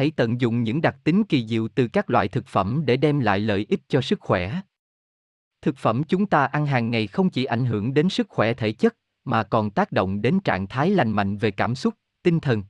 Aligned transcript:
Hãy 0.00 0.10
tận 0.16 0.40
dụng 0.40 0.62
những 0.62 0.80
đặc 0.80 0.96
tính 1.04 1.24
kỳ 1.24 1.46
diệu 1.46 1.68
từ 1.68 1.88
các 1.88 2.10
loại 2.10 2.28
thực 2.28 2.46
phẩm 2.46 2.82
để 2.86 2.96
đem 2.96 3.20
lại 3.20 3.38
lợi 3.38 3.66
ích 3.68 3.80
cho 3.88 4.00
sức 4.00 4.20
khỏe. 4.20 4.60
Thực 5.62 5.76
phẩm 5.76 6.02
chúng 6.04 6.26
ta 6.26 6.44
ăn 6.46 6.66
hàng 6.66 6.90
ngày 6.90 7.06
không 7.06 7.30
chỉ 7.30 7.44
ảnh 7.44 7.64
hưởng 7.64 7.94
đến 7.94 8.08
sức 8.08 8.28
khỏe 8.28 8.54
thể 8.54 8.72
chất, 8.72 8.96
mà 9.24 9.42
còn 9.42 9.70
tác 9.70 9.92
động 9.92 10.22
đến 10.22 10.40
trạng 10.40 10.66
thái 10.66 10.90
lành 10.90 11.10
mạnh 11.10 11.36
về 11.36 11.50
cảm 11.50 11.74
xúc, 11.74 11.94
tinh 12.22 12.40
thần. 12.40 12.62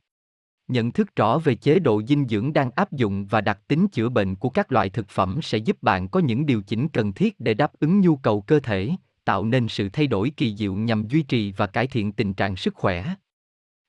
Nhận 0.68 0.92
thức 0.92 1.16
rõ 1.16 1.38
về 1.38 1.54
chế 1.54 1.78
độ 1.78 2.02
dinh 2.02 2.28
dưỡng 2.28 2.52
đang 2.52 2.70
áp 2.70 2.92
dụng 2.92 3.26
và 3.26 3.40
đặc 3.40 3.58
tính 3.68 3.88
chữa 3.88 4.08
bệnh 4.08 4.36
của 4.36 4.48
các 4.48 4.72
loại 4.72 4.90
thực 4.90 5.08
phẩm 5.08 5.38
sẽ 5.42 5.58
giúp 5.58 5.82
bạn 5.82 6.08
có 6.08 6.20
những 6.20 6.46
điều 6.46 6.62
chỉnh 6.62 6.88
cần 6.88 7.12
thiết 7.12 7.40
để 7.40 7.54
đáp 7.54 7.72
ứng 7.80 8.00
nhu 8.00 8.16
cầu 8.16 8.40
cơ 8.40 8.60
thể, 8.60 8.90
tạo 9.24 9.44
nên 9.44 9.68
sự 9.68 9.88
thay 9.92 10.06
đổi 10.06 10.30
kỳ 10.36 10.56
diệu 10.56 10.74
nhằm 10.74 11.08
duy 11.08 11.22
trì 11.22 11.52
và 11.52 11.66
cải 11.66 11.86
thiện 11.86 12.12
tình 12.12 12.34
trạng 12.34 12.56
sức 12.56 12.74
khỏe. 12.74 13.14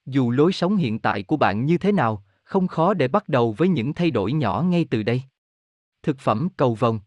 Dù 0.06 0.32
lối 0.32 0.54
sống 0.54 0.78
hiện 0.78 1.00
tại 1.00 1.24
của 1.24 1.38
bạn 1.38 1.66
như 1.66 1.78
thế 1.78 1.92
nào, 1.92 2.24
không 2.52 2.68
khó 2.68 2.94
để 2.94 3.08
bắt 3.08 3.30
đầu 3.30 3.52
với 3.58 3.68
những 3.68 3.94
thay 3.94 4.12
đổi 4.12 4.34
nhỏ 4.34 4.62
ngay 4.62 4.86
từ 4.90 5.04
đây. 5.04 5.24
Thực 6.04 6.20
phẩm 6.20 6.48
cầu 6.58 6.76
vồng 6.76 7.00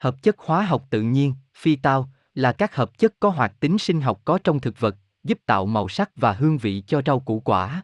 Hợp 0.00 0.22
chất 0.22 0.38
hóa 0.38 0.62
học 0.62 0.86
tự 0.90 1.02
nhiên, 1.02 1.34
phi 1.54 1.76
tao, 1.76 2.10
là 2.34 2.52
các 2.52 2.74
hợp 2.74 2.98
chất 2.98 3.14
có 3.20 3.28
hoạt 3.28 3.60
tính 3.60 3.78
sinh 3.78 4.00
học 4.00 4.20
có 4.24 4.38
trong 4.44 4.60
thực 4.60 4.80
vật, 4.80 4.96
giúp 5.24 5.38
tạo 5.46 5.66
màu 5.66 5.88
sắc 5.88 6.10
và 6.16 6.32
hương 6.32 6.58
vị 6.58 6.82
cho 6.86 7.02
rau 7.06 7.20
củ 7.20 7.40
quả. 7.40 7.82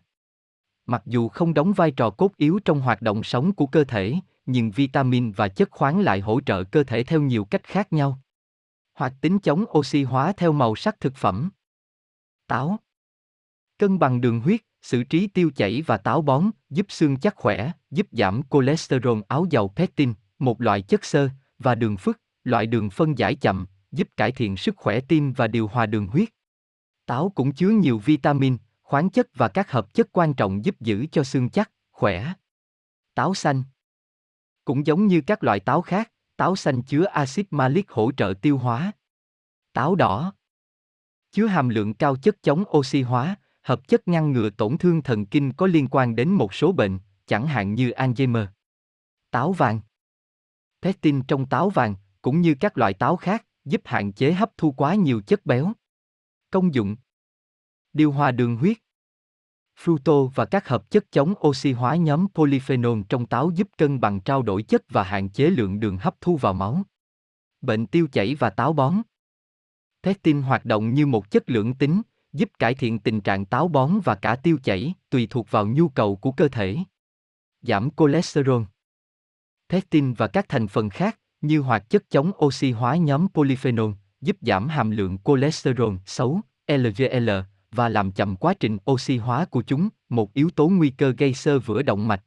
Mặc 0.87 1.03
dù 1.07 1.29
không 1.29 1.55
đóng 1.55 1.73
vai 1.73 1.91
trò 1.91 2.11
cốt 2.11 2.37
yếu 2.37 2.59
trong 2.65 2.81
hoạt 2.81 3.03
động 3.03 3.23
sống 3.23 3.53
của 3.53 3.67
cơ 3.67 3.85
thể, 3.85 4.15
nhưng 4.47 4.71
vitamin 4.71 5.33
và 5.33 5.49
chất 5.49 5.71
khoáng 5.71 6.01
lại 6.01 6.21
hỗ 6.21 6.41
trợ 6.41 6.65
cơ 6.65 6.85
thể 6.85 7.05
theo 7.05 7.21
nhiều 7.21 7.45
cách 7.45 7.65
khác 7.65 7.93
nhau. 7.93 8.21
Hoạt 8.95 9.13
tính 9.21 9.39
chống 9.39 9.65
oxy 9.79 10.03
hóa 10.03 10.33
theo 10.37 10.53
màu 10.53 10.77
sắc 10.77 11.01
thực 11.01 11.17
phẩm. 11.17 11.51
Táo 12.47 12.79
Cân 13.79 13.99
bằng 13.99 14.21
đường 14.21 14.41
huyết, 14.41 14.61
xử 14.87 15.03
trí 15.03 15.27
tiêu 15.27 15.51
chảy 15.57 15.83
và 15.87 15.97
táo 15.97 16.23
bón, 16.23 16.51
giúp 16.71 16.87
xương 16.89 17.17
chắc 17.17 17.37
khỏe, 17.37 17.73
giúp 17.91 18.07
giảm 18.13 18.41
cholesterol 18.51 19.21
áo 19.29 19.47
dầu 19.51 19.73
pectin, 19.77 20.15
một 20.39 20.61
loại 20.61 20.83
chất 20.83 21.05
xơ, 21.05 21.29
và 21.59 21.75
đường 21.75 21.97
phức, 21.97 22.21
loại 22.45 22.67
đường 22.67 22.91
phân 22.91 23.19
giải 23.19 23.35
chậm, 23.35 23.67
giúp 23.93 24.09
cải 24.17 24.33
thiện 24.33 24.57
sức 24.57 24.77
khỏe 24.77 25.01
tim 25.01 25.33
và 25.33 25.47
điều 25.47 25.67
hòa 25.67 25.87
đường 25.87 26.07
huyết. 26.07 26.29
Táo 27.07 27.33
cũng 27.35 27.53
chứa 27.53 27.69
nhiều 27.69 27.99
vitamin, 27.99 28.57
khoáng 28.83 29.11
chất 29.11 29.27
và 29.35 29.49
các 29.49 29.71
hợp 29.71 29.95
chất 29.95 30.09
quan 30.13 30.35
trọng 30.35 30.65
giúp 30.65 30.81
giữ 30.81 31.07
cho 31.13 31.25
xương 31.25 31.51
chắc, 31.51 31.71
khỏe. 31.91 32.33
Táo 33.15 33.35
xanh 33.35 33.63
Cũng 34.65 34.87
giống 34.87 35.07
như 35.07 35.21
các 35.27 35.45
loại 35.45 35.61
táo 35.61 35.83
khác, 35.83 36.13
táo 36.37 36.57
xanh 36.57 36.83
chứa 36.83 37.05
axit 37.05 37.47
malic 37.51 37.91
hỗ 37.91 38.13
trợ 38.13 38.35
tiêu 38.43 38.59
hóa. 38.59 38.93
Táo 39.73 39.95
đỏ 39.95 40.33
Chứa 41.33 41.47
hàm 41.47 41.69
lượng 41.69 41.95
cao 41.95 42.17
chất 42.17 42.43
chống 42.43 42.65
oxy 42.77 43.03
hóa, 43.03 43.37
hợp 43.67 43.89
chất 43.89 44.09
ngăn 44.09 44.33
ngừa 44.33 44.51
tổn 44.51 44.79
thương 44.79 45.03
thần 45.03 45.27
kinh 45.27 45.53
có 45.53 45.67
liên 45.67 45.89
quan 45.91 46.17
đến 46.17 46.29
một 46.29 46.55
số 46.55 46.73
bệnh, 46.73 46.99
chẳng 47.27 47.47
hạn 47.47 47.75
như 47.75 47.91
Alzheimer. 47.91 48.47
Táo 49.31 49.53
vàng 49.53 49.81
Pectin 50.83 51.23
trong 51.23 51.47
táo 51.47 51.71
vàng, 51.71 51.95
cũng 52.23 52.41
như 52.41 52.55
các 52.61 52.79
loại 52.79 52.95
táo 52.95 53.17
khác, 53.17 53.47
giúp 53.65 53.81
hạn 53.85 54.13
chế 54.13 54.33
hấp 54.33 54.51
thu 54.57 54.73
quá 54.73 54.95
nhiều 54.95 55.21
chất 55.27 55.47
béo. 55.47 55.73
Công 56.51 56.75
dụng 56.75 56.97
Điều 57.93 58.13
hòa 58.13 58.31
đường 58.31 58.57
huyết 58.57 58.77
Fruto 59.79 60.27
và 60.27 60.45
các 60.45 60.69
hợp 60.69 60.91
chất 60.91 61.13
chống 61.13 61.35
oxy 61.47 61.73
hóa 61.73 61.97
nhóm 61.97 62.27
polyphenol 62.35 63.01
trong 63.09 63.27
táo 63.27 63.51
giúp 63.51 63.69
cân 63.79 64.01
bằng 64.01 64.21
trao 64.21 64.43
đổi 64.43 64.63
chất 64.63 64.83
và 64.89 65.03
hạn 65.03 65.29
chế 65.29 65.51
lượng 65.51 65.81
đường 65.81 65.99
hấp 65.99 66.21
thu 66.21 66.37
vào 66.37 66.53
máu. 66.53 66.83
Bệnh 67.61 67.87
tiêu 67.87 68.09
chảy 68.13 68.35
và 68.35 68.51
táo 68.51 68.73
bón 68.73 68.95
Pectin 70.03 70.43
hoạt 70.43 70.65
động 70.65 70.95
như 70.95 71.07
một 71.07 71.31
chất 71.31 71.51
lượng 71.51 71.75
tính, 71.75 72.03
giúp 72.37 72.51
cải 72.59 72.75
thiện 72.75 72.99
tình 72.99 73.21
trạng 73.21 73.45
táo 73.45 73.69
bón 73.69 74.01
và 74.05 74.15
cả 74.15 74.37
tiêu 74.37 74.59
chảy, 74.63 74.95
tùy 75.11 75.27
thuộc 75.31 75.51
vào 75.51 75.67
nhu 75.67 75.89
cầu 75.89 76.17
của 76.17 76.33
cơ 76.33 76.49
thể. 76.49 76.77
Giảm 77.63 77.89
cholesterol 77.97 78.63
Pectin 79.69 80.13
và 80.13 80.27
các 80.27 80.49
thành 80.49 80.69
phần 80.69 80.91
khác, 80.91 81.19
như 81.41 81.61
hoạt 81.61 81.91
chất 81.91 82.11
chống 82.11 82.33
oxy 82.45 82.71
hóa 82.71 82.97
nhóm 82.97 83.27
polyphenol, 83.35 83.93
giúp 84.21 84.37
giảm 84.41 84.69
hàm 84.69 84.91
lượng 84.91 85.19
cholesterol 85.25 85.95
xấu, 86.07 86.41
LDL, 86.69 87.31
và 87.71 87.89
làm 87.89 88.13
chậm 88.13 88.37
quá 88.37 88.55
trình 88.55 88.79
oxy 88.91 89.17
hóa 89.17 89.45
của 89.45 89.63
chúng, 89.63 89.89
một 90.09 90.33
yếu 90.35 90.51
tố 90.51 90.69
nguy 90.69 90.91
cơ 90.91 91.15
gây 91.19 91.35
xơ 91.35 91.59
vữa 91.59 91.83
động 91.83 92.09
mạch. 92.09 92.25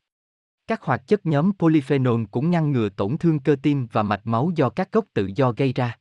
Các 0.68 0.82
hoạt 0.82 1.08
chất 1.08 1.26
nhóm 1.26 1.52
polyphenol 1.60 2.24
cũng 2.32 2.52
ngăn 2.52 2.72
ngừa 2.72 2.90
tổn 2.90 3.18
thương 3.18 3.40
cơ 3.40 3.56
tim 3.62 3.88
và 3.92 4.04
mạch 4.04 4.28
máu 4.28 4.52
do 4.56 4.70
các 4.70 4.92
gốc 4.92 5.06
tự 5.14 5.30
do 5.36 5.52
gây 5.52 5.74
ra. 5.74 5.98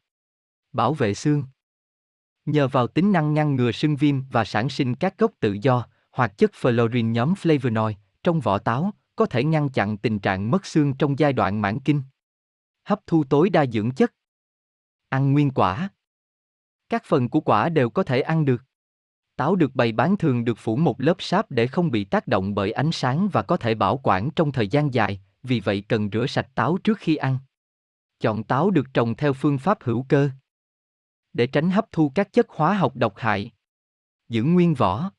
Bảo 0.72 0.94
vệ 0.94 1.14
xương 1.14 1.44
Nhờ 2.48 2.69
vào 2.69 2.86
tính 2.86 3.12
năng 3.12 3.34
ngăn 3.34 3.56
ngừa 3.56 3.72
sưng 3.72 3.97
viêm 3.97 4.20
và 4.31 4.44
sản 4.44 4.69
sinh 4.69 4.94
các 4.94 5.19
gốc 5.19 5.32
tự 5.41 5.56
do, 5.62 5.86
hoạt 6.10 6.38
chất 6.38 6.50
fluorine 6.60 7.10
nhóm 7.10 7.34
flavonoid 7.34 7.92
trong 8.22 8.41
vỏ 8.41 8.59
táo 8.59 8.91
có 9.16 9.26
thể 9.26 9.44
ngăn 9.44 9.69
chặn 9.69 9.97
tình 9.97 10.19
trạng 10.19 10.50
mất 10.50 10.66
xương 10.66 10.94
trong 10.94 11.19
giai 11.19 11.32
đoạn 11.32 11.62
mãn 11.62 11.81
kinh. 11.81 12.03
Hấp 12.84 13.00
thu 13.06 13.25
tối 13.25 13.50
đa 13.50 13.66
dưỡng 13.66 13.91
chất. 13.91 14.14
Ăn 15.08 15.32
nguyên 15.32 15.50
quả. 15.50 15.88
Các 16.88 17.03
phần 17.04 17.28
của 17.28 17.41
quả 17.41 17.69
đều 17.69 17.91
có 17.91 18.03
thể 18.03 18.20
ăn 18.20 18.44
được. 18.44 18.62
Táo 19.37 19.56
được 19.56 19.75
bày 19.75 19.92
bán 19.92 20.16
thường 20.16 20.44
được 20.44 20.58
phủ 20.58 20.76
một 20.76 21.00
lớp 21.00 21.16
sáp 21.19 21.50
để 21.50 21.66
không 21.66 21.91
bị 21.91 22.04
tác 22.04 22.26
động 22.26 22.54
bởi 22.54 22.72
ánh 22.72 22.92
sáng 22.92 23.28
và 23.32 23.42
có 23.42 23.56
thể 23.56 23.75
bảo 23.75 24.00
quản 24.03 24.31
trong 24.31 24.53
thời 24.53 24.69
gian 24.69 24.94
dài, 24.94 25.20
vì 25.42 25.60
vậy 25.60 25.84
cần 25.88 26.08
rửa 26.12 26.26
sạch 26.26 26.48
táo 26.54 26.78
trước 26.84 26.98
khi 26.98 27.16
ăn. 27.16 27.38
Chọn 28.20 28.44
táo 28.44 28.70
được 28.70 28.87
trồng 28.94 29.14
theo 29.14 29.32
phương 29.32 29.58
pháp 29.58 29.78
hữu 29.82 30.06
cơ 30.08 30.31
để 31.38 31.47
tránh 31.47 31.71
hấp 31.71 31.93
thu 31.93 32.12
các 32.15 32.32
chất 32.32 32.49
hóa 32.49 32.75
học 32.75 32.97
độc 32.97 33.16
hại. 33.16 33.50
Giữ 34.28 34.43
nguyên 34.43 34.75
vỏ. 34.75 35.10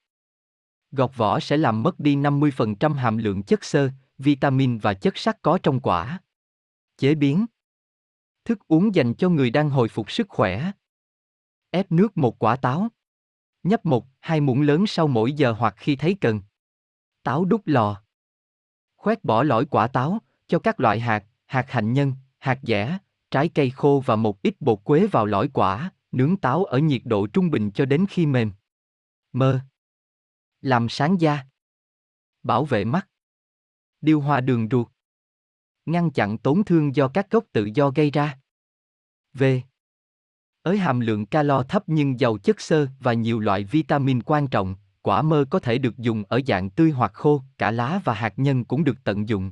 Gọt 0.92 1.12
vỏ 1.16 1.40
sẽ 1.40 1.58
làm 1.58 1.84
mất 1.84 2.00
đi 2.00 2.16
50% 2.16 2.94
hàm 2.94 3.18
lượng 3.18 3.44
chất 3.44 3.64
xơ, 3.64 3.90
vitamin 4.18 4.78
và 4.78 4.94
chất 4.94 5.18
sắt 5.18 5.42
có 5.42 5.60
trong 5.64 5.80
quả. 5.80 6.20
Chế 6.98 7.16
biến. 7.16 7.46
Thức 8.46 8.60
uống 8.68 8.96
dành 8.96 9.14
cho 9.14 9.30
người 9.30 9.50
đang 9.50 9.70
hồi 9.70 9.90
phục 9.90 10.12
sức 10.12 10.30
khỏe. 10.30 10.72
Ép 11.70 11.92
nước 11.92 12.18
một 12.18 12.40
quả 12.40 12.56
táo. 12.56 12.88
Nhấp 13.64 13.86
một, 13.86 14.06
hai 14.20 14.42
muỗng 14.42 14.62
lớn 14.62 14.88
sau 14.88 15.08
mỗi 15.08 15.34
giờ 15.34 15.52
hoặc 15.52 15.74
khi 15.78 15.96
thấy 15.96 16.18
cần. 16.22 16.42
Táo 17.24 17.46
đút 17.46 17.62
lò. 17.66 18.02
Khoét 18.98 19.24
bỏ 19.24 19.44
lõi 19.44 19.66
quả 19.66 19.88
táo, 19.88 20.20
cho 20.48 20.60
các 20.60 20.80
loại 20.80 21.00
hạt, 21.00 21.26
hạt 21.46 21.72
hạnh 21.72 21.94
nhân, 21.94 22.14
hạt 22.40 22.60
dẻ, 22.64 22.98
trái 23.32 23.50
cây 23.50 23.70
khô 23.70 24.04
và 24.06 24.16
một 24.16 24.42
ít 24.42 24.62
bột 24.62 24.80
quế 24.84 25.08
vào 25.08 25.26
lõi 25.26 25.50
quả, 25.54 25.92
nướng 26.12 26.38
táo 26.38 26.66
ở 26.66 26.78
nhiệt 26.78 27.02
độ 27.06 27.28
trung 27.28 27.50
bình 27.50 27.72
cho 27.72 27.86
đến 27.86 28.06
khi 28.10 28.26
mềm. 28.26 28.52
Mơ. 29.34 29.60
Làm 30.62 30.90
sáng 30.90 31.22
da. 31.22 31.46
Bảo 32.44 32.66
vệ 32.66 32.86
mắt. 32.86 33.10
Điều 34.02 34.22
hòa 34.22 34.42
đường 34.42 34.68
ruột. 34.72 34.88
Ngăn 35.86 36.12
chặn 36.12 36.38
tổn 36.38 36.64
thương 36.66 36.96
do 36.96 37.08
các 37.08 37.32
gốc 37.32 37.46
tự 37.52 37.70
do 37.74 37.90
gây 37.90 38.12
ra. 38.12 38.40
V. 39.34 39.44
Ới 40.64 40.78
hàm 40.78 41.00
lượng 41.00 41.26
calo 41.26 41.64
thấp 41.64 41.84
nhưng 41.88 42.20
giàu 42.20 42.38
chất 42.38 42.62
xơ 42.62 42.88
và 43.00 43.14
nhiều 43.14 43.40
loại 43.40 43.64
vitamin 43.64 44.22
quan 44.22 44.48
trọng, 44.48 44.76
quả 45.02 45.22
mơ 45.22 45.46
có 45.50 45.60
thể 45.60 45.78
được 45.78 45.98
dùng 45.98 46.24
ở 46.30 46.42
dạng 46.48 46.70
tươi 46.70 46.92
hoặc 46.92 47.14
khô, 47.14 47.42
cả 47.58 47.72
lá 47.72 48.02
và 48.04 48.14
hạt 48.14 48.34
nhân 48.38 48.66
cũng 48.66 48.84
được 48.84 48.98
tận 49.04 49.30
dụng. 49.30 49.52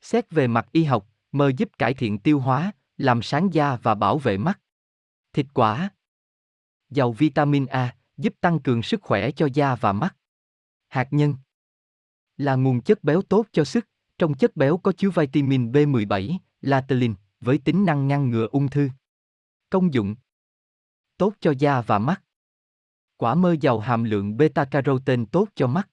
Xét 0.00 0.30
về 0.30 0.46
mặt 0.46 0.68
y 0.72 0.84
học, 0.84 1.08
mơ 1.32 1.52
giúp 1.56 1.68
cải 1.78 1.94
thiện 1.94 2.18
tiêu 2.18 2.40
hóa, 2.40 2.72
làm 2.96 3.22
sáng 3.22 3.54
da 3.54 3.76
và 3.76 3.94
bảo 3.94 4.18
vệ 4.18 4.38
mắt. 4.38 4.60
Thịt 5.34 5.46
quả 5.54 5.90
Giàu 6.90 7.12
vitamin 7.12 7.66
A, 7.66 7.96
giúp 8.16 8.34
tăng 8.40 8.60
cường 8.60 8.82
sức 8.82 9.02
khỏe 9.02 9.30
cho 9.30 9.48
da 9.54 9.74
và 9.74 9.92
mắt. 9.92 10.16
Hạt 10.88 11.08
nhân 11.10 11.34
Là 12.36 12.54
nguồn 12.54 12.80
chất 12.80 13.04
béo 13.04 13.22
tốt 13.22 13.46
cho 13.52 13.64
sức, 13.64 13.88
trong 14.18 14.34
chất 14.34 14.56
béo 14.56 14.76
có 14.76 14.92
chứa 14.92 15.10
vitamin 15.10 15.72
B17, 15.72 16.38
latelin, 16.60 17.14
với 17.40 17.58
tính 17.58 17.84
năng 17.84 18.08
ngăn 18.08 18.30
ngừa 18.30 18.48
ung 18.52 18.68
thư. 18.68 18.88
Công 19.70 19.94
dụng 19.94 20.14
Tốt 21.16 21.34
cho 21.40 21.54
da 21.58 21.80
và 21.80 21.98
mắt. 21.98 22.22
Quả 23.16 23.34
mơ 23.34 23.56
giàu 23.60 23.78
hàm 23.78 24.04
lượng 24.04 24.36
beta-carotene 24.36 25.26
tốt 25.26 25.48
cho 25.54 25.66
mắt. 25.66 25.88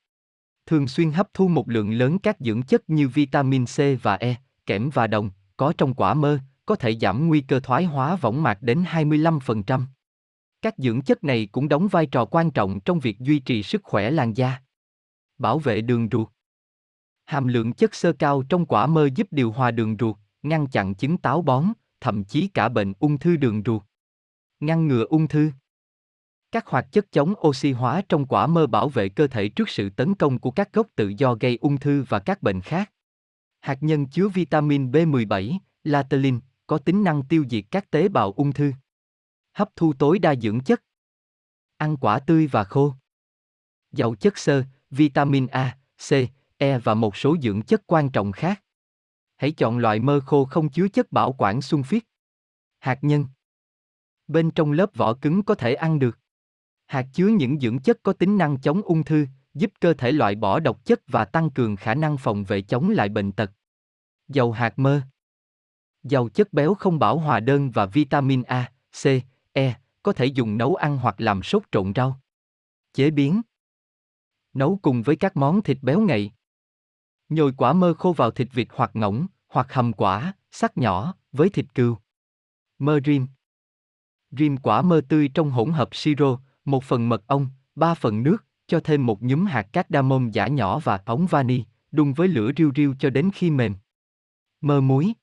Thường 0.66 0.88
xuyên 0.88 1.12
hấp 1.12 1.34
thu 1.34 1.48
một 1.48 1.70
lượng 1.70 1.92
lớn 1.92 2.20
các 2.20 2.38
dưỡng 2.40 2.64
chất 2.64 2.90
như 2.90 3.08
vitamin 3.08 3.66
C 3.66 3.78
và 4.02 4.16
E, 4.16 4.36
kẽm 4.66 4.90
và 4.94 5.08
đồng, 5.08 5.30
có 5.58 5.74
trong 5.78 5.94
quả 5.94 6.14
mơ, 6.14 6.40
có 6.66 6.76
thể 6.76 6.96
giảm 6.96 7.28
nguy 7.28 7.42
cơ 7.42 7.60
thoái 7.60 7.84
hóa 7.84 8.16
võng 8.16 8.44
mạc 8.44 8.62
đến 8.62 8.84
25%. 8.84 9.82
Các 10.62 10.74
dưỡng 10.78 11.02
chất 11.02 11.24
này 11.24 11.48
cũng 11.52 11.70
đóng 11.70 11.88
vai 11.88 12.06
trò 12.06 12.26
quan 12.26 12.52
trọng 12.52 12.80
trong 12.80 13.00
việc 13.00 13.20
duy 13.20 13.40
trì 13.40 13.64
sức 13.64 13.84
khỏe 13.84 14.12
làn 14.12 14.34
da. 14.38 14.62
Bảo 15.38 15.60
vệ 15.60 15.82
đường 15.82 16.08
ruột. 16.12 16.30
Hàm 17.26 17.48
lượng 17.48 17.74
chất 17.74 17.96
xơ 17.96 18.14
cao 18.14 18.44
trong 18.50 18.66
quả 18.66 18.88
mơ 18.88 19.10
giúp 19.16 19.28
điều 19.32 19.52
hòa 19.52 19.72
đường 19.72 19.96
ruột, 20.00 20.16
ngăn 20.44 20.68
chặn 20.68 20.96
chứng 20.96 21.18
táo 21.18 21.42
bón, 21.42 21.66
thậm 22.02 22.24
chí 22.24 22.48
cả 22.48 22.70
bệnh 22.70 22.94
ung 23.00 23.18
thư 23.18 23.36
đường 23.36 23.62
ruột. 23.66 23.82
Ngăn 24.60 24.88
ngừa 24.88 25.06
ung 25.10 25.28
thư. 25.28 25.52
Các 26.52 26.68
hoạt 26.68 26.92
chất 26.92 27.12
chống 27.12 27.34
oxy 27.48 27.72
hóa 27.72 28.02
trong 28.10 28.26
quả 28.26 28.48
mơ 28.48 28.68
bảo 28.68 28.90
vệ 28.90 29.10
cơ 29.10 29.28
thể 29.28 29.50
trước 29.50 29.70
sự 29.70 29.90
tấn 29.90 30.16
công 30.16 30.40
của 30.40 30.52
các 30.52 30.74
gốc 30.74 30.88
tự 30.96 31.14
do 31.18 31.36
gây 31.40 31.58
ung 31.62 31.78
thư 31.78 32.06
và 32.10 32.20
các 32.20 32.42
bệnh 32.42 32.62
khác. 32.62 32.92
Hạt 33.62 33.78
nhân 33.82 34.06
chứa 34.06 34.28
vitamin 34.28 34.92
B17, 34.92 35.58
Latelin, 35.84 36.40
có 36.72 36.78
tính 36.78 37.04
năng 37.04 37.24
tiêu 37.24 37.46
diệt 37.50 37.64
các 37.72 37.92
tế 37.92 38.08
bào 38.08 38.32
ung 38.32 38.54
thư. 38.54 38.74
Hấp 39.54 39.70
thu 39.76 39.94
tối 39.94 40.20
đa 40.20 40.36
dưỡng 40.36 40.60
chất. 40.60 40.84
Ăn 41.78 41.98
quả 41.98 42.20
tươi 42.20 42.48
và 42.48 42.64
khô. 42.64 42.94
Giàu 43.92 44.16
chất 44.16 44.38
xơ, 44.38 44.64
vitamin 44.90 45.48
A, 45.48 45.78
C, 46.10 46.12
E 46.58 46.80
và 46.80 46.94
một 46.94 47.16
số 47.18 47.38
dưỡng 47.42 47.62
chất 47.62 47.82
quan 47.88 48.10
trọng 48.10 48.32
khác. 48.32 48.64
Hãy 49.38 49.52
chọn 49.52 49.78
loại 49.78 50.00
mơ 50.00 50.20
khô 50.26 50.46
không 50.46 50.70
chứa 50.70 50.88
chất 50.88 51.12
bảo 51.12 51.36
quản 51.38 51.62
xuân 51.62 51.84
phiết. 51.84 52.04
Hạt 52.80 53.00
nhân. 53.02 53.26
Bên 54.28 54.52
trong 54.52 54.72
lớp 54.72 54.96
vỏ 54.96 55.14
cứng 55.14 55.44
có 55.44 55.56
thể 55.56 55.74
ăn 55.74 56.00
được. 56.00 56.20
Hạt 56.86 57.08
chứa 57.14 57.28
những 57.28 57.60
dưỡng 57.60 57.80
chất 57.80 57.98
có 58.04 58.14
tính 58.14 58.38
năng 58.38 58.62
chống 58.62 58.82
ung 58.82 59.04
thư, 59.04 59.26
giúp 59.54 59.72
cơ 59.80 59.94
thể 59.94 60.12
loại 60.12 60.36
bỏ 60.36 60.60
độc 60.60 60.86
chất 60.86 61.02
và 61.08 61.26
tăng 61.26 61.50
cường 61.50 61.76
khả 61.76 61.96
năng 61.96 62.18
phòng 62.18 62.44
vệ 62.44 62.62
chống 62.62 62.90
lại 62.90 63.10
bệnh 63.10 63.32
tật. 63.32 63.52
Dầu 64.28 64.52
hạt 64.52 64.80
mơ. 64.80 65.02
Dầu 66.04 66.30
chất 66.30 66.54
béo 66.54 66.74
không 66.74 67.00
bảo 67.00 67.18
hòa 67.18 67.40
đơn 67.40 67.72
và 67.72 67.86
vitamin 67.86 68.44
A, 68.44 68.72
C, 69.04 69.06
E, 69.54 69.74
có 70.04 70.14
thể 70.14 70.26
dùng 70.26 70.58
nấu 70.58 70.76
ăn 70.76 70.98
hoặc 70.98 71.22
làm 71.22 71.44
sốt 71.44 71.64
trộn 71.72 71.94
rau. 71.96 72.20
Chế 72.94 73.12
biến. 73.12 73.42
Nấu 74.54 74.80
cùng 74.82 75.02
với 75.02 75.16
các 75.16 75.38
món 75.38 75.62
thịt 75.62 75.78
béo 75.82 76.00
ngậy. 76.00 76.32
Nhồi 77.30 77.54
quả 77.58 77.74
mơ 77.74 77.94
khô 77.94 78.14
vào 78.14 78.32
thịt 78.32 78.48
vịt 78.54 78.68
hoặc 78.72 78.92
ngỗng, 78.94 79.28
hoặc 79.48 79.74
hầm 79.74 79.94
quả, 79.94 80.34
sắc 80.52 80.78
nhỏ, 80.78 81.16
với 81.32 81.50
thịt 81.50 81.66
cừu. 81.76 81.98
Mơ 82.80 83.00
rim. 83.06 83.28
Rim 84.32 84.58
quả 84.58 84.82
mơ 84.82 85.02
tươi 85.10 85.30
trong 85.34 85.52
hỗn 85.52 85.72
hợp 85.72 85.90
siro, 85.92 86.40
một 86.66 86.84
phần 86.84 87.10
mật 87.10 87.28
ong, 87.28 87.48
ba 87.76 87.94
phần 87.94 88.24
nước, 88.24 88.46
cho 88.68 88.80
thêm 88.84 89.06
một 89.06 89.24
nhúm 89.24 89.46
hạt 89.46 89.68
cardamom 89.74 90.32
giả 90.32 90.48
nhỏ 90.48 90.80
và 90.80 91.02
ống 91.06 91.26
vani, 91.26 91.64
đun 91.92 92.14
với 92.14 92.28
lửa 92.28 92.52
riu 92.58 92.72
riu 92.76 92.96
cho 93.00 93.10
đến 93.10 93.32
khi 93.34 93.52
mềm. 93.52 93.76
Mơ 94.62 94.82
muối. 94.82 95.14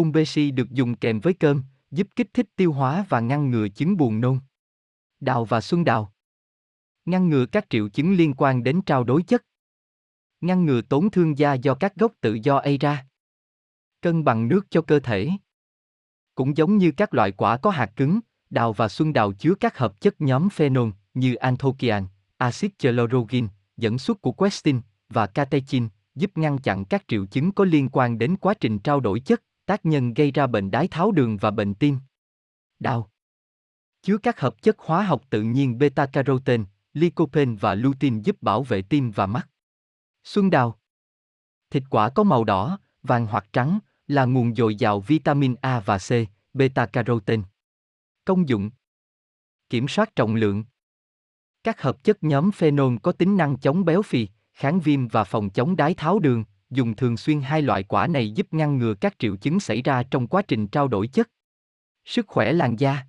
Umbeshi 0.00 0.50
được 0.50 0.70
dùng 0.70 0.94
kèm 0.94 1.20
với 1.20 1.34
cơm, 1.34 1.62
giúp 1.90 2.08
kích 2.16 2.34
thích 2.34 2.46
tiêu 2.56 2.72
hóa 2.72 3.04
và 3.08 3.20
ngăn 3.20 3.50
ngừa 3.50 3.68
chứng 3.68 3.96
buồn 3.96 4.20
nôn. 4.20 4.38
Đào 5.20 5.44
và 5.44 5.60
xuân 5.60 5.84
đào. 5.84 6.12
Ngăn 7.04 7.28
ngừa 7.28 7.46
các 7.46 7.66
triệu 7.70 7.88
chứng 7.88 8.14
liên 8.14 8.34
quan 8.36 8.62
đến 8.62 8.82
trao 8.86 9.04
đối 9.04 9.22
chất. 9.22 9.44
Ngăn 10.40 10.66
ngừa 10.66 10.80
tổn 10.82 11.10
thương 11.10 11.38
da 11.38 11.54
do 11.54 11.74
các 11.74 11.94
gốc 11.96 12.12
tự 12.20 12.38
do 12.42 12.56
ây 12.56 12.78
ra. 12.78 13.06
Cân 14.00 14.24
bằng 14.24 14.48
nước 14.48 14.66
cho 14.70 14.82
cơ 14.82 15.00
thể. 15.00 15.30
Cũng 16.34 16.56
giống 16.56 16.76
như 16.76 16.92
các 16.96 17.14
loại 17.14 17.32
quả 17.32 17.56
có 17.56 17.70
hạt 17.70 17.92
cứng, 17.96 18.20
đào 18.50 18.72
và 18.72 18.88
xuân 18.88 19.12
đào 19.12 19.32
chứa 19.32 19.54
các 19.60 19.78
hợp 19.78 20.00
chất 20.00 20.20
nhóm 20.20 20.48
phenol 20.50 20.90
như 21.14 21.34
anthocyan, 21.34 22.06
axit 22.36 22.78
chlorogin, 22.78 23.48
dẫn 23.76 23.98
xuất 23.98 24.20
của 24.20 24.32
questin 24.32 24.80
và 25.08 25.26
catechin, 25.26 25.88
giúp 26.14 26.38
ngăn 26.38 26.58
chặn 26.58 26.84
các 26.84 27.04
triệu 27.08 27.26
chứng 27.26 27.52
có 27.52 27.64
liên 27.64 27.88
quan 27.88 28.18
đến 28.18 28.36
quá 28.36 28.54
trình 28.54 28.78
trao 28.78 29.00
đổi 29.00 29.20
chất, 29.20 29.42
tác 29.66 29.86
nhân 29.86 30.14
gây 30.14 30.30
ra 30.30 30.46
bệnh 30.46 30.70
đái 30.70 30.88
tháo 30.88 31.12
đường 31.12 31.36
và 31.36 31.50
bệnh 31.50 31.74
tim. 31.74 31.98
Đào 32.78 33.10
chứa 34.02 34.18
các 34.18 34.40
hợp 34.40 34.62
chất 34.62 34.78
hóa 34.78 35.02
học 35.02 35.22
tự 35.30 35.42
nhiên 35.42 35.78
beta-carotene, 35.78 36.64
lycopene 36.92 37.56
và 37.60 37.74
lutein 37.74 38.22
giúp 38.22 38.42
bảo 38.42 38.62
vệ 38.62 38.82
tim 38.82 39.10
và 39.10 39.26
mắt. 39.26 39.48
Xuân 40.24 40.50
đào 40.50 40.78
Thịt 41.70 41.82
quả 41.90 42.08
có 42.08 42.22
màu 42.22 42.44
đỏ, 42.44 42.78
vàng 43.02 43.26
hoặc 43.26 43.46
trắng, 43.52 43.78
là 44.06 44.24
nguồn 44.24 44.54
dồi 44.54 44.74
dào 44.74 45.00
vitamin 45.00 45.54
A 45.60 45.80
và 45.80 45.98
C, 45.98 46.10
beta-carotene. 46.54 47.42
Công 48.24 48.48
dụng 48.48 48.70
Kiểm 49.70 49.88
soát 49.88 50.16
trọng 50.16 50.34
lượng 50.34 50.64
Các 51.62 51.82
hợp 51.82 52.04
chất 52.04 52.22
nhóm 52.22 52.52
phenol 52.52 52.96
có 53.02 53.12
tính 53.12 53.36
năng 53.36 53.58
chống 53.58 53.84
béo 53.84 54.02
phì, 54.02 54.28
kháng 54.52 54.80
viêm 54.80 55.08
và 55.08 55.24
phòng 55.24 55.50
chống 55.50 55.76
đái 55.76 55.94
tháo 55.94 56.18
đường, 56.18 56.44
dùng 56.74 56.96
thường 56.96 57.16
xuyên 57.16 57.40
hai 57.40 57.62
loại 57.62 57.82
quả 57.82 58.06
này 58.06 58.30
giúp 58.30 58.46
ngăn 58.50 58.78
ngừa 58.78 58.94
các 58.94 59.18
triệu 59.18 59.36
chứng 59.36 59.60
xảy 59.60 59.82
ra 59.82 60.02
trong 60.02 60.26
quá 60.26 60.42
trình 60.42 60.66
trao 60.66 60.88
đổi 60.88 61.06
chất. 61.06 61.30
Sức 62.04 62.26
khỏe 62.26 62.52
làn 62.52 62.76
da 62.76 63.06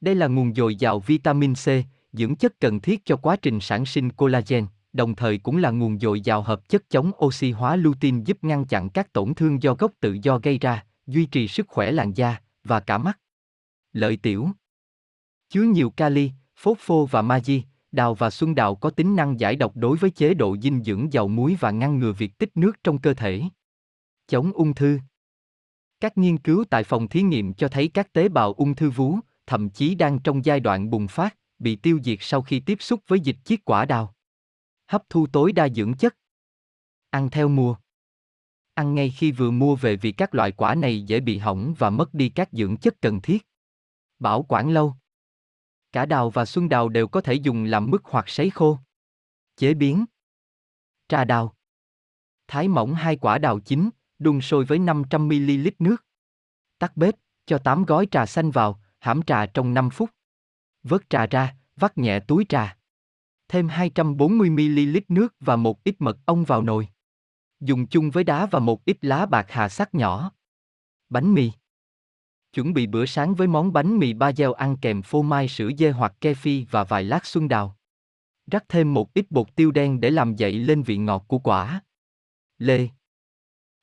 Đây 0.00 0.14
là 0.14 0.26
nguồn 0.26 0.54
dồi 0.54 0.76
dào 0.76 1.00
vitamin 1.00 1.54
C, 1.54 1.66
dưỡng 2.12 2.36
chất 2.36 2.60
cần 2.60 2.80
thiết 2.80 3.04
cho 3.04 3.16
quá 3.16 3.36
trình 3.36 3.60
sản 3.60 3.86
sinh 3.86 4.12
collagen, 4.12 4.66
đồng 4.92 5.14
thời 5.14 5.38
cũng 5.38 5.56
là 5.56 5.70
nguồn 5.70 5.98
dồi 5.98 6.20
dào 6.20 6.42
hợp 6.42 6.68
chất 6.68 6.90
chống 6.90 7.10
oxy 7.24 7.50
hóa 7.50 7.76
lutein 7.76 8.24
giúp 8.24 8.44
ngăn 8.44 8.64
chặn 8.64 8.88
các 8.88 9.12
tổn 9.12 9.34
thương 9.34 9.62
do 9.62 9.74
gốc 9.74 9.92
tự 10.00 10.18
do 10.22 10.38
gây 10.38 10.58
ra, 10.58 10.84
duy 11.06 11.26
trì 11.26 11.48
sức 11.48 11.68
khỏe 11.68 11.92
làn 11.92 12.12
da 12.12 12.40
và 12.64 12.80
cả 12.80 12.98
mắt. 12.98 13.18
Lợi 13.92 14.16
tiểu 14.16 14.48
Chứa 15.48 15.62
nhiều 15.62 15.90
kali, 15.90 16.30
phốt 16.56 16.78
phô 16.80 17.06
và 17.06 17.22
magie, 17.22 17.60
đào 17.92 18.14
và 18.14 18.30
xuân 18.30 18.54
đào 18.54 18.74
có 18.74 18.90
tính 18.90 19.16
năng 19.16 19.40
giải 19.40 19.56
độc 19.56 19.76
đối 19.76 19.96
với 19.96 20.10
chế 20.10 20.34
độ 20.34 20.56
dinh 20.62 20.82
dưỡng 20.82 21.12
giàu 21.12 21.28
muối 21.28 21.56
và 21.60 21.70
ngăn 21.70 21.98
ngừa 21.98 22.12
việc 22.12 22.38
tích 22.38 22.56
nước 22.56 22.84
trong 22.84 22.98
cơ 22.98 23.14
thể. 23.14 23.42
Chống 24.26 24.52
ung 24.52 24.74
thư 24.74 24.98
Các 26.00 26.18
nghiên 26.18 26.38
cứu 26.38 26.64
tại 26.70 26.84
phòng 26.84 27.08
thí 27.08 27.22
nghiệm 27.22 27.54
cho 27.54 27.68
thấy 27.68 27.88
các 27.88 28.12
tế 28.12 28.28
bào 28.28 28.52
ung 28.52 28.74
thư 28.74 28.90
vú, 28.90 29.18
thậm 29.46 29.70
chí 29.70 29.94
đang 29.94 30.18
trong 30.18 30.44
giai 30.44 30.60
đoạn 30.60 30.90
bùng 30.90 31.08
phát, 31.08 31.36
bị 31.58 31.76
tiêu 31.76 32.00
diệt 32.04 32.18
sau 32.20 32.42
khi 32.42 32.60
tiếp 32.60 32.78
xúc 32.80 33.00
với 33.06 33.20
dịch 33.20 33.36
chiết 33.44 33.64
quả 33.64 33.84
đào. 33.84 34.14
Hấp 34.86 35.02
thu 35.08 35.26
tối 35.26 35.52
đa 35.52 35.68
dưỡng 35.68 35.94
chất. 35.94 36.16
Ăn 37.10 37.30
theo 37.30 37.48
mùa. 37.48 37.76
Ăn 38.74 38.94
ngay 38.94 39.10
khi 39.10 39.32
vừa 39.32 39.50
mua 39.50 39.76
về 39.76 39.96
vì 39.96 40.12
các 40.12 40.34
loại 40.34 40.52
quả 40.52 40.74
này 40.74 41.02
dễ 41.02 41.20
bị 41.20 41.38
hỏng 41.38 41.74
và 41.78 41.90
mất 41.90 42.14
đi 42.14 42.28
các 42.28 42.48
dưỡng 42.52 42.76
chất 42.76 43.00
cần 43.00 43.20
thiết. 43.20 43.46
Bảo 44.18 44.42
quản 44.42 44.70
lâu. 44.70 44.94
Cả 45.92 46.06
đào 46.06 46.30
và 46.30 46.44
xuân 46.44 46.68
đào 46.68 46.88
đều 46.88 47.08
có 47.08 47.20
thể 47.20 47.34
dùng 47.34 47.64
làm 47.64 47.90
mứt 47.90 48.00
hoặc 48.04 48.28
sấy 48.28 48.50
khô. 48.50 48.78
Chế 49.56 49.74
biến. 49.74 50.04
Trà 51.08 51.24
đào. 51.24 51.54
Thái 52.48 52.68
mỏng 52.68 52.94
hai 52.94 53.16
quả 53.16 53.38
đào 53.38 53.60
chín, 53.60 53.90
đun 54.18 54.40
sôi 54.40 54.64
với 54.64 54.78
500ml 54.78 55.70
nước. 55.78 56.04
Tắt 56.78 56.96
bếp, 56.96 57.14
cho 57.46 57.58
8 57.58 57.84
gói 57.84 58.06
trà 58.10 58.26
xanh 58.26 58.50
vào, 58.50 58.80
hãm 58.98 59.22
trà 59.22 59.46
trong 59.46 59.74
5 59.74 59.90
phút. 59.90 60.10
Vớt 60.82 61.10
trà 61.10 61.26
ra, 61.26 61.56
vắt 61.76 61.98
nhẹ 61.98 62.20
túi 62.20 62.46
trà. 62.48 62.76
Thêm 63.48 63.68
240ml 63.68 65.00
nước 65.08 65.34
và 65.40 65.56
một 65.56 65.84
ít 65.84 65.96
mật 65.98 66.18
ong 66.26 66.44
vào 66.44 66.62
nồi. 66.62 66.88
Dùng 67.60 67.86
chung 67.86 68.10
với 68.10 68.24
đá 68.24 68.46
và 68.46 68.58
một 68.58 68.84
ít 68.84 68.96
lá 69.00 69.26
bạc 69.26 69.46
hà 69.48 69.68
sắc 69.68 69.94
nhỏ. 69.94 70.32
Bánh 71.08 71.34
mì. 71.34 71.50
Chuẩn 72.52 72.74
bị 72.74 72.86
bữa 72.86 73.06
sáng 73.06 73.34
với 73.34 73.48
món 73.48 73.72
bánh 73.72 73.98
mì 73.98 74.12
ba 74.12 74.32
gieo 74.32 74.52
ăn 74.52 74.76
kèm 74.76 75.02
phô 75.02 75.22
mai 75.22 75.48
sữa 75.48 75.70
dê 75.78 75.90
hoặc 75.90 76.14
ke 76.20 76.34
phi 76.34 76.66
và 76.70 76.84
vài 76.84 77.04
lát 77.04 77.26
xuân 77.26 77.48
đào. 77.48 77.76
Rắc 78.50 78.64
thêm 78.68 78.94
một 78.94 79.14
ít 79.14 79.30
bột 79.30 79.56
tiêu 79.56 79.70
đen 79.70 80.00
để 80.00 80.10
làm 80.10 80.36
dậy 80.36 80.52
lên 80.52 80.82
vị 80.82 80.96
ngọt 80.96 81.24
của 81.28 81.38
quả. 81.38 81.80
Lê 82.58 82.88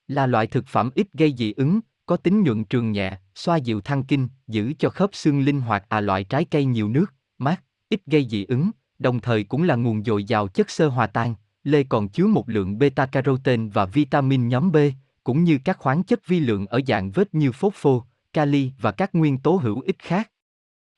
là 0.07 0.27
loại 0.27 0.48
thực 0.48 0.68
phẩm 0.68 0.89
ít 0.95 1.07
gây 1.13 1.33
dị 1.38 1.54
ứng, 1.54 1.80
có 2.06 2.18
tính 2.18 2.44
nhuận 2.44 2.63
trường 2.63 2.92
nhẹ, 2.92 3.19
xoa 3.36 3.57
dịu 3.57 3.81
thăng 3.81 4.04
kinh, 4.04 4.27
giữ 4.48 4.74
cho 4.80 4.89
khớp 4.89 5.10
xương 5.13 5.42
linh 5.42 5.62
hoạt 5.62 5.86
à 5.89 6.01
loại 6.01 6.24
trái 6.24 6.45
cây 6.45 6.66
nhiều 6.66 6.89
nước, 6.89 7.13
mát, 7.38 7.63
ít 7.89 8.01
gây 8.06 8.27
dị 8.30 8.45
ứng, 8.45 8.71
đồng 9.00 9.19
thời 9.19 9.44
cũng 9.44 9.63
là 9.63 9.75
nguồn 9.75 10.04
dồi 10.04 10.24
dào 10.24 10.48
chất 10.48 10.69
xơ 10.69 10.88
hòa 10.88 11.07
tan. 11.07 11.36
Lê 11.63 11.83
còn 11.83 12.10
chứa 12.10 12.27
một 12.27 12.50
lượng 12.50 12.77
beta-carotene 12.77 13.71
và 13.71 13.86
vitamin 13.86 14.48
nhóm 14.48 14.71
B, 14.71 14.77
cũng 15.24 15.44
như 15.44 15.60
các 15.66 15.78
khoáng 15.78 16.04
chất 16.04 16.28
vi 16.28 16.40
lượng 16.40 16.66
ở 16.66 16.81
dạng 16.88 17.11
vết 17.11 17.33
như 17.33 17.52
phốt 17.52 17.73
phô, 17.76 18.04
kali 18.33 18.71
và 18.81 18.92
các 18.92 19.16
nguyên 19.16 19.38
tố 19.38 19.56
hữu 19.56 19.81
ích 19.81 20.00
khác. 20.00 20.31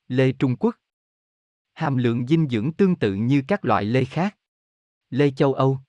Lê 0.08 0.32
Trung 0.32 0.56
Quốc 0.56 0.76
Hàm 1.74 1.98
lượng 1.98 2.28
dinh 2.28 2.48
dưỡng 2.50 2.74
tương 2.74 2.96
tự 2.96 3.14
như 3.14 3.44
các 3.48 3.66
loại 3.66 3.86
lê 3.86 4.06
khác. 4.06 4.38
Lê 5.10 5.32
châu 5.32 5.54
Âu 5.54 5.80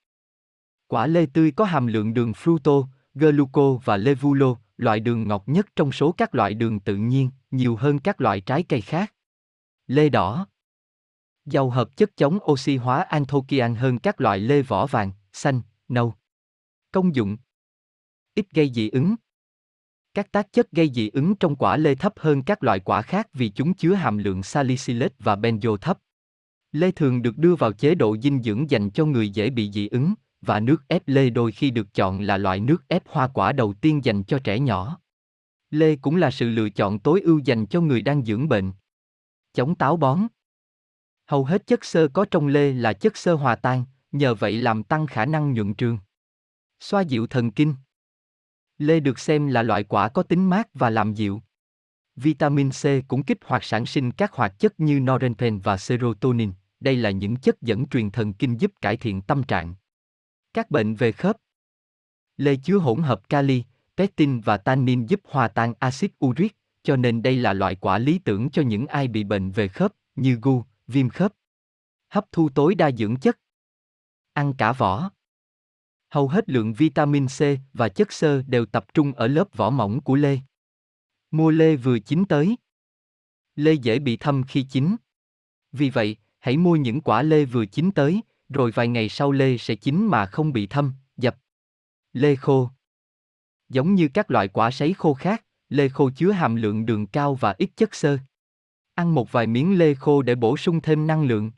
Quả 0.86 1.06
lê 1.06 1.26
tươi 1.26 1.52
có 1.52 1.64
hàm 1.64 1.86
lượng 1.86 2.14
đường 2.14 2.32
fruto, 2.32 2.86
gluco 3.14 3.72
và 3.84 3.96
levulo, 3.96 4.56
loại 4.76 5.00
đường 5.00 5.28
ngọt 5.28 5.42
nhất 5.46 5.66
trong 5.76 5.92
số 5.92 6.12
các 6.12 6.34
loại 6.34 6.54
đường 6.54 6.80
tự 6.80 6.96
nhiên, 6.96 7.30
nhiều 7.50 7.76
hơn 7.76 7.98
các 7.98 8.20
loại 8.20 8.40
trái 8.40 8.62
cây 8.62 8.80
khác. 8.80 9.14
Lê 9.86 10.08
đỏ 10.08 10.46
Giàu 11.44 11.70
hợp 11.70 11.96
chất 11.96 12.16
chống 12.16 12.38
oxy 12.52 12.76
hóa 12.76 13.02
anthocyan 13.02 13.74
hơn 13.74 13.98
các 13.98 14.20
loại 14.20 14.38
lê 14.38 14.62
vỏ 14.62 14.86
vàng, 14.86 15.12
xanh, 15.32 15.60
nâu. 15.88 16.14
Công 16.92 17.14
dụng 17.14 17.36
Ít 18.34 18.46
gây 18.50 18.70
dị 18.74 18.88
ứng, 18.88 19.14
các 20.14 20.32
tác 20.32 20.52
chất 20.52 20.72
gây 20.72 20.90
dị 20.94 21.08
ứng 21.08 21.34
trong 21.34 21.56
quả 21.56 21.76
lê 21.76 21.94
thấp 21.94 22.12
hơn 22.16 22.42
các 22.42 22.62
loại 22.62 22.80
quả 22.80 23.02
khác 23.02 23.28
vì 23.32 23.48
chúng 23.48 23.74
chứa 23.74 23.94
hàm 23.94 24.18
lượng 24.18 24.42
salicylate 24.42 25.14
và 25.18 25.36
benzo 25.36 25.76
thấp. 25.76 25.98
Lê 26.72 26.90
thường 26.90 27.22
được 27.22 27.38
đưa 27.38 27.54
vào 27.54 27.72
chế 27.72 27.94
độ 27.94 28.16
dinh 28.16 28.42
dưỡng 28.42 28.70
dành 28.70 28.90
cho 28.90 29.04
người 29.04 29.28
dễ 29.28 29.50
bị 29.50 29.70
dị 29.72 29.88
ứng, 29.88 30.14
và 30.40 30.60
nước 30.60 30.88
ép 30.88 31.02
lê 31.06 31.30
đôi 31.30 31.52
khi 31.52 31.70
được 31.70 31.94
chọn 31.94 32.20
là 32.20 32.36
loại 32.36 32.60
nước 32.60 32.88
ép 32.88 33.02
hoa 33.08 33.28
quả 33.28 33.52
đầu 33.52 33.72
tiên 33.72 34.04
dành 34.04 34.24
cho 34.24 34.38
trẻ 34.38 34.58
nhỏ. 34.58 35.00
Lê 35.70 35.96
cũng 35.96 36.16
là 36.16 36.30
sự 36.30 36.48
lựa 36.48 36.68
chọn 36.68 36.98
tối 36.98 37.20
ưu 37.20 37.38
dành 37.38 37.66
cho 37.66 37.80
người 37.80 38.02
đang 38.02 38.24
dưỡng 38.24 38.48
bệnh. 38.48 38.72
Chống 39.54 39.74
táo 39.74 39.96
bón 39.96 40.26
Hầu 41.26 41.44
hết 41.44 41.66
chất 41.66 41.84
xơ 41.84 42.08
có 42.08 42.24
trong 42.30 42.46
lê 42.46 42.72
là 42.72 42.92
chất 42.92 43.16
xơ 43.16 43.34
hòa 43.34 43.56
tan, 43.56 43.84
nhờ 44.12 44.34
vậy 44.34 44.52
làm 44.52 44.82
tăng 44.82 45.06
khả 45.06 45.26
năng 45.26 45.52
nhuận 45.52 45.74
trường. 45.74 45.98
Xoa 46.80 47.00
dịu 47.00 47.26
thần 47.26 47.50
kinh 47.50 47.74
Lê 48.82 49.00
được 49.00 49.18
xem 49.18 49.46
là 49.46 49.62
loại 49.62 49.84
quả 49.84 50.08
có 50.08 50.22
tính 50.22 50.50
mát 50.50 50.68
và 50.74 50.90
làm 50.90 51.14
dịu. 51.14 51.42
Vitamin 52.16 52.70
C 52.70 53.08
cũng 53.08 53.22
kích 53.22 53.38
hoạt 53.44 53.64
sản 53.64 53.86
sinh 53.86 54.12
các 54.12 54.32
hoạt 54.32 54.58
chất 54.58 54.80
như 54.80 55.00
norepinephrine 55.00 55.58
và 55.62 55.76
serotonin, 55.76 56.52
đây 56.80 56.96
là 56.96 57.10
những 57.10 57.36
chất 57.36 57.62
dẫn 57.62 57.88
truyền 57.88 58.10
thần 58.10 58.32
kinh 58.32 58.60
giúp 58.60 58.72
cải 58.80 58.96
thiện 58.96 59.22
tâm 59.22 59.42
trạng. 59.42 59.74
Các 60.54 60.70
bệnh 60.70 60.94
về 60.94 61.12
khớp 61.12 61.36
Lê 62.36 62.56
chứa 62.56 62.76
hỗn 62.78 63.02
hợp 63.02 63.28
kali, 63.28 63.64
pectin 63.96 64.40
và 64.40 64.56
tannin 64.56 65.06
giúp 65.06 65.20
hòa 65.24 65.48
tan 65.48 65.74
axit 65.78 66.12
uric, 66.24 66.56
cho 66.82 66.96
nên 66.96 67.22
đây 67.22 67.36
là 67.36 67.52
loại 67.52 67.74
quả 67.74 67.98
lý 67.98 68.18
tưởng 68.18 68.50
cho 68.50 68.62
những 68.62 68.86
ai 68.86 69.08
bị 69.08 69.24
bệnh 69.24 69.50
về 69.50 69.68
khớp, 69.68 69.92
như 70.14 70.38
gu, 70.42 70.64
viêm 70.86 71.08
khớp. 71.08 71.32
Hấp 72.08 72.32
thu 72.32 72.48
tối 72.48 72.74
đa 72.74 72.90
dưỡng 72.90 73.16
chất. 73.16 73.38
Ăn 74.32 74.54
cả 74.58 74.72
vỏ. 74.72 75.10
Hầu 76.12 76.28
hết 76.28 76.48
lượng 76.48 76.72
vitamin 76.72 77.26
C 77.26 77.40
và 77.72 77.88
chất 77.88 78.12
xơ 78.12 78.42
đều 78.42 78.66
tập 78.66 78.94
trung 78.94 79.12
ở 79.12 79.26
lớp 79.26 79.56
vỏ 79.56 79.70
mỏng 79.70 80.00
của 80.00 80.14
lê. 80.14 80.38
Mua 81.30 81.50
lê 81.50 81.76
vừa 81.76 81.98
chín 81.98 82.24
tới. 82.24 82.56
Lê 83.56 83.72
dễ 83.72 83.98
bị 83.98 84.16
thâm 84.16 84.42
khi 84.48 84.62
chín. 84.62 84.96
Vì 85.72 85.90
vậy, 85.90 86.16
hãy 86.38 86.56
mua 86.56 86.76
những 86.76 87.00
quả 87.00 87.22
lê 87.22 87.44
vừa 87.44 87.66
chín 87.66 87.90
tới, 87.90 88.20
rồi 88.48 88.70
vài 88.70 88.88
ngày 88.88 89.08
sau 89.08 89.32
lê 89.32 89.58
sẽ 89.58 89.74
chín 89.74 90.06
mà 90.06 90.26
không 90.26 90.52
bị 90.52 90.66
thâm, 90.66 90.92
dập. 91.16 91.36
Lê 92.12 92.36
khô 92.36 92.70
Giống 93.68 93.94
như 93.94 94.08
các 94.14 94.30
loại 94.30 94.48
quả 94.48 94.70
sấy 94.70 94.94
khô 94.94 95.14
khác, 95.14 95.44
lê 95.68 95.88
khô 95.88 96.10
chứa 96.16 96.30
hàm 96.30 96.56
lượng 96.56 96.86
đường 96.86 97.06
cao 97.06 97.34
và 97.34 97.54
ít 97.58 97.70
chất 97.76 97.94
xơ. 97.94 98.18
Ăn 98.94 99.14
một 99.14 99.32
vài 99.32 99.46
miếng 99.46 99.78
lê 99.78 99.94
khô 99.94 100.22
để 100.22 100.34
bổ 100.34 100.56
sung 100.56 100.80
thêm 100.80 101.06
năng 101.06 101.24
lượng. 101.24 101.50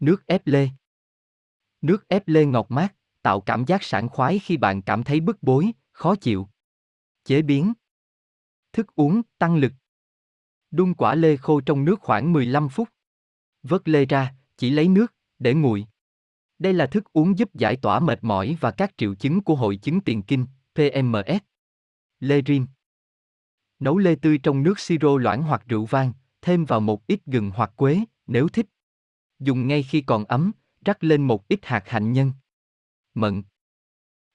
Nước 0.00 0.26
ép 0.26 0.46
lê 0.46 0.68
Nước 1.80 2.08
ép 2.08 2.28
lê 2.28 2.44
ngọt 2.44 2.66
mát, 2.70 2.94
tạo 3.22 3.40
cảm 3.40 3.64
giác 3.64 3.82
sảng 3.82 4.08
khoái 4.08 4.38
khi 4.38 4.56
bạn 4.56 4.82
cảm 4.82 5.02
thấy 5.02 5.20
bức 5.20 5.42
bối, 5.42 5.72
khó 5.92 6.14
chịu. 6.14 6.48
Chế 7.24 7.42
biến 7.42 7.72
Thức 8.72 8.86
uống, 8.94 9.22
tăng 9.38 9.56
lực 9.56 9.72
Đun 10.70 10.94
quả 10.94 11.14
lê 11.14 11.36
khô 11.36 11.60
trong 11.60 11.84
nước 11.84 12.00
khoảng 12.00 12.32
15 12.32 12.68
phút. 12.68 12.88
Vớt 13.62 13.88
lê 13.88 14.04
ra, 14.04 14.34
chỉ 14.56 14.70
lấy 14.70 14.88
nước, 14.88 15.14
để 15.38 15.54
nguội. 15.54 15.86
Đây 16.58 16.72
là 16.72 16.86
thức 16.86 17.12
uống 17.12 17.38
giúp 17.38 17.54
giải 17.54 17.76
tỏa 17.76 18.00
mệt 18.00 18.18
mỏi 18.22 18.56
và 18.60 18.70
các 18.70 18.98
triệu 18.98 19.14
chứng 19.14 19.40
của 19.40 19.54
hội 19.54 19.76
chứng 19.76 20.00
tiền 20.00 20.22
kinh, 20.22 20.46
PMS. 20.74 21.42
Lê 22.20 22.42
rim 22.46 22.66
Nấu 23.78 23.98
lê 23.98 24.14
tươi 24.14 24.38
trong 24.38 24.62
nước 24.62 24.78
siro 24.78 25.16
loãng 25.16 25.42
hoặc 25.42 25.62
rượu 25.66 25.84
vang, 25.84 26.12
thêm 26.42 26.64
vào 26.64 26.80
một 26.80 27.06
ít 27.06 27.20
gừng 27.26 27.50
hoặc 27.54 27.72
quế, 27.76 28.00
nếu 28.26 28.48
thích. 28.48 28.66
Dùng 29.38 29.66
ngay 29.68 29.82
khi 29.82 30.00
còn 30.00 30.24
ấm, 30.24 30.52
rắc 30.84 31.04
lên 31.04 31.26
một 31.26 31.48
ít 31.48 31.66
hạt 31.66 31.88
hạnh 31.88 32.12
nhân. 32.12 32.32
Mận 33.20 33.42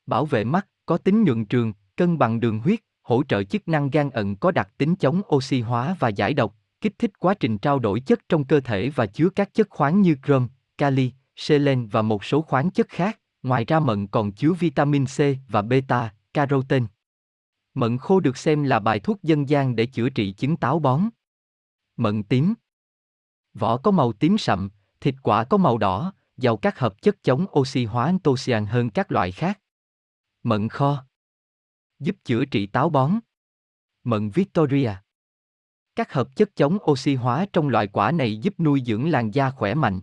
Bảo 0.06 0.26
vệ 0.26 0.44
mắt, 0.44 0.68
có 0.86 0.98
tính 0.98 1.24
nhuận 1.24 1.46
trường, 1.46 1.74
cân 1.96 2.18
bằng 2.18 2.40
đường 2.40 2.60
huyết, 2.60 2.80
hỗ 3.02 3.24
trợ 3.24 3.44
chức 3.44 3.68
năng 3.68 3.90
gan 3.90 4.10
ẩn 4.10 4.36
có 4.36 4.52
đặc 4.52 4.70
tính 4.78 4.96
chống 4.96 5.22
oxy 5.36 5.62
hóa 5.62 5.96
và 6.00 6.10
giải 6.10 6.34
độc, 6.34 6.56
kích 6.82 7.00
thích 7.00 7.20
quá 7.20 7.34
trình 7.34 7.58
trao 7.58 7.80
đổi 7.80 8.00
chất 8.00 8.30
trong 8.30 8.46
cơ 8.46 8.60
thể 8.60 8.90
và 8.90 9.06
chứa 9.06 9.30
các 9.30 9.54
chất 9.54 9.70
khoáng 9.70 10.02
như 10.02 10.16
crom, 10.26 10.48
kali, 10.78 11.12
selen 11.36 11.88
và 11.88 12.02
một 12.02 12.24
số 12.24 12.42
khoáng 12.42 12.72
chất 12.72 12.90
khác. 12.90 13.20
Ngoài 13.44 13.66
ra 13.66 13.80
mận 13.80 14.08
còn 14.08 14.32
chứa 14.32 14.54
vitamin 14.54 15.06
C 15.06 15.20
và 15.48 15.62
beta, 15.62 16.14
carotene. 16.34 16.86
Mận 17.74 17.98
khô 17.98 18.20
được 18.20 18.38
xem 18.38 18.64
là 18.64 18.80
bài 18.80 19.00
thuốc 19.00 19.24
dân 19.24 19.50
gian 19.50 19.76
để 19.76 19.86
chữa 19.86 20.10
trị 20.10 20.32
chứng 20.32 20.58
táo 20.58 20.80
bón. 20.80 21.10
Mận 21.98 22.24
tím 22.24 22.54
Vỏ 23.54 23.78
có 23.78 23.92
màu 23.92 24.14
tím 24.14 24.38
sậm, 24.38 24.70
thịt 25.02 25.16
quả 25.24 25.44
có 25.44 25.58
màu 25.58 25.78
đỏ, 25.78 26.14
giàu 26.38 26.58
các 26.58 26.80
hợp 26.80 27.02
chất 27.02 27.24
chống 27.24 27.46
oxy 27.60 27.86
hóa 27.86 28.06
antocian 28.06 28.66
hơn 28.66 28.90
các 28.90 29.12
loại 29.12 29.32
khác. 29.32 29.62
Mận 30.44 30.70
kho 30.70 31.06
Giúp 32.00 32.16
chữa 32.24 32.46
trị 32.46 32.68
táo 32.68 32.90
bón. 32.90 33.20
Mận 34.04 34.30
Victoria 34.30 34.92
Các 35.96 36.14
hợp 36.14 36.36
chất 36.36 36.56
chống 36.56 36.78
oxy 36.92 37.16
hóa 37.16 37.46
trong 37.54 37.68
loại 37.68 37.88
quả 37.88 38.12
này 38.12 38.38
giúp 38.38 38.60
nuôi 38.60 38.84
dưỡng 38.86 39.10
làn 39.10 39.32
da 39.32 39.52
khỏe 39.52 39.74
mạnh. 39.74 40.02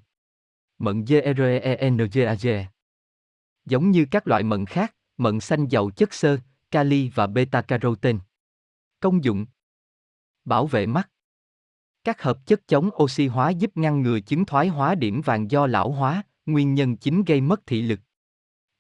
Mận 0.79 1.05
GRENGAG 1.05 2.67
Giống 3.65 3.91
như 3.91 4.07
các 4.11 4.27
loại 4.27 4.43
mận 4.43 4.67
khác, 4.67 4.97
mận 5.17 5.41
xanh 5.41 5.67
giàu 5.67 5.91
chất 5.91 6.15
xơ, 6.15 6.39
kali 6.71 7.09
và 7.15 7.27
beta-carotene. 7.27 8.19
Công 9.01 9.25
dụng 9.25 9.47
Bảo 10.45 10.67
vệ 10.67 10.87
mắt 10.87 11.12
các 12.05 12.23
hợp 12.23 12.47
chất 12.47 12.69
chống 12.69 12.91
oxy 13.03 13.27
hóa 13.27 13.51
giúp 13.51 13.77
ngăn 13.77 14.03
ngừa 14.03 14.21
chứng 14.21 14.45
thoái 14.45 14.69
hóa 14.69 14.95
điểm 14.95 15.21
vàng 15.21 15.51
do 15.51 15.67
lão 15.67 15.93
hóa, 15.93 16.23
nguyên 16.47 16.75
nhân 16.75 16.97
chính 16.97 17.25
gây 17.25 17.41
mất 17.41 17.67
thị 17.67 17.83
lực. 17.83 18.01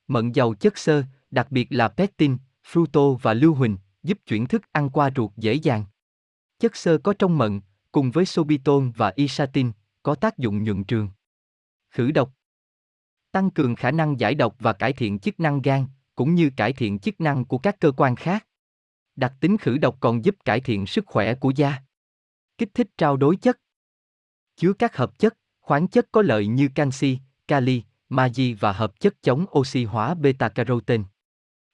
Mận 0.09 0.33
giàu 0.33 0.55
chất 0.55 0.79
xơ, 0.79 1.05
đặc 1.31 1.47
biệt 1.50 1.67
là 1.71 1.88
pectin, 1.88 2.37
fructo 2.73 3.14
và 3.14 3.35
lưu 3.35 3.55
huỳnh, 3.55 3.79
giúp 4.02 4.19
chuyển 4.26 4.47
thức 4.47 4.62
ăn 4.73 4.91
qua 4.91 5.11
ruột 5.17 5.31
dễ 5.37 5.55
dàng. 5.55 5.85
Chất 6.59 6.76
xơ 6.76 6.99
có 6.99 7.14
trong 7.19 7.38
mận, 7.38 7.61
cùng 7.93 8.11
với 8.11 8.25
sorbitol 8.25 8.88
và 8.97 9.12
isatin, 9.17 9.73
có 10.02 10.14
tác 10.14 10.38
dụng 10.38 10.64
nhuận 10.64 10.85
trường. 10.85 11.09
Khử 11.91 12.11
độc 12.11 12.33
Tăng 13.33 13.50
cường 13.50 13.75
khả 13.75 13.91
năng 13.91 14.21
giải 14.21 14.35
độc 14.35 14.57
và 14.59 14.73
cải 14.73 14.93
thiện 14.93 15.19
chức 15.19 15.41
năng 15.41 15.62
gan, 15.62 15.87
cũng 16.14 16.35
như 16.35 16.50
cải 16.57 16.73
thiện 16.73 16.99
chức 16.99 17.21
năng 17.21 17.45
của 17.45 17.59
các 17.59 17.81
cơ 17.81 17.93
quan 17.97 18.17
khác. 18.17 18.47
Đặc 19.17 19.33
tính 19.41 19.57
khử 19.59 19.79
độc 19.79 19.97
còn 20.00 20.25
giúp 20.25 20.37
cải 20.45 20.61
thiện 20.61 20.87
sức 20.87 21.07
khỏe 21.07 21.35
của 21.35 21.52
da. 21.57 21.83
Kích 22.59 22.71
thích 22.75 22.88
trao 22.99 23.16
đổi 23.16 23.37
chất. 23.37 23.61
Chứa 24.56 24.73
các 24.73 24.97
hợp 24.97 25.18
chất, 25.18 25.38
khoáng 25.61 25.88
chất 25.88 26.09
có 26.12 26.23
lợi 26.23 26.47
như 26.47 26.68
canxi, 26.75 27.18
kali, 27.49 27.82
magie 28.09 28.54
và 28.54 28.73
hợp 28.73 29.00
chất 29.00 29.23
chống 29.23 29.47
oxy 29.59 29.85
hóa 29.85 30.14
beta-carotene. 30.14 31.04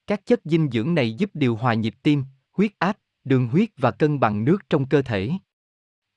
Các 0.06 0.26
chất 0.26 0.40
dinh 0.44 0.68
dưỡng 0.72 0.94
này 0.94 1.12
giúp 1.12 1.30
điều 1.34 1.56
hòa 1.56 1.74
nhịp 1.74 1.94
tim, 2.02 2.24
huyết 2.52 2.72
áp, 2.78 2.98
đường 3.24 3.48
huyết 3.48 3.68
và 3.76 3.90
cân 3.90 4.20
bằng 4.20 4.44
nước 4.44 4.58
trong 4.70 4.88
cơ 4.88 5.02
thể. 5.02 5.30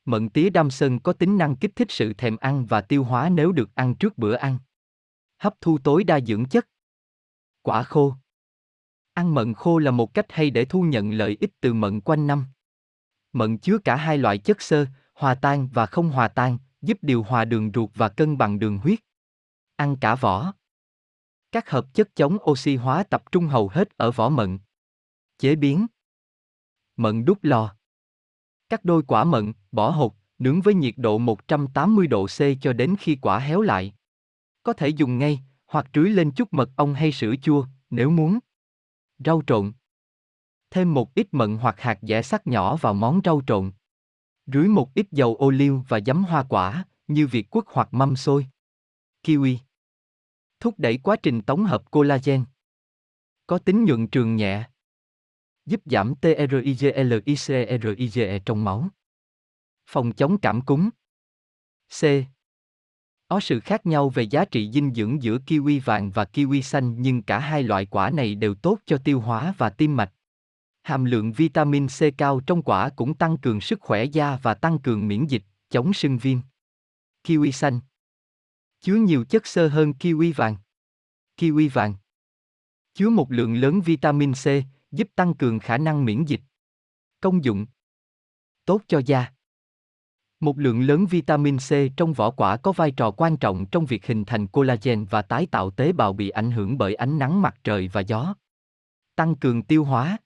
Mận 0.05 0.29
tía 0.29 0.49
đam 0.49 0.71
sơn 0.71 0.99
có 0.99 1.13
tính 1.13 1.37
năng 1.37 1.55
kích 1.55 1.75
thích 1.75 1.91
sự 1.91 2.13
thèm 2.13 2.37
ăn 2.37 2.65
và 2.65 2.81
tiêu 2.81 3.03
hóa 3.03 3.29
nếu 3.29 3.51
được 3.51 3.75
ăn 3.75 3.95
trước 3.95 4.17
bữa 4.17 4.35
ăn. 4.35 4.59
Hấp 5.37 5.53
thu 5.61 5.77
tối 5.77 6.03
đa 6.03 6.19
dưỡng 6.19 6.45
chất. 6.45 6.67
Quả 7.61 7.83
khô. 7.83 8.13
Ăn 9.13 9.33
mận 9.33 9.53
khô 9.53 9.77
là 9.77 9.91
một 9.91 10.13
cách 10.13 10.25
hay 10.29 10.49
để 10.49 10.65
thu 10.65 10.81
nhận 10.81 11.11
lợi 11.11 11.37
ích 11.39 11.51
từ 11.61 11.73
mận 11.73 12.01
quanh 12.01 12.27
năm. 12.27 12.45
Mận 13.33 13.57
chứa 13.57 13.77
cả 13.77 13.95
hai 13.95 14.17
loại 14.17 14.37
chất 14.37 14.61
xơ, 14.61 14.85
hòa 15.13 15.35
tan 15.35 15.67
và 15.67 15.85
không 15.85 16.09
hòa 16.09 16.27
tan, 16.27 16.57
giúp 16.81 16.97
điều 17.01 17.23
hòa 17.23 17.45
đường 17.45 17.71
ruột 17.73 17.89
và 17.95 18.09
cân 18.09 18.37
bằng 18.37 18.59
đường 18.59 18.77
huyết. 18.77 18.99
Ăn 19.75 19.95
cả 20.01 20.15
vỏ. 20.15 20.53
Các 21.51 21.69
hợp 21.69 21.85
chất 21.93 22.15
chống 22.15 22.37
oxy 22.51 22.75
hóa 22.75 23.03
tập 23.03 23.23
trung 23.31 23.47
hầu 23.47 23.69
hết 23.69 23.97
ở 23.97 24.11
vỏ 24.11 24.29
mận. 24.29 24.59
Chế 25.37 25.55
biến. 25.55 25.87
Mận 26.95 27.25
đút 27.25 27.39
lò. 27.41 27.75
Các 28.69 28.85
đôi 28.85 29.03
quả 29.07 29.23
mận, 29.23 29.53
bỏ 29.71 29.89
hột, 29.89 30.15
nướng 30.39 30.61
với 30.61 30.73
nhiệt 30.73 30.93
độ 30.97 31.17
180 31.17 32.07
độ 32.07 32.25
C 32.25 32.39
cho 32.61 32.73
đến 32.73 32.95
khi 32.99 33.17
quả 33.21 33.39
héo 33.39 33.61
lại. 33.61 33.93
Có 34.63 34.73
thể 34.73 34.87
dùng 34.87 35.17
ngay, 35.17 35.39
hoặc 35.65 35.87
trưới 35.93 36.09
lên 36.09 36.31
chút 36.31 36.53
mật 36.53 36.69
ong 36.75 36.93
hay 36.93 37.11
sữa 37.11 37.33
chua, 37.41 37.65
nếu 37.89 38.09
muốn. 38.09 38.39
Rau 39.25 39.41
trộn. 39.47 39.71
Thêm 40.71 40.93
một 40.93 41.15
ít 41.15 41.27
mận 41.31 41.57
hoặc 41.57 41.79
hạt 41.79 41.99
dẻ 42.01 42.21
sắc 42.21 42.47
nhỏ 42.47 42.75
vào 42.75 42.93
món 42.93 43.21
rau 43.23 43.41
trộn. 43.47 43.71
Rưới 44.45 44.67
một 44.67 44.93
ít 44.93 45.07
dầu 45.11 45.35
ô 45.35 45.49
liu 45.49 45.85
và 45.87 45.99
giấm 46.05 46.23
hoa 46.23 46.45
quả, 46.49 46.85
như 47.07 47.27
việt 47.27 47.49
quất 47.49 47.65
hoặc 47.67 47.87
mâm 47.91 48.15
xôi. 48.15 48.45
Kiwi. 49.23 49.57
Thúc 50.59 50.75
đẩy 50.77 50.97
quá 50.97 51.15
trình 51.23 51.41
tổng 51.41 51.65
hợp 51.65 51.91
collagen. 51.91 52.43
Có 53.47 53.57
tính 53.57 53.85
nhuận 53.85 54.07
trường 54.07 54.35
nhẹ. 54.35 54.69
Giúp 55.65 55.81
giảm 55.85 56.15
TRIGLICERIGE 56.15 58.39
trong 58.45 58.63
máu. 58.63 58.87
Phòng 59.87 60.11
chống 60.11 60.37
cảm 60.37 60.61
cúm. 60.61 60.89
C. 62.01 62.03
Có 63.27 63.39
sự 63.39 63.59
khác 63.59 63.85
nhau 63.85 64.09
về 64.09 64.23
giá 64.23 64.45
trị 64.45 64.71
dinh 64.71 64.93
dưỡng 64.93 65.23
giữa 65.23 65.37
kiwi 65.37 65.81
vàng 65.85 66.11
và 66.11 66.25
kiwi 66.33 66.61
xanh 66.61 67.01
nhưng 67.01 67.23
cả 67.23 67.39
hai 67.39 67.63
loại 67.63 67.85
quả 67.85 68.09
này 68.09 68.35
đều 68.35 68.55
tốt 68.55 68.79
cho 68.85 68.97
tiêu 68.97 69.19
hóa 69.19 69.53
và 69.57 69.69
tim 69.69 69.95
mạch. 69.95 70.13
Hàm 70.91 71.05
lượng 71.05 71.31
vitamin 71.31 71.87
C 71.87 72.17
cao 72.17 72.39
trong 72.39 72.61
quả 72.61 72.89
cũng 72.89 73.13
tăng 73.13 73.37
cường 73.37 73.61
sức 73.61 73.79
khỏe 73.81 74.03
da 74.03 74.39
và 74.41 74.53
tăng 74.53 74.79
cường 74.79 75.07
miễn 75.07 75.25
dịch, 75.25 75.43
chống 75.69 75.93
sưng 75.93 76.17
viêm. 76.17 76.37
Kiwi 77.23 77.51
xanh 77.51 77.79
chứa 78.81 78.95
nhiều 78.95 79.23
chất 79.23 79.47
xơ 79.47 79.67
hơn 79.67 79.93
kiwi 79.99 80.33
vàng. 80.35 80.55
Kiwi 81.37 81.69
vàng 81.69 81.95
chứa 82.93 83.09
một 83.09 83.31
lượng 83.31 83.55
lớn 83.55 83.81
vitamin 83.81 84.33
C, 84.33 84.45
giúp 84.91 85.07
tăng 85.15 85.33
cường 85.33 85.59
khả 85.59 85.77
năng 85.77 86.05
miễn 86.05 86.25
dịch. 86.25 86.41
Công 87.21 87.43
dụng 87.43 87.65
tốt 88.65 88.81
cho 88.87 89.01
da. 89.05 89.33
Một 90.39 90.57
lượng 90.59 90.81
lớn 90.81 91.05
vitamin 91.05 91.57
C 91.57 91.97
trong 91.97 92.13
vỏ 92.13 92.31
quả 92.31 92.57
có 92.57 92.71
vai 92.71 92.91
trò 92.91 93.11
quan 93.11 93.37
trọng 93.37 93.65
trong 93.65 93.85
việc 93.85 94.05
hình 94.05 94.25
thành 94.25 94.47
collagen 94.47 95.05
và 95.05 95.21
tái 95.21 95.47
tạo 95.51 95.71
tế 95.71 95.91
bào 95.91 96.13
bị 96.13 96.29
ảnh 96.29 96.51
hưởng 96.51 96.77
bởi 96.77 96.95
ánh 96.95 97.19
nắng 97.19 97.41
mặt 97.41 97.55
trời 97.63 97.87
và 97.87 98.01
gió. 98.01 98.35
Tăng 99.15 99.35
cường 99.35 99.63
tiêu 99.63 99.83
hóa. 99.83 100.17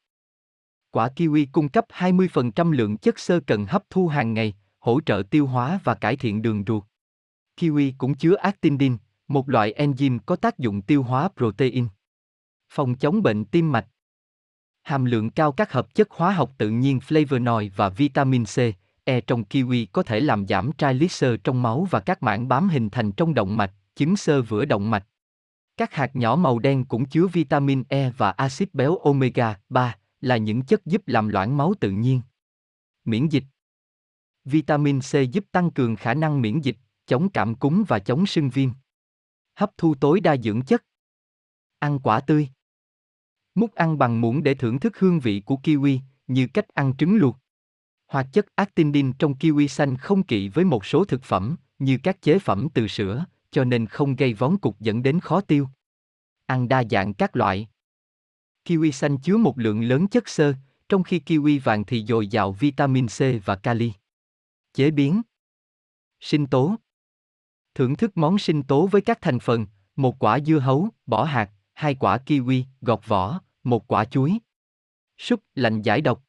Quả 0.96 1.10
kiwi 1.16 1.48
cung 1.52 1.70
cấp 1.70 1.86
20% 1.90 2.72
lượng 2.72 2.98
chất 2.98 3.20
xơ 3.20 3.40
cần 3.48 3.66
hấp 3.66 3.84
thu 3.90 4.08
hàng 4.08 4.34
ngày, 4.34 4.54
hỗ 4.80 5.02
trợ 5.02 5.24
tiêu 5.30 5.48
hóa 5.48 5.80
và 5.84 5.96
cải 5.96 6.16
thiện 6.16 6.42
đường 6.42 6.64
ruột. 6.68 6.84
Kiwi 7.58 7.92
cũng 7.98 8.14
chứa 8.14 8.36
actindin, 8.36 8.98
một 9.28 9.50
loại 9.50 9.74
enzyme 9.78 10.20
có 10.26 10.36
tác 10.36 10.60
dụng 10.60 10.82
tiêu 10.82 11.04
hóa 11.04 11.30
protein. 11.38 11.88
Phòng 12.70 12.96
chống 12.96 13.24
bệnh 13.24 13.46
tim 13.46 13.72
mạch. 13.72 13.88
Hàm 14.84 15.06
lượng 15.06 15.30
cao 15.30 15.52
các 15.52 15.72
hợp 15.72 15.94
chất 15.96 16.12
hóa 16.12 16.32
học 16.32 16.52
tự 16.58 16.70
nhiên 16.70 17.00
flavonoid 17.08 17.70
và 17.76 17.90
vitamin 17.90 18.44
C, 18.46 18.58
E 19.04 19.22
trong 19.22 19.44
kiwi 19.50 19.86
có 19.92 20.04
thể 20.04 20.20
làm 20.20 20.48
giảm 20.48 20.72
triglycer 20.78 21.36
trong 21.44 21.62
máu 21.62 21.88
và 21.90 22.00
các 22.00 22.24
mảng 22.24 22.48
bám 22.48 22.70
hình 22.70 22.90
thành 22.90 23.12
trong 23.12 23.34
động 23.34 23.58
mạch, 23.58 23.74
chứng 23.96 24.18
sơ 24.18 24.42
vữa 24.42 24.66
động 24.66 24.92
mạch. 24.92 25.06
Các 25.78 25.94
hạt 25.94 26.16
nhỏ 26.16 26.36
màu 26.36 26.60
đen 26.60 26.86
cũng 26.86 27.06
chứa 27.06 27.28
vitamin 27.28 27.84
E 27.90 28.12
và 28.18 28.32
axit 28.32 28.74
béo 28.74 28.98
omega 28.98 29.56
3 29.70 29.96
là 30.26 30.38
những 30.38 30.62
chất 30.62 30.86
giúp 30.86 31.08
làm 31.08 31.28
loãng 31.28 31.58
máu 31.58 31.74
tự 31.80 31.92
nhiên. 31.92 32.22
Miễn 33.06 33.28
dịch 33.28 33.44
Vitamin 34.46 35.00
C 35.00 35.32
giúp 35.32 35.46
tăng 35.52 35.72
cường 35.72 35.96
khả 35.96 36.14
năng 36.14 36.42
miễn 36.42 36.62
dịch, 36.62 36.78
chống 37.06 37.30
cảm 37.30 37.56
cúm 37.56 37.84
và 37.88 38.00
chống 38.00 38.26
sưng 38.26 38.50
viêm. 38.50 38.70
Hấp 39.56 39.72
thu 39.78 39.96
tối 39.96 40.20
đa 40.20 40.38
dưỡng 40.38 40.62
chất. 40.62 40.86
Ăn 41.80 42.00
quả 42.00 42.20
tươi. 42.20 42.50
Múc 43.56 43.76
ăn 43.76 43.98
bằng 43.98 44.22
muỗng 44.22 44.44
để 44.44 44.54
thưởng 44.54 44.80
thức 44.80 44.98
hương 44.98 45.20
vị 45.20 45.42
của 45.46 45.56
kiwi, 45.64 46.00
như 46.28 46.48
cách 46.54 46.68
ăn 46.68 46.98
trứng 46.98 47.16
luộc. 47.16 47.38
Hoạt 48.08 48.28
chất 48.34 48.46
actinidin 48.56 49.14
trong 49.14 49.34
kiwi 49.34 49.68
xanh 49.68 49.98
không 49.98 50.24
kỵ 50.24 50.50
với 50.50 50.66
một 50.66 50.86
số 50.86 51.06
thực 51.06 51.24
phẩm, 51.24 51.56
như 51.80 51.98
các 52.04 52.22
chế 52.22 52.40
phẩm 52.40 52.68
từ 52.74 52.88
sữa, 52.88 53.26
cho 53.52 53.64
nên 53.64 53.86
không 53.86 54.16
gây 54.16 54.34
vón 54.34 54.58
cục 54.58 54.80
dẫn 54.80 55.04
đến 55.04 55.20
khó 55.20 55.42
tiêu. 55.42 55.68
Ăn 56.46 56.68
đa 56.68 56.84
dạng 56.92 57.14
các 57.14 57.36
loại. 57.36 57.68
Kiwi 58.66 58.92
xanh 58.92 59.18
chứa 59.18 59.38
một 59.38 59.60
lượng 59.60 59.82
lớn 59.82 60.08
chất 60.08 60.30
xơ, 60.30 60.54
trong 60.90 61.04
khi 61.04 61.22
kiwi 61.26 61.60
vàng 61.64 61.84
thì 61.86 62.06
dồi 62.06 62.28
dào 62.28 62.52
vitamin 62.52 63.08
C 63.08 63.46
và 63.46 63.56
kali. 63.56 63.92
Chế 64.74 64.92
biến 64.92 65.22
Sinh 66.20 66.48
tố 66.48 66.76
Thưởng 67.76 67.96
thức 67.96 68.18
món 68.18 68.38
sinh 68.38 68.64
tố 68.64 68.88
với 68.88 69.02
các 69.02 69.22
thành 69.22 69.40
phần, 69.40 69.66
một 69.96 70.20
quả 70.20 70.40
dưa 70.40 70.60
hấu, 70.60 70.90
bỏ 71.06 71.24
hạt, 71.24 71.52
hai 71.74 71.96
quả 71.96 72.18
kiwi, 72.26 72.64
gọt 72.82 73.08
vỏ, 73.08 73.42
một 73.64 73.88
quả 73.88 74.06
chuối. 74.06 74.38
Súp, 75.18 75.40
lạnh 75.56 75.82
giải 75.82 76.02
độc. 76.02 76.24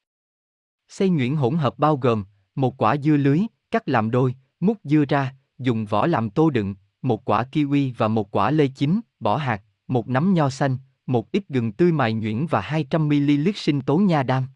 Xay 0.88 1.08
nhuyễn 1.08 1.36
hỗn 1.36 1.56
hợp 1.56 1.78
bao 1.78 1.96
gồm, 1.96 2.24
một 2.54 2.76
quả 2.82 2.96
dưa 2.96 3.16
lưới, 3.16 3.40
cắt 3.70 3.88
làm 3.88 4.10
đôi, 4.10 4.34
múc 4.60 4.78
dưa 4.84 5.04
ra, 5.08 5.34
dùng 5.58 5.86
vỏ 5.86 6.06
làm 6.06 6.30
tô 6.30 6.50
đựng, 6.50 6.74
một 7.02 7.24
quả 7.24 7.44
kiwi 7.52 7.92
và 7.96 8.08
một 8.08 8.30
quả 8.30 8.50
lê 8.50 8.66
chín, 8.66 9.00
bỏ 9.20 9.36
hạt, 9.36 9.62
một 9.86 10.08
nắm 10.08 10.34
nho 10.34 10.50
xanh, 10.50 10.78
một 11.06 11.32
ít 11.32 11.48
gừng 11.48 11.72
tươi 11.72 11.92
mài 11.92 12.12
nhuyễn 12.12 12.46
và 12.46 12.60
200ml 12.60 13.52
sinh 13.54 13.80
tố 13.80 13.98
nha 13.98 14.22
đam. 14.22 14.46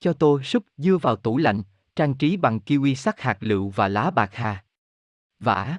Cho 0.00 0.12
tô 0.12 0.42
súp 0.42 0.64
dưa 0.76 0.96
vào 0.96 1.16
tủ 1.16 1.38
lạnh, 1.38 1.62
trang 1.96 2.14
trí 2.14 2.36
bằng 2.36 2.60
kiwi 2.66 2.94
sắc 2.94 3.20
hạt 3.20 3.36
lựu 3.40 3.68
và 3.68 3.88
lá 3.88 4.10
bạc 4.10 4.30
hà. 4.34 4.64
Vả. 5.40 5.78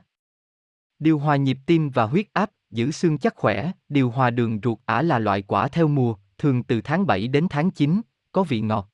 Điều 0.99 1.19
hòa 1.19 1.35
nhịp 1.35 1.57
tim 1.65 1.89
và 1.89 2.03
huyết 2.03 2.27
áp, 2.33 2.51
giữ 2.71 2.91
xương 2.91 3.17
chắc 3.17 3.35
khỏe, 3.35 3.71
điều 3.89 4.09
hòa 4.11 4.29
đường 4.29 4.59
ruột 4.63 4.77
ả 4.85 5.01
là 5.01 5.19
loại 5.19 5.41
quả 5.41 5.67
theo 5.67 5.87
mùa, 5.87 6.15
thường 6.37 6.63
từ 6.63 6.81
tháng 6.81 7.05
7 7.07 7.27
đến 7.27 7.47
tháng 7.49 7.71
9, 7.71 8.01
có 8.31 8.43
vị 8.43 8.61
ngọt. 8.61 8.89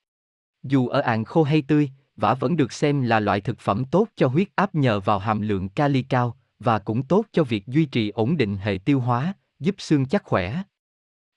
Dù 0.63 0.87
ở 0.87 0.99
ạng 0.99 1.25
khô 1.25 1.43
hay 1.43 1.61
tươi, 1.61 1.91
vả 2.15 2.33
vẫn 2.33 2.57
được 2.57 2.71
xem 2.71 3.01
là 3.01 3.19
loại 3.19 3.41
thực 3.41 3.59
phẩm 3.59 3.85
tốt 3.85 4.07
cho 4.15 4.27
huyết 4.27 4.47
áp 4.55 4.75
nhờ 4.75 4.99
vào 4.99 5.19
hàm 5.19 5.41
lượng 5.41 5.69
kali 5.69 6.01
cao 6.01 6.37
và 6.59 6.79
cũng 6.79 7.03
tốt 7.03 7.25
cho 7.31 7.43
việc 7.43 7.67
duy 7.67 7.85
trì 7.85 8.09
ổn 8.09 8.37
định 8.37 8.57
hệ 8.57 8.79
tiêu 8.85 8.99
hóa, 8.99 9.33
giúp 9.59 9.75
xương 9.77 10.05
chắc 10.05 10.23
khỏe. 10.23 10.63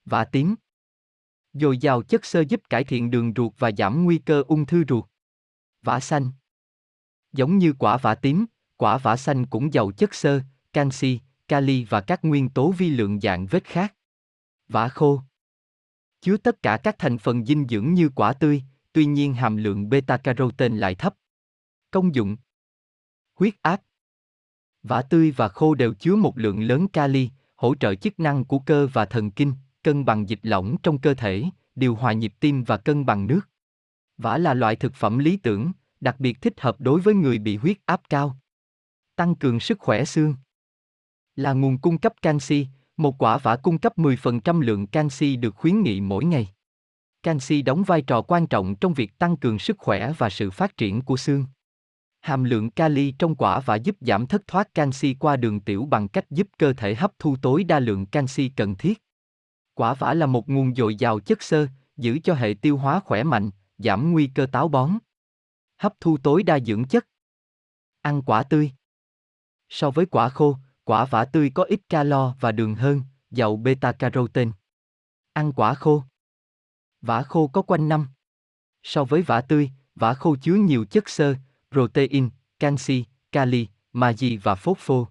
Vả 0.05 0.25
tím 0.25 0.55
Dồi 1.53 1.79
dào 1.79 2.03
chất 2.03 2.25
xơ 2.25 2.41
giúp 2.49 2.61
cải 2.71 2.85
thiện 2.85 3.11
đường 3.11 3.33
ruột 3.37 3.53
và 3.59 3.71
giảm 3.79 4.05
nguy 4.05 4.19
cơ 4.19 4.43
ung 4.49 4.67
thư 4.67 4.85
ruột. 4.89 5.05
Vả 5.83 6.01
xanh 6.01 6.31
Giống 7.33 7.59
như 7.59 7.73
quả 7.79 7.97
vả 7.97 8.15
tím, 8.15 8.47
quả 8.77 8.99
vả 8.99 9.17
xanh 9.17 9.47
cũng 9.47 9.73
giàu 9.73 9.93
chất 9.93 10.15
xơ, 10.15 10.41
canxi, 10.73 11.21
kali 11.49 11.85
và 11.85 12.01
các 12.01 12.25
nguyên 12.25 12.51
tố 12.51 12.71
vi 12.71 12.89
lượng 12.89 13.21
dạng 13.21 13.47
vết 13.47 13.65
khác. 13.65 13.95
Vả 14.69 14.89
khô 14.89 15.21
Chứa 16.21 16.37
tất 16.37 16.63
cả 16.63 16.79
các 16.83 16.99
thành 16.99 17.19
phần 17.19 17.45
dinh 17.45 17.67
dưỡng 17.69 17.95
như 17.95 18.09
quả 18.15 18.33
tươi, 18.33 18.63
tuy 18.93 19.07
nhiên 19.07 19.35
hàm 19.35 19.57
lượng 19.57 19.89
beta-carotene 19.89 20.77
lại 20.77 20.95
thấp. 20.95 21.15
Công 21.91 22.15
dụng 22.15 22.37
Huyết 23.35 23.55
áp 23.63 23.83
Vả 24.83 25.03
tươi 25.03 25.31
và 25.31 25.49
khô 25.49 25.75
đều 25.75 25.95
chứa 25.95 26.17
một 26.17 26.39
lượng 26.39 26.63
lớn 26.63 26.89
kali, 26.89 27.31
hỗ 27.57 27.75
trợ 27.75 27.95
chức 27.95 28.21
năng 28.21 28.45
của 28.45 28.59
cơ 28.59 28.89
và 28.93 29.05
thần 29.05 29.31
kinh, 29.31 29.53
cân 29.85 30.05
bằng 30.05 30.29
dịch 30.29 30.41
lỏng 30.43 30.77
trong 30.83 30.99
cơ 30.99 31.15
thể, 31.15 31.45
điều 31.75 31.95
hòa 31.95 32.13
nhịp 32.13 32.33
tim 32.41 32.65
và 32.65 32.77
cân 32.77 33.07
bằng 33.07 33.27
nước. 33.27 33.41
Vả 34.19 34.39
là 34.39 34.55
loại 34.55 34.77
thực 34.77 34.95
phẩm 34.95 35.19
lý 35.19 35.37
tưởng, 35.37 35.73
đặc 36.01 36.21
biệt 36.21 36.41
thích 36.41 36.61
hợp 36.61 36.81
đối 36.81 37.01
với 37.01 37.15
người 37.15 37.39
bị 37.39 37.57
huyết 37.57 37.77
áp 37.87 38.01
cao. 38.09 38.37
Tăng 39.17 39.35
cường 39.35 39.61
sức 39.61 39.79
khỏe 39.79 40.05
xương. 40.05 40.35
Là 41.37 41.53
nguồn 41.53 41.79
cung 41.79 41.99
cấp 41.99 42.13
canxi, 42.23 42.67
một 42.97 43.19
quả 43.19 43.39
vả 43.39 43.57
cung 43.57 43.79
cấp 43.79 43.99
10% 43.99 44.61
lượng 44.61 44.87
canxi 44.87 45.37
được 45.37 45.55
khuyến 45.55 45.83
nghị 45.83 46.01
mỗi 46.01 46.25
ngày. 46.25 46.49
Canxi 47.23 47.63
đóng 47.63 47.83
vai 47.83 48.03
trò 48.03 48.23
quan 48.23 48.47
trọng 48.47 48.77
trong 48.77 48.95
việc 48.95 49.19
tăng 49.19 49.37
cường 49.37 49.59
sức 49.59 49.79
khỏe 49.79 50.13
và 50.19 50.31
sự 50.31 50.51
phát 50.51 50.77
triển 50.77 51.03
của 51.03 51.17
xương. 51.17 51.47
Hàm 52.21 52.45
lượng 52.45 52.71
kali 52.71 53.15
trong 53.19 53.35
quả 53.35 53.61
vả 53.61 53.75
giúp 53.75 53.97
giảm 54.01 54.27
thất 54.27 54.47
thoát 54.47 54.75
canxi 54.75 55.15
qua 55.15 55.37
đường 55.37 55.61
tiểu 55.61 55.87
bằng 55.87 56.09
cách 56.09 56.31
giúp 56.31 56.49
cơ 56.59 56.73
thể 56.73 56.95
hấp 56.95 57.13
thu 57.19 57.37
tối 57.43 57.65
đa 57.65 57.81
lượng 57.81 58.07
canxi 58.07 58.49
cần 58.49 58.75
thiết. 58.75 59.04
Quả 59.75 59.95
vả 59.95 60.15
là 60.15 60.27
một 60.27 60.49
nguồn 60.49 60.75
dồi 60.75 60.95
dào 60.95 61.21
chất 61.21 61.43
xơ, 61.43 61.67
giữ 61.97 62.19
cho 62.25 62.35
hệ 62.35 62.55
tiêu 62.63 62.77
hóa 62.77 63.01
khỏe 63.01 63.23
mạnh, 63.23 63.51
giảm 63.79 64.13
nguy 64.13 64.27
cơ 64.35 64.47
táo 64.53 64.69
bón. 64.69 64.99
Hấp 65.77 65.95
thu 66.01 66.19
tối 66.23 66.43
đa 66.43 66.59
dưỡng 66.61 66.85
chất. 66.85 67.07
Ăn 68.03 68.23
quả 68.23 68.43
tươi. 68.43 68.73
So 69.69 69.91
với 69.91 70.07
quả 70.07 70.29
khô, 70.29 70.57
quả 70.85 71.05
vả 71.05 71.25
tươi 71.25 71.51
có 71.55 71.63
ít 71.63 71.81
calo 71.89 72.35
và 72.41 72.53
đường 72.53 72.75
hơn, 72.75 73.03
giàu 73.31 73.57
beta-carotene. 73.57 74.51
Ăn 75.33 75.53
quả 75.53 75.75
khô. 75.75 76.03
Vả 77.01 77.23
khô 77.23 77.47
có 77.47 77.63
quanh 77.63 77.89
năm. 77.89 78.09
So 78.83 79.05
với 79.05 79.23
vả 79.23 79.41
tươi, 79.41 79.71
vả 79.95 80.15
khô 80.15 80.37
chứa 80.37 80.55
nhiều 80.55 80.85
chất 80.85 81.09
xơ, 81.09 81.35
protein, 81.71 82.31
canxi, 82.59 83.05
kali, 83.33 83.69
magie 83.93 84.37
và 84.37 84.55
phosphor. 84.55 85.09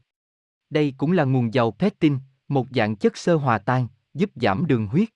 Đây 0.69 0.93
cũng 0.97 1.11
là 1.11 1.23
nguồn 1.23 1.53
giàu 1.53 1.71
pectin, 1.71 2.17
một 2.47 2.67
dạng 2.75 2.95
chất 2.95 3.17
xơ 3.17 3.35
hòa 3.35 3.57
tan, 3.57 3.87
giúp 4.13 4.29
giảm 4.35 4.67
đường 4.67 4.87
huyết. 4.87 5.09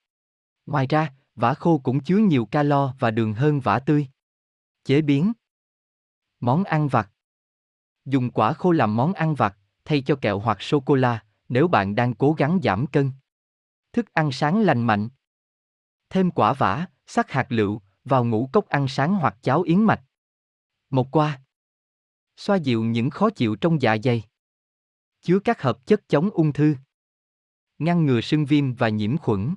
Ngoài 0.66 0.88
ra, 0.90 1.14
vả 1.36 1.54
khô 1.54 1.78
cũng 1.84 2.04
chứa 2.04 2.18
nhiều 2.18 2.46
calo 2.46 2.94
và 3.00 3.12
đường 3.12 3.34
hơn 3.34 3.60
vả 3.60 3.80
tươi. 3.80 4.08
Chế 4.84 5.02
biến 5.02 5.34
Món 6.40 6.64
ăn 6.64 6.88
vặt 6.88 7.12
Dùng 8.06 8.32
quả 8.32 8.54
khô 8.54 8.72
làm 8.72 8.96
món 8.96 9.14
ăn 9.14 9.36
vặt, 9.36 9.58
thay 9.86 10.02
cho 10.02 10.16
kẹo 10.16 10.40
hoặc 10.40 10.62
sô-cô-la, 10.62 11.24
nếu 11.50 11.68
bạn 11.68 11.96
đang 11.96 12.14
cố 12.14 12.34
gắng 12.34 12.60
giảm 12.64 12.88
cân. 12.88 13.12
Thức 13.94 14.14
ăn 14.14 14.32
sáng 14.32 14.62
lành 14.62 14.82
mạnh 14.82 15.10
Thêm 16.10 16.32
quả 16.32 16.54
vả, 16.54 16.86
sắc 17.06 17.32
hạt 17.32 17.46
lựu, 17.50 17.82
vào 18.04 18.26
ngũ 18.26 18.50
cốc 18.54 18.68
ăn 18.68 18.88
sáng 18.88 19.16
hoặc 19.16 19.38
cháo 19.42 19.62
yến 19.62 19.84
mạch. 19.84 20.04
Một 20.90 21.08
qua. 21.12 21.42
Xoa 22.38 22.56
dịu 22.56 22.84
những 22.84 23.10
khó 23.10 23.30
chịu 23.30 23.56
trong 23.56 23.82
dạ 23.82 23.98
dày. 24.04 24.24
Chứa 25.22 25.40
các 25.40 25.62
hợp 25.62 25.86
chất 25.86 26.02
chống 26.08 26.30
ung 26.30 26.54
thư. 26.54 26.76
Ngăn 27.80 28.06
ngừa 28.06 28.22
sưng 28.22 28.46
viêm 28.46 28.74
và 28.74 28.90
nhiễm 28.90 29.18
khuẩn. 29.18 29.56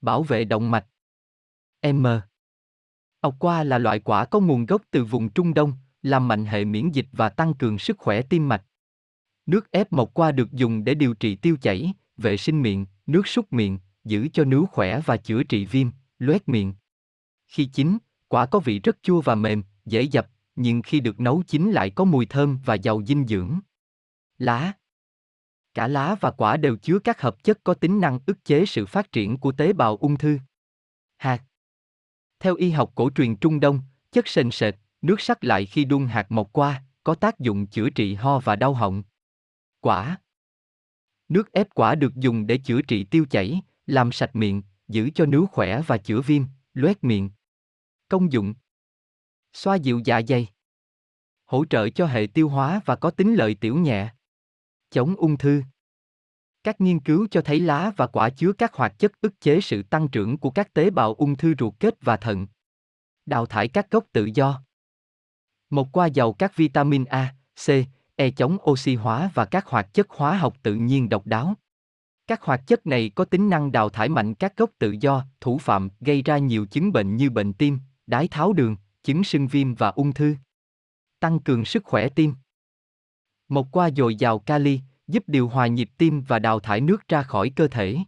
Bảo 0.00 0.22
vệ 0.22 0.44
động 0.44 0.70
mạch. 0.70 0.86
M. 1.92 2.06
Ốc 3.20 3.36
qua 3.38 3.64
là 3.64 3.78
loại 3.78 4.00
quả 4.00 4.24
có 4.24 4.40
nguồn 4.40 4.66
gốc 4.66 4.82
từ 4.90 5.04
vùng 5.04 5.28
Trung 5.28 5.54
Đông, 5.54 5.72
làm 6.02 6.28
mạnh 6.28 6.44
hệ 6.44 6.64
miễn 6.64 6.90
dịch 6.90 7.06
và 7.12 7.28
tăng 7.28 7.54
cường 7.54 7.78
sức 7.78 7.98
khỏe 7.98 8.22
tim 8.22 8.48
mạch. 8.48 8.64
Nước 9.46 9.70
ép 9.70 9.92
mộc 9.92 10.14
qua 10.14 10.32
được 10.32 10.52
dùng 10.52 10.84
để 10.84 10.94
điều 10.94 11.14
trị 11.14 11.36
tiêu 11.36 11.56
chảy, 11.60 11.92
vệ 12.16 12.36
sinh 12.36 12.62
miệng, 12.62 12.86
nước 13.06 13.26
súc 13.26 13.52
miệng, 13.52 13.78
giữ 14.04 14.28
cho 14.32 14.44
nướu 14.44 14.66
khỏe 14.66 15.00
và 15.00 15.16
chữa 15.16 15.42
trị 15.42 15.64
viêm, 15.64 15.88
loét 16.18 16.48
miệng. 16.48 16.74
Khi 17.46 17.64
chín, 17.64 17.98
quả 18.28 18.46
có 18.46 18.58
vị 18.58 18.78
rất 18.78 19.02
chua 19.02 19.20
và 19.20 19.34
mềm, 19.34 19.62
dễ 19.84 20.02
dập, 20.02 20.30
nhưng 20.56 20.82
khi 20.82 21.00
được 21.00 21.20
nấu 21.20 21.42
chín 21.46 21.70
lại 21.70 21.90
có 21.90 22.04
mùi 22.04 22.26
thơm 22.26 22.58
và 22.64 22.74
giàu 22.74 23.02
dinh 23.06 23.26
dưỡng. 23.26 23.60
Lá 24.38 24.72
Cả 25.74 25.88
lá 25.88 26.16
và 26.20 26.30
quả 26.30 26.56
đều 26.56 26.76
chứa 26.76 26.98
các 26.98 27.20
hợp 27.20 27.44
chất 27.44 27.64
có 27.64 27.74
tính 27.74 28.00
năng 28.00 28.18
ức 28.26 28.44
chế 28.44 28.66
sự 28.66 28.86
phát 28.86 29.12
triển 29.12 29.38
của 29.38 29.52
tế 29.52 29.72
bào 29.72 29.96
ung 29.96 30.18
thư. 30.18 30.38
Hạt 31.16 31.42
Theo 32.40 32.54
y 32.54 32.70
học 32.70 32.92
cổ 32.94 33.10
truyền 33.14 33.36
Trung 33.36 33.60
Đông, 33.60 33.80
chất 34.12 34.28
sền 34.28 34.50
sệt, 34.50 34.74
nước 35.02 35.20
sắc 35.20 35.44
lại 35.44 35.66
khi 35.66 35.84
đun 35.84 36.06
hạt 36.06 36.26
mọc 36.32 36.52
qua, 36.52 36.82
có 37.04 37.14
tác 37.14 37.38
dụng 37.38 37.66
chữa 37.66 37.90
trị 37.90 38.14
ho 38.14 38.38
và 38.38 38.56
đau 38.56 38.74
họng. 38.74 39.02
Quả 39.80 40.18
Nước 41.28 41.52
ép 41.52 41.74
quả 41.74 41.94
được 41.94 42.14
dùng 42.14 42.46
để 42.46 42.58
chữa 42.58 42.82
trị 42.82 43.04
tiêu 43.04 43.26
chảy, 43.30 43.60
làm 43.86 44.12
sạch 44.12 44.36
miệng, 44.36 44.62
giữ 44.88 45.10
cho 45.14 45.26
nướu 45.26 45.46
khỏe 45.46 45.82
và 45.86 45.98
chữa 45.98 46.20
viêm, 46.20 46.42
loét 46.74 47.04
miệng. 47.04 47.30
Công 48.08 48.32
dụng 48.32 48.54
Xoa 49.52 49.74
dịu 49.74 50.00
dạ 50.04 50.20
dày 50.28 50.48
Hỗ 51.44 51.64
trợ 51.64 51.88
cho 51.88 52.06
hệ 52.06 52.26
tiêu 52.34 52.48
hóa 52.48 52.80
và 52.84 52.96
có 52.96 53.10
tính 53.10 53.34
lợi 53.34 53.54
tiểu 53.54 53.78
nhẹ. 53.78 54.14
Chống 54.94 55.14
ung 55.16 55.36
thư 55.36 55.62
Các 56.64 56.80
nghiên 56.80 57.00
cứu 57.00 57.26
cho 57.30 57.40
thấy 57.40 57.60
lá 57.60 57.92
và 57.96 58.06
quả 58.06 58.30
chứa 58.30 58.52
các 58.52 58.74
hoạt 58.74 58.98
chất 58.98 59.12
ức 59.20 59.40
chế 59.40 59.60
sự 59.60 59.82
tăng 59.82 60.08
trưởng 60.08 60.38
của 60.38 60.50
các 60.50 60.74
tế 60.74 60.90
bào 60.90 61.14
ung 61.14 61.36
thư 61.36 61.54
ruột 61.58 61.74
kết 61.80 61.94
và 62.00 62.16
thận. 62.16 62.46
Đào 63.26 63.46
thải 63.46 63.68
các 63.68 63.90
gốc 63.90 64.04
tự 64.12 64.28
do. 64.34 64.62
Một 65.70 65.88
qua 65.92 66.06
giàu 66.06 66.32
các 66.32 66.56
vitamin 66.56 67.04
A, 67.04 67.34
C, 67.66 67.68
E 68.16 68.30
chống 68.30 68.56
oxy 68.70 68.94
hóa 68.94 69.30
và 69.34 69.44
các 69.44 69.66
hoạt 69.66 69.94
chất 69.94 70.10
hóa 70.10 70.36
học 70.36 70.56
tự 70.62 70.74
nhiên 70.74 71.08
độc 71.08 71.26
đáo. 71.26 71.54
Các 72.26 72.42
hoạt 72.42 72.66
chất 72.66 72.86
này 72.86 73.10
có 73.14 73.24
tính 73.24 73.50
năng 73.50 73.72
đào 73.72 73.88
thải 73.88 74.08
mạnh 74.08 74.34
các 74.34 74.56
gốc 74.56 74.70
tự 74.78 74.96
do, 75.00 75.24
thủ 75.40 75.58
phạm, 75.58 75.88
gây 76.00 76.22
ra 76.22 76.38
nhiều 76.38 76.66
chứng 76.66 76.92
bệnh 76.92 77.16
như 77.16 77.30
bệnh 77.30 77.52
tim, 77.52 77.78
đái 78.06 78.28
tháo 78.28 78.52
đường, 78.52 78.76
chứng 79.02 79.24
sưng 79.24 79.46
viêm 79.46 79.74
và 79.74 79.88
ung 79.88 80.12
thư. 80.12 80.36
Tăng 81.20 81.38
cường 81.38 81.64
sức 81.64 81.84
khỏe 81.84 82.08
tim. 82.08 82.34
Mộc 83.48 83.68
qua 83.72 83.90
dồi 83.96 84.14
dào 84.14 84.38
kali, 84.38 84.80
giúp 85.06 85.24
điều 85.26 85.48
hòa 85.48 85.66
nhịp 85.66 85.90
tim 85.98 86.22
và 86.22 86.38
đào 86.38 86.60
thải 86.60 86.80
nước 86.80 87.08
ra 87.08 87.22
khỏi 87.22 87.50
cơ 87.56 87.68
thể. 87.68 87.98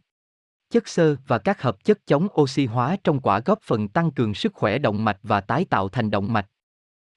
Chất 0.70 0.88
xơ 0.88 1.16
và 1.27 1.38
các 1.38 1.62
hợp 1.62 1.85
chất 1.85 2.07
chống 2.07 2.29
oxy 2.40 2.66
hóa 2.66 2.96
trong 3.05 3.20
quả 3.20 3.40
góp 3.40 3.62
phần 3.62 3.88
tăng 3.88 4.11
cường 4.11 4.35
sức 4.35 4.55
khỏe 4.55 4.79
động 4.79 5.05
mạch 5.05 5.18
và 5.22 5.40
tái 5.40 5.64
tạo 5.64 5.88
thành 5.88 6.11
động 6.11 6.33
mạch. 6.33 6.51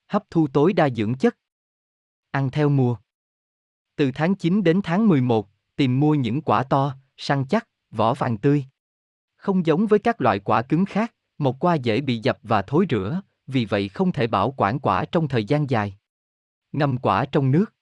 Hấp 0.07 0.23
thu 0.29 0.47
tối 0.53 0.73
đa 0.73 0.89
dưỡng 0.89 1.15
chất. 1.15 1.37
Ăn 2.31 2.49
theo 2.49 2.69
mùa. 2.69 2.97
Từ 3.95 4.11
tháng 4.15 4.35
9 4.35 4.63
đến 4.63 4.81
tháng 4.83 5.07
11, 5.07 5.49
tìm 5.75 5.99
mua 5.99 6.15
những 6.15 6.41
quả 6.41 6.63
to, 6.63 6.95
săn 7.17 7.45
chắc, 7.45 7.67
vỏ 7.91 8.13
vàng 8.13 8.37
tươi. 8.37 8.65
Không 9.35 9.65
giống 9.65 9.87
với 9.87 9.99
các 9.99 10.21
loại 10.21 10.39
quả 10.39 10.61
cứng 10.61 10.85
khác, 10.85 11.13
một 11.37 11.59
qua 11.59 11.75
dễ 11.75 12.01
bị 12.01 12.19
dập 12.19 12.39
và 12.43 12.61
thối 12.61 12.85
rữa, 12.89 13.21
vì 13.47 13.65
vậy 13.65 13.89
không 13.89 14.11
thể 14.11 14.27
bảo 14.27 14.53
quản 14.57 14.79
quả 14.79 15.05
trong 15.05 15.27
thời 15.27 15.45
gian 15.45 15.69
dài. 15.69 15.97
Ngâm 16.71 16.97
quả 16.97 17.25
trong 17.25 17.51
nước. 17.51 17.73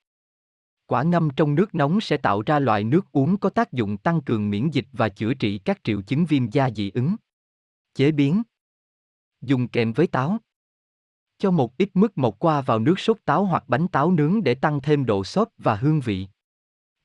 Quả 0.88 1.04
ngâm 1.04 1.30
trong 1.36 1.56
nước 1.56 1.76
nóng 1.76 2.02
sẽ 2.02 2.18
tạo 2.18 2.42
ra 2.46 2.60
loại 2.60 2.84
nước 2.84 3.12
uống 3.12 3.38
có 3.38 3.50
tác 3.50 3.72
dụng 3.72 3.98
tăng 3.98 4.22
cường 4.22 4.50
miễn 4.50 4.70
dịch 4.70 4.86
và 4.92 5.10
chữa 5.10 5.34
trị 5.34 5.58
các 5.58 5.84
triệu 5.84 6.02
chứng 6.02 6.26
viêm 6.26 6.50
da 6.50 6.70
dị 6.70 6.92
ứng. 6.92 7.16
Chế 7.94 8.12
biến. 8.12 8.44
Dùng 9.42 9.68
kèm 9.68 9.94
với 9.94 10.08
táo. 10.08 10.38
Cho 11.38 11.52
một 11.52 11.78
ít 11.78 11.90
mứt 11.94 12.12
mộc 12.16 12.40
qua 12.40 12.62
vào 12.62 12.80
nước 12.80 13.00
sốt 13.00 13.18
táo 13.26 13.46
hoặc 13.46 13.64
bánh 13.68 13.88
táo 13.88 14.12
nướng 14.12 14.44
để 14.44 14.56
tăng 14.56 14.82
thêm 14.82 15.06
độ 15.06 15.24
xốp 15.24 15.50
và 15.58 15.76
hương 15.76 16.00
vị. 16.00 16.28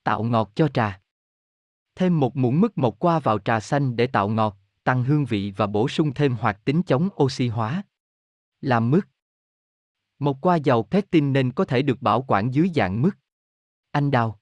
Tạo 0.04 0.22
ngọt 0.22 0.50
cho 0.54 0.68
trà. 0.68 1.00
Thêm 1.94 2.20
một 2.20 2.36
muỗng 2.36 2.60
mứt 2.60 2.78
mộc 2.78 2.98
qua 2.98 3.18
vào 3.18 3.38
trà 3.38 3.60
xanh 3.60 3.96
để 3.96 4.06
tạo 4.06 4.28
ngọt, 4.28 4.58
tăng 4.84 5.04
hương 5.04 5.24
vị 5.24 5.52
và 5.56 5.66
bổ 5.66 5.88
sung 5.88 6.14
thêm 6.14 6.34
hoạt 6.34 6.64
tính 6.64 6.82
chống 6.82 7.08
oxy 7.22 7.48
hóa. 7.48 7.82
Làm 8.60 8.90
mứt. 8.90 9.04
Mộc 10.18 10.38
qua 10.40 10.56
giàu 10.56 10.82
pectin 10.82 11.32
nên 11.32 11.52
có 11.52 11.64
thể 11.64 11.82
được 11.82 12.02
bảo 12.02 12.24
quản 12.28 12.50
dưới 12.50 12.70
dạng 12.74 13.02
mứt. 13.02 13.14
Anh 13.92 14.10
đào. 14.10 14.38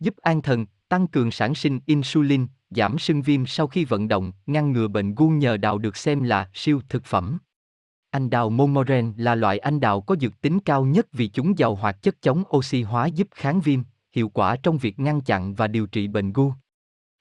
Giúp 0.00 0.16
an 0.16 0.42
thần, 0.42 0.66
tăng 0.88 1.06
cường 1.06 1.30
sản 1.30 1.54
sinh 1.54 1.80
insulin, 1.86 2.46
giảm 2.70 2.98
sưng 2.98 3.22
viêm 3.22 3.46
sau 3.46 3.66
khi 3.66 3.84
vận 3.84 4.08
động, 4.08 4.32
ngăn 4.46 4.72
ngừa 4.72 4.88
bệnh 4.88 5.14
gu 5.14 5.28
nhờ 5.28 5.56
đào 5.56 5.78
được 5.78 5.96
xem 5.96 6.22
là 6.22 6.50
siêu 6.54 6.80
thực 6.88 7.04
phẩm. 7.04 7.38
Anh 8.10 8.30
đào 8.30 8.50
Momoren 8.50 9.14
là 9.16 9.34
loại 9.34 9.58
anh 9.58 9.80
đào 9.80 10.00
có 10.00 10.16
dược 10.20 10.40
tính 10.40 10.60
cao 10.60 10.84
nhất 10.84 11.06
vì 11.12 11.28
chúng 11.28 11.58
giàu 11.58 11.74
hoạt 11.74 12.02
chất 12.02 12.22
chống 12.22 12.42
oxy 12.56 12.82
hóa 12.82 13.06
giúp 13.06 13.28
kháng 13.30 13.60
viêm, 13.60 13.80
hiệu 14.12 14.28
quả 14.28 14.56
trong 14.56 14.78
việc 14.78 14.98
ngăn 14.98 15.20
chặn 15.20 15.54
và 15.54 15.66
điều 15.66 15.86
trị 15.86 16.08
bệnh 16.08 16.32
gu. 16.32 16.52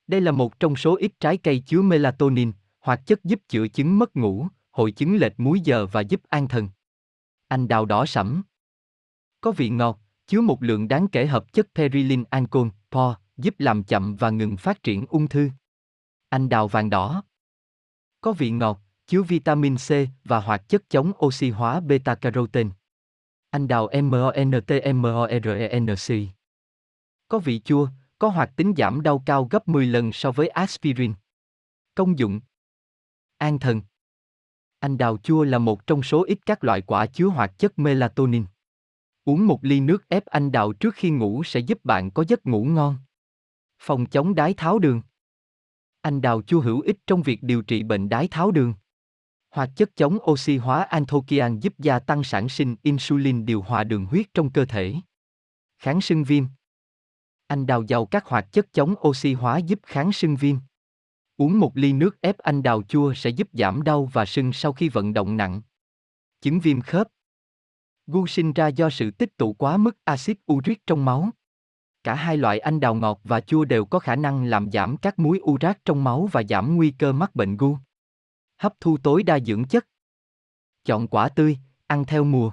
Đây 0.07 0.21
là 0.21 0.31
một 0.31 0.59
trong 0.59 0.75
số 0.75 0.95
ít 0.95 1.11
trái 1.19 1.37
cây 1.37 1.63
chứa 1.65 1.81
melatonin, 1.81 2.51
hoạt 2.79 3.05
chất 3.05 3.23
giúp 3.23 3.39
chữa 3.47 3.67
chứng 3.67 3.99
mất 3.99 4.15
ngủ, 4.15 4.47
hội 4.71 4.91
chứng 4.91 5.15
lệch 5.15 5.39
múi 5.39 5.59
giờ 5.59 5.85
và 5.85 6.01
giúp 6.01 6.21
an 6.29 6.47
thần. 6.47 6.69
Anh 7.47 7.67
đào 7.67 7.85
đỏ 7.85 8.05
sẫm. 8.05 8.43
Có 9.41 9.51
vị 9.51 9.69
ngọt, 9.69 9.99
chứa 10.29 10.41
một 10.41 10.63
lượng 10.63 10.87
đáng 10.87 11.07
kể 11.07 11.25
hợp 11.25 11.53
chất 11.53 11.67
perilin 11.75 12.23
ancol, 12.29 12.67
PO, 12.91 13.15
giúp 13.37 13.55
làm 13.57 13.83
chậm 13.83 14.15
và 14.15 14.29
ngừng 14.29 14.57
phát 14.57 14.83
triển 14.83 15.05
ung 15.09 15.27
thư. 15.27 15.49
Anh 16.29 16.49
đào 16.49 16.67
vàng 16.67 16.89
đỏ. 16.89 17.23
Có 18.21 18.31
vị 18.31 18.51
ngọt, 18.51 18.81
chứa 19.07 19.21
vitamin 19.21 19.75
C 19.75 19.89
và 20.23 20.39
hoạt 20.39 20.69
chất 20.69 20.89
chống 20.89 21.11
oxy 21.25 21.49
hóa 21.49 21.79
beta 21.79 22.15
carotene. 22.15 22.69
Anh 23.49 23.67
đào 23.67 23.89
MONTMORENC. 24.03 25.19
Có 27.27 27.39
vị 27.39 27.59
chua, 27.59 27.87
có 28.19 28.27
hoạt 28.27 28.55
tính 28.55 28.73
giảm 28.77 29.01
đau 29.01 29.23
cao 29.25 29.47
gấp 29.51 29.67
10 29.67 29.85
lần 29.85 30.11
so 30.11 30.31
với 30.31 30.47
aspirin. 30.47 31.13
Công 31.95 32.19
dụng 32.19 32.39
An 33.37 33.59
thần 33.59 33.81
Anh 34.79 34.97
đào 34.97 35.17
chua 35.17 35.43
là 35.43 35.57
một 35.57 35.87
trong 35.87 36.03
số 36.03 36.23
ít 36.23 36.39
các 36.45 36.63
loại 36.63 36.81
quả 36.81 37.05
chứa 37.05 37.25
hoạt 37.25 37.59
chất 37.59 37.79
melatonin. 37.79 38.45
Uống 39.25 39.47
một 39.47 39.59
ly 39.61 39.79
nước 39.79 40.09
ép 40.09 40.25
anh 40.25 40.51
đào 40.51 40.73
trước 40.73 40.95
khi 40.95 41.09
ngủ 41.09 41.43
sẽ 41.43 41.59
giúp 41.59 41.85
bạn 41.85 42.11
có 42.11 42.25
giấc 42.27 42.45
ngủ 42.45 42.63
ngon. 42.63 42.97
Phòng 43.79 44.05
chống 44.05 44.35
đái 44.35 44.53
tháo 44.53 44.79
đường 44.79 45.01
Anh 46.01 46.21
đào 46.21 46.41
chua 46.41 46.61
hữu 46.61 46.81
ích 46.81 46.97
trong 47.07 47.21
việc 47.21 47.43
điều 47.43 47.61
trị 47.61 47.83
bệnh 47.83 48.09
đái 48.09 48.27
tháo 48.27 48.51
đường. 48.51 48.73
Hoạt 49.49 49.69
chất 49.75 49.95
chống 49.95 50.17
oxy 50.31 50.57
hóa 50.57 50.83
anthokian 50.83 51.59
giúp 51.59 51.73
gia 51.77 51.99
tăng 51.99 52.23
sản 52.23 52.49
sinh 52.49 52.75
insulin 52.83 53.45
điều 53.45 53.61
hòa 53.61 53.83
đường 53.83 54.05
huyết 54.05 54.33
trong 54.33 54.51
cơ 54.51 54.65
thể. 54.65 54.95
Kháng 55.77 56.01
sưng 56.01 56.23
viêm 56.23 56.45
anh 57.49 57.65
đào 57.65 57.83
giàu 57.83 58.05
các 58.05 58.25
hoạt 58.25 58.51
chất 58.51 58.73
chống 58.73 58.95
oxy 59.07 59.33
hóa 59.33 59.57
giúp 59.57 59.79
kháng 59.83 60.11
sưng 60.11 60.35
viêm. 60.35 60.55
Uống 61.37 61.59
một 61.59 61.77
ly 61.77 61.93
nước 61.93 62.21
ép 62.21 62.37
anh 62.37 62.63
đào 62.63 62.83
chua 62.83 63.13
sẽ 63.13 63.29
giúp 63.29 63.47
giảm 63.53 63.81
đau 63.81 64.05
và 64.05 64.25
sưng 64.25 64.53
sau 64.53 64.73
khi 64.73 64.89
vận 64.89 65.13
động 65.13 65.37
nặng. 65.37 65.61
Chứng 66.41 66.59
viêm 66.59 66.81
khớp. 66.81 67.07
Gu 68.11 68.27
sinh 68.27 68.53
ra 68.53 68.67
do 68.67 68.89
sự 68.89 69.11
tích 69.11 69.37
tụ 69.37 69.53
quá 69.53 69.77
mức 69.77 69.97
axit 70.03 70.37
uric 70.51 70.87
trong 70.87 71.05
máu. 71.05 71.29
Cả 72.03 72.15
hai 72.15 72.37
loại 72.37 72.59
anh 72.59 72.79
đào 72.79 72.95
ngọt 72.95 73.19
và 73.23 73.41
chua 73.41 73.65
đều 73.65 73.85
có 73.85 73.99
khả 73.99 74.15
năng 74.15 74.43
làm 74.43 74.71
giảm 74.71 74.97
các 74.97 75.19
muối 75.19 75.39
urat 75.43 75.85
trong 75.85 76.03
máu 76.03 76.29
và 76.31 76.43
giảm 76.49 76.75
nguy 76.75 76.91
cơ 76.91 77.11
mắc 77.11 77.35
bệnh 77.35 77.57
gu. 77.57 77.77
Hấp 78.57 78.73
thu 78.79 78.97
tối 79.03 79.23
đa 79.23 79.39
dưỡng 79.39 79.63
chất. 79.65 79.87
Chọn 80.85 81.07
quả 81.07 81.29
tươi, 81.29 81.57
ăn 81.87 82.05
theo 82.05 82.23
mùa. 82.23 82.51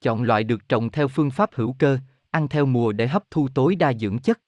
Chọn 0.00 0.22
loại 0.22 0.44
được 0.44 0.68
trồng 0.68 0.90
theo 0.90 1.08
phương 1.08 1.30
pháp 1.30 1.50
hữu 1.54 1.74
cơ, 1.78 1.98
ăn 2.30 2.48
theo 2.48 2.66
mùa 2.66 2.92
để 2.92 3.08
hấp 3.08 3.30
thu 3.30 3.48
tối 3.54 3.76
đa 3.76 3.92
dưỡng 3.92 4.18
chất. 4.18 4.40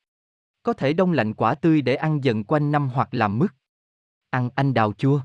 Có 0.62 0.72
thể 0.72 0.92
đông 0.92 1.12
lạnh 1.12 1.34
quả 1.34 1.54
tươi 1.54 1.82
để 1.82 1.94
ăn 1.94 2.24
dần 2.24 2.44
quanh 2.44 2.72
năm 2.72 2.88
hoặc 2.88 3.08
làm 3.12 3.38
mứt. 3.38 3.50
Ăn 4.30 4.50
anh 4.54 4.74
đào 4.74 4.92
chua. 4.92 5.20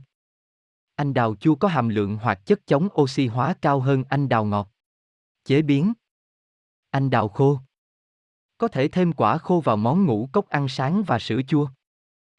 Anh 0.96 1.14
đào 1.14 1.36
chua 1.36 1.56
có 1.56 1.68
hàm 1.68 1.90
lượng 1.90 2.18
hoạt 2.18 2.46
chất 2.46 2.68
chống 2.68 2.88
oxy 3.02 3.28
hóa 3.28 3.56
cao 3.62 3.80
hơn 3.80 4.04
anh 4.10 4.30
đào 4.30 4.46
ngọt. 4.46 4.75
Chế 5.46 5.62
biến. 5.62 5.94
Anh 6.90 7.10
đào 7.10 7.30
khô. 7.30 7.60
Có 8.58 8.68
thể 8.68 8.88
thêm 8.88 9.14
quả 9.14 9.38
khô 9.38 9.62
vào 9.66 9.78
món 9.78 10.06
ngũ 10.06 10.30
cốc 10.34 10.50
ăn 10.50 10.68
sáng 10.70 11.04
và 11.04 11.20
sữa 11.20 11.42
chua. 11.48 11.70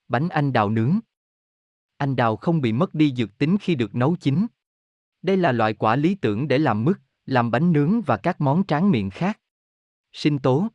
Bánh 0.09 0.29
anh 0.29 0.53
đào 0.53 0.71
nướng. 0.71 0.99
Anh 1.97 2.17
đào 2.17 2.37
không 2.37 2.61
bị 2.61 2.73
mất 2.73 2.95
đi 2.95 3.15
dược 3.17 3.39
tính 3.39 3.57
khi 3.61 3.75
được 3.75 3.95
nấu 3.95 4.17
chín. 4.21 4.47
Đây 5.23 5.37
là 5.37 5.53
loại 5.53 5.75
quả 5.75 5.97
lý 5.97 6.15
tưởng 6.15 6.49
để 6.49 6.59
làm 6.59 6.85
mứt, 6.85 6.97
làm 7.27 7.51
bánh 7.51 7.73
nướng 7.73 8.01
và 8.03 8.17
các 8.17 8.41
món 8.41 8.67
tráng 8.67 8.91
miệng 8.91 9.11
khác. 9.11 9.41
Sinh 10.13 10.39
tố. 10.39 10.69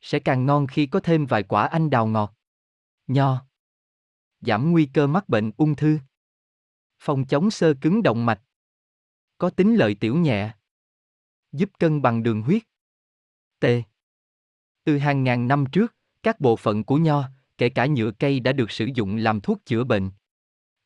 Sẽ 0.00 0.18
càng 0.18 0.46
ngon 0.46 0.66
khi 0.66 0.86
có 0.86 1.00
thêm 1.00 1.26
vài 1.26 1.42
quả 1.42 1.66
anh 1.66 1.90
đào 1.90 2.06
ngọt. 2.06 2.34
Nho. 3.06 3.46
Giảm 4.40 4.70
nguy 4.70 4.90
cơ 4.94 5.06
mắc 5.06 5.28
bệnh 5.28 5.50
ung 5.56 5.76
thư. 5.76 5.98
Phòng 6.98 7.26
chống 7.26 7.50
sơ 7.50 7.74
cứng 7.80 8.02
động 8.02 8.26
mạch. 8.26 8.42
Có 9.38 9.50
tính 9.50 9.76
lợi 9.76 9.96
tiểu 10.00 10.16
nhẹ. 10.16 10.54
Giúp 11.52 11.70
cân 11.78 12.02
bằng 12.02 12.22
đường 12.22 12.42
huyết. 12.42 12.62
T. 13.60 13.66
Từ 14.84 14.98
hàng 14.98 15.24
ngàn 15.24 15.48
năm 15.48 15.66
trước, 15.66 15.94
các 16.22 16.40
bộ 16.40 16.56
phận 16.56 16.84
của 16.84 16.96
nho, 16.96 17.24
kể 17.58 17.68
cả 17.68 17.86
nhựa 17.86 18.10
cây 18.10 18.40
đã 18.40 18.52
được 18.52 18.70
sử 18.70 18.88
dụng 18.94 19.16
làm 19.16 19.40
thuốc 19.40 19.58
chữa 19.66 19.84
bệnh. 19.84 20.10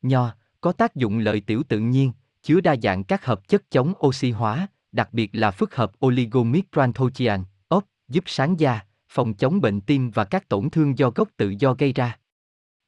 Nho 0.01 0.35
có 0.61 0.71
tác 0.71 0.95
dụng 0.95 1.17
lợi 1.17 1.41
tiểu 1.41 1.63
tự 1.63 1.79
nhiên, 1.79 2.11
chứa 2.41 2.61
đa 2.61 2.75
dạng 2.83 3.03
các 3.03 3.25
hợp 3.25 3.47
chất 3.47 3.71
chống 3.71 3.93
oxy 4.05 4.31
hóa, 4.31 4.67
đặc 4.91 5.09
biệt 5.13 5.29
là 5.33 5.51
phức 5.51 5.75
hợp 5.75 5.91
oligomicranthochian, 6.05 7.43
ốc, 7.67 7.85
giúp 8.07 8.23
sáng 8.27 8.59
da, 8.59 8.81
phòng 9.09 9.33
chống 9.33 9.61
bệnh 9.61 9.81
tim 9.81 10.11
và 10.11 10.25
các 10.25 10.49
tổn 10.49 10.69
thương 10.69 10.97
do 10.97 11.09
gốc 11.09 11.29
tự 11.37 11.53
do 11.59 11.73
gây 11.73 11.93
ra. 11.93 12.19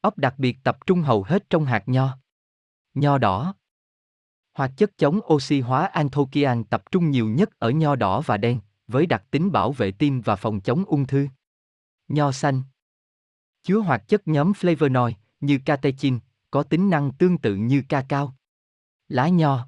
Ốc 0.02 0.18
đặc 0.18 0.36
biệt 0.38 0.58
tập 0.64 0.78
trung 0.86 1.02
hầu 1.02 1.24
hết 1.24 1.50
trong 1.50 1.66
hạt 1.66 1.84
nho. 1.86 2.18
Nho 2.94 3.18
đỏ 3.18 3.54
Hoạt 4.58 4.72
chất 4.78 4.98
chống 4.98 5.20
oxy 5.34 5.60
hóa 5.60 5.86
anthokian 5.86 6.64
tập 6.64 6.84
trung 6.92 7.12
nhiều 7.12 7.28
nhất 7.28 7.60
ở 7.60 7.70
nho 7.70 7.96
đỏ 7.96 8.22
và 8.22 8.38
đen, 8.38 8.60
với 8.88 9.06
đặc 9.06 9.24
tính 9.32 9.52
bảo 9.52 9.72
vệ 9.72 9.92
tim 9.92 10.22
và 10.22 10.36
phòng 10.36 10.62
chống 10.62 10.86
ung 10.86 11.08
thư. 11.08 11.28
Nho 12.08 12.32
xanh 12.32 12.62
Chứa 13.64 13.78
hoạt 13.78 14.08
chất 14.08 14.28
nhóm 14.28 14.52
flavonoid, 14.52 15.12
như 15.40 15.60
catechin, 15.66 16.20
có 16.52 16.64
tính 16.64 16.90
năng 16.90 17.12
tương 17.14 17.38
tự 17.38 17.56
như 17.56 17.84
ca 17.90 18.06
cao. 18.10 18.36
Lá 19.08 19.28
nho 19.28 19.68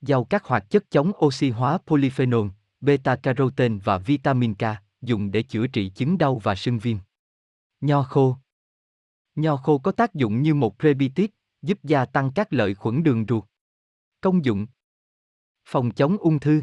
giàu 0.00 0.24
các 0.24 0.44
hoạt 0.44 0.70
chất 0.70 0.90
chống 0.90 1.12
oxy 1.24 1.50
hóa 1.50 1.78
polyphenol, 1.86 2.48
beta-carotene 2.80 3.80
và 3.84 3.98
vitamin 3.98 4.54
K, 4.54 4.62
dùng 5.02 5.30
để 5.30 5.42
chữa 5.42 5.66
trị 5.66 5.88
chứng 5.88 6.18
đau 6.18 6.38
và 6.38 6.54
sưng 6.54 6.78
viêm. 6.78 6.96
Nho 7.80 8.02
khô 8.02 8.36
Nho 9.34 9.56
khô 9.56 9.78
có 9.78 9.92
tác 9.92 10.14
dụng 10.14 10.42
như 10.42 10.54
một 10.54 10.78
prebiotic, 10.78 11.34
giúp 11.62 11.78
gia 11.82 12.04
tăng 12.04 12.32
các 12.34 12.52
lợi 12.52 12.74
khuẩn 12.74 13.02
đường 13.02 13.24
ruột. 13.28 13.44
Công 14.24 14.44
dụng 14.44 14.66
Phòng 15.66 15.90
chống 15.90 16.16
ung 16.16 16.40
thư 16.40 16.62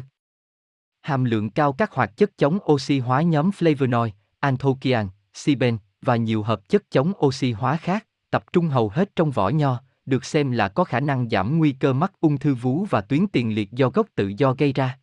Hàm 1.00 1.24
lượng 1.24 1.50
cao 1.50 1.72
các 1.72 1.92
hoạt 1.92 2.16
chất 2.16 2.38
chống 2.38 2.58
oxy 2.72 2.98
hóa 2.98 3.22
nhóm 3.22 3.50
flavonoid, 3.50 4.10
anthokian, 4.40 5.08
siben 5.34 5.78
và 6.00 6.16
nhiều 6.16 6.42
hợp 6.42 6.68
chất 6.68 6.90
chống 6.90 7.12
oxy 7.26 7.52
hóa 7.52 7.76
khác, 7.76 8.06
tập 8.30 8.44
trung 8.52 8.68
hầu 8.68 8.88
hết 8.88 9.16
trong 9.16 9.30
vỏ 9.30 9.48
nho, 9.48 9.80
được 10.06 10.24
xem 10.24 10.50
là 10.50 10.68
có 10.68 10.84
khả 10.84 11.00
năng 11.00 11.28
giảm 11.28 11.58
nguy 11.58 11.72
cơ 11.72 11.92
mắc 11.92 12.12
ung 12.20 12.38
thư 12.38 12.54
vú 12.54 12.84
và 12.90 13.00
tuyến 13.00 13.26
tiền 13.26 13.54
liệt 13.54 13.72
do 13.72 13.90
gốc 13.90 14.06
tự 14.14 14.32
do 14.36 14.54
gây 14.58 14.72
ra. 14.72 14.98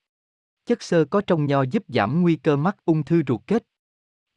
Chất 0.66 0.84
xơ 0.84 1.06
có 1.06 1.22
trong 1.22 1.46
nho 1.46 1.62
giúp 1.62 1.84
giảm 1.88 2.22
nguy 2.22 2.36
cơ 2.36 2.56
mắc 2.56 2.78
ung 2.86 3.04
thư 3.04 3.22
ruột 3.28 3.42
kết. 3.48 3.64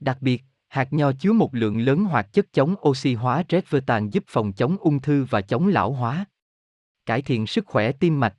Đặc 0.01 0.19
biệt, 0.21 0.43
hạt 0.69 0.93
nho 0.93 1.13
chứa 1.13 1.33
một 1.33 1.55
lượng 1.55 1.79
lớn 1.79 2.05
hoạt 2.05 2.33
chất 2.33 2.53
chống 2.53 2.75
oxy 2.89 3.15
hóa 3.15 3.43
resveratrol 3.49 4.09
giúp 4.13 4.25
phòng 4.27 4.53
chống 4.53 4.77
ung 4.81 5.01
thư 5.01 5.25
và 5.25 5.41
chống 5.41 5.69
lão 5.69 5.93
hóa. 5.93 6.27
Cải 7.07 7.23
thiện 7.23 7.47
sức 7.47 7.67
khỏe 7.67 7.93
tim 7.93 8.21
mạch. 8.21 8.37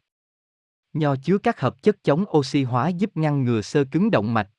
Nho 0.93 1.15
chứa 1.15 1.37
các 1.37 1.59
hợp 1.59 1.81
chất 1.81 2.03
chống 2.03 2.25
oxy 2.37 2.63
hóa 2.63 2.89
giúp 2.89 3.17
ngăn 3.17 3.43
ngừa 3.43 3.61
sơ 3.61 3.85
cứng 3.91 4.11
động 4.11 4.33
mạch. 4.33 4.49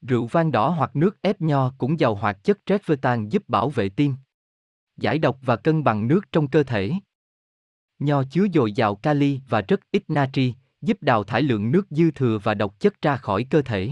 Rượu 0.00 0.26
vang 0.26 0.52
đỏ 0.52 0.68
hoặc 0.68 0.96
nước 0.96 1.22
ép 1.22 1.40
nho 1.40 1.74
cũng 1.78 2.00
giàu 2.00 2.14
hoạt 2.14 2.44
chất 2.44 2.58
resveratrol 2.66 3.26
giúp 3.30 3.48
bảo 3.48 3.70
vệ 3.70 3.88
tim 3.88 4.14
giải 4.96 5.18
độc 5.18 5.38
và 5.42 5.56
cân 5.56 5.84
bằng 5.84 6.08
nước 6.08 6.20
trong 6.32 6.48
cơ 6.48 6.62
thể. 6.62 6.92
Nho 7.98 8.22
chứa 8.30 8.46
dồi 8.54 8.72
dào 8.72 8.96
kali 8.96 9.40
và 9.48 9.60
rất 9.60 9.80
ít 9.90 10.02
natri, 10.08 10.54
giúp 10.80 11.02
đào 11.02 11.24
thải 11.24 11.42
lượng 11.42 11.70
nước 11.70 11.86
dư 11.90 12.10
thừa 12.10 12.38
và 12.42 12.54
độc 12.54 12.80
chất 12.80 13.02
ra 13.02 13.16
khỏi 13.16 13.46
cơ 13.50 13.62
thể. 13.62 13.90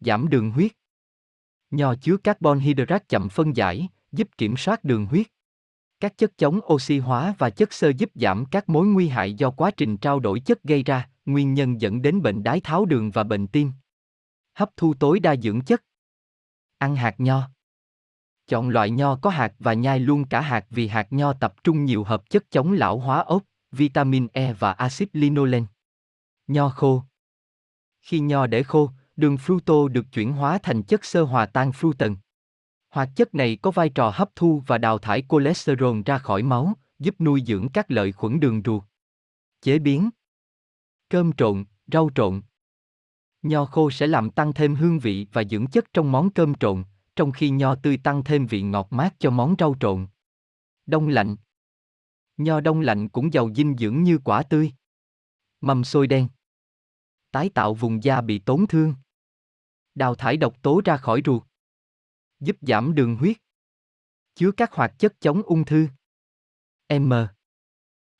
Giảm 0.00 0.28
đường 0.28 0.50
huyết. 0.50 0.72
Nho 1.70 1.94
chứa 1.94 2.16
carbon 2.16 2.58
hydrate 2.58 3.04
chậm 3.08 3.28
phân 3.28 3.56
giải, 3.56 3.88
giúp 4.12 4.28
kiểm 4.38 4.56
soát 4.56 4.84
đường 4.84 5.06
huyết. 5.06 5.26
Các 6.00 6.18
chất 6.18 6.38
chống 6.38 6.60
oxy 6.72 6.98
hóa 6.98 7.34
và 7.38 7.50
chất 7.50 7.72
xơ 7.72 7.88
giúp 7.88 8.10
giảm 8.14 8.44
các 8.44 8.68
mối 8.68 8.86
nguy 8.86 9.08
hại 9.08 9.34
do 9.34 9.50
quá 9.50 9.70
trình 9.70 9.96
trao 9.96 10.20
đổi 10.20 10.40
chất 10.40 10.62
gây 10.62 10.82
ra, 10.82 11.08
nguyên 11.26 11.54
nhân 11.54 11.80
dẫn 11.80 12.02
đến 12.02 12.22
bệnh 12.22 12.42
đái 12.42 12.60
tháo 12.60 12.84
đường 12.84 13.10
và 13.10 13.24
bệnh 13.24 13.46
tim. 13.46 13.72
Hấp 14.54 14.70
thu 14.76 14.94
tối 14.94 15.20
đa 15.20 15.36
dưỡng 15.36 15.60
chất. 15.60 15.84
Ăn 16.78 16.96
hạt 16.96 17.14
nho. 17.18 17.48
Chọn 18.46 18.68
loại 18.68 18.90
nho 18.90 19.16
có 19.16 19.30
hạt 19.30 19.52
và 19.58 19.72
nhai 19.72 20.00
luôn 20.00 20.24
cả 20.24 20.40
hạt 20.40 20.66
vì 20.70 20.88
hạt 20.88 21.06
nho 21.10 21.32
tập 21.32 21.64
trung 21.64 21.84
nhiều 21.84 22.04
hợp 22.04 22.30
chất 22.30 22.50
chống 22.50 22.72
lão 22.72 22.98
hóa 22.98 23.18
ốc, 23.18 23.42
vitamin 23.72 24.26
E 24.32 24.52
và 24.52 24.72
axit 24.72 25.08
linolen. 25.12 25.66
Nho 26.46 26.68
khô. 26.68 27.02
Khi 28.00 28.20
nho 28.20 28.46
để 28.46 28.62
khô, 28.62 28.90
đường 29.16 29.36
fructose 29.36 29.88
được 29.88 30.06
chuyển 30.12 30.32
hóa 30.32 30.58
thành 30.62 30.82
chất 30.82 31.04
xơ 31.04 31.22
hòa 31.22 31.46
tan 31.46 31.70
fructan. 31.70 32.16
Hoạt 32.90 33.08
chất 33.16 33.34
này 33.34 33.58
có 33.62 33.70
vai 33.70 33.88
trò 33.88 34.12
hấp 34.14 34.36
thu 34.36 34.62
và 34.66 34.78
đào 34.78 34.98
thải 34.98 35.22
cholesterol 35.28 36.00
ra 36.06 36.18
khỏi 36.18 36.42
máu, 36.42 36.72
giúp 36.98 37.20
nuôi 37.20 37.42
dưỡng 37.46 37.68
các 37.68 37.90
lợi 37.90 38.12
khuẩn 38.12 38.40
đường 38.40 38.62
ruột. 38.64 38.84
Chế 39.60 39.78
biến 39.78 40.10
Cơm 41.08 41.32
trộn, 41.32 41.64
rau 41.92 42.10
trộn 42.14 42.42
Nho 43.42 43.64
khô 43.64 43.90
sẽ 43.90 44.06
làm 44.06 44.30
tăng 44.30 44.52
thêm 44.52 44.74
hương 44.74 44.98
vị 44.98 45.26
và 45.32 45.44
dưỡng 45.44 45.66
chất 45.66 45.84
trong 45.92 46.12
món 46.12 46.30
cơm 46.30 46.54
trộn, 46.54 46.84
trong 47.16 47.32
khi 47.32 47.50
nho 47.50 47.74
tươi 47.74 47.96
tăng 47.96 48.24
thêm 48.24 48.46
vị 48.46 48.62
ngọt 48.62 48.86
mát 48.90 49.14
cho 49.18 49.30
món 49.30 49.54
rau 49.58 49.74
trộn. 49.80 50.06
Đông 50.86 51.08
lạnh 51.08 51.36
Nho 52.36 52.60
đông 52.60 52.80
lạnh 52.80 53.08
cũng 53.08 53.32
giàu 53.32 53.54
dinh 53.54 53.76
dưỡng 53.78 54.02
như 54.02 54.18
quả 54.24 54.42
tươi. 54.42 54.72
Mầm 55.60 55.84
xôi 55.84 56.06
đen 56.06 56.28
Tái 57.30 57.50
tạo 57.54 57.74
vùng 57.74 58.04
da 58.04 58.20
bị 58.20 58.38
tổn 58.38 58.66
thương. 58.68 58.94
Đào 59.94 60.14
thải 60.14 60.36
độc 60.36 60.62
tố 60.62 60.80
ra 60.84 60.96
khỏi 60.96 61.22
ruột 61.24 61.47
giúp 62.40 62.56
giảm 62.60 62.94
đường 62.94 63.16
huyết. 63.16 63.36
Chứa 64.34 64.50
các 64.50 64.72
hoạt 64.72 64.98
chất 64.98 65.20
chống 65.20 65.42
ung 65.42 65.64
thư. 65.64 65.86
M. 66.98 67.12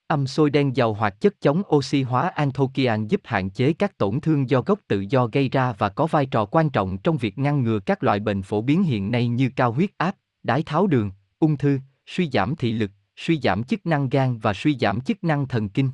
Âm 0.07 0.27
sôi 0.27 0.51
đen 0.51 0.77
giàu 0.77 0.95
hoạt 0.95 1.21
chất 1.21 1.41
chống 1.41 1.63
oxy 1.75 2.03
hóa 2.03 2.29
anthocyan 2.29 3.07
giúp 3.07 3.21
hạn 3.25 3.51
chế 3.51 3.73
các 3.73 3.99
tổn 3.99 4.21
thương 4.21 4.51
do 4.51 4.63
gốc 4.63 4.81
tự 4.89 5.05
do 5.11 5.27
gây 5.27 5.49
ra 5.49 5.73
và 5.73 5.89
có 5.89 6.07
vai 6.07 6.27
trò 6.27 6.45
quan 6.45 6.71
trọng 6.71 6.99
trong 6.99 7.17
việc 7.17 7.39
ngăn 7.39 7.63
ngừa 7.63 7.81
các 7.81 8.03
loại 8.03 8.21
bệnh 8.21 8.43
phổ 8.43 8.63
biến 8.63 8.83
hiện 8.83 9.11
nay 9.11 9.29
như 9.29 9.51
cao 9.57 9.73
huyết 9.73 9.91
áp, 9.97 10.17
đái 10.43 10.63
tháo 10.63 10.87
đường, 10.87 11.11
ung 11.39 11.57
thư, 11.57 11.79
suy 12.07 12.31
giảm 12.31 12.57
thị 12.57 12.73
lực, 12.73 12.91
suy 13.17 13.41
giảm 13.41 13.65
chức 13.65 13.87
năng 13.87 14.09
gan 14.09 14.39
và 14.39 14.53
suy 14.55 14.79
giảm 14.79 15.01
chức 15.01 15.25
năng 15.25 15.49
thần 15.49 15.69
kinh. 15.69 15.91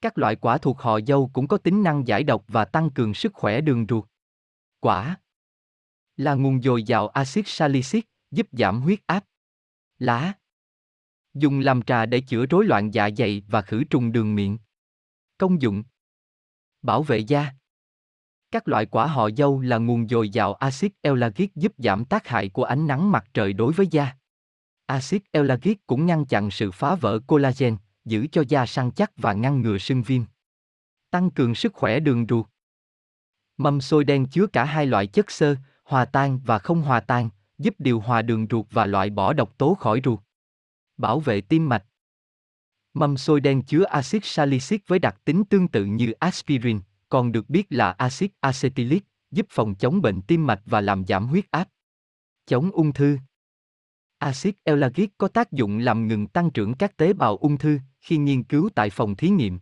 Các 0.00 0.18
loại 0.18 0.36
quả 0.36 0.58
thuộc 0.58 0.78
họ 0.78 1.00
dâu 1.06 1.30
cũng 1.32 1.48
có 1.48 1.56
tính 1.56 1.82
năng 1.82 2.06
giải 2.06 2.22
độc 2.22 2.44
và 2.48 2.64
tăng 2.64 2.90
cường 2.90 3.14
sức 3.14 3.34
khỏe 3.34 3.60
đường 3.60 3.86
ruột. 3.88 4.04
Quả 4.80 5.16
là 6.22 6.34
nguồn 6.34 6.62
dồi 6.62 6.82
dào 6.82 7.08
axit 7.08 7.48
salicylic, 7.48 8.06
giúp 8.30 8.46
giảm 8.52 8.80
huyết 8.80 9.00
áp. 9.06 9.24
Lá 9.98 10.32
Dùng 11.34 11.60
làm 11.60 11.82
trà 11.82 12.06
để 12.06 12.20
chữa 12.20 12.46
rối 12.46 12.64
loạn 12.64 12.94
dạ 12.94 13.10
dày 13.18 13.42
và 13.48 13.62
khử 13.62 13.84
trùng 13.84 14.12
đường 14.12 14.34
miệng. 14.34 14.58
Công 15.38 15.62
dụng 15.62 15.82
Bảo 16.82 17.02
vệ 17.02 17.18
da 17.18 17.52
Các 18.50 18.68
loại 18.68 18.86
quả 18.86 19.06
họ 19.06 19.30
dâu 19.36 19.60
là 19.60 19.78
nguồn 19.78 20.08
dồi 20.08 20.28
dào 20.28 20.54
axit 20.54 20.92
ellagic 21.02 21.54
giúp 21.54 21.72
giảm 21.78 22.04
tác 22.04 22.28
hại 22.28 22.48
của 22.48 22.64
ánh 22.64 22.86
nắng 22.86 23.10
mặt 23.10 23.24
trời 23.34 23.52
đối 23.52 23.72
với 23.72 23.86
da. 23.90 24.12
Axit 24.86 25.22
ellagic 25.30 25.86
cũng 25.86 26.06
ngăn 26.06 26.26
chặn 26.26 26.50
sự 26.50 26.70
phá 26.70 26.94
vỡ 26.94 27.18
collagen, 27.26 27.76
giữ 28.04 28.26
cho 28.32 28.44
da 28.48 28.66
săn 28.66 28.90
chắc 28.90 29.12
và 29.16 29.32
ngăn 29.32 29.62
ngừa 29.62 29.78
sưng 29.78 30.02
viêm. 30.02 30.22
Tăng 31.10 31.30
cường 31.30 31.54
sức 31.54 31.72
khỏe 31.74 32.00
đường 32.00 32.26
ruột. 32.28 32.46
Mâm 33.56 33.80
xôi 33.80 34.04
đen 34.04 34.26
chứa 34.26 34.46
cả 34.46 34.64
hai 34.64 34.86
loại 34.86 35.06
chất 35.06 35.30
xơ, 35.30 35.56
hòa 35.92 36.04
tan 36.04 36.40
và 36.44 36.58
không 36.58 36.82
hòa 36.82 37.00
tan, 37.00 37.30
giúp 37.58 37.74
điều 37.78 38.00
hòa 38.00 38.22
đường 38.22 38.46
ruột 38.50 38.66
và 38.70 38.86
loại 38.86 39.10
bỏ 39.10 39.32
độc 39.32 39.58
tố 39.58 39.74
khỏi 39.74 40.00
ruột. 40.04 40.20
Bảo 40.96 41.20
vệ 41.20 41.40
tim 41.40 41.68
mạch. 41.68 41.84
Mâm 42.94 43.16
xôi 43.16 43.40
đen 43.40 43.62
chứa 43.62 43.84
axit 43.84 44.24
salicylic 44.24 44.88
với 44.88 44.98
đặc 44.98 45.20
tính 45.24 45.44
tương 45.44 45.68
tự 45.68 45.84
như 45.84 46.12
aspirin, 46.12 46.80
còn 47.08 47.32
được 47.32 47.50
biết 47.50 47.66
là 47.70 47.90
axit 47.90 48.32
acetylic, 48.40 49.04
giúp 49.30 49.46
phòng 49.50 49.74
chống 49.74 50.02
bệnh 50.02 50.22
tim 50.22 50.46
mạch 50.46 50.62
và 50.66 50.80
làm 50.80 51.06
giảm 51.06 51.26
huyết 51.26 51.50
áp. 51.50 51.68
Chống 52.46 52.70
ung 52.70 52.92
thư. 52.92 53.18
Axit 54.18 54.56
ellagic 54.64 55.18
có 55.18 55.28
tác 55.28 55.52
dụng 55.52 55.78
làm 55.78 56.08
ngừng 56.08 56.26
tăng 56.26 56.50
trưởng 56.50 56.74
các 56.74 56.96
tế 56.96 57.12
bào 57.12 57.36
ung 57.36 57.58
thư 57.58 57.78
khi 58.00 58.16
nghiên 58.16 58.42
cứu 58.42 58.70
tại 58.74 58.90
phòng 58.90 59.16
thí 59.16 59.28
nghiệm. 59.28 59.60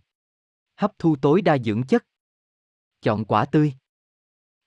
Hấp 0.76 0.92
thu 0.98 1.16
tối 1.16 1.42
đa 1.42 1.58
dưỡng 1.58 1.82
chất. 1.82 2.06
Chọn 3.02 3.24
quả 3.24 3.44
tươi. 3.44 3.72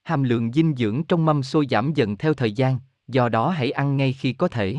Hàm 0.04 0.24
lượng 0.24 0.54
dinh 0.54 0.76
dưỡng 0.78 1.04
trong 1.04 1.26
mâm 1.26 1.44
xôi 1.44 1.68
giảm 1.70 1.94
dần 1.94 2.18
theo 2.18 2.34
thời 2.34 2.52
gian, 2.52 2.80
do 3.08 3.30
đó 3.30 3.50
hãy 3.50 3.72
ăn 3.72 3.98
ngay 3.98 4.14
khi 4.14 4.34
có 4.34 4.48
thể. 4.48 4.78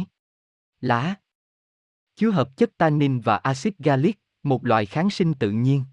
Lá 0.81 1.15
Chứa 2.17 2.31
hợp 2.31 2.57
chất 2.57 2.71
tannin 2.77 3.21
và 3.21 3.37
axit 3.37 3.79
gallic, 3.79 4.19
một 4.43 4.65
loại 4.65 4.87
kháng 4.87 5.11
sinh 5.11 5.35
tự 5.35 5.51
nhiên. 5.51 5.85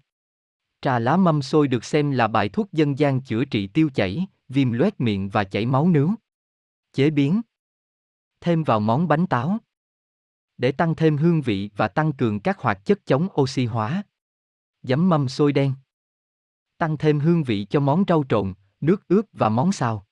Trà 0.80 0.98
lá 0.98 1.16
mâm 1.16 1.42
xôi 1.42 1.68
được 1.68 1.84
xem 1.84 2.10
là 2.10 2.28
bài 2.28 2.48
thuốc 2.48 2.72
dân 2.72 2.98
gian 2.98 3.20
chữa 3.20 3.44
trị 3.44 3.66
tiêu 3.66 3.90
chảy, 3.94 4.26
viêm 4.48 4.72
loét 4.72 5.00
miệng 5.00 5.28
và 5.28 5.44
chảy 5.44 5.66
máu 5.66 5.88
nướng. 5.88 6.14
Chế 6.92 7.10
biến 7.10 7.40
Thêm 8.40 8.64
vào 8.64 8.80
món 8.80 9.08
bánh 9.08 9.26
táo. 9.26 9.58
Để 10.56 10.72
tăng 10.72 10.94
thêm 10.94 11.16
hương 11.16 11.40
vị 11.40 11.70
và 11.76 11.88
tăng 11.88 12.12
cường 12.12 12.40
các 12.40 12.58
hoạt 12.58 12.84
chất 12.84 13.06
chống 13.06 13.28
oxy 13.40 13.66
hóa. 13.66 14.02
Giấm 14.82 15.08
mâm 15.08 15.28
xôi 15.28 15.52
đen. 15.52 15.74
Tăng 16.78 16.98
thêm 16.98 17.20
hương 17.20 17.44
vị 17.44 17.66
cho 17.70 17.80
món 17.80 18.04
rau 18.08 18.24
trộn, 18.28 18.54
nước 18.82 19.08
ướp 19.08 19.24
và 19.32 19.48
món 19.48 19.72
xào. 19.72 20.06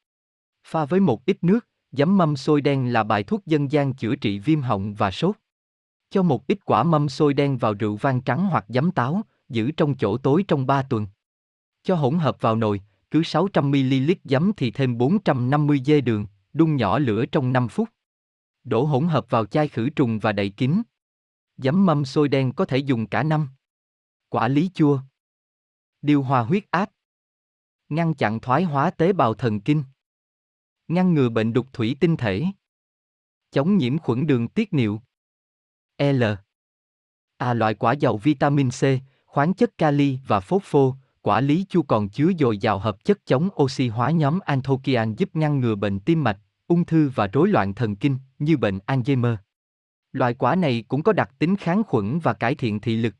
Pha 0.66 0.84
với 0.84 1.00
một 1.00 1.26
ít 1.26 1.44
nước, 1.44 1.68
giấm 1.92 2.18
mâm 2.18 2.36
xôi 2.36 2.60
đen 2.60 2.92
là 2.92 3.04
bài 3.04 3.22
thuốc 3.22 3.46
dân 3.46 3.72
gian 3.72 3.94
chữa 3.94 4.16
trị 4.16 4.38
viêm 4.38 4.60
họng 4.60 4.94
và 4.94 5.10
sốt. 5.10 5.36
Cho 6.10 6.22
một 6.22 6.46
ít 6.46 6.64
quả 6.64 6.82
mâm 6.82 7.08
xôi 7.08 7.34
đen 7.34 7.58
vào 7.58 7.74
rượu 7.74 7.96
vang 7.96 8.20
trắng 8.20 8.46
hoặc 8.50 8.64
giấm 8.68 8.90
táo, 8.90 9.22
giữ 9.48 9.70
trong 9.70 9.96
chỗ 9.96 10.18
tối 10.18 10.44
trong 10.48 10.66
3 10.66 10.82
tuần. 10.82 11.06
Cho 11.82 11.94
hỗn 11.94 12.18
hợp 12.18 12.40
vào 12.40 12.56
nồi, 12.56 12.82
cứ 13.10 13.20
600ml 13.20 14.14
giấm 14.24 14.52
thì 14.56 14.70
thêm 14.70 14.98
450 14.98 15.82
g 15.86 15.92
đường, 16.04 16.26
đun 16.52 16.76
nhỏ 16.76 16.98
lửa 16.98 17.26
trong 17.26 17.52
5 17.52 17.68
phút. 17.68 17.88
Đổ 18.64 18.84
hỗn 18.84 19.06
hợp 19.06 19.30
vào 19.30 19.46
chai 19.46 19.68
khử 19.68 19.90
trùng 19.90 20.18
và 20.18 20.32
đậy 20.32 20.50
kín. 20.50 20.82
Giấm 21.56 21.86
mâm 21.86 22.04
xôi 22.04 22.28
đen 22.28 22.52
có 22.52 22.64
thể 22.64 22.78
dùng 22.78 23.06
cả 23.06 23.22
năm. 23.22 23.48
Quả 24.28 24.48
lý 24.48 24.70
chua. 24.74 25.00
Điều 26.02 26.22
hòa 26.22 26.40
huyết 26.42 26.64
áp 26.70 26.90
ngăn 27.90 28.14
chặn 28.14 28.40
thoái 28.40 28.62
hóa 28.62 28.90
tế 28.90 29.12
bào 29.12 29.34
thần 29.34 29.60
kinh, 29.60 29.82
ngăn 30.88 31.14
ngừa 31.14 31.28
bệnh 31.28 31.52
đục 31.52 31.66
thủy 31.72 31.96
tinh 32.00 32.16
thể, 32.16 32.44
chống 33.50 33.76
nhiễm 33.76 33.98
khuẩn 33.98 34.26
đường 34.26 34.48
tiết 34.48 34.72
niệu. 34.72 35.00
L. 35.98 36.24
A 37.36 37.54
loại 37.54 37.74
quả 37.74 37.92
giàu 37.92 38.16
vitamin 38.16 38.70
C, 38.70 38.82
khoáng 39.26 39.54
chất 39.54 39.78
kali 39.78 40.18
và 40.26 40.40
phốt-phô, 40.40 40.94
quả 41.22 41.40
lý 41.40 41.64
chu 41.68 41.82
còn 41.82 42.08
chứa 42.08 42.30
dồi 42.38 42.58
dào 42.58 42.78
hợp 42.78 43.04
chất 43.04 43.26
chống 43.26 43.48
oxy 43.62 43.88
hóa 43.88 44.10
nhóm 44.10 44.40
anthocyan 44.40 45.14
giúp 45.14 45.36
ngăn 45.36 45.60
ngừa 45.60 45.74
bệnh 45.74 46.00
tim 46.00 46.24
mạch, 46.24 46.38
ung 46.66 46.84
thư 46.84 47.10
và 47.14 47.26
rối 47.26 47.48
loạn 47.48 47.74
thần 47.74 47.96
kinh 47.96 48.18
như 48.38 48.56
bệnh 48.56 48.78
Alzheimer. 48.86 49.36
Loại 50.12 50.34
quả 50.34 50.54
này 50.54 50.84
cũng 50.88 51.02
có 51.02 51.12
đặc 51.12 51.30
tính 51.38 51.56
kháng 51.56 51.82
khuẩn 51.84 52.18
và 52.18 52.32
cải 52.32 52.54
thiện 52.54 52.80
thị 52.80 52.96
lực. 52.96 53.14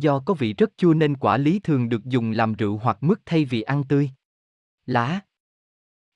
Do 0.00 0.20
có 0.20 0.34
vị 0.34 0.52
rất 0.52 0.70
chua 0.76 0.94
nên 0.94 1.16
quả 1.16 1.36
lý 1.36 1.58
thường 1.58 1.88
được 1.88 2.04
dùng 2.04 2.30
làm 2.30 2.54
rượu 2.54 2.78
hoặc 2.78 3.02
mứt 3.02 3.18
thay 3.26 3.44
vì 3.44 3.62
ăn 3.62 3.84
tươi. 3.84 4.10
Lá 4.86 5.20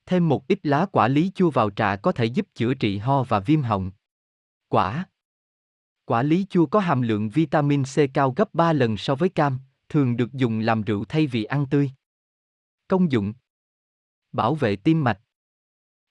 Thêm 0.06 0.28
một 0.28 0.48
ít 0.48 0.58
lá 0.62 0.86
quả 0.92 1.08
lý 1.08 1.30
chua 1.34 1.50
vào 1.50 1.70
trà 1.70 1.96
có 1.96 2.12
thể 2.12 2.24
giúp 2.24 2.46
chữa 2.54 2.74
trị 2.74 2.98
ho 2.98 3.22
và 3.22 3.40
viêm 3.40 3.62
họng. 3.62 3.90
Quả 4.68 5.06
Quả 6.04 6.22
lý 6.22 6.46
chua 6.50 6.66
có 6.66 6.80
hàm 6.80 7.02
lượng 7.02 7.28
vitamin 7.28 7.84
C 7.84 8.14
cao 8.14 8.32
gấp 8.36 8.54
3 8.54 8.72
lần 8.72 8.96
so 8.96 9.14
với 9.14 9.28
cam, 9.28 9.58
thường 9.88 10.16
được 10.16 10.32
dùng 10.32 10.58
làm 10.58 10.82
rượu 10.82 11.04
thay 11.04 11.26
vì 11.26 11.44
ăn 11.44 11.66
tươi. 11.70 11.90
Công 12.88 13.12
dụng 13.12 13.32
Bảo 14.32 14.54
vệ 14.54 14.76
tim 14.76 15.04
mạch 15.04 15.20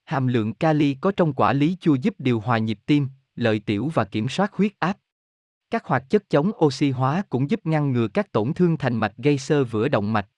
Hàm 0.03 0.27
lượng 0.27 0.53
kali 0.53 0.97
có 1.01 1.11
trong 1.11 1.33
quả 1.33 1.53
lý 1.53 1.77
chua 1.81 1.95
giúp 1.95 2.15
điều 2.17 2.39
hòa 2.39 2.57
nhịp 2.57 2.79
tim, 2.85 3.07
lợi 3.35 3.59
tiểu 3.59 3.91
và 3.93 4.05
kiểm 4.05 4.29
soát 4.29 4.53
huyết 4.53 4.71
áp. 4.79 4.97
Các 5.71 5.85
hoạt 5.85 6.09
chất 6.09 6.29
chống 6.29 6.51
oxy 6.65 6.91
hóa 6.91 7.23
cũng 7.29 7.49
giúp 7.49 7.65
ngăn 7.65 7.91
ngừa 7.91 8.07
các 8.07 8.31
tổn 8.31 8.53
thương 8.53 8.77
thành 8.77 8.95
mạch 8.95 9.13
gây 9.17 9.37
xơ 9.37 9.63
vữa 9.63 9.87
động 9.87 10.13
mạch. 10.13 10.29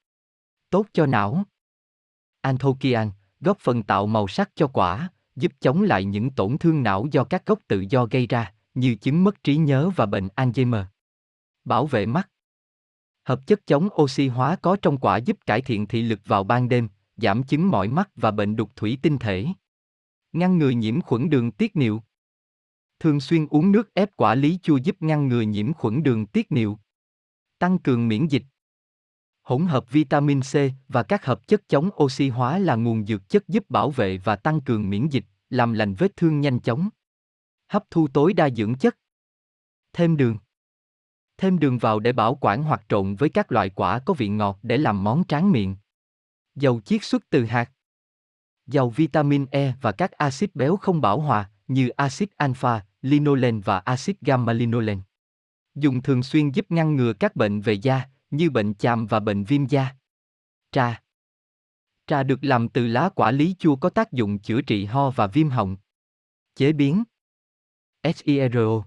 Tốt 0.70 0.86
cho 0.94 1.06
não. 1.06 1.44
Anthokian, 2.42 3.12
góp 3.40 3.60
phần 3.60 3.84
tạo 3.84 4.08
màu 4.08 4.28
sắc 4.28 4.52
cho 4.56 4.68
quả, 4.68 5.10
giúp 5.36 5.52
chống 5.60 5.82
lại 5.82 6.06
những 6.06 6.30
tổn 6.30 6.58
thương 6.58 6.84
não 6.84 7.08
do 7.12 7.24
các 7.24 7.46
gốc 7.46 7.60
tự 7.68 7.86
do 7.90 8.06
gây 8.12 8.28
ra, 8.28 8.54
như 8.74 8.96
chứng 8.96 9.24
mất 9.24 9.44
trí 9.44 9.58
nhớ 9.58 9.90
và 9.96 10.06
bệnh 10.06 10.28
Alzheimer. 10.36 10.84
Bảo 11.66 11.86
vệ 11.86 12.06
mắt. 12.06 12.30
Hợp 13.24 13.48
chất 13.48 13.68
chống 13.68 13.90
oxy 14.02 14.28
hóa 14.28 14.56
có 14.56 14.78
trong 14.82 14.98
quả 14.98 15.18
giúp 15.18 15.38
cải 15.46 15.62
thiện 15.62 15.88
thị 15.88 16.02
lực 16.02 16.20
vào 16.26 16.44
ban 16.44 16.70
đêm, 16.70 16.90
giảm 17.18 17.44
chứng 17.44 17.70
mỏi 17.70 17.88
mắt 17.88 18.10
và 18.16 18.32
bệnh 18.32 18.56
đục 18.56 18.76
thủy 18.76 18.98
tinh 19.02 19.18
thể. 19.18 19.48
Ngăn 20.32 20.58
ngừa 20.58 20.70
nhiễm 20.70 21.02
khuẩn 21.02 21.30
đường 21.30 21.52
tiết 21.52 21.76
niệu. 21.76 22.04
Thường 23.04 23.20
xuyên 23.20 23.48
uống 23.50 23.72
nước 23.72 23.94
ép 23.94 24.16
quả 24.16 24.36
lý 24.36 24.60
chua 24.64 24.78
giúp 24.78 24.96
ngăn 25.00 25.28
ngừa 25.28 25.42
nhiễm 25.42 25.74
khuẩn 25.74 26.04
đường 26.04 26.26
tiết 26.26 26.52
niệu. 26.52 26.80
Tăng 27.60 27.80
cường 27.80 28.08
miễn 28.08 28.28
dịch. 28.28 28.44
Hỗn 29.42 29.66
hợp 29.66 29.92
vitamin 29.92 30.42
C 30.42 30.56
và 30.88 31.04
các 31.04 31.26
hợp 31.26 31.48
chất 31.48 31.70
chống 31.70 31.90
oxy 32.04 32.30
hóa 32.30 32.60
là 32.60 32.76
nguồn 32.76 33.06
dược 33.06 33.30
chất 33.30 33.48
giúp 33.48 33.70
bảo 33.70 33.92
vệ 33.92 34.18
và 34.18 34.36
tăng 34.36 34.62
cường 34.62 34.90
miễn 34.90 35.08
dịch, 35.08 35.26
làm 35.50 35.74
lành 35.74 35.94
vết 35.94 36.18
thương 36.18 36.42
nhanh 36.42 36.60
chóng. 36.60 36.90
Hấp 37.68 37.84
thu 37.90 38.08
tối 38.08 38.34
đa 38.34 38.50
dưỡng 38.50 38.76
chất. 38.76 38.98
Thêm 39.94 40.18
đường. 40.18 40.38
Thêm 41.38 41.60
đường 41.60 41.78
vào 41.78 42.00
để 42.00 42.14
bảo 42.14 42.36
quản 42.36 42.64
hoặc 42.64 42.82
trộn 42.90 43.16
với 43.16 43.30
các 43.30 43.52
loại 43.52 43.70
quả 43.70 44.00
có 44.00 44.14
vị 44.14 44.28
ngọt 44.28 44.60
để 44.64 44.78
làm 44.78 45.04
món 45.04 45.24
tráng 45.28 45.52
miệng. 45.52 45.76
Dầu 46.56 46.82
chiết 46.82 47.04
xuất 47.04 47.30
từ 47.30 47.46
hạt. 47.46 47.72
Dầu 48.66 48.90
vitamin 48.90 49.46
E 49.52 49.74
và 49.82 49.92
các 49.92 50.12
axit 50.12 50.56
béo 50.56 50.78
không 50.78 51.02
bảo 51.02 51.20
hòa 51.20 51.50
như 51.74 51.90
axit 51.90 52.38
alpha, 52.38 52.86
linolen 53.02 53.62
và 53.62 53.80
axit 53.80 54.22
gamma 54.22 54.54
linolen. 54.54 55.02
Dùng 55.76 56.02
thường 56.02 56.24
xuyên 56.24 56.52
giúp 56.52 56.66
ngăn 56.70 56.96
ngừa 56.96 57.14
các 57.14 57.36
bệnh 57.36 57.62
về 57.62 57.74
da, 57.74 58.02
như 58.32 58.50
bệnh 58.50 58.74
chàm 58.74 59.06
và 59.06 59.20
bệnh 59.20 59.44
viêm 59.44 59.66
da. 59.66 59.96
Trà 60.72 61.02
Trà 62.08 62.24
được 62.24 62.44
làm 62.44 62.70
từ 62.70 62.88
lá 62.88 63.10
quả 63.16 63.32
lý 63.32 63.56
chua 63.60 63.76
có 63.76 63.90
tác 63.90 64.12
dụng 64.12 64.40
chữa 64.40 64.62
trị 64.62 64.86
ho 64.86 65.10
và 65.10 65.28
viêm 65.28 65.50
họng. 65.50 65.78
Chế 66.56 66.74
biến 66.74 67.04
SIRO 68.16 68.84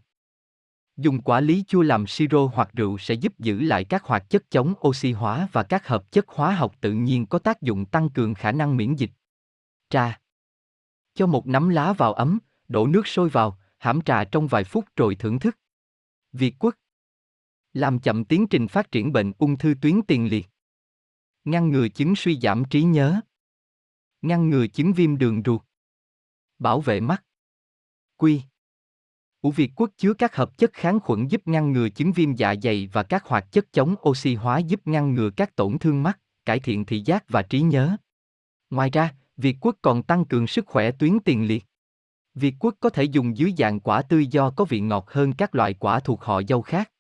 Dùng 0.97 1.23
quả 1.23 1.41
lý 1.41 1.65
chua 1.69 1.83
làm 1.83 2.07
siro 2.07 2.47
hoặc 2.55 2.71
rượu 2.73 2.99
sẽ 2.99 3.15
giúp 3.15 3.39
giữ 3.39 3.61
lại 3.61 3.85
các 3.85 4.05
hoạt 4.05 4.31
chất 4.31 4.51
chống 4.51 4.75
oxy 4.89 5.13
hóa 5.13 5.49
và 5.53 5.63
các 5.63 5.89
hợp 5.89 6.13
chất 6.13 6.29
hóa 6.29 6.55
học 6.55 6.75
tự 6.81 6.93
nhiên 6.93 7.27
có 7.27 7.39
tác 7.39 7.63
dụng 7.63 7.85
tăng 7.85 8.11
cường 8.11 8.35
khả 8.35 8.53
năng 8.53 8.77
miễn 8.77 8.95
dịch. 8.95 9.11
Trà 9.91 10.21
Cho 11.15 11.27
một 11.27 11.47
nắm 11.47 11.69
lá 11.69 11.93
vào 11.93 12.13
ấm, 12.13 12.39
đổ 12.69 12.87
nước 12.87 13.07
sôi 13.07 13.29
vào, 13.29 13.59
hãm 13.79 14.01
trà 14.01 14.25
trong 14.25 14.47
vài 14.47 14.65
phút 14.65 14.85
rồi 14.97 15.15
thưởng 15.15 15.39
thức. 15.39 15.59
Việt 16.33 16.55
Quốc 16.59 16.75
Làm 17.73 17.99
chậm 17.99 18.25
tiến 18.25 18.47
trình 18.47 18.69
phát 18.69 18.93
triển 18.93 19.13
bệnh 19.13 19.33
ung 19.39 19.59
thư 19.59 19.75
tuyến 19.81 20.03
tiền 20.09 20.31
liệt. 20.31 20.47
Ngăn 21.45 21.69
ngừa 21.69 21.89
chứng 21.89 22.17
suy 22.17 22.41
giảm 22.41 22.63
trí 22.71 22.83
nhớ. 22.83 23.21
Ngăn 24.23 24.51
ngừa 24.51 24.67
chứng 24.67 24.93
viêm 24.93 25.19
đường 25.19 25.43
ruột. 25.45 25.63
Bảo 26.59 26.81
vệ 26.81 27.01
mắt. 27.01 27.25
Quy 28.17 28.43
Ủ 29.41 29.51
Việt 29.51 29.73
Quốc 29.77 29.91
chứa 29.97 30.15
các 30.15 30.37
hợp 30.37 30.59
chất 30.59 30.73
kháng 30.73 31.01
khuẩn 31.01 31.29
giúp 31.29 31.49
ngăn 31.49 31.73
ngừa 31.73 31.89
chứng 31.89 32.13
viêm 32.13 32.35
dạ 32.35 32.55
dày 32.63 32.89
và 32.93 33.03
các 33.03 33.25
hoạt 33.25 33.53
chất 33.53 33.73
chống 33.73 33.95
oxy 34.09 34.35
hóa 34.35 34.59
giúp 34.59 34.81
ngăn 34.85 35.15
ngừa 35.15 35.31
các 35.37 35.57
tổn 35.57 35.79
thương 35.79 36.03
mắt, 36.03 36.21
cải 36.45 36.61
thiện 36.61 36.85
thị 36.85 37.03
giác 37.05 37.25
và 37.29 37.43
trí 37.43 37.61
nhớ. 37.61 37.97
Ngoài 38.71 38.91
ra, 38.91 39.15
Việt 39.37 39.57
Quốc 39.61 39.77
còn 39.83 40.03
tăng 40.03 40.25
cường 40.25 40.47
sức 40.47 40.67
khỏe 40.67 40.91
tuyến 40.91 41.19
tiền 41.25 41.49
liệt. 41.49 41.65
Việt 42.37 42.55
quất 42.59 42.75
có 42.81 42.91
thể 42.91 43.05
dùng 43.05 43.37
dưới 43.37 43.53
dạng 43.59 43.81
quả 43.81 44.03
tươi 44.03 44.27
do 44.27 44.51
có 44.51 44.65
vị 44.65 44.81
ngọt 44.81 45.11
hơn 45.11 45.33
các 45.33 45.55
loại 45.55 45.75
quả 45.75 46.01
thuộc 46.01 46.23
họ 46.23 46.43
dâu 46.49 46.63
khác. 46.63 46.93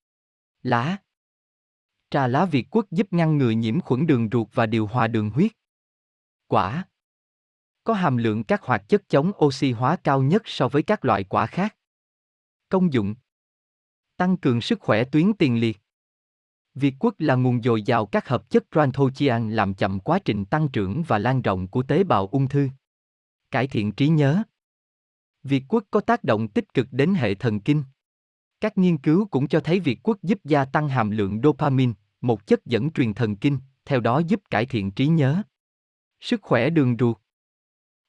Lá 0.62 0.96
Trà 2.10 2.26
lá 2.26 2.44
Việt 2.44 2.70
quất 2.70 2.84
giúp 2.90 3.12
ngăn 3.12 3.38
ngừa 3.38 3.50
nhiễm 3.50 3.80
khuẩn 3.80 4.06
đường 4.06 4.28
ruột 4.32 4.48
và 4.52 4.66
điều 4.66 4.86
hòa 4.86 5.06
đường 5.06 5.30
huyết. 5.30 5.52
Quả 6.46 6.84
Có 7.84 7.94
hàm 7.94 8.16
lượng 8.16 8.44
các 8.44 8.62
hoạt 8.62 8.88
chất 8.88 9.08
chống 9.08 9.32
oxy 9.44 9.72
hóa 9.72 9.96
cao 9.96 10.22
nhất 10.22 10.42
so 10.44 10.68
với 10.68 10.82
các 10.82 11.04
loại 11.04 11.24
quả 11.24 11.46
khác. 11.46 11.76
Công 12.68 12.92
dụng 12.92 13.14
Tăng 14.16 14.36
cường 14.36 14.60
sức 14.60 14.80
khỏe 14.80 15.04
tuyến 15.04 15.32
tiền 15.38 15.60
liệt. 15.60 15.78
Việt 16.74 16.94
quất 16.98 17.14
là 17.22 17.34
nguồn 17.34 17.62
dồi 17.62 17.82
dào 17.82 18.06
các 18.06 18.28
hợp 18.28 18.50
chất 18.50 18.64
Ranthochian 18.72 19.50
làm 19.50 19.74
chậm 19.74 20.00
quá 20.00 20.18
trình 20.24 20.44
tăng 20.44 20.68
trưởng 20.68 21.02
và 21.02 21.18
lan 21.18 21.42
rộng 21.42 21.68
của 21.68 21.82
tế 21.82 22.04
bào 22.04 22.26
ung 22.26 22.48
thư. 22.48 22.68
Cải 23.50 23.66
thiện 23.66 23.92
trí 23.92 24.08
nhớ. 24.08 24.42
Việt 25.46 25.64
quất 25.68 25.84
có 25.90 26.00
tác 26.00 26.24
động 26.24 26.48
tích 26.48 26.74
cực 26.74 26.86
đến 26.90 27.14
hệ 27.14 27.34
thần 27.34 27.60
kinh. 27.60 27.82
Các 28.60 28.78
nghiên 28.78 28.98
cứu 28.98 29.26
cũng 29.26 29.48
cho 29.48 29.60
thấy 29.60 29.80
Việt 29.80 30.02
quất 30.02 30.22
giúp 30.22 30.38
gia 30.44 30.64
tăng 30.64 30.88
hàm 30.88 31.10
lượng 31.10 31.40
dopamine, 31.42 31.92
một 32.20 32.46
chất 32.46 32.66
dẫn 32.66 32.90
truyền 32.90 33.14
thần 33.14 33.36
kinh, 33.36 33.58
theo 33.84 34.00
đó 34.00 34.18
giúp 34.18 34.40
cải 34.50 34.66
thiện 34.66 34.90
trí 34.90 35.06
nhớ. 35.06 35.42
Sức 36.20 36.42
khỏe 36.42 36.70
đường 36.70 36.96
ruột. 36.98 37.16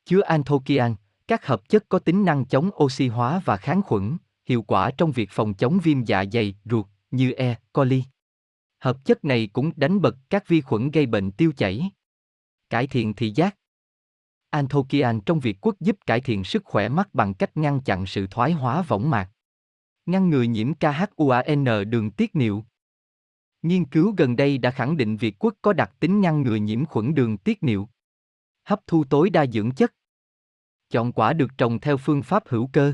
Chứa 0.06 0.22
anthokian, 0.22 0.96
các 1.28 1.46
hợp 1.46 1.70
chất 1.70 1.90
có 1.90 2.00
tính 2.00 2.26
năng 2.26 2.46
chống 2.46 2.70
oxy 2.84 3.08
hóa 3.08 3.42
và 3.46 3.58
kháng 3.58 3.82
khuẩn, 3.82 4.18
hiệu 4.46 4.62
quả 4.62 4.92
trong 4.98 5.12
việc 5.12 5.30
phòng 5.32 5.54
chống 5.54 5.80
viêm 5.84 6.04
dạ 6.04 6.26
dày, 6.32 6.56
ruột, 6.66 6.86
như 7.12 7.32
E. 7.32 7.56
coli. 7.74 8.04
Hợp 8.80 9.06
chất 9.06 9.26
này 9.26 9.50
cũng 9.54 9.72
đánh 9.76 10.02
bật 10.02 10.16
các 10.30 10.48
vi 10.48 10.62
khuẩn 10.62 10.92
gây 10.92 11.06
bệnh 11.06 11.32
tiêu 11.32 11.52
chảy. 11.58 11.92
Cải 12.70 12.88
thiện 12.88 13.14
thị 13.14 13.32
giác. 13.36 13.56
Anthokian 14.58 15.22
trong 15.22 15.40
việc 15.40 15.58
quốc 15.62 15.76
giúp 15.80 15.98
cải 16.06 16.22
thiện 16.22 16.44
sức 16.44 16.66
khỏe 16.66 16.90
mắt 16.90 17.10
bằng 17.14 17.34
cách 17.34 17.58
ngăn 17.58 17.82
chặn 17.82 18.06
sự 18.06 18.28
thoái 18.32 18.52
hóa 18.52 18.82
võng 18.82 19.10
mạc. 19.10 19.30
Ngăn 20.06 20.30
ngừa 20.30 20.42
nhiễm 20.42 20.74
KHUAN 20.74 21.90
đường 21.90 22.12
tiết 22.12 22.36
niệu. 22.36 22.66
Nghiên 23.62 23.86
cứu 23.86 24.14
gần 24.18 24.36
đây 24.36 24.58
đã 24.58 24.72
khẳng 24.72 24.98
định 24.98 25.18
việc 25.18 25.36
quốc 25.40 25.54
có 25.62 25.74
đặc 25.74 25.92
tính 26.00 26.22
ngăn 26.22 26.42
ngừa 26.42 26.56
nhiễm 26.56 26.86
khuẩn 26.86 27.16
đường 27.16 27.38
tiết 27.38 27.64
niệu. 27.64 27.90
Hấp 28.64 28.80
thu 28.88 29.04
tối 29.04 29.30
đa 29.30 29.46
dưỡng 29.46 29.72
chất. 29.72 29.94
Chọn 30.90 31.12
quả 31.12 31.34
được 31.34 31.58
trồng 31.58 31.80
theo 31.80 31.98
phương 31.98 32.24
pháp 32.24 32.44
hữu 32.48 32.70
cơ. 32.74 32.94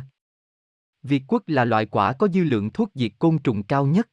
Việt 1.04 1.24
quốc 1.28 1.44
là 1.48 1.66
loại 1.66 1.86
quả 1.86 2.14
có 2.14 2.28
dư 2.28 2.44
lượng 2.44 2.70
thuốc 2.70 2.90
diệt 2.96 3.12
côn 3.20 3.38
trùng 3.40 3.64
cao 3.64 3.86
nhất. 3.86 4.10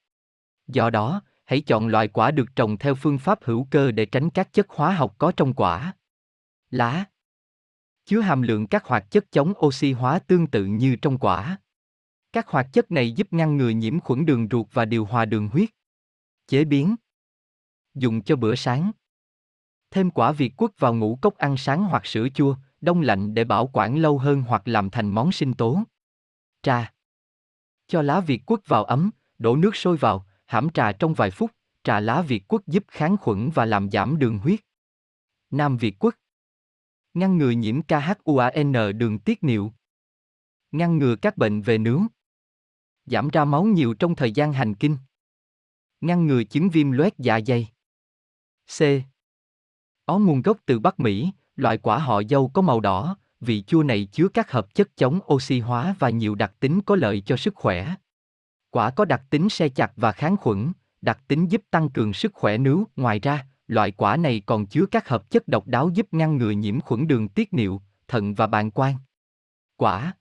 Do 0.66 0.90
đó, 0.90 1.22
hãy 1.44 1.60
chọn 1.60 1.86
loại 1.86 2.08
quả 2.08 2.30
được 2.30 2.56
trồng 2.56 2.78
theo 2.78 2.94
phương 2.94 3.18
pháp 3.18 3.38
hữu 3.44 3.66
cơ 3.70 3.90
để 3.90 4.06
tránh 4.06 4.30
các 4.30 4.52
chất 4.52 4.66
hóa 4.68 4.94
học 4.94 5.14
có 5.18 5.32
trong 5.36 5.54
quả. 5.54 5.94
Lá 6.70 7.04
chứa 8.10 8.20
hàm 8.20 8.42
lượng 8.42 8.66
các 8.66 8.84
hoạt 8.84 9.10
chất 9.10 9.32
chống 9.32 9.52
oxy 9.66 9.92
hóa 9.92 10.18
tương 10.18 10.46
tự 10.46 10.64
như 10.64 10.96
trong 10.96 11.18
quả. 11.18 11.58
Các 12.32 12.48
hoạt 12.48 12.66
chất 12.72 12.90
này 12.90 13.12
giúp 13.12 13.32
ngăn 13.32 13.56
ngừa 13.56 13.68
nhiễm 13.68 14.00
khuẩn 14.00 14.26
đường 14.26 14.48
ruột 14.50 14.66
và 14.72 14.84
điều 14.84 15.04
hòa 15.04 15.24
đường 15.24 15.48
huyết. 15.48 15.70
Chế 16.46 16.64
biến 16.64 16.96
Dùng 17.94 18.22
cho 18.22 18.36
bữa 18.36 18.54
sáng 18.54 18.90
Thêm 19.90 20.10
quả 20.10 20.32
Việt 20.32 20.56
quất 20.56 20.70
vào 20.78 20.94
ngũ 20.94 21.18
cốc 21.22 21.36
ăn 21.36 21.56
sáng 21.56 21.84
hoặc 21.84 22.06
sữa 22.06 22.28
chua, 22.34 22.56
đông 22.80 23.00
lạnh 23.00 23.34
để 23.34 23.44
bảo 23.44 23.70
quản 23.72 23.98
lâu 23.98 24.18
hơn 24.18 24.42
hoặc 24.42 24.68
làm 24.68 24.90
thành 24.90 25.08
món 25.08 25.32
sinh 25.32 25.54
tố. 25.54 25.82
Trà 26.62 26.92
Cho 27.86 28.02
lá 28.02 28.20
Việt 28.20 28.46
quất 28.46 28.68
vào 28.68 28.84
ấm, 28.84 29.10
đổ 29.38 29.56
nước 29.56 29.76
sôi 29.76 29.96
vào, 29.96 30.26
hãm 30.46 30.70
trà 30.70 30.92
trong 30.92 31.14
vài 31.14 31.30
phút, 31.30 31.50
trà 31.84 32.00
lá 32.00 32.22
Việt 32.22 32.48
quất 32.48 32.66
giúp 32.66 32.84
kháng 32.88 33.16
khuẩn 33.16 33.50
và 33.50 33.64
làm 33.64 33.90
giảm 33.90 34.18
đường 34.18 34.38
huyết. 34.38 34.60
Nam 35.50 35.76
Việt 35.76 35.98
quất 35.98 36.19
Ngăn 37.14 37.38
ngừa 37.38 37.50
nhiễm 37.50 37.80
KHUAN 37.82 38.72
đường 38.98 39.18
tiết 39.18 39.44
niệu. 39.44 39.72
Ngăn 40.72 40.98
ngừa 40.98 41.16
các 41.16 41.36
bệnh 41.36 41.62
về 41.62 41.78
nướu. 41.78 42.02
Giảm 43.06 43.28
ra 43.28 43.44
máu 43.44 43.64
nhiều 43.64 43.94
trong 43.94 44.16
thời 44.16 44.32
gian 44.32 44.52
hành 44.52 44.74
kinh. 44.74 44.96
Ngăn 46.00 46.26
ngừa 46.26 46.44
chứng 46.44 46.70
viêm 46.70 46.90
loét 46.90 47.18
dạ 47.18 47.40
dày. 47.46 47.68
C. 48.78 48.80
Ó 50.04 50.18
nguồn 50.18 50.42
gốc 50.42 50.58
từ 50.66 50.78
Bắc 50.78 51.00
Mỹ, 51.00 51.30
loại 51.56 51.78
quả 51.78 51.98
họ 51.98 52.22
dâu 52.30 52.48
có 52.48 52.62
màu 52.62 52.80
đỏ, 52.80 53.16
vị 53.40 53.62
chua 53.62 53.82
này 53.82 54.08
chứa 54.12 54.28
các 54.28 54.50
hợp 54.50 54.74
chất 54.74 54.96
chống 54.96 55.20
oxy 55.32 55.60
hóa 55.60 55.94
và 55.98 56.10
nhiều 56.10 56.34
đặc 56.34 56.52
tính 56.60 56.80
có 56.86 56.96
lợi 56.96 57.22
cho 57.26 57.36
sức 57.36 57.54
khỏe. 57.54 57.94
Quả 58.70 58.90
có 58.90 59.04
đặc 59.04 59.22
tính 59.30 59.48
se 59.48 59.68
chặt 59.68 59.92
và 59.96 60.12
kháng 60.12 60.36
khuẩn, 60.36 60.72
đặc 61.00 61.20
tính 61.28 61.50
giúp 61.50 61.62
tăng 61.70 61.90
cường 61.90 62.12
sức 62.12 62.34
khỏe 62.34 62.58
nướu. 62.58 62.84
Ngoài 62.96 63.20
ra, 63.20 63.46
loại 63.70 63.90
quả 63.90 64.16
này 64.16 64.42
còn 64.46 64.66
chứa 64.66 64.86
các 64.90 65.08
hợp 65.08 65.30
chất 65.30 65.48
độc 65.48 65.66
đáo 65.66 65.90
giúp 65.94 66.06
ngăn 66.10 66.36
ngừa 66.36 66.50
nhiễm 66.50 66.80
khuẩn 66.80 67.06
đường 67.06 67.28
tiết 67.28 67.52
niệu, 67.52 67.82
thận 68.08 68.34
và 68.34 68.46
bàng 68.46 68.70
quang. 68.70 68.96
Quả 69.76 70.16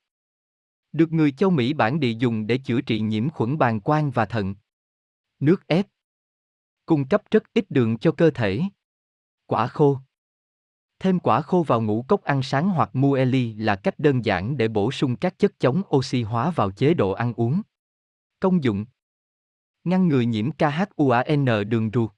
được 0.92 1.12
người 1.12 1.32
châu 1.32 1.50
Mỹ 1.50 1.74
bản 1.74 2.00
địa 2.00 2.12
dùng 2.20 2.48
để 2.48 2.58
chữa 2.58 2.82
trị 2.82 3.00
nhiễm 3.00 3.30
khuẩn 3.30 3.58
bàng 3.58 3.80
quang 3.80 4.12
và 4.12 4.26
thận. 4.26 4.56
Nước 5.40 5.68
ép 5.68 5.88
cung 6.86 7.08
cấp 7.08 7.24
rất 7.32 7.44
ít 7.54 7.66
đường 7.72 7.98
cho 7.98 8.12
cơ 8.12 8.32
thể. 8.32 8.62
Quả 9.46 9.68
khô 9.68 10.00
Thêm 11.00 11.20
quả 11.20 11.42
khô 11.42 11.64
vào 11.68 11.82
ngũ 11.82 12.06
cốc 12.08 12.24
ăn 12.24 12.44
sáng 12.44 12.70
hoặc 12.70 12.90
muesli 12.94 13.54
là 13.54 13.76
cách 13.76 14.00
đơn 14.00 14.26
giản 14.26 14.58
để 14.58 14.68
bổ 14.68 14.92
sung 14.92 15.16
các 15.16 15.40
chất 15.40 15.60
chống 15.60 15.82
oxy 15.96 16.24
hóa 16.24 16.52
vào 16.52 16.72
chế 16.72 16.94
độ 16.94 17.12
ăn 17.12 17.34
uống. 17.34 17.62
Công 18.40 18.64
dụng 18.64 18.86
Ngăn 19.84 20.08
ngừa 20.08 20.22
nhiễm 20.22 20.50
KHUAN 20.52 21.46
đường 21.70 21.90
ruột 21.94 22.12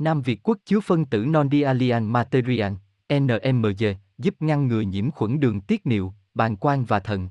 Nam 0.00 0.22
Việt 0.22 0.40
Quốc 0.42 0.58
chứa 0.64 0.80
phân 0.80 1.04
tử 1.04 1.24
non-dialian 1.24 2.12
material, 2.12 2.72
NMG, 3.18 3.84
giúp 4.18 4.34
ngăn 4.40 4.66
ngừa 4.66 4.80
nhiễm 4.80 5.10
khuẩn 5.10 5.40
đường 5.40 5.60
tiết 5.60 5.86
niệu, 5.86 6.12
bàn 6.34 6.56
quang 6.56 6.84
và 6.84 7.00
thận. 7.00 7.28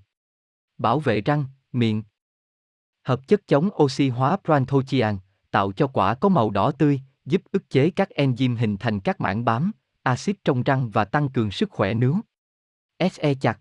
Bảo 0.77 0.99
vệ 0.99 1.21
răng, 1.21 1.45
miệng. 1.71 2.03
Hợp 3.03 3.27
chất 3.27 3.47
chống 3.47 3.69
oxy 3.83 4.09
hóa 4.09 4.37
Pranthochian, 4.43 5.17
tạo 5.51 5.71
cho 5.71 5.87
quả 5.87 6.15
có 6.15 6.29
màu 6.29 6.49
đỏ 6.49 6.71
tươi, 6.71 7.01
giúp 7.25 7.41
ức 7.51 7.69
chế 7.69 7.89
các 7.89 8.09
enzyme 8.15 8.57
hình 8.57 8.77
thành 8.77 8.99
các 8.99 9.21
mảng 9.21 9.45
bám, 9.45 9.71
axit 10.03 10.43
trong 10.43 10.63
răng 10.63 10.89
và 10.89 11.05
tăng 11.05 11.29
cường 11.29 11.51
sức 11.51 11.69
khỏe 11.69 11.93
nướu. 11.93 12.17
SE 13.11 13.33
chặt 13.33 13.59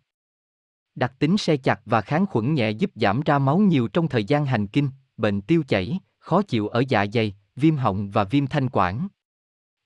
Đặc 0.94 1.12
tính 1.18 1.38
xe 1.38 1.56
chặt 1.56 1.80
và 1.84 2.00
kháng 2.00 2.26
khuẩn 2.26 2.54
nhẹ 2.54 2.70
giúp 2.70 2.90
giảm 2.94 3.20
ra 3.20 3.38
máu 3.38 3.59
nhiều 3.59 3.88
trong 3.88 4.09
thời 4.09 4.24
gian 4.24 4.46
hành 4.46 4.66
kinh, 4.66 4.90
bệnh 5.16 5.40
tiêu 5.40 5.62
chảy, 5.68 6.00
khó 6.18 6.42
chịu 6.42 6.68
ở 6.68 6.82
dạ 6.88 7.06
dày, 7.12 7.34
viêm 7.59 7.76
họng 7.76 8.11
và 8.11 8.24
viêm 8.24 8.46
thanh 8.46 8.68
quản. 8.72 9.09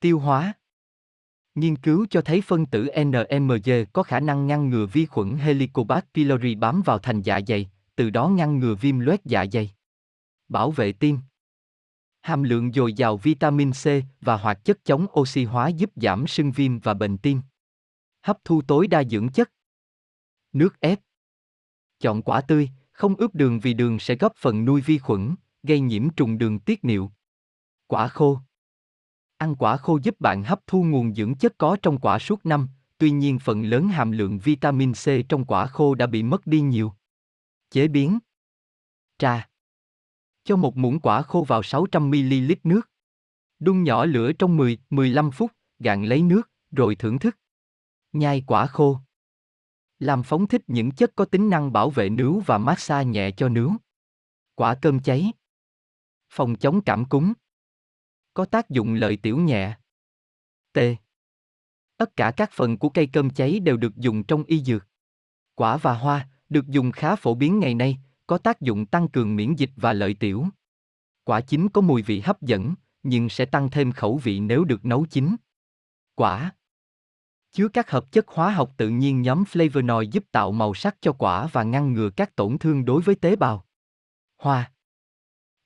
Tiêu 0.01 0.18
hóa 0.18 0.53
Nghiên 1.55 1.77
cứu 1.77 2.07
cho 2.11 2.20
thấy 2.20 2.41
phân 2.41 2.66
tử 2.66 2.89
NMG 3.05 3.70
có 3.93 4.03
khả 4.03 4.20
năng 4.20 4.47
ngăn 4.47 4.68
ngừa 4.68 4.87
vi 4.87 5.07
khuẩn 5.07 5.37
Helicobacter 5.37 6.11
pylori 6.14 6.55
bám 6.55 6.83
vào 6.83 6.99
thành 6.99 7.23
dạ 7.23 7.41
dày, 7.47 7.70
từ 7.97 8.11
đó 8.11 8.29
ngăn 8.29 8.59
ngừa 8.59 8.75
viêm 8.75 8.99
loét 8.99 9.25
dạ 9.25 9.47
dày. 9.53 9.70
Bảo 10.49 10.70
vệ 10.70 10.93
tim 10.93 11.18
Hàm 12.20 12.43
lượng 12.43 12.73
dồi 12.73 12.93
dào 12.93 13.16
vitamin 13.16 13.70
C 13.73 13.87
và 14.20 14.37
hoạt 14.37 14.64
chất 14.64 14.85
chống 14.85 15.07
oxy 15.20 15.45
hóa 15.45 15.68
giúp 15.68 15.91
giảm 15.97 16.27
sưng 16.27 16.53
viêm 16.53 16.79
và 16.79 16.95
bệnh 16.95 17.18
tim. 17.18 17.41
Hấp 18.23 18.39
thu 18.45 18.62
tối 18.62 18.87
đa 18.87 19.05
dưỡng 19.05 19.29
chất. 19.29 19.51
Nước 20.53 20.81
ép 20.81 21.01
Chọn 22.01 22.23
quả 22.23 22.41
tươi, 22.41 22.70
không 22.93 23.14
ướp 23.16 23.35
đường 23.35 23.61
vì 23.61 23.75
đường 23.75 23.99
sẽ 23.99 24.14
góp 24.14 24.33
phần 24.37 24.64
nuôi 24.64 24.81
vi 24.81 24.99
khuẩn, 24.99 25.35
gây 25.62 25.81
nhiễm 25.81 26.11
trùng 26.11 26.39
đường 26.39 26.59
tiết 26.59 26.85
niệu. 26.85 27.11
Quả 27.93 28.09
khô 28.09 28.40
Ăn 29.36 29.57
quả 29.57 29.76
khô 29.76 29.99
giúp 30.03 30.20
bạn 30.20 30.45
hấp 30.45 30.66
thu 30.66 30.82
nguồn 30.82 31.14
dưỡng 31.14 31.34
chất 31.34 31.59
có 31.59 31.76
trong 31.82 31.99
quả 31.99 32.18
suốt 32.18 32.47
năm, 32.47 32.68
tuy 32.99 33.11
nhiên 33.11 33.38
phần 33.38 33.62
lớn 33.62 33.88
hàm 33.88 34.12
lượng 34.12 34.38
vitamin 34.38 34.93
C 34.93 35.28
trong 35.28 35.45
quả 35.45 35.66
khô 35.66 35.95
đã 35.95 36.07
bị 36.07 36.22
mất 36.22 36.47
đi 36.47 36.61
nhiều. 36.61 36.93
Chế 37.70 37.88
biến 37.88 38.18
Trà 39.18 39.49
Cho 40.45 40.57
một 40.57 40.76
muỗng 40.76 41.01
quả 41.01 41.22
khô 41.22 41.45
vào 41.49 41.61
600ml 41.61 42.57
nước. 42.64 42.90
Đun 43.59 43.82
nhỏ 43.82 44.05
lửa 44.05 44.32
trong 44.32 44.59
10-15 44.59 45.30
phút, 45.30 45.53
gạn 45.78 46.05
lấy 46.05 46.22
nước, 46.22 46.51
rồi 46.70 46.95
thưởng 46.95 47.18
thức. 47.18 47.38
Nhai 48.12 48.45
quả 48.47 48.66
khô 48.66 48.99
Làm 49.99 50.22
phóng 50.22 50.47
thích 50.47 50.62
những 50.66 50.90
chất 50.90 51.12
có 51.16 51.24
tính 51.24 51.51
năng 51.51 51.72
bảo 51.72 51.90
vệ 51.90 52.09
nướu 52.09 52.40
và 52.40 52.59
massage 52.59 53.11
nhẹ 53.11 53.30
cho 53.36 53.49
nướu. 53.49 53.72
Quả 54.55 54.74
cơm 54.82 55.01
cháy 55.01 55.32
Phòng 56.30 56.57
chống 56.57 56.80
cảm 56.80 57.05
cúm 57.05 57.32
có 58.35 58.45
tác 58.45 58.70
dụng 58.70 58.95
lợi 58.95 59.16
tiểu 59.16 59.39
nhẹ. 59.39 59.76
T. 60.72 60.78
Tất 61.97 62.16
cả 62.16 62.33
các 62.37 62.51
phần 62.53 62.78
của 62.78 62.89
cây 62.89 63.09
cơm 63.12 63.30
cháy 63.30 63.61
đều 63.61 63.76
được 63.76 63.97
dùng 63.97 64.24
trong 64.24 64.45
y 64.45 64.62
dược. 64.62 64.87
Quả 65.55 65.76
và 65.76 65.95
hoa, 65.95 66.28
được 66.49 66.66
dùng 66.68 66.93
khá 66.93 67.16
phổ 67.16 67.35
biến 67.35 67.59
ngày 67.59 67.74
nay, 67.74 67.99
có 68.26 68.39
tác 68.39 68.61
dụng 68.61 68.87
tăng 68.87 69.09
cường 69.09 69.37
miễn 69.37 69.55
dịch 69.55 69.70
và 69.76 69.93
lợi 69.93 70.16
tiểu. 70.20 70.47
Quả 71.24 71.41
chín 71.41 71.68
có 71.68 71.80
mùi 71.80 72.03
vị 72.03 72.20
hấp 72.20 72.43
dẫn, 72.43 72.74
nhưng 73.03 73.28
sẽ 73.28 73.45
tăng 73.45 73.70
thêm 73.70 73.93
khẩu 73.93 74.16
vị 74.16 74.41
nếu 74.41 74.64
được 74.64 74.85
nấu 74.85 75.07
chín. 75.07 75.37
Quả 76.14 76.53
chứa 77.53 77.68
các 77.68 77.91
hợp 77.91 78.12
chất 78.12 78.28
hóa 78.28 78.51
học 78.51 78.74
tự 78.76 78.89
nhiên 78.89 79.22
nhóm 79.22 79.45
flavonoid 79.45 80.03
giúp 80.03 80.24
tạo 80.33 80.53
màu 80.53 80.74
sắc 80.74 80.97
cho 81.01 81.12
quả 81.12 81.47
và 81.47 81.62
ngăn 81.62 81.93
ngừa 81.93 82.11
các 82.11 82.37
tổn 82.37 82.59
thương 82.59 82.85
đối 82.85 83.03
với 83.03 83.14
tế 83.14 83.37
bào. 83.37 83.66
Hoa 84.39 84.72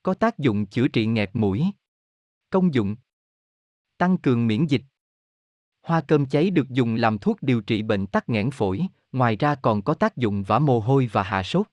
có 0.03 0.13
tác 0.13 0.37
dụng 0.37 0.65
chữa 0.65 0.87
trị 0.87 1.05
nghẹt 1.05 1.29
mũi. 1.33 1.65
Công 2.49 2.73
dụng 2.73 2.95
tăng 3.97 4.17
cường 4.17 4.47
miễn 4.47 4.65
dịch. 4.65 4.81
Hoa 5.81 6.01
cơm 6.01 6.25
cháy 6.25 6.49
được 6.49 6.69
dùng 6.69 6.95
làm 6.95 7.17
thuốc 7.17 7.37
điều 7.41 7.61
trị 7.61 7.81
bệnh 7.81 8.07
tắc 8.07 8.29
nghẽn 8.29 8.51
phổi, 8.51 8.87
ngoài 9.11 9.35
ra 9.35 9.55
còn 9.55 9.81
có 9.81 9.93
tác 9.93 10.17
dụng 10.17 10.43
vã 10.43 10.59
mồ 10.59 10.79
hôi 10.79 11.09
và 11.11 11.23
hạ 11.23 11.43
sốt. 11.43 11.67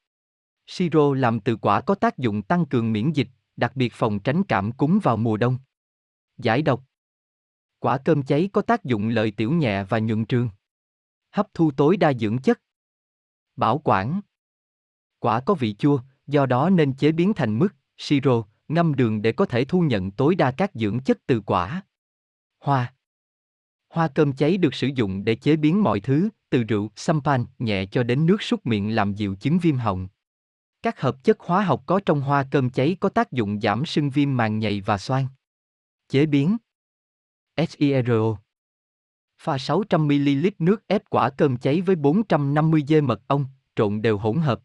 Siro 0.66 1.14
làm 1.14 1.40
từ 1.40 1.56
quả 1.56 1.80
có 1.80 1.94
tác 1.94 2.18
dụng 2.18 2.42
tăng 2.42 2.66
cường 2.66 2.92
miễn 2.92 3.12
dịch, 3.12 3.28
đặc 3.56 3.76
biệt 3.76 3.92
phòng 3.94 4.18
tránh 4.20 4.42
cảm 4.44 4.72
cúm 4.72 4.98
vào 5.02 5.16
mùa 5.16 5.36
đông. 5.36 5.58
Giải 6.38 6.62
độc 6.62 6.84
Quả 7.78 7.98
cơm 7.98 8.22
cháy 8.22 8.48
có 8.52 8.62
tác 8.62 8.84
dụng 8.84 9.08
lợi 9.08 9.30
tiểu 9.30 9.52
nhẹ 9.52 9.84
và 9.84 9.98
nhuận 9.98 10.24
trường. 10.24 10.48
Hấp 11.30 11.54
thu 11.54 11.70
tối 11.76 11.96
đa 11.96 12.12
dưỡng 12.12 12.38
chất. 12.38 12.60
Bảo 13.56 13.80
quản 13.84 14.20
Quả 15.18 15.40
có 15.40 15.54
vị 15.54 15.74
chua, 15.74 16.00
do 16.26 16.46
đó 16.46 16.70
nên 16.70 16.96
chế 16.96 17.12
biến 17.12 17.32
thành 17.34 17.58
mứt, 17.58 17.72
siro, 17.96 18.42
ngâm 18.68 18.94
đường 18.94 19.22
để 19.22 19.32
có 19.32 19.46
thể 19.46 19.64
thu 19.64 19.80
nhận 19.80 20.10
tối 20.10 20.34
đa 20.34 20.50
các 20.50 20.70
dưỡng 20.74 21.00
chất 21.00 21.18
từ 21.26 21.40
quả. 21.40 21.82
Hoa 22.60 22.94
Hoa 23.90 24.08
cơm 24.08 24.32
cháy 24.32 24.56
được 24.56 24.74
sử 24.74 24.86
dụng 24.94 25.24
để 25.24 25.34
chế 25.34 25.56
biến 25.56 25.82
mọi 25.82 26.00
thứ, 26.00 26.28
từ 26.50 26.62
rượu, 26.62 26.90
sampan, 26.96 27.44
nhẹ 27.58 27.86
cho 27.86 28.02
đến 28.02 28.26
nước 28.26 28.42
súc 28.42 28.66
miệng 28.66 28.94
làm 28.94 29.14
dịu 29.14 29.34
chứng 29.34 29.58
viêm 29.58 29.76
họng. 29.76 30.08
Các 30.82 31.00
hợp 31.00 31.24
chất 31.24 31.40
hóa 31.40 31.64
học 31.64 31.82
có 31.86 32.00
trong 32.06 32.20
hoa 32.20 32.46
cơm 32.50 32.70
cháy 32.70 32.96
có 33.00 33.08
tác 33.08 33.32
dụng 33.32 33.60
giảm 33.60 33.86
sưng 33.86 34.10
viêm 34.10 34.36
màng 34.36 34.58
nhầy 34.58 34.80
và 34.80 34.98
xoang. 34.98 35.26
Chế 36.08 36.26
biến 36.26 36.56
SIRO 37.68 38.36
Pha 39.38 39.56
600ml 39.56 40.50
nước 40.58 40.86
ép 40.86 41.10
quả 41.10 41.30
cơm 41.30 41.56
cháy 41.56 41.80
với 41.80 41.96
450 41.96 42.84
g 42.88 42.94
mật 43.02 43.22
ong, 43.26 43.46
trộn 43.76 44.02
đều 44.02 44.18
hỗn 44.18 44.36
hợp. 44.36 44.60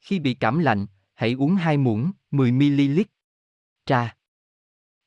Khi 0.00 0.18
bị 0.18 0.34
cảm 0.34 0.58
lạnh, 0.58 0.86
hãy 1.14 1.32
uống 1.32 1.54
2 1.54 1.76
muỗng, 1.76 2.10
10ml. 2.30 3.04
Trà 3.86 4.14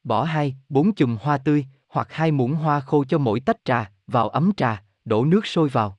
Bỏ 0.04 0.24
2, 0.24 0.56
4 0.70 0.96
chùm 0.96 1.18
hoa 1.22 1.38
tươi, 1.38 1.66
hoặc 1.88 2.08
2 2.12 2.32
muỗng 2.32 2.56
hoa 2.56 2.80
khô 2.80 3.06
cho 3.06 3.18
mỗi 3.18 3.40
tách 3.40 3.66
trà, 3.66 3.92
vào 4.08 4.30
ấm 4.30 4.52
trà, 4.58 4.84
đổ 5.06 5.26
nước 5.26 5.46
sôi 5.46 5.70
vào. 5.70 5.98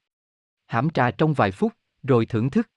Hãm 0.66 0.90
trà 0.90 1.10
trong 1.10 1.34
vài 1.34 1.50
phút, 1.50 1.72
rồi 2.02 2.26
thưởng 2.26 2.50
thức. 2.50 2.70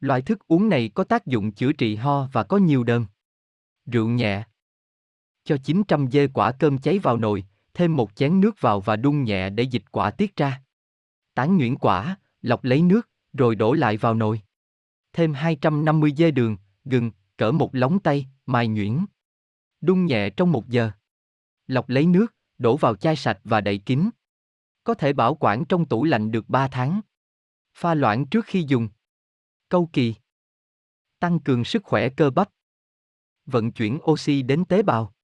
Loại 0.00 0.22
thức 0.22 0.48
uống 0.48 0.68
này 0.68 0.90
có 0.94 1.04
tác 1.04 1.26
dụng 1.26 1.52
chữa 1.52 1.72
trị 1.72 1.96
ho 1.96 2.28
và 2.32 2.42
có 2.42 2.56
nhiều 2.56 2.84
đơn. 2.84 3.06
Rượu 3.86 4.08
nhẹ. 4.08 4.44
Cho 5.44 5.56
900 5.64 6.10
dê 6.10 6.28
quả 6.28 6.52
cơm 6.52 6.78
cháy 6.78 6.98
vào 6.98 7.16
nồi, 7.16 7.44
thêm 7.74 7.96
một 7.96 8.14
chén 8.14 8.40
nước 8.40 8.60
vào 8.60 8.80
và 8.80 8.96
đun 8.96 9.24
nhẹ 9.24 9.50
để 9.50 9.62
dịch 9.62 9.84
quả 9.90 10.10
tiết 10.10 10.36
ra. 10.36 10.62
Tán 11.34 11.56
nhuyễn 11.56 11.78
quả, 11.78 12.16
lọc 12.42 12.64
lấy 12.64 12.82
nước, 12.82 13.08
rồi 13.32 13.54
đổ 13.54 13.72
lại 13.72 13.96
vào 13.96 14.14
nồi. 14.14 14.40
Thêm 15.12 15.34
250 15.34 16.12
dê 16.16 16.30
đường, 16.30 16.56
gừng, 16.84 17.10
cỡ 17.36 17.52
một 17.52 17.74
lóng 17.74 17.98
tay, 17.98 18.26
mài 18.46 18.68
nhuyễn. 18.68 18.98
Đun 19.80 20.06
nhẹ 20.06 20.30
trong 20.30 20.52
một 20.52 20.68
giờ. 20.68 20.90
Lọc 21.66 21.88
lấy 21.88 22.06
nước, 22.06 22.26
đổ 22.58 22.76
vào 22.76 22.96
chai 22.96 23.16
sạch 23.16 23.40
và 23.44 23.60
đậy 23.60 23.78
kín. 23.78 24.10
Có 24.84 24.94
thể 24.94 25.12
bảo 25.12 25.34
quản 25.34 25.64
trong 25.68 25.88
tủ 25.88 26.04
lạnh 26.04 26.30
được 26.30 26.48
3 26.48 26.68
tháng. 26.68 27.00
Pha 27.74 27.94
loãng 27.94 28.26
trước 28.26 28.44
khi 28.46 28.64
dùng. 28.68 28.88
Câu 29.68 29.90
kỳ. 29.92 30.14
Tăng 31.18 31.40
cường 31.40 31.64
sức 31.64 31.84
khỏe 31.84 32.08
cơ 32.08 32.30
bắp. 32.30 32.50
Vận 33.46 33.72
chuyển 33.72 33.98
oxy 34.10 34.42
đến 34.42 34.64
tế 34.64 34.82
bào. 34.82 35.14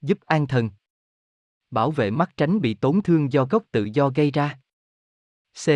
Giúp 0.00 0.20
an 0.20 0.46
thần. 0.46 0.70
Bảo 1.70 1.90
vệ 1.90 2.10
mắt 2.10 2.30
tránh 2.36 2.60
bị 2.60 2.74
tổn 2.74 3.02
thương 3.02 3.32
do 3.32 3.44
gốc 3.44 3.64
tự 3.72 3.88
do 3.94 4.10
gây 4.14 4.30
ra. 4.30 4.60
C. 5.64 5.68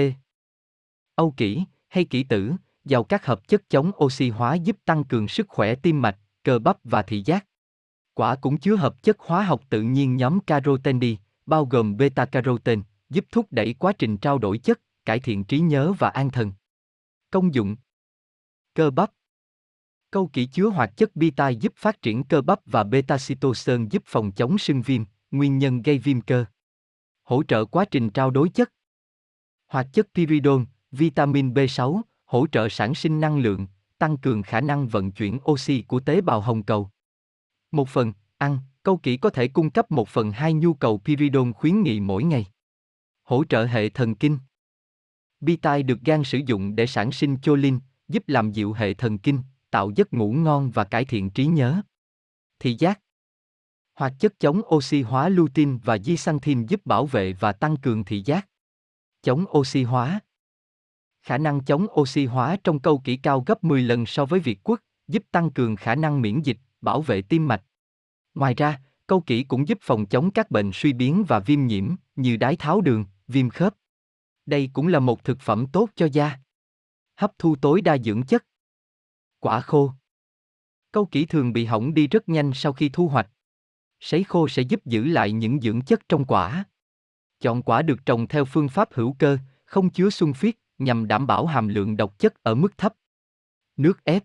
Âu 1.14 1.34
kỷ, 1.36 1.64
hay 1.88 2.04
kỷ 2.04 2.24
tử, 2.24 2.52
giàu 2.84 3.04
các 3.04 3.26
hợp 3.26 3.48
chất 3.48 3.62
chống 3.68 3.92
oxy 4.04 4.30
hóa 4.30 4.54
giúp 4.54 4.76
tăng 4.84 5.04
cường 5.04 5.28
sức 5.28 5.48
khỏe 5.48 5.74
tim 5.74 6.02
mạch, 6.02 6.18
cơ 6.42 6.58
bắp 6.58 6.78
và 6.84 7.02
thị 7.02 7.22
giác. 7.26 7.46
Quả 8.16 8.36
cũng 8.36 8.58
chứa 8.58 8.76
hợp 8.76 9.02
chất 9.02 9.16
hóa 9.18 9.42
học 9.42 9.62
tự 9.70 9.82
nhiên 9.82 10.16
nhóm 10.16 10.40
carotenoid, 10.40 11.14
bao 11.46 11.66
gồm 11.66 11.96
beta-carotene, 11.96 12.82
giúp 13.10 13.24
thúc 13.30 13.46
đẩy 13.50 13.74
quá 13.74 13.92
trình 13.92 14.16
trao 14.16 14.38
đổi 14.38 14.58
chất, 14.58 14.80
cải 15.04 15.20
thiện 15.20 15.44
trí 15.44 15.58
nhớ 15.58 15.92
và 15.92 16.08
an 16.08 16.30
thần. 16.30 16.52
Công 17.30 17.54
dụng 17.54 17.76
Cơ 18.74 18.90
bắp 18.90 19.10
Câu 20.10 20.26
kỷ 20.26 20.46
chứa 20.46 20.68
hoạt 20.68 20.96
chất 20.96 21.16
beta 21.16 21.48
giúp 21.48 21.72
phát 21.76 22.02
triển 22.02 22.24
cơ 22.24 22.40
bắp 22.40 22.60
và 22.66 22.84
beta-cytosine 22.84 23.88
giúp 23.90 24.02
phòng 24.06 24.32
chống 24.32 24.58
sưng 24.58 24.82
viêm, 24.82 25.02
nguyên 25.30 25.58
nhân 25.58 25.82
gây 25.82 25.98
viêm 25.98 26.20
cơ. 26.20 26.44
Hỗ 27.22 27.42
trợ 27.42 27.64
quá 27.64 27.84
trình 27.84 28.10
trao 28.10 28.30
đổi 28.30 28.48
chất. 28.48 28.72
Hoạt 29.66 29.86
chất 29.92 30.08
pyridon, 30.14 30.66
vitamin 30.90 31.52
B6, 31.54 32.00
hỗ 32.24 32.46
trợ 32.46 32.68
sản 32.68 32.94
sinh 32.94 33.20
năng 33.20 33.38
lượng, 33.38 33.66
tăng 33.98 34.16
cường 34.16 34.42
khả 34.42 34.60
năng 34.60 34.88
vận 34.88 35.12
chuyển 35.12 35.38
oxy 35.50 35.82
của 35.82 36.00
tế 36.00 36.20
bào 36.20 36.40
hồng 36.40 36.62
cầu. 36.62 36.90
Một 37.70 37.88
phần, 37.88 38.12
ăn, 38.38 38.58
câu 38.82 38.96
kỹ 38.96 39.16
có 39.16 39.30
thể 39.30 39.48
cung 39.48 39.70
cấp 39.70 39.90
một 39.90 40.08
phần 40.08 40.30
hai 40.30 40.52
nhu 40.52 40.74
cầu 40.74 41.00
pyridon 41.04 41.52
khuyến 41.52 41.82
nghị 41.82 42.00
mỗi 42.00 42.24
ngày. 42.24 42.46
Hỗ 43.22 43.44
trợ 43.44 43.64
hệ 43.64 43.88
thần 43.88 44.14
kinh. 44.14 44.38
Bitai 45.40 45.82
được 45.82 46.00
gan 46.00 46.24
sử 46.24 46.38
dụng 46.46 46.76
để 46.76 46.86
sản 46.86 47.12
sinh 47.12 47.36
choline, 47.42 47.78
giúp 48.08 48.24
làm 48.26 48.52
dịu 48.52 48.72
hệ 48.72 48.94
thần 48.94 49.18
kinh, 49.18 49.40
tạo 49.70 49.90
giấc 49.96 50.12
ngủ 50.12 50.32
ngon 50.32 50.70
và 50.70 50.84
cải 50.84 51.04
thiện 51.04 51.30
trí 51.30 51.46
nhớ. 51.46 51.82
Thị 52.58 52.76
giác 52.78 53.00
Hoạt 53.94 54.12
chất 54.18 54.40
chống 54.40 54.60
oxy 54.74 55.02
hóa 55.02 55.28
lutein 55.28 55.78
và 55.78 55.96
zeaxanthin 55.96 56.66
giúp 56.66 56.86
bảo 56.86 57.06
vệ 57.06 57.32
và 57.32 57.52
tăng 57.52 57.76
cường 57.76 58.04
thị 58.04 58.22
giác. 58.24 58.48
Chống 59.22 59.44
oxy 59.58 59.82
hóa 59.82 60.20
Khả 61.22 61.38
năng 61.38 61.64
chống 61.64 61.86
oxy 62.00 62.26
hóa 62.26 62.56
trong 62.64 62.78
câu 62.78 62.98
kỹ 62.98 63.16
cao 63.16 63.44
gấp 63.46 63.64
10 63.64 63.82
lần 63.82 64.06
so 64.06 64.24
với 64.24 64.40
Việt 64.40 64.60
Quốc, 64.62 64.80
giúp 65.08 65.22
tăng 65.30 65.50
cường 65.50 65.76
khả 65.76 65.94
năng 65.94 66.22
miễn 66.22 66.42
dịch, 66.42 66.58
bảo 66.80 67.02
vệ 67.02 67.22
tim 67.22 67.48
mạch. 67.48 67.62
Ngoài 68.34 68.54
ra, 68.54 68.80
câu 69.06 69.20
kỹ 69.20 69.42
cũng 69.42 69.68
giúp 69.68 69.78
phòng 69.80 70.06
chống 70.06 70.30
các 70.30 70.50
bệnh 70.50 70.70
suy 70.74 70.92
biến 70.92 71.24
và 71.28 71.38
viêm 71.38 71.66
nhiễm, 71.66 71.94
như 72.16 72.36
đái 72.36 72.56
tháo 72.56 72.80
đường, 72.80 73.04
viêm 73.28 73.50
khớp. 73.50 73.74
Đây 74.46 74.70
cũng 74.72 74.88
là 74.88 74.98
một 74.98 75.24
thực 75.24 75.40
phẩm 75.40 75.66
tốt 75.72 75.88
cho 75.94 76.08
da. 76.12 76.38
Hấp 77.16 77.32
thu 77.38 77.56
tối 77.56 77.80
đa 77.80 77.98
dưỡng 77.98 78.22
chất. 78.22 78.44
Quả 79.40 79.60
khô. 79.60 79.92
Câu 80.92 81.06
kỹ 81.06 81.26
thường 81.26 81.52
bị 81.52 81.64
hỏng 81.64 81.94
đi 81.94 82.06
rất 82.06 82.28
nhanh 82.28 82.50
sau 82.54 82.72
khi 82.72 82.88
thu 82.88 83.08
hoạch. 83.08 83.30
Sấy 84.00 84.24
khô 84.24 84.48
sẽ 84.48 84.62
giúp 84.62 84.80
giữ 84.84 85.04
lại 85.04 85.32
những 85.32 85.60
dưỡng 85.60 85.80
chất 85.80 86.08
trong 86.08 86.24
quả. 86.24 86.64
Chọn 87.40 87.62
quả 87.62 87.82
được 87.82 88.06
trồng 88.06 88.28
theo 88.28 88.44
phương 88.44 88.68
pháp 88.68 88.88
hữu 88.92 89.16
cơ, 89.18 89.38
không 89.64 89.90
chứa 89.90 90.10
xung 90.10 90.34
phiết, 90.34 90.56
nhằm 90.78 91.08
đảm 91.08 91.26
bảo 91.26 91.46
hàm 91.46 91.68
lượng 91.68 91.96
độc 91.96 92.18
chất 92.18 92.42
ở 92.42 92.54
mức 92.54 92.78
thấp. 92.78 92.94
Nước 93.76 94.04
ép 94.04 94.24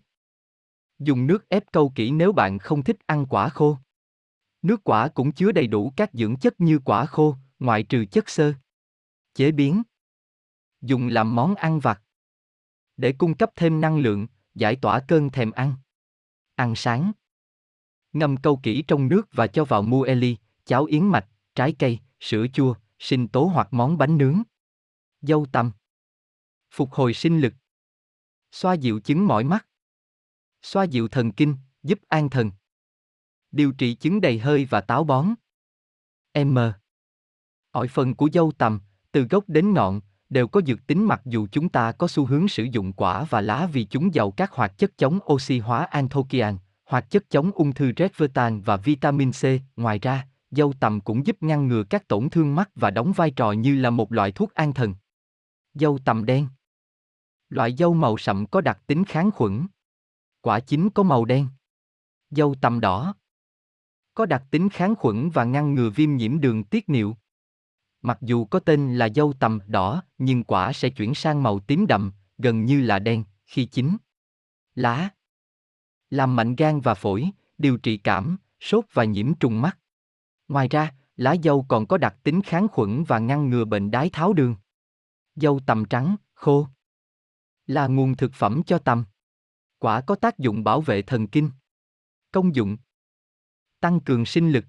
Dùng 1.04 1.26
nước 1.26 1.48
ép 1.48 1.72
câu 1.72 1.92
kỹ 1.94 2.10
nếu 2.10 2.32
bạn 2.32 2.58
không 2.58 2.84
thích 2.84 2.96
ăn 3.06 3.26
quả 3.26 3.48
khô. 3.48 3.78
Nước 4.62 4.84
quả 4.84 5.08
cũng 5.08 5.32
chứa 5.32 5.52
đầy 5.52 5.66
đủ 5.66 5.92
các 5.96 6.10
dưỡng 6.12 6.36
chất 6.36 6.60
như 6.60 6.78
quả 6.84 7.06
khô, 7.06 7.36
ngoại 7.58 7.82
trừ 7.82 8.04
chất 8.04 8.28
xơ. 8.28 8.54
Chế 9.34 9.52
biến 9.52 9.82
Dùng 10.80 11.08
làm 11.08 11.34
món 11.34 11.54
ăn 11.54 11.80
vặt. 11.80 12.02
Để 12.96 13.12
cung 13.12 13.34
cấp 13.34 13.50
thêm 13.56 13.80
năng 13.80 13.98
lượng, 13.98 14.26
giải 14.54 14.76
tỏa 14.76 15.00
cơn 15.08 15.30
thèm 15.30 15.50
ăn. 15.50 15.74
Ăn 16.54 16.74
sáng 16.76 17.12
Ngâm 18.12 18.36
câu 18.36 18.60
kỹ 18.62 18.84
trong 18.88 19.08
nước 19.08 19.28
và 19.32 19.46
cho 19.46 19.64
vào 19.64 19.82
muesli, 19.82 20.36
cháo 20.64 20.84
yến 20.84 21.04
mạch, 21.04 21.28
trái 21.54 21.74
cây, 21.78 21.98
sữa 22.20 22.46
chua, 22.52 22.74
sinh 22.98 23.28
tố 23.28 23.44
hoặc 23.44 23.68
món 23.70 23.98
bánh 23.98 24.18
nướng. 24.18 24.42
Dâu 25.20 25.46
tằm 25.52 25.72
Phục 26.70 26.92
hồi 26.92 27.14
sinh 27.14 27.40
lực 27.40 27.54
Xoa 28.52 28.74
dịu 28.74 29.00
chứng 29.00 29.26
mỏi 29.26 29.44
mắt. 29.44 29.66
Xoa 30.62 30.84
dịu 30.84 31.08
thần 31.08 31.32
kinh, 31.32 31.56
giúp 31.82 31.98
an 32.08 32.30
thần. 32.30 32.50
Điều 33.52 33.72
trị 33.72 33.94
chứng 33.94 34.20
đầy 34.20 34.38
hơi 34.38 34.64
và 34.64 34.80
táo 34.80 35.04
bón. 35.04 35.34
M. 36.44 36.58
Ỏi 37.70 37.88
phần 37.88 38.14
của 38.14 38.28
dâu 38.32 38.52
tằm, 38.52 38.80
từ 39.12 39.22
gốc 39.22 39.44
đến 39.46 39.72
ngọn, 39.72 40.00
đều 40.30 40.48
có 40.48 40.60
dược 40.66 40.86
tính 40.86 41.04
mặc 41.04 41.20
dù 41.24 41.46
chúng 41.52 41.68
ta 41.68 41.92
có 41.92 42.08
xu 42.08 42.26
hướng 42.26 42.48
sử 42.48 42.64
dụng 42.64 42.92
quả 42.92 43.24
và 43.30 43.40
lá 43.40 43.66
vì 43.72 43.84
chúng 43.84 44.14
giàu 44.14 44.30
các 44.30 44.52
hoạt 44.52 44.78
chất 44.78 44.98
chống 44.98 45.18
oxy 45.32 45.58
hóa 45.58 45.84
anthokian, 45.84 46.58
hoạt 46.84 47.10
chất 47.10 47.30
chống 47.30 47.50
ung 47.54 47.72
thư 47.72 47.92
resveratrol 47.96 48.60
và 48.64 48.76
vitamin 48.76 49.30
C. 49.32 49.44
Ngoài 49.76 49.98
ra, 49.98 50.26
dâu 50.50 50.72
tằm 50.80 51.00
cũng 51.00 51.26
giúp 51.26 51.36
ngăn 51.40 51.68
ngừa 51.68 51.84
các 51.90 52.08
tổn 52.08 52.30
thương 52.30 52.54
mắt 52.54 52.70
và 52.74 52.90
đóng 52.90 53.12
vai 53.12 53.30
trò 53.30 53.52
như 53.52 53.76
là 53.76 53.90
một 53.90 54.12
loại 54.12 54.32
thuốc 54.32 54.54
an 54.54 54.72
thần. 54.72 54.94
Dâu 55.74 55.98
tằm 56.04 56.24
đen 56.24 56.48
Loại 57.48 57.74
dâu 57.78 57.94
màu 57.94 58.18
sậm 58.18 58.46
có 58.46 58.60
đặc 58.60 58.78
tính 58.86 59.04
kháng 59.04 59.30
khuẩn. 59.30 59.66
Quả 60.42 60.60
chín 60.60 60.90
có 60.90 61.02
màu 61.02 61.24
đen. 61.24 61.48
Dâu 62.30 62.54
tằm 62.60 62.80
đỏ 62.80 63.14
có 64.14 64.26
đặc 64.26 64.44
tính 64.50 64.68
kháng 64.68 64.94
khuẩn 64.94 65.30
và 65.30 65.44
ngăn 65.44 65.74
ngừa 65.74 65.90
viêm 65.90 66.16
nhiễm 66.16 66.40
đường 66.40 66.64
tiết 66.64 66.88
niệu. 66.88 67.16
Mặc 68.02 68.18
dù 68.20 68.44
có 68.44 68.58
tên 68.60 68.94
là 68.94 69.08
dâu 69.14 69.32
tằm 69.32 69.58
đỏ, 69.66 70.02
nhưng 70.18 70.44
quả 70.44 70.72
sẽ 70.72 70.90
chuyển 70.90 71.14
sang 71.14 71.42
màu 71.42 71.60
tím 71.60 71.86
đậm, 71.86 72.12
gần 72.38 72.64
như 72.64 72.80
là 72.80 72.98
đen, 72.98 73.24
khi 73.44 73.66
chín. 73.66 73.96
Lá 74.74 75.08
Làm 76.10 76.36
mạnh 76.36 76.56
gan 76.56 76.80
và 76.80 76.94
phổi, 76.94 77.30
điều 77.58 77.76
trị 77.76 77.96
cảm, 77.96 78.36
sốt 78.60 78.84
và 78.92 79.04
nhiễm 79.04 79.34
trùng 79.34 79.62
mắt. 79.62 79.78
Ngoài 80.48 80.68
ra, 80.68 80.94
lá 81.16 81.36
dâu 81.44 81.66
còn 81.68 81.86
có 81.86 81.98
đặc 81.98 82.16
tính 82.22 82.42
kháng 82.42 82.68
khuẩn 82.68 83.04
và 83.04 83.18
ngăn 83.18 83.50
ngừa 83.50 83.64
bệnh 83.64 83.90
đái 83.90 84.10
tháo 84.10 84.32
đường. 84.32 84.56
Dâu 85.34 85.60
tằm 85.66 85.84
trắng, 85.84 86.16
khô 86.34 86.66
là 87.66 87.86
nguồn 87.86 88.16
thực 88.16 88.32
phẩm 88.34 88.62
cho 88.66 88.78
tằm. 88.78 89.04
Quả 89.82 90.00
có 90.00 90.14
tác 90.14 90.38
dụng 90.38 90.64
bảo 90.64 90.80
vệ 90.80 91.02
thần 91.02 91.26
kinh. 91.26 91.50
Công 92.32 92.54
dụng 92.54 92.76
Tăng 93.80 94.00
cường 94.00 94.26
sinh 94.26 94.52
lực 94.52 94.64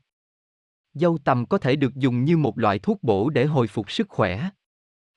Dâu 0.93 1.17
tằm 1.17 1.45
có 1.45 1.57
thể 1.57 1.75
được 1.75 1.95
dùng 1.95 2.25
như 2.25 2.37
một 2.37 2.57
loại 2.57 2.79
thuốc 2.79 3.03
bổ 3.03 3.29
để 3.29 3.45
hồi 3.45 3.67
phục 3.67 3.91
sức 3.91 4.09
khỏe. 4.09 4.49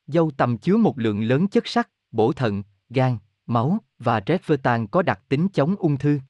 Dâu 0.07 0.31
tằm 0.31 0.59
chứa 0.59 0.77
một 0.77 0.99
lượng 0.99 1.23
lớn 1.23 1.49
chất 1.49 1.67
sắt, 1.67 1.91
bổ 2.11 2.33
thận, 2.33 2.63
gan, 2.89 3.19
máu 3.47 3.79
và 3.99 4.21
tan 4.63 4.89
có 4.89 5.03
đặc 5.03 5.23
tính 5.29 5.49
chống 5.53 5.77
ung 5.79 5.99
thư. 5.99 6.21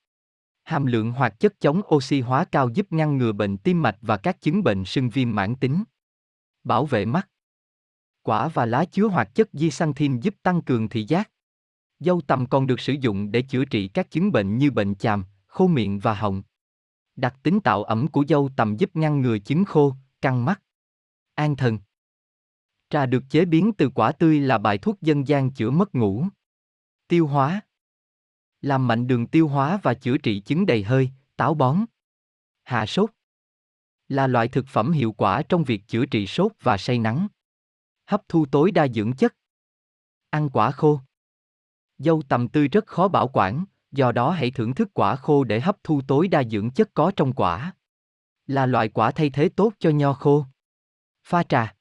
Hàm 0.64 0.86
lượng 0.86 1.12
hoạt 1.12 1.40
chất 1.40 1.60
chống 1.60 1.80
oxy 1.94 2.20
hóa 2.20 2.44
cao 2.44 2.68
giúp 2.74 2.92
ngăn 2.92 3.18
ngừa 3.18 3.32
bệnh 3.32 3.56
tim 3.56 3.82
mạch 3.82 3.98
và 4.00 4.16
các 4.16 4.40
chứng 4.40 4.64
bệnh 4.64 4.84
sưng 4.84 5.10
viêm 5.10 5.34
mãn 5.34 5.56
tính. 5.56 5.84
Bảo 6.64 6.86
vệ 6.86 7.04
mắt. 7.04 7.28
Quả 8.22 8.48
và 8.48 8.66
lá 8.66 8.84
chứa 8.84 9.06
hoạt 9.06 9.34
chất 9.34 9.48
zeaxanthin 9.52 10.20
giúp 10.20 10.34
tăng 10.42 10.62
cường 10.62 10.88
thị 10.88 11.04
giác. 11.04 11.30
Dâu 11.98 12.20
tằm 12.20 12.46
còn 12.46 12.66
được 12.66 12.80
sử 12.80 12.92
dụng 12.92 13.32
để 13.32 13.42
chữa 13.42 13.64
trị 13.64 13.88
các 13.88 14.10
chứng 14.10 14.32
bệnh 14.32 14.58
như 14.58 14.70
bệnh 14.70 14.94
chàm, 14.94 15.24
khô 15.46 15.66
miệng 15.66 15.98
và 15.98 16.14
họng. 16.14 16.42
Đặc 17.16 17.36
tính 17.42 17.60
tạo 17.60 17.84
ẩm 17.84 18.08
của 18.08 18.24
dâu 18.28 18.50
tằm 18.56 18.76
giúp 18.76 18.96
ngăn 18.96 19.20
ngừa 19.20 19.38
chứng 19.38 19.64
khô, 19.64 19.94
căng 20.20 20.44
mắt. 20.44 20.62
An 21.34 21.56
thần. 21.56 21.78
Trà 22.90 23.06
được 23.06 23.22
chế 23.30 23.44
biến 23.44 23.72
từ 23.78 23.90
quả 23.94 24.12
tươi 24.12 24.40
là 24.40 24.58
bài 24.58 24.78
thuốc 24.78 25.00
dân 25.00 25.28
gian 25.28 25.50
chữa 25.50 25.70
mất 25.70 25.94
ngủ. 25.94 26.26
Tiêu 27.08 27.26
hóa. 27.26 27.60
Làm 28.60 28.86
mạnh 28.86 29.06
đường 29.06 29.26
tiêu 29.26 29.48
hóa 29.48 29.80
và 29.82 29.94
chữa 29.94 30.18
trị 30.18 30.40
chứng 30.40 30.66
đầy 30.66 30.82
hơi, 30.82 31.10
táo 31.36 31.54
bón. 31.54 31.84
Hạ 32.62 32.86
sốt. 32.86 33.10
Là 34.08 34.26
loại 34.26 34.48
thực 34.48 34.66
phẩm 34.68 34.92
hiệu 34.92 35.12
quả 35.12 35.42
trong 35.48 35.64
việc 35.64 35.82
chữa 35.88 36.06
trị 36.06 36.26
sốt 36.26 36.52
và 36.62 36.76
say 36.76 36.98
nắng. 36.98 37.28
Hấp 38.06 38.22
thu 38.28 38.46
tối 38.46 38.70
đa 38.70 38.88
dưỡng 38.88 39.12
chất. 39.12 39.34
Ăn 40.30 40.50
quả 40.50 40.70
khô. 40.70 41.00
Dâu 41.98 42.22
tầm 42.28 42.48
tươi 42.48 42.68
rất 42.68 42.86
khó 42.86 43.08
bảo 43.08 43.28
quản, 43.28 43.64
do 43.92 44.12
đó 44.12 44.30
hãy 44.30 44.50
thưởng 44.50 44.74
thức 44.74 44.88
quả 44.94 45.16
khô 45.16 45.44
để 45.44 45.60
hấp 45.60 45.76
thu 45.84 46.00
tối 46.08 46.28
đa 46.28 46.42
dưỡng 46.44 46.70
chất 46.70 46.94
có 46.94 47.12
trong 47.16 47.32
quả. 47.32 47.74
Là 48.46 48.66
loại 48.66 48.88
quả 48.88 49.10
thay 49.10 49.30
thế 49.30 49.48
tốt 49.48 49.72
cho 49.78 49.90
nho 49.90 50.12
khô. 50.12 50.44
Pha 51.24 51.42
trà 51.42 51.74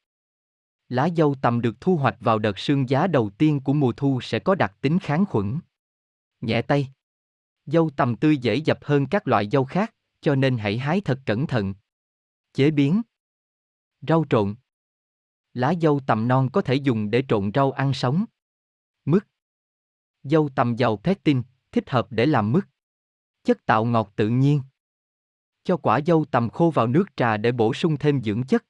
Lá 0.90 1.10
dâu 1.18 1.36
tầm 1.42 1.62
được 1.62 1.82
thu 1.82 1.98
hoạch 1.98 2.16
vào 2.20 2.40
đợt 2.40 2.60
sương 2.60 2.90
giá 2.90 3.08
đầu 3.08 3.30
tiên 3.38 3.60
của 3.60 3.74
mùa 3.74 3.92
thu 3.98 4.20
sẽ 4.22 4.40
có 4.40 4.56
đặc 4.56 4.78
tính 4.82 5.00
kháng 5.00 5.26
khuẩn. 5.26 5.60
Nhẹ 6.42 6.62
tay 6.62 6.88
Dâu 7.66 7.90
tầm 7.90 8.16
tươi 8.16 8.38
dễ 8.38 8.56
dập 8.56 8.80
hơn 8.82 9.06
các 9.08 9.28
loại 9.28 9.50
dâu 9.52 9.66
khác, 9.66 9.96
cho 10.22 10.36
nên 10.36 10.58
hãy 10.58 10.78
hái 10.78 11.02
thật 11.02 11.20
cẩn 11.26 11.48
thận. 11.48 11.74
Chế 12.54 12.72
biến 12.72 13.02
Rau 14.02 14.26
trộn 14.30 14.56
Lá 15.54 15.74
dâu 15.82 16.00
tầm 16.08 16.28
non 16.28 16.50
có 16.54 16.62
thể 16.62 16.76
dùng 16.76 17.12
để 17.12 17.24
trộn 17.28 17.52
rau 17.54 17.72
ăn 17.72 17.94
sống. 17.94 18.26
Mứt 19.06 19.28
Dâu 20.30 20.50
tằm 20.56 20.76
giàu 20.76 20.98
pectin, 20.98 21.42
thích 21.72 21.90
hợp 21.90 22.08
để 22.10 22.26
làm 22.26 22.52
mứt. 22.52 22.64
Chất 23.44 23.66
tạo 23.66 23.86
ngọt 23.86 24.14
tự 24.16 24.30
nhiên. 24.30 24.62
Cho 25.64 25.78
quả 25.78 26.00
dâu 26.08 26.26
tằm 26.26 26.50
khô 26.50 26.72
vào 26.76 26.88
nước 26.88 27.06
trà 27.16 27.38
để 27.38 27.52
bổ 27.52 27.74
sung 27.74 27.98
thêm 27.98 28.24
dưỡng 28.24 28.44
chất. 28.44 28.66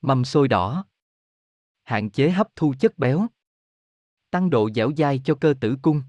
Mâm 0.00 0.24
sôi 0.24 0.48
đỏ. 0.48 0.84
Hạn 1.84 2.10
chế 2.10 2.30
hấp 2.30 2.48
thu 2.56 2.74
chất 2.80 2.98
béo. 2.98 3.26
Tăng 4.30 4.50
độ 4.50 4.70
dẻo 4.74 4.92
dai 4.96 5.20
cho 5.24 5.34
cơ 5.34 5.54
tử 5.60 5.76
cung. 5.82 6.02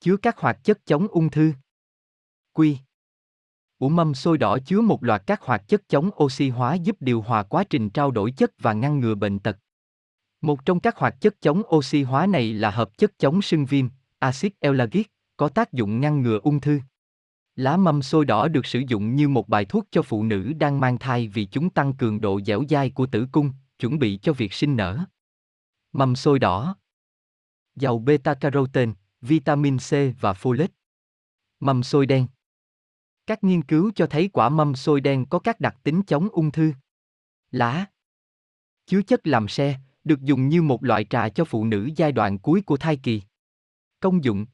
Chứa 0.00 0.16
các 0.16 0.38
hoạt 0.38 0.64
chất 0.64 0.86
chống 0.86 1.08
ung 1.08 1.30
thư. 1.30 1.52
Quy. 2.52 2.78
Ủ 3.78 3.88
mâm 3.88 4.14
sôi 4.14 4.38
đỏ 4.38 4.58
chứa 4.66 4.80
một 4.80 5.04
loạt 5.04 5.22
các 5.26 5.42
hoạt 5.42 5.68
chất 5.68 5.88
chống 5.88 6.10
oxy 6.22 6.48
hóa 6.48 6.74
giúp 6.74 6.96
điều 7.00 7.22
hòa 7.22 7.42
quá 7.42 7.64
trình 7.64 7.90
trao 7.90 8.10
đổi 8.10 8.32
chất 8.32 8.50
và 8.58 8.72
ngăn 8.72 9.00
ngừa 9.00 9.14
bệnh 9.14 9.38
tật. 9.38 9.58
Một 10.42 10.64
trong 10.64 10.80
các 10.80 10.96
hoạt 10.96 11.20
chất 11.20 11.40
chống 11.40 11.62
oxy 11.74 12.02
hóa 12.02 12.26
này 12.26 12.54
là 12.54 12.70
hợp 12.70 12.98
chất 12.98 13.18
chống 13.18 13.42
sưng 13.42 13.66
viêm, 13.66 13.88
axit 14.18 14.52
ellagic, 14.60 15.02
có 15.36 15.48
tác 15.48 15.72
dụng 15.72 16.00
ngăn 16.00 16.22
ngừa 16.22 16.38
ung 16.42 16.60
thư. 16.60 16.80
Lá 17.56 17.76
mâm 17.76 18.02
xôi 18.02 18.24
đỏ 18.24 18.48
được 18.48 18.66
sử 18.66 18.82
dụng 18.88 19.14
như 19.14 19.28
một 19.28 19.48
bài 19.48 19.64
thuốc 19.64 19.86
cho 19.90 20.02
phụ 20.02 20.22
nữ 20.22 20.52
đang 20.52 20.80
mang 20.80 20.98
thai 20.98 21.28
vì 21.28 21.44
chúng 21.44 21.70
tăng 21.70 21.94
cường 21.94 22.20
độ 22.20 22.40
dẻo 22.40 22.62
dai 22.68 22.90
của 22.90 23.06
tử 23.06 23.26
cung, 23.32 23.52
chuẩn 23.78 23.98
bị 23.98 24.18
cho 24.22 24.32
việc 24.32 24.52
sinh 24.52 24.76
nở. 24.76 24.98
Mâm 25.92 26.16
xôi 26.16 26.38
đỏ 26.38 26.76
Giàu 27.74 27.98
beta-carotene, 28.06 28.92
vitamin 29.20 29.78
C 29.78 29.90
và 30.20 30.32
folate. 30.32 30.68
Mâm 31.60 31.82
xôi 31.82 32.06
đen 32.06 32.26
Các 33.26 33.44
nghiên 33.44 33.62
cứu 33.62 33.92
cho 33.94 34.06
thấy 34.06 34.28
quả 34.28 34.48
mâm 34.48 34.74
xôi 34.74 35.00
đen 35.00 35.26
có 35.26 35.38
các 35.38 35.60
đặc 35.60 35.76
tính 35.82 36.02
chống 36.06 36.28
ung 36.28 36.50
thư. 36.50 36.72
Lá 37.50 37.86
Chứa 38.86 39.02
chất 39.02 39.26
làm 39.26 39.48
xe 39.48 39.78
được 40.04 40.20
dùng 40.20 40.48
như 40.48 40.62
một 40.62 40.84
loại 40.84 41.04
trà 41.10 41.28
cho 41.28 41.44
phụ 41.44 41.64
nữ 41.64 41.90
giai 41.96 42.12
đoạn 42.12 42.38
cuối 42.38 42.62
của 42.62 42.76
thai 42.76 42.96
kỳ. 42.96 43.22
Công 44.00 44.24
dụng 44.24 44.46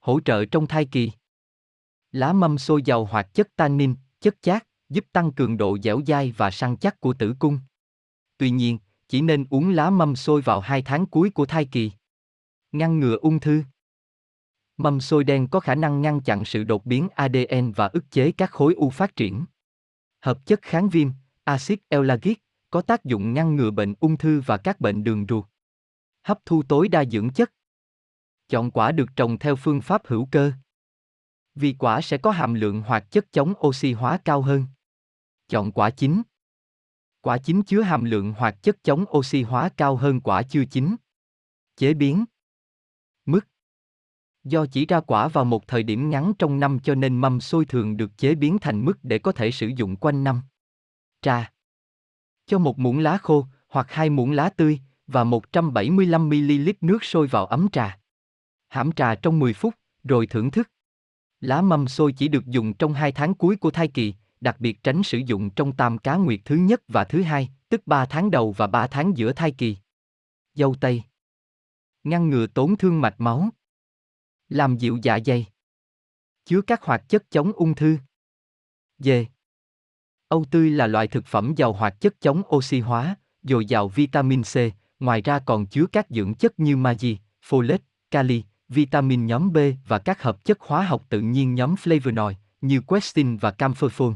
Hỗ 0.00 0.20
trợ 0.20 0.44
trong 0.44 0.66
thai 0.66 0.84
kỳ 0.84 1.10
Lá 2.12 2.32
mâm 2.32 2.58
xôi 2.58 2.82
giàu 2.84 3.04
hoạt 3.04 3.34
chất 3.34 3.56
tannin, 3.56 3.94
chất 4.20 4.42
chát, 4.42 4.66
giúp 4.88 5.04
tăng 5.12 5.32
cường 5.32 5.56
độ 5.56 5.78
dẻo 5.82 6.00
dai 6.06 6.32
và 6.36 6.50
săn 6.50 6.76
chắc 6.76 7.00
của 7.00 7.12
tử 7.12 7.34
cung. 7.38 7.58
Tuy 8.38 8.50
nhiên, 8.50 8.78
chỉ 9.08 9.20
nên 9.20 9.46
uống 9.50 9.70
lá 9.70 9.90
mâm 9.90 10.16
xôi 10.16 10.40
vào 10.40 10.60
hai 10.60 10.82
tháng 10.82 11.06
cuối 11.06 11.30
của 11.30 11.46
thai 11.46 11.64
kỳ. 11.64 11.92
Ngăn 12.72 13.00
ngừa 13.00 13.16
ung 13.16 13.40
thư 13.40 13.62
Mâm 14.76 15.00
xôi 15.00 15.24
đen 15.24 15.48
có 15.48 15.60
khả 15.60 15.74
năng 15.74 16.02
ngăn 16.02 16.20
chặn 16.20 16.44
sự 16.44 16.64
đột 16.64 16.86
biến 16.86 17.08
ADN 17.14 17.72
và 17.76 17.86
ức 17.86 18.04
chế 18.10 18.32
các 18.32 18.50
khối 18.50 18.74
u 18.74 18.90
phát 18.90 19.16
triển. 19.16 19.44
Hợp 20.20 20.46
chất 20.46 20.62
kháng 20.62 20.88
viêm, 20.88 21.08
axit 21.44 21.80
ellagic, 21.88 22.38
có 22.70 22.82
tác 22.82 23.04
dụng 23.04 23.34
ngăn 23.34 23.56
ngừa 23.56 23.70
bệnh 23.70 23.94
ung 24.00 24.16
thư 24.16 24.40
và 24.46 24.56
các 24.56 24.80
bệnh 24.80 25.04
đường 25.04 25.26
ruột. 25.28 25.44
Hấp 26.22 26.38
thu 26.44 26.62
tối 26.68 26.88
đa 26.88 27.04
dưỡng 27.04 27.30
chất. 27.30 27.52
Chọn 28.48 28.70
quả 28.70 28.92
được 28.92 29.08
trồng 29.16 29.38
theo 29.38 29.56
phương 29.56 29.80
pháp 29.80 30.06
hữu 30.06 30.28
cơ. 30.30 30.52
Vì 31.54 31.74
quả 31.78 32.00
sẽ 32.00 32.18
có 32.18 32.30
hàm 32.30 32.54
lượng 32.54 32.82
hoạt 32.82 33.10
chất 33.10 33.32
chống 33.32 33.54
oxy 33.66 33.92
hóa 33.92 34.18
cao 34.24 34.42
hơn. 34.42 34.66
Chọn 35.48 35.72
quả 35.72 35.90
chín. 35.90 36.22
Quả 37.20 37.38
chín 37.38 37.62
chứa 37.62 37.82
hàm 37.82 38.04
lượng 38.04 38.32
hoạt 38.32 38.62
chất 38.62 38.84
chống 38.84 39.04
oxy 39.16 39.42
hóa 39.42 39.70
cao 39.76 39.96
hơn 39.96 40.20
quả 40.20 40.42
chưa 40.42 40.64
chín. 40.64 40.96
Chế 41.76 41.94
biến 41.94 42.24
Mứt 43.26 43.44
Do 44.44 44.66
chỉ 44.66 44.86
ra 44.86 45.00
quả 45.00 45.28
vào 45.28 45.44
một 45.44 45.66
thời 45.66 45.82
điểm 45.82 46.10
ngắn 46.10 46.32
trong 46.38 46.60
năm 46.60 46.78
cho 46.84 46.94
nên 46.94 47.18
mâm 47.20 47.40
xôi 47.40 47.64
thường 47.64 47.96
được 47.96 48.18
chế 48.18 48.34
biến 48.34 48.58
thành 48.60 48.84
mứt 48.84 48.96
để 49.02 49.18
có 49.18 49.32
thể 49.32 49.50
sử 49.50 49.68
dụng 49.76 49.96
quanh 49.96 50.24
năm. 50.24 50.40
Trà 51.22 51.52
cho 52.48 52.58
một 52.58 52.78
muỗng 52.78 52.98
lá 52.98 53.18
khô, 53.18 53.46
hoặc 53.68 53.86
hai 53.90 54.10
muỗng 54.10 54.30
lá 54.30 54.50
tươi, 54.50 54.80
và 55.06 55.24
175ml 55.24 56.72
nước 56.80 57.04
sôi 57.04 57.26
vào 57.26 57.46
ấm 57.46 57.68
trà. 57.72 57.98
Hãm 58.68 58.92
trà 58.92 59.14
trong 59.14 59.38
10 59.38 59.52
phút, 59.52 59.74
rồi 60.04 60.26
thưởng 60.26 60.50
thức. 60.50 60.70
Lá 61.40 61.62
mâm 61.62 61.88
xôi 61.88 62.12
chỉ 62.12 62.28
được 62.28 62.46
dùng 62.46 62.74
trong 62.74 62.94
2 62.94 63.12
tháng 63.12 63.34
cuối 63.34 63.56
của 63.56 63.70
thai 63.70 63.88
kỳ, 63.88 64.14
đặc 64.40 64.56
biệt 64.60 64.82
tránh 64.82 65.02
sử 65.02 65.18
dụng 65.18 65.50
trong 65.50 65.72
tam 65.72 65.98
cá 65.98 66.16
nguyệt 66.16 66.40
thứ 66.44 66.56
nhất 66.56 66.82
và 66.88 67.04
thứ 67.04 67.22
hai, 67.22 67.48
tức 67.68 67.86
3 67.86 68.04
tháng 68.04 68.30
đầu 68.30 68.52
và 68.52 68.66
3 68.66 68.86
tháng 68.86 69.16
giữa 69.16 69.32
thai 69.32 69.50
kỳ. 69.50 69.76
Dâu 70.54 70.74
tây 70.80 71.02
Ngăn 72.04 72.30
ngừa 72.30 72.46
tổn 72.46 72.76
thương 72.76 73.00
mạch 73.00 73.20
máu. 73.20 73.48
Làm 74.48 74.76
dịu 74.76 74.98
dạ 75.02 75.18
dày. 75.26 75.46
Chứa 76.44 76.60
các 76.60 76.82
hoạt 76.82 77.08
chất 77.08 77.30
chống 77.30 77.52
ung 77.52 77.74
thư. 77.74 77.98
Dê 78.98 79.26
Âu 80.28 80.44
tươi 80.50 80.70
là 80.70 80.86
loại 80.86 81.08
thực 81.08 81.26
phẩm 81.26 81.54
giàu 81.56 81.72
hoạt 81.72 82.00
chất 82.00 82.20
chống 82.20 82.42
oxy 82.56 82.80
hóa, 82.80 83.16
dồi 83.42 83.66
dào 83.66 83.88
vitamin 83.88 84.42
C, 84.42 84.56
ngoài 85.00 85.22
ra 85.22 85.38
còn 85.38 85.66
chứa 85.66 85.86
các 85.92 86.06
dưỡng 86.10 86.34
chất 86.34 86.60
như 86.60 86.76
magie, 86.76 87.16
folate, 87.48 87.78
kali, 88.10 88.42
vitamin 88.68 89.26
nhóm 89.26 89.52
B 89.52 89.58
và 89.86 89.98
các 89.98 90.22
hợp 90.22 90.44
chất 90.44 90.60
hóa 90.60 90.82
học 90.82 91.06
tự 91.08 91.20
nhiên 91.20 91.54
nhóm 91.54 91.74
flavonoid 91.74 92.34
như 92.60 92.80
quercetin 92.80 93.36
và 93.36 93.50
camphorphone. 93.50 94.14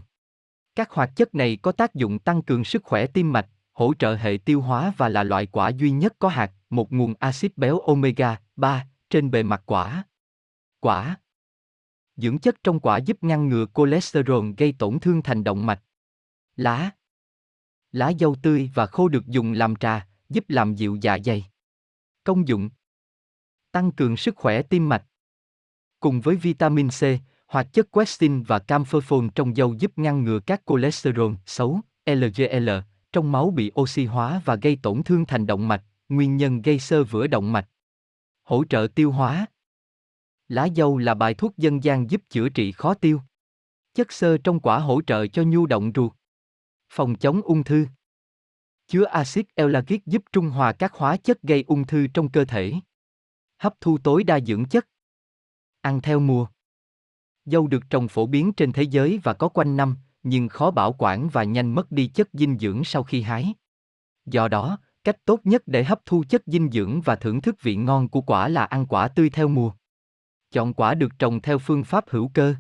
Các 0.74 0.90
hoạt 0.90 1.16
chất 1.16 1.34
này 1.34 1.58
có 1.62 1.72
tác 1.72 1.94
dụng 1.94 2.18
tăng 2.18 2.42
cường 2.42 2.64
sức 2.64 2.84
khỏe 2.84 3.06
tim 3.06 3.32
mạch, 3.32 3.46
hỗ 3.72 3.94
trợ 3.94 4.14
hệ 4.14 4.38
tiêu 4.44 4.60
hóa 4.60 4.92
và 4.96 5.08
là 5.08 5.22
loại 5.22 5.46
quả 5.46 5.68
duy 5.68 5.90
nhất 5.90 6.14
có 6.18 6.28
hạt, 6.28 6.52
một 6.70 6.92
nguồn 6.92 7.14
axit 7.18 7.58
béo 7.58 7.78
omega 7.78 8.36
3 8.56 8.86
trên 9.10 9.30
bề 9.30 9.42
mặt 9.42 9.62
quả. 9.66 10.04
Quả 10.80 11.16
Dưỡng 12.16 12.38
chất 12.38 12.56
trong 12.64 12.80
quả 12.80 12.98
giúp 12.98 13.16
ngăn 13.20 13.48
ngừa 13.48 13.66
cholesterol 13.74 14.50
gây 14.56 14.74
tổn 14.78 14.98
thương 15.00 15.22
thành 15.22 15.44
động 15.44 15.66
mạch. 15.66 15.82
Lá 16.62 16.90
Lá 17.92 18.12
dâu 18.20 18.36
tươi 18.42 18.70
và 18.74 18.86
khô 18.86 19.08
được 19.08 19.26
dùng 19.26 19.52
làm 19.52 19.76
trà, 19.76 20.06
giúp 20.28 20.44
làm 20.48 20.74
dịu 20.74 20.98
dạ 21.00 21.18
dày. 21.24 21.46
Công 22.24 22.48
dụng 22.48 22.70
Tăng 23.72 23.92
cường 23.92 24.16
sức 24.16 24.36
khỏe 24.36 24.62
tim 24.62 24.88
mạch. 24.88 25.04
Cùng 26.00 26.20
với 26.20 26.36
vitamin 26.36 26.88
C, 26.88 27.02
hoạt 27.46 27.72
chất 27.72 27.90
quercetin 27.90 28.42
và 28.42 28.58
camphorphone 28.58 29.26
trong 29.34 29.54
dâu 29.54 29.74
giúp 29.74 29.92
ngăn 29.98 30.24
ngừa 30.24 30.40
các 30.40 30.62
cholesterol 30.66 31.34
xấu, 31.46 31.80
LDL, 32.06 32.70
trong 33.12 33.32
máu 33.32 33.50
bị 33.50 33.72
oxy 33.80 34.04
hóa 34.04 34.42
và 34.44 34.54
gây 34.54 34.78
tổn 34.82 35.02
thương 35.02 35.24
thành 35.24 35.46
động 35.46 35.68
mạch, 35.68 35.84
nguyên 36.08 36.36
nhân 36.36 36.62
gây 36.62 36.78
sơ 36.78 37.04
vữa 37.04 37.26
động 37.26 37.52
mạch. 37.52 37.68
Hỗ 38.42 38.64
trợ 38.64 38.86
tiêu 38.94 39.12
hóa. 39.12 39.46
Lá 40.48 40.68
dâu 40.76 40.98
là 40.98 41.14
bài 41.14 41.34
thuốc 41.34 41.56
dân 41.56 41.84
gian 41.84 42.10
giúp 42.10 42.22
chữa 42.30 42.48
trị 42.48 42.72
khó 42.72 42.94
tiêu. 42.94 43.20
Chất 43.94 44.12
xơ 44.12 44.38
trong 44.38 44.60
quả 44.60 44.78
hỗ 44.78 45.02
trợ 45.02 45.26
cho 45.26 45.42
nhu 45.42 45.66
động 45.66 45.92
ruột. 45.94 46.12
Phòng 46.94 47.14
chống 47.14 47.42
ung 47.42 47.64
thư. 47.64 47.86
Chứa 48.86 49.04
axit 49.04 49.46
ellagic 49.54 50.06
giúp 50.06 50.22
trung 50.32 50.50
hòa 50.50 50.72
các 50.72 50.92
hóa 50.94 51.16
chất 51.16 51.42
gây 51.42 51.64
ung 51.66 51.86
thư 51.86 52.06
trong 52.06 52.28
cơ 52.28 52.44
thể. 52.44 52.72
Hấp 53.58 53.74
thu 53.80 53.98
tối 53.98 54.24
đa 54.24 54.40
dưỡng 54.40 54.64
chất. 54.64 54.88
Ăn 55.80 56.00
theo 56.00 56.20
mùa. 56.20 56.46
Dâu 57.44 57.66
được 57.66 57.82
trồng 57.90 58.08
phổ 58.08 58.26
biến 58.26 58.52
trên 58.52 58.72
thế 58.72 58.82
giới 58.82 59.20
và 59.22 59.32
có 59.32 59.48
quanh 59.48 59.76
năm, 59.76 59.96
nhưng 60.22 60.48
khó 60.48 60.70
bảo 60.70 60.92
quản 60.98 61.28
và 61.28 61.44
nhanh 61.44 61.74
mất 61.74 61.92
đi 61.92 62.06
chất 62.06 62.28
dinh 62.32 62.58
dưỡng 62.58 62.84
sau 62.84 63.02
khi 63.02 63.22
hái. 63.22 63.54
Do 64.26 64.48
đó, 64.48 64.78
cách 65.04 65.24
tốt 65.24 65.40
nhất 65.44 65.62
để 65.66 65.84
hấp 65.84 66.00
thu 66.06 66.24
chất 66.28 66.42
dinh 66.46 66.70
dưỡng 66.70 67.00
và 67.00 67.16
thưởng 67.16 67.40
thức 67.40 67.56
vị 67.62 67.76
ngon 67.76 68.08
của 68.08 68.20
quả 68.20 68.48
là 68.48 68.64
ăn 68.64 68.86
quả 68.86 69.08
tươi 69.08 69.30
theo 69.30 69.48
mùa. 69.48 69.72
Chọn 70.50 70.74
quả 70.74 70.94
được 70.94 71.12
trồng 71.18 71.40
theo 71.40 71.58
phương 71.58 71.84
pháp 71.84 72.04
hữu 72.08 72.30
cơ. 72.34 72.54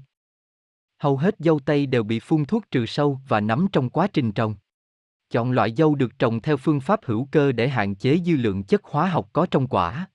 Hầu 1.02 1.16
hết 1.16 1.34
dâu 1.38 1.60
tây 1.60 1.86
đều 1.86 2.02
bị 2.02 2.20
phun 2.20 2.44
thuốc 2.44 2.70
trừ 2.70 2.86
sâu 2.86 3.20
và 3.28 3.40
nấm 3.40 3.66
trong 3.72 3.90
quá 3.90 4.06
trình 4.12 4.32
trồng. 4.32 4.54
Chọn 5.30 5.52
loại 5.52 5.74
dâu 5.76 5.94
được 5.94 6.18
trồng 6.18 6.40
theo 6.40 6.56
phương 6.56 6.80
pháp 6.80 7.00
hữu 7.04 7.28
cơ 7.30 7.52
để 7.52 7.68
hạn 7.68 7.94
chế 7.94 8.18
dư 8.26 8.36
lượng 8.36 8.64
chất 8.64 8.84
hóa 8.84 9.08
học 9.08 9.28
có 9.32 9.46
trong 9.50 9.68
quả. 9.68 10.06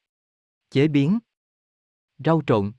Chế 0.70 0.88
biến 0.88 1.20
Rau 2.26 2.42
trộn 2.48 2.72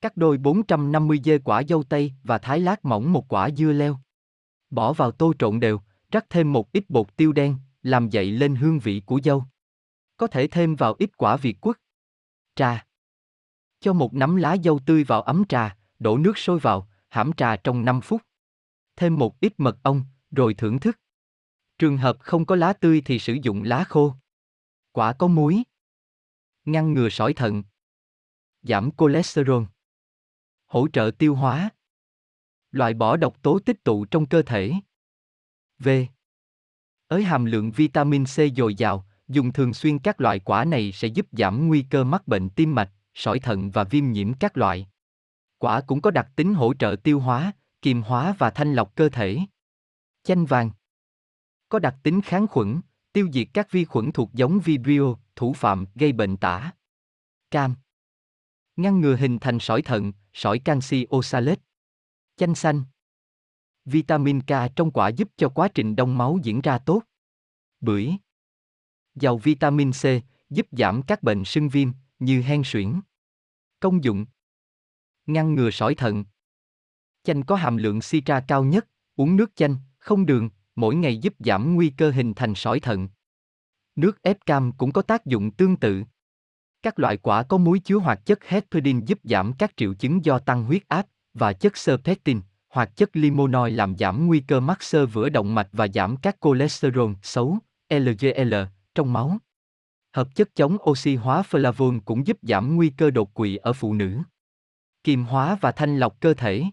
Cắt 0.00 0.16
đôi 0.16 0.38
450 0.38 1.20
dê 1.24 1.38
quả 1.38 1.62
dâu 1.68 1.82
tây 1.82 2.12
và 2.22 2.38
thái 2.38 2.60
lát 2.60 2.84
mỏng 2.84 3.12
một 3.12 3.32
quả 3.32 3.50
dưa 3.50 3.72
leo. 3.72 3.98
Bỏ 4.70 4.92
vào 4.92 5.10
tô 5.10 5.32
trộn 5.38 5.60
đều, 5.60 5.80
rắc 6.12 6.26
thêm 6.30 6.52
một 6.52 6.72
ít 6.72 6.84
bột 6.90 7.16
tiêu 7.16 7.32
đen, 7.32 7.56
làm 7.82 8.08
dậy 8.08 8.30
lên 8.30 8.54
hương 8.54 8.78
vị 8.78 9.02
của 9.06 9.20
dâu. 9.24 9.44
Có 10.16 10.26
thể 10.26 10.46
thêm 10.46 10.76
vào 10.76 10.94
ít 10.98 11.16
quả 11.16 11.36
việt 11.36 11.60
quất. 11.60 11.76
Trà 12.54 12.86
Cho 13.80 13.92
một 13.92 14.14
nắm 14.14 14.36
lá 14.36 14.56
dâu 14.64 14.78
tươi 14.86 15.04
vào 15.04 15.22
ấm 15.22 15.44
trà, 15.48 15.76
đổ 15.98 16.18
nước 16.18 16.38
sôi 16.38 16.58
vào, 16.58 16.88
hãm 17.08 17.32
trà 17.32 17.56
trong 17.56 17.84
5 17.84 18.00
phút. 18.00 18.22
Thêm 18.96 19.16
một 19.16 19.40
ít 19.40 19.52
mật 19.58 19.78
ong, 19.82 20.04
rồi 20.30 20.54
thưởng 20.54 20.80
thức. 20.80 21.00
Trường 21.78 21.96
hợp 21.96 22.16
không 22.20 22.46
có 22.46 22.56
lá 22.56 22.72
tươi 22.72 23.02
thì 23.04 23.18
sử 23.18 23.36
dụng 23.42 23.62
lá 23.62 23.84
khô. 23.84 24.14
Quả 24.92 25.12
có 25.12 25.26
muối. 25.26 25.62
Ngăn 26.64 26.92
ngừa 26.92 27.08
sỏi 27.08 27.32
thận. 27.32 27.62
Giảm 28.62 28.90
cholesterol 28.98 29.64
hỗ 30.68 30.88
trợ 30.88 31.10
tiêu 31.18 31.34
hóa, 31.34 31.70
loại 32.70 32.94
bỏ 32.94 33.16
độc 33.16 33.42
tố 33.42 33.58
tích 33.58 33.84
tụ 33.84 34.04
trong 34.04 34.26
cơ 34.26 34.42
thể. 34.42 34.72
V. 35.78 35.88
Ới 37.08 37.24
hàm 37.24 37.44
lượng 37.44 37.70
vitamin 37.70 38.24
C 38.24 38.56
dồi 38.56 38.74
dào, 38.74 39.06
dùng 39.28 39.52
thường 39.52 39.74
xuyên 39.74 39.98
các 39.98 40.20
loại 40.20 40.38
quả 40.38 40.64
này 40.64 40.92
sẽ 40.92 41.08
giúp 41.08 41.26
giảm 41.32 41.68
nguy 41.68 41.86
cơ 41.90 42.04
mắc 42.04 42.28
bệnh 42.28 42.50
tim 42.50 42.74
mạch, 42.74 42.90
sỏi 43.14 43.38
thận 43.38 43.70
và 43.70 43.84
viêm 43.84 44.12
nhiễm 44.12 44.34
các 44.34 44.56
loại. 44.56 44.86
Quả 45.58 45.80
cũng 45.80 46.00
có 46.00 46.10
đặc 46.10 46.28
tính 46.36 46.54
hỗ 46.54 46.74
trợ 46.74 46.96
tiêu 47.04 47.20
hóa, 47.20 47.52
kiềm 47.82 48.02
hóa 48.02 48.34
và 48.38 48.50
thanh 48.50 48.74
lọc 48.74 48.94
cơ 48.94 49.08
thể. 49.08 49.38
Chanh 50.22 50.46
vàng 50.46 50.70
có 51.68 51.78
đặc 51.78 51.96
tính 52.02 52.20
kháng 52.20 52.46
khuẩn, 52.46 52.80
tiêu 53.12 53.28
diệt 53.32 53.48
các 53.54 53.70
vi 53.70 53.84
khuẩn 53.84 54.12
thuộc 54.12 54.30
giống 54.32 54.60
Vibrio, 54.60 55.14
thủ 55.36 55.52
phạm 55.52 55.86
gây 55.94 56.12
bệnh 56.12 56.36
tả. 56.36 56.72
Cam 57.50 57.74
ngăn 58.78 59.00
ngừa 59.00 59.16
hình 59.16 59.38
thành 59.38 59.58
sỏi 59.60 59.82
thận, 59.82 60.12
sỏi 60.32 60.58
canxi 60.58 61.06
oxalate. 61.16 61.60
Chanh 62.36 62.54
xanh. 62.54 62.84
Vitamin 63.84 64.40
K 64.40 64.50
trong 64.76 64.90
quả 64.90 65.08
giúp 65.08 65.28
cho 65.36 65.48
quá 65.48 65.68
trình 65.74 65.96
đông 65.96 66.18
máu 66.18 66.38
diễn 66.42 66.60
ra 66.60 66.78
tốt. 66.78 67.02
Bưởi. 67.80 68.12
Giàu 69.14 69.38
vitamin 69.38 69.92
C, 69.92 70.04
giúp 70.50 70.66
giảm 70.70 71.02
các 71.02 71.22
bệnh 71.22 71.44
sưng 71.44 71.68
viêm, 71.68 71.88
như 72.18 72.42
hen 72.42 72.62
suyễn. 72.64 73.00
Công 73.80 74.04
dụng. 74.04 74.26
Ngăn 75.28 75.54
ngừa 75.54 75.70
sỏi 75.70 75.94
thận. 75.94 76.24
Chanh 77.24 77.42
có 77.42 77.56
hàm 77.56 77.76
lượng 77.76 78.00
citra 78.00 78.40
cao 78.40 78.64
nhất, 78.64 78.88
uống 79.16 79.36
nước 79.36 79.56
chanh, 79.56 79.76
không 79.98 80.26
đường, 80.26 80.50
mỗi 80.76 80.94
ngày 80.94 81.18
giúp 81.18 81.34
giảm 81.38 81.74
nguy 81.74 81.90
cơ 81.90 82.10
hình 82.10 82.34
thành 82.34 82.54
sỏi 82.54 82.80
thận. 82.80 83.08
Nước 83.96 84.22
ép 84.22 84.46
cam 84.46 84.72
cũng 84.72 84.92
có 84.92 85.02
tác 85.02 85.26
dụng 85.26 85.50
tương 85.50 85.76
tự. 85.76 86.02
Các 86.82 86.98
loại 86.98 87.16
quả 87.16 87.42
có 87.42 87.58
muối 87.58 87.78
chứa 87.78 87.96
hoạt 87.96 88.26
chất 88.26 88.44
hepridin 88.44 89.00
giúp 89.04 89.18
giảm 89.24 89.52
các 89.52 89.76
triệu 89.76 89.94
chứng 89.94 90.24
do 90.24 90.38
tăng 90.38 90.64
huyết 90.64 90.88
áp 90.88 91.06
và 91.34 91.52
chất 91.52 91.76
xơ 91.76 91.96
pectin, 92.04 92.40
hoạt 92.68 92.96
chất 92.96 93.16
limonoid 93.16 93.74
làm 93.74 93.96
giảm 93.98 94.26
nguy 94.26 94.40
cơ 94.40 94.60
mắc 94.60 94.82
xơ 94.82 95.06
vữa 95.06 95.28
động 95.28 95.54
mạch 95.54 95.68
và 95.72 95.88
giảm 95.88 96.16
các 96.16 96.36
cholesterol 96.40 97.12
xấu, 97.22 97.58
LDL, 97.90 98.54
trong 98.94 99.12
máu. 99.12 99.38
Hợp 100.12 100.34
chất 100.34 100.54
chống 100.54 100.76
oxy 100.90 101.14
hóa 101.14 101.42
flavon 101.50 102.00
cũng 102.04 102.26
giúp 102.26 102.38
giảm 102.42 102.76
nguy 102.76 102.90
cơ 102.90 103.10
đột 103.10 103.34
quỵ 103.34 103.56
ở 103.56 103.72
phụ 103.72 103.94
nữ. 103.94 104.18
Kiềm 105.08 105.24
hóa 105.24 105.58
và 105.60 105.72
thanh 105.72 105.98
lọc 105.98 106.20
cơ 106.20 106.34
thể. 106.34 106.64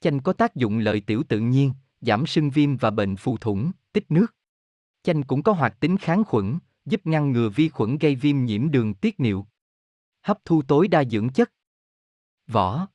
Chanh 0.00 0.20
có 0.20 0.32
tác 0.32 0.54
dụng 0.54 0.78
lợi 0.78 1.00
tiểu 1.00 1.22
tự 1.28 1.38
nhiên, 1.38 1.72
giảm 2.00 2.26
sưng 2.26 2.50
viêm 2.50 2.76
và 2.76 2.90
bệnh 2.90 3.16
phù 3.16 3.36
thủng, 3.36 3.72
tích 3.92 4.10
nước. 4.10 4.26
Chanh 5.02 5.22
cũng 5.22 5.42
có 5.42 5.52
hoạt 5.52 5.80
tính 5.80 5.96
kháng 5.96 6.24
khuẩn, 6.24 6.58
giúp 6.84 7.06
ngăn 7.06 7.32
ngừa 7.32 7.48
vi 7.48 7.68
khuẩn 7.68 7.98
gây 7.98 8.14
viêm 8.14 8.44
nhiễm 8.44 8.70
đường 8.70 8.94
tiết 8.94 9.20
niệu. 9.20 9.46
Hấp 10.22 10.38
thu 10.44 10.62
tối 10.62 10.88
đa 10.88 11.04
dưỡng 11.04 11.28
chất. 11.28 11.52
Vỏ 12.46 12.88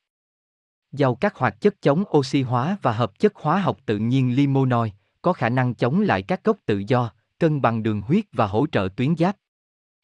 Giàu 0.92 1.14
các 1.14 1.36
hoạt 1.36 1.60
chất 1.60 1.82
chống 1.82 2.04
oxy 2.16 2.42
hóa 2.42 2.76
và 2.82 2.92
hợp 2.92 3.18
chất 3.18 3.34
hóa 3.34 3.60
học 3.60 3.78
tự 3.86 3.98
nhiên 3.98 4.36
limonoid, 4.36 4.92
có 5.22 5.32
khả 5.32 5.48
năng 5.48 5.74
chống 5.74 6.00
lại 6.00 6.22
các 6.22 6.44
gốc 6.44 6.58
tự 6.66 6.82
do, 6.88 7.12
cân 7.38 7.60
bằng 7.60 7.82
đường 7.82 8.02
huyết 8.02 8.24
và 8.32 8.46
hỗ 8.46 8.66
trợ 8.66 8.88
tuyến 8.96 9.16
giáp. 9.16 9.36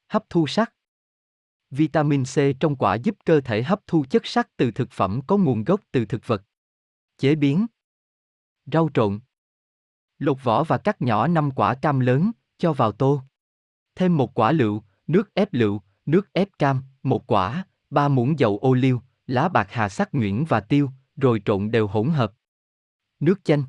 Hấp 0.08 0.24
thu 0.30 0.46
sắt 0.46 0.72
Vitamin 1.72 2.24
C 2.24 2.60
trong 2.60 2.76
quả 2.76 2.94
giúp 2.94 3.16
cơ 3.24 3.40
thể 3.40 3.62
hấp 3.62 3.80
thu 3.86 4.04
chất 4.10 4.26
sắt 4.26 4.56
từ 4.56 4.70
thực 4.70 4.90
phẩm 4.90 5.20
có 5.26 5.36
nguồn 5.36 5.64
gốc 5.64 5.80
từ 5.92 6.04
thực 6.04 6.26
vật. 6.26 6.42
Chế 7.18 7.34
biến 7.34 7.66
Rau 8.66 8.90
trộn 8.94 9.20
Lột 10.18 10.44
vỏ 10.44 10.64
và 10.64 10.78
cắt 10.78 11.02
nhỏ 11.02 11.26
5 11.26 11.50
quả 11.50 11.74
cam 11.74 12.00
lớn, 12.00 12.30
cho 12.58 12.72
vào 12.72 12.92
tô. 12.92 13.22
Thêm 13.94 14.16
một 14.16 14.34
quả 14.34 14.52
lựu, 14.52 14.82
nước 15.06 15.34
ép 15.34 15.54
lựu, 15.54 15.80
nước 16.06 16.32
ép 16.32 16.48
cam, 16.58 16.82
một 17.02 17.26
quả, 17.26 17.66
ba 17.90 18.08
muỗng 18.08 18.38
dầu 18.38 18.58
ô 18.58 18.74
liu, 18.74 19.00
lá 19.26 19.48
bạc 19.48 19.66
hà 19.70 19.88
sắc 19.88 20.14
nhuyễn 20.14 20.44
và 20.44 20.60
tiêu, 20.60 20.90
rồi 21.16 21.42
trộn 21.44 21.70
đều 21.70 21.86
hỗn 21.86 22.10
hợp. 22.10 22.32
Nước 23.20 23.44
chanh. 23.44 23.64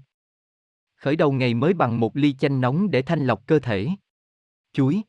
Khởi 0.96 1.16
đầu 1.16 1.32
ngày 1.32 1.54
mới 1.54 1.74
bằng 1.74 2.00
một 2.00 2.18
ly 2.18 2.34
chanh 2.34 2.62
nóng 2.62 2.92
để 2.92 3.02
thanh 3.02 3.26
lọc 3.28 3.48
cơ 3.48 3.60
thể. 3.60 3.90
Chuối. 4.74 5.02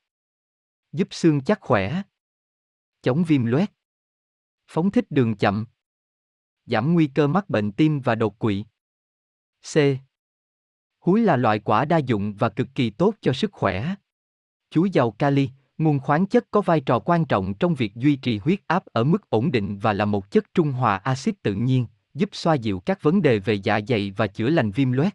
Giúp 0.92 1.08
xương 1.10 1.40
chắc 1.40 1.60
khỏe. 1.60 2.02
Chống 3.04 3.24
viêm 3.24 3.44
loét. 3.44 3.70
Phóng 4.68 4.90
thích 4.90 5.10
đường 5.10 5.36
chậm. 5.36 5.66
Giảm 6.66 6.94
nguy 6.94 7.06
cơ 7.06 7.26
mắc 7.26 7.50
bệnh 7.50 7.72
tim 7.72 8.00
và 8.00 8.14
đột 8.14 8.38
quỵ. 8.38 8.64
C. 9.72 9.76
Húi 11.00 11.20
là 11.20 11.36
loại 11.36 11.58
quả 11.58 11.84
đa 11.84 11.98
dụng 11.98 12.34
và 12.34 12.48
cực 12.48 12.68
kỳ 12.74 12.90
tốt 12.90 13.14
cho 13.20 13.32
sức 13.32 13.52
khỏe. 13.52 13.94
Chuối 14.70 14.90
giàu 14.90 15.10
kali, 15.10 15.50
nguồn 15.78 15.98
khoáng 16.00 16.26
chất 16.26 16.50
có 16.50 16.60
vai 16.60 16.80
trò 16.80 16.98
quan 16.98 17.24
trọng 17.24 17.54
trong 17.54 17.74
việc 17.74 17.94
duy 17.94 18.16
trì 18.16 18.38
huyết 18.38 18.60
áp 18.66 18.86
ở 18.86 19.04
mức 19.04 19.30
ổn 19.30 19.52
định 19.52 19.78
và 19.78 19.92
là 19.92 20.04
một 20.04 20.30
chất 20.30 20.54
trung 20.54 20.72
hòa 20.72 20.96
axit 20.96 21.42
tự 21.42 21.54
nhiên, 21.54 21.86
giúp 22.14 22.28
xoa 22.32 22.54
dịu 22.54 22.80
các 22.80 23.02
vấn 23.02 23.22
đề 23.22 23.38
về 23.38 23.54
dạ 23.54 23.80
dày 23.88 24.10
và 24.10 24.26
chữa 24.26 24.50
lành 24.50 24.70
viêm 24.70 24.92
loét. 24.92 25.14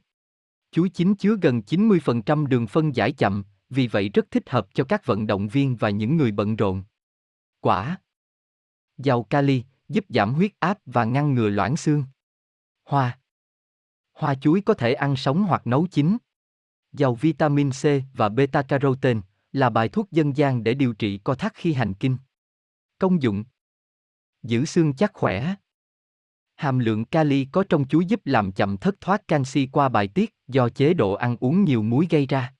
Chuối 0.71 0.89
chín 0.89 1.15
chứa 1.15 1.35
gần 1.41 1.61
90% 1.67 2.47
đường 2.47 2.67
phân 2.67 2.95
giải 2.95 3.11
chậm, 3.11 3.43
vì 3.69 3.87
vậy 3.87 4.09
rất 4.09 4.31
thích 4.31 4.49
hợp 4.49 4.67
cho 4.73 4.83
các 4.83 5.05
vận 5.05 5.27
động 5.27 5.47
viên 5.47 5.75
và 5.75 5.89
những 5.89 6.17
người 6.17 6.31
bận 6.31 6.55
rộn. 6.55 6.83
Quả 7.59 7.97
Giàu 8.97 9.23
kali, 9.23 9.63
giúp 9.89 10.05
giảm 10.09 10.33
huyết 10.33 10.51
áp 10.59 10.79
và 10.85 11.03
ngăn 11.03 11.33
ngừa 11.33 11.49
loãng 11.49 11.77
xương. 11.77 12.03
Hoa 12.85 13.19
Hoa 14.13 14.35
chuối 14.35 14.61
có 14.61 14.73
thể 14.73 14.93
ăn 14.93 15.15
sống 15.15 15.43
hoặc 15.43 15.67
nấu 15.67 15.87
chín. 15.91 16.17
Giàu 16.91 17.15
vitamin 17.15 17.71
C 17.71 17.83
và 18.13 18.29
beta 18.29 18.61
carotene, 18.61 19.21
là 19.51 19.69
bài 19.69 19.89
thuốc 19.89 20.11
dân 20.11 20.37
gian 20.37 20.63
để 20.63 20.73
điều 20.73 20.93
trị 20.93 21.19
co 21.23 21.35
thắt 21.35 21.53
khi 21.55 21.73
hành 21.73 21.93
kinh. 21.93 22.17
Công 22.99 23.21
dụng 23.21 23.43
Giữ 24.43 24.65
xương 24.65 24.93
chắc 24.93 25.13
khỏe 25.13 25.55
Hàm 26.55 26.79
lượng 26.79 27.05
kali 27.05 27.47
có 27.51 27.63
trong 27.69 27.87
chuối 27.87 28.05
giúp 28.05 28.21
làm 28.25 28.51
chậm 28.51 28.77
thất 28.77 29.01
thoát 29.01 29.27
canxi 29.27 29.67
qua 29.71 29.89
bài 29.89 30.07
tiết 30.07 30.35
do 30.47 30.69
chế 30.69 30.93
độ 30.93 31.13
ăn 31.13 31.37
uống 31.39 31.63
nhiều 31.63 31.83
muối 31.83 32.07
gây 32.09 32.25
ra. 32.25 32.53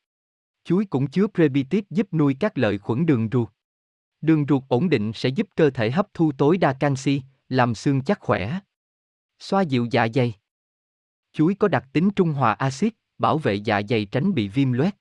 Chuối 0.64 0.86
cũng 0.86 1.08
chứa 1.08 1.28
prebiotic 1.28 1.90
giúp 1.90 2.14
nuôi 2.14 2.36
các 2.40 2.58
lợi 2.58 2.78
khuẩn 2.78 3.06
đường 3.06 3.30
ruột. 3.32 3.50
Đường 4.22 4.46
ruột 4.50 4.64
ổn 4.68 4.90
định 4.90 5.12
sẽ 5.16 5.30
giúp 5.30 5.48
cơ 5.56 5.70
thể 5.70 5.92
hấp 5.92 6.08
thu 6.14 6.32
tối 6.38 6.58
đa 6.58 6.74
canxi, 6.74 7.22
làm 7.50 7.76
xương 7.76 8.02
chắc 8.02 8.20
khỏe. 8.20 8.60
Xoa 9.40 9.62
dịu 9.62 9.88
dạ 9.92 10.08
dày. 10.14 10.34
Chuối 11.34 11.56
có 11.56 11.68
đặc 11.68 11.86
tính 11.94 12.10
trung 12.16 12.34
hòa 12.34 12.54
axit, 12.54 12.94
bảo 13.18 13.38
vệ 13.38 13.54
dạ 13.56 13.82
dày 13.90 14.06
tránh 14.06 14.34
bị 14.34 14.48
viêm 14.48 14.72
loét. 14.72 14.96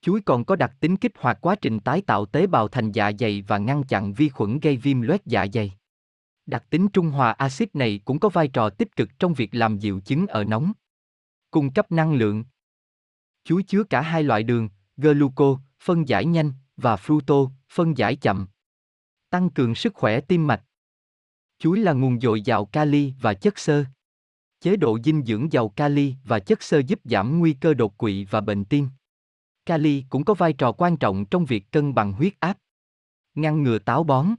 Chuối 0.00 0.20
còn 0.20 0.44
có 0.44 0.56
đặc 0.56 0.72
tính 0.80 0.96
kích 0.96 1.12
hoạt 1.18 1.38
quá 1.40 1.54
trình 1.54 1.80
tái 1.80 2.02
tạo 2.02 2.26
tế 2.26 2.46
bào 2.46 2.68
thành 2.68 2.92
dạ 2.92 3.12
dày 3.18 3.42
và 3.42 3.58
ngăn 3.58 3.82
chặn 3.82 4.12
vi 4.12 4.28
khuẩn 4.28 4.60
gây 4.60 4.76
viêm 4.76 5.00
loét 5.00 5.26
dạ 5.26 5.46
dày. 5.52 5.72
Đặc 6.46 6.64
tính 6.70 6.88
trung 6.88 7.10
hòa 7.10 7.32
axit 7.32 7.76
này 7.76 8.00
cũng 8.04 8.20
có 8.20 8.28
vai 8.28 8.48
trò 8.48 8.70
tích 8.70 8.96
cực 8.96 9.08
trong 9.18 9.34
việc 9.34 9.54
làm 9.54 9.78
dịu 9.78 10.00
chứng 10.00 10.26
ở 10.26 10.44
nóng. 10.44 10.72
Cung 11.50 11.72
cấp 11.72 11.92
năng 11.92 12.14
lượng. 12.14 12.44
Chuối 13.44 13.62
chứa 13.62 13.84
cả 13.84 14.00
hai 14.00 14.22
loại 14.22 14.42
đường, 14.42 14.68
gluco, 14.96 15.60
phân 15.80 16.08
giải 16.08 16.24
nhanh, 16.24 16.52
và 16.76 16.96
fructo, 16.96 17.50
phân 17.74 17.96
giải 17.96 18.16
chậm. 18.16 18.46
Tăng 19.30 19.50
cường 19.50 19.74
sức 19.74 19.94
khỏe 19.94 20.20
tim 20.20 20.46
mạch. 20.46 20.64
Chuối 21.58 21.78
là 21.78 21.92
nguồn 21.92 22.20
dồi 22.20 22.42
dào 22.42 22.64
kali 22.64 23.12
và 23.20 23.34
chất 23.34 23.58
xơ. 23.58 23.84
Chế 24.60 24.76
độ 24.76 24.98
dinh 25.04 25.22
dưỡng 25.26 25.52
giàu 25.52 25.68
kali 25.68 26.14
và 26.24 26.38
chất 26.38 26.62
xơ 26.62 26.78
giúp 26.78 27.00
giảm 27.04 27.38
nguy 27.38 27.56
cơ 27.60 27.74
đột 27.74 27.98
quỵ 27.98 28.24
và 28.24 28.40
bệnh 28.40 28.64
tim. 28.64 28.88
Kali 29.66 30.04
cũng 30.10 30.24
có 30.24 30.34
vai 30.34 30.52
trò 30.52 30.72
quan 30.72 30.96
trọng 30.96 31.24
trong 31.26 31.44
việc 31.44 31.70
cân 31.70 31.94
bằng 31.94 32.12
huyết 32.12 32.40
áp, 32.40 32.58
ngăn 33.34 33.62
ngừa 33.62 33.78
táo 33.78 34.04
bón. 34.04 34.34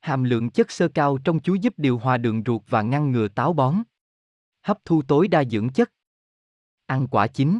Hàm 0.00 0.24
lượng 0.24 0.50
chất 0.50 0.70
xơ 0.70 0.88
cao 0.88 1.18
trong 1.24 1.40
chuối 1.40 1.58
giúp 1.58 1.74
điều 1.76 1.98
hòa 1.98 2.16
đường 2.16 2.42
ruột 2.46 2.62
và 2.68 2.82
ngăn 2.82 3.12
ngừa 3.12 3.28
táo 3.28 3.52
bón. 3.52 3.82
Hấp 4.62 4.78
thu 4.84 5.02
tối 5.02 5.28
đa 5.28 5.44
dưỡng 5.44 5.68
chất. 5.72 5.92
Ăn 6.86 7.06
quả 7.10 7.26
chín. 7.26 7.58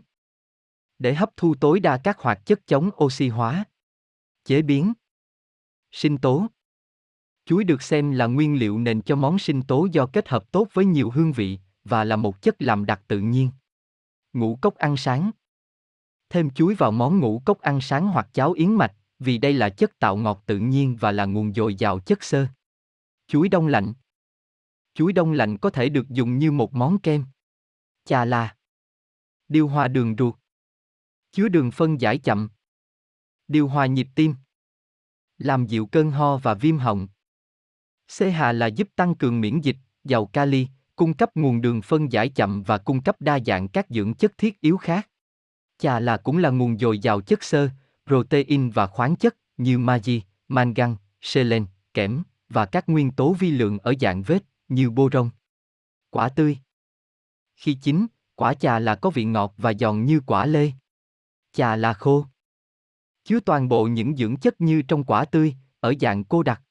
Để 0.98 1.14
hấp 1.14 1.30
thu 1.36 1.54
tối 1.60 1.80
đa 1.80 2.00
các 2.04 2.18
hoạt 2.18 2.46
chất 2.46 2.66
chống 2.66 2.90
oxy 3.04 3.28
hóa. 3.28 3.64
Chế 4.50 4.62
biến. 4.62 4.92
Sinh 5.92 6.18
tố. 6.18 6.46
Chuối 7.44 7.64
được 7.64 7.82
xem 7.82 8.10
là 8.10 8.26
nguyên 8.26 8.58
liệu 8.58 8.78
nền 8.78 9.02
cho 9.02 9.16
món 9.16 9.38
sinh 9.38 9.62
tố 9.62 9.88
do 9.92 10.06
kết 10.06 10.28
hợp 10.28 10.52
tốt 10.52 10.68
với 10.72 10.84
nhiều 10.84 11.10
hương 11.10 11.32
vị 11.32 11.58
và 11.84 12.04
là 12.04 12.16
một 12.16 12.42
chất 12.42 12.62
làm 12.62 12.86
đặc 12.86 13.02
tự 13.08 13.20
nhiên. 13.20 13.50
Ngũ 14.32 14.58
cốc 14.62 14.74
ăn 14.74 14.96
sáng. 14.96 15.30
Thêm 16.28 16.50
chuối 16.50 16.74
vào 16.74 16.92
món 16.92 17.18
ngũ 17.18 17.42
cốc 17.44 17.60
ăn 17.60 17.80
sáng 17.80 18.08
hoặc 18.08 18.28
cháo 18.32 18.52
yến 18.52 18.74
mạch, 18.74 18.94
vì 19.18 19.38
đây 19.38 19.52
là 19.52 19.68
chất 19.68 19.98
tạo 19.98 20.16
ngọt 20.16 20.42
tự 20.46 20.58
nhiên 20.58 20.96
và 21.00 21.12
là 21.12 21.24
nguồn 21.24 21.54
dồi 21.54 21.74
dào 21.74 22.00
chất 22.00 22.22
xơ. 22.24 22.46
Chuối 23.26 23.48
đông 23.48 23.66
lạnh. 23.66 23.92
Chuối 24.94 25.12
đông 25.12 25.32
lạnh 25.32 25.58
có 25.58 25.70
thể 25.70 25.88
được 25.88 26.08
dùng 26.08 26.38
như 26.38 26.52
một 26.52 26.74
món 26.74 26.98
kem. 26.98 27.24
Chà 28.04 28.24
là 28.24 28.56
điều 29.48 29.68
hòa 29.68 29.88
đường 29.88 30.14
ruột. 30.18 30.34
Chứa 31.32 31.48
đường 31.48 31.70
phân 31.70 32.00
giải 32.00 32.18
chậm. 32.18 32.48
Điều 33.50 33.68
hòa 33.68 33.86
nhịp 33.86 34.08
tim. 34.14 34.34
Làm 35.38 35.66
dịu 35.66 35.86
cơn 35.86 36.10
ho 36.10 36.36
và 36.36 36.54
viêm 36.54 36.78
họng. 36.78 37.08
C 38.18 38.22
hà 38.32 38.52
là 38.52 38.66
giúp 38.66 38.88
tăng 38.96 39.14
cường 39.14 39.40
miễn 39.40 39.60
dịch, 39.60 39.76
giàu 40.04 40.26
kali, 40.26 40.66
cung 40.96 41.14
cấp 41.14 41.30
nguồn 41.34 41.60
đường 41.60 41.82
phân 41.82 42.12
giải 42.12 42.28
chậm 42.28 42.62
và 42.62 42.78
cung 42.78 43.02
cấp 43.02 43.16
đa 43.20 43.38
dạng 43.46 43.68
các 43.68 43.86
dưỡng 43.88 44.14
chất 44.14 44.38
thiết 44.38 44.60
yếu 44.60 44.76
khác. 44.76 45.08
Chà 45.78 46.00
là 46.00 46.16
cũng 46.16 46.38
là 46.38 46.50
nguồn 46.50 46.78
dồi 46.78 46.98
dào 46.98 47.20
chất 47.20 47.42
xơ, 47.42 47.68
protein 48.06 48.70
và 48.70 48.86
khoáng 48.86 49.16
chất 49.16 49.36
như 49.56 49.78
magie, 49.78 50.20
mangan, 50.48 50.96
selen, 51.20 51.66
kẽm 51.94 52.22
và 52.48 52.66
các 52.66 52.88
nguyên 52.88 53.10
tố 53.10 53.32
vi 53.32 53.50
lượng 53.50 53.78
ở 53.78 53.94
dạng 54.00 54.22
vết 54.22 54.44
như 54.68 54.90
boron. 54.90 55.30
Quả 56.10 56.28
tươi 56.28 56.58
Khi 57.56 57.74
chín, 57.74 58.06
quả 58.34 58.54
chà 58.54 58.78
là 58.78 58.94
có 58.94 59.10
vị 59.10 59.24
ngọt 59.24 59.54
và 59.56 59.72
giòn 59.72 60.04
như 60.04 60.20
quả 60.26 60.46
lê. 60.46 60.72
Chà 61.52 61.76
là 61.76 61.94
khô. 61.94 62.26
Chứa 63.24 63.40
toàn 63.40 63.68
bộ 63.68 63.86
những 63.86 64.16
dưỡng 64.16 64.36
chất 64.36 64.60
như 64.60 64.82
trong 64.82 65.04
quả 65.04 65.24
tươi, 65.24 65.54
ở 65.80 65.94
dạng 66.00 66.24
cô 66.24 66.42
đặc. 66.42 66.62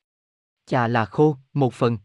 Trà 0.66 0.88
là 0.88 1.06
khô, 1.06 1.38
một 1.54 1.74
phần. 1.74 1.98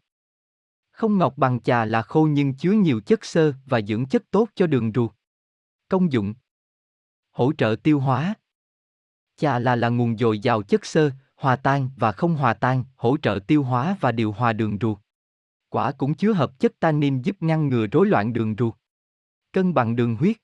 Không 0.91 1.19
ngọt 1.19 1.35
bằng 1.37 1.61
trà 1.61 1.85
là 1.85 2.03
khô 2.03 2.27
nhưng 2.31 2.55
chứa 2.55 2.73
nhiều 2.73 3.01
chất 3.01 3.25
xơ 3.25 3.53
và 3.67 3.81
dưỡng 3.81 4.07
chất 4.07 4.31
tốt 4.31 4.49
cho 4.55 4.67
đường 4.67 4.93
ruột. 4.95 5.13
Công 5.89 6.13
dụng 6.13 6.35
Hỗ 7.31 7.53
trợ 7.53 7.77
tiêu 7.83 8.01
hóa 8.01 8.35
Chà 9.37 9.59
là 9.59 9.77
là 9.77 9.89
nguồn 9.89 10.19
dồi 10.19 10.39
dào 10.39 10.63
chất 10.63 10.87
xơ, 10.87 11.11
hòa 11.37 11.57
tan 11.57 11.91
và 11.97 12.13
không 12.13 12.37
hòa 12.37 12.55
tan, 12.55 12.85
hỗ 12.97 13.17
trợ 13.17 13.39
tiêu 13.47 13.63
hóa 13.63 13.97
và 14.01 14.13
điều 14.13 14.33
hòa 14.33 14.53
đường 14.53 14.79
ruột. 14.81 14.99
Quả 15.69 15.93
cũng 15.93 16.15
chứa 16.15 16.33
hợp 16.33 16.59
chất 16.59 16.73
tannin 16.81 17.23
giúp 17.23 17.37
ngăn 17.41 17.69
ngừa 17.69 17.87
rối 17.87 18.07
loạn 18.07 18.33
đường 18.33 18.55
ruột. 18.59 18.75
Cân 19.53 19.75
bằng 19.75 19.97
đường 19.97 20.17
huyết. 20.17 20.37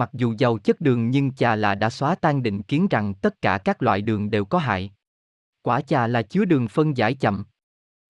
Mặc 0.00 0.10
dù 0.12 0.34
giàu 0.38 0.58
chất 0.58 0.80
đường 0.80 1.10
nhưng 1.10 1.32
trà 1.34 1.56
là 1.56 1.74
đã 1.74 1.90
xóa 1.90 2.14
tan 2.14 2.42
định 2.42 2.62
kiến 2.62 2.86
rằng 2.90 3.14
tất 3.14 3.42
cả 3.42 3.58
các 3.64 3.82
loại 3.82 4.02
đường 4.02 4.30
đều 4.30 4.44
có 4.44 4.58
hại. 4.58 4.92
Quả 5.62 5.80
trà 5.80 6.06
là 6.06 6.22
chứa 6.22 6.44
đường 6.44 6.68
phân 6.68 6.96
giải 6.96 7.14
chậm. 7.14 7.44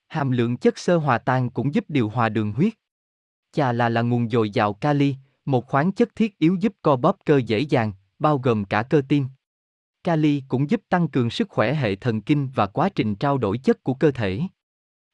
Hàm 0.09 0.31
lượng 0.31 0.57
chất 0.57 0.79
xơ 0.79 0.97
hòa 0.97 1.19
tan 1.19 1.51
cũng 1.51 1.75
giúp 1.75 1.85
điều 1.89 2.09
hòa 2.09 2.29
đường 2.29 2.53
huyết. 2.53 2.73
Trà 3.53 3.73
là 3.73 3.89
là 3.89 4.03
nguồn 4.03 4.31
dồi 4.31 4.51
dào 4.51 4.73
kali, 4.73 5.17
một 5.45 5.67
khoáng 5.67 5.93
chất 5.93 6.17
thiết 6.17 6.39
yếu 6.39 6.57
giúp 6.61 6.75
co 6.83 6.97
bóp 6.97 7.17
cơ 7.25 7.41
dễ 7.47 7.59
dàng, 7.59 7.93
bao 8.19 8.39
gồm 8.39 8.65
cả 8.65 8.83
cơ 8.83 9.03
tim. 9.09 9.27
Kali 10.05 10.43
cũng 10.49 10.71
giúp 10.71 10.81
tăng 10.89 11.09
cường 11.09 11.31
sức 11.31 11.49
khỏe 11.49 11.75
hệ 11.75 11.97
thần 11.97 12.21
kinh 12.21 12.51
và 12.55 12.67
quá 12.67 12.89
trình 12.89 13.15
trao 13.15 13.39
đổi 13.39 13.59
chất 13.59 13.85
của 13.85 13.95
cơ 13.95 14.11
thể. 14.11 14.41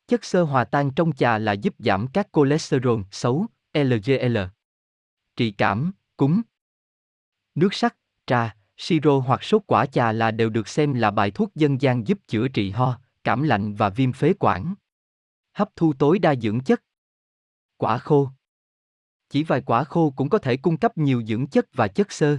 Chất 0.09 0.25
xơ 0.25 0.43
hòa 0.43 0.65
tan 0.65 0.91
trong 0.91 1.13
trà 1.13 1.39
là 1.39 1.53
giúp 1.53 1.75
giảm 1.79 2.07
các 2.07 2.29
cholesterol 2.33 3.01
xấu, 3.11 3.47
LDL. 3.75 4.39
Trị 5.37 5.51
cảm, 5.51 5.93
cúng. 6.17 6.43
Nước 7.57 7.75
sắc, 7.75 7.97
trà, 8.27 8.57
siro 8.77 9.19
hoặc 9.19 9.45
sốt 9.45 9.63
quả 9.67 9.87
trà 9.87 10.13
là 10.13 10.31
đều 10.31 10.51
được 10.51 10.69
xem 10.69 10.93
là 10.93 11.11
bài 11.11 11.31
thuốc 11.31 11.55
dân 11.55 11.81
gian 11.81 12.07
giúp 12.07 12.19
chữa 12.27 12.49
trị 12.49 12.71
ho, 12.71 13.01
cảm 13.25 13.43
lạnh 13.43 13.75
và 13.75 13.89
viêm 13.91 14.13
phế 14.13 14.33
quản. 14.39 14.75
Hấp 15.53 15.69
thu 15.77 15.93
tối 15.99 16.19
đa 16.19 16.35
dưỡng 16.35 16.61
chất. 16.61 16.83
Quả 17.77 17.99
khô. 17.99 18.29
Chỉ 19.29 19.43
vài 19.43 19.63
quả 19.67 19.85
khô 19.85 20.13
cũng 20.17 20.29
có 20.29 20.39
thể 20.39 20.57
cung 20.57 20.77
cấp 20.77 20.99
nhiều 20.99 21.23
dưỡng 21.27 21.47
chất 21.47 21.67
và 21.75 21.89
chất 21.89 22.13
xơ 22.13 22.39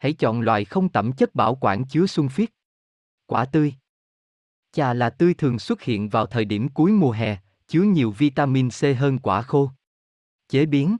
hãy 0.00 0.12
chọn 0.12 0.40
loại 0.40 0.64
không 0.64 0.88
tẩm 0.88 1.12
chất 1.12 1.34
bảo 1.34 1.54
quản 1.60 1.84
chứa 1.84 2.06
xuân 2.06 2.28
phiết. 2.28 2.50
Quả 3.26 3.44
tươi 3.44 3.74
Trà 4.72 4.94
là 4.94 5.10
tươi 5.10 5.34
thường 5.34 5.58
xuất 5.58 5.82
hiện 5.82 6.08
vào 6.08 6.26
thời 6.26 6.44
điểm 6.44 6.68
cuối 6.68 6.92
mùa 6.92 7.10
hè, 7.10 7.38
chứa 7.66 7.82
nhiều 7.82 8.10
vitamin 8.10 8.68
C 8.70 8.98
hơn 8.98 9.18
quả 9.18 9.42
khô. 9.42 9.70
Chế 10.48 10.66
biến 10.66 10.96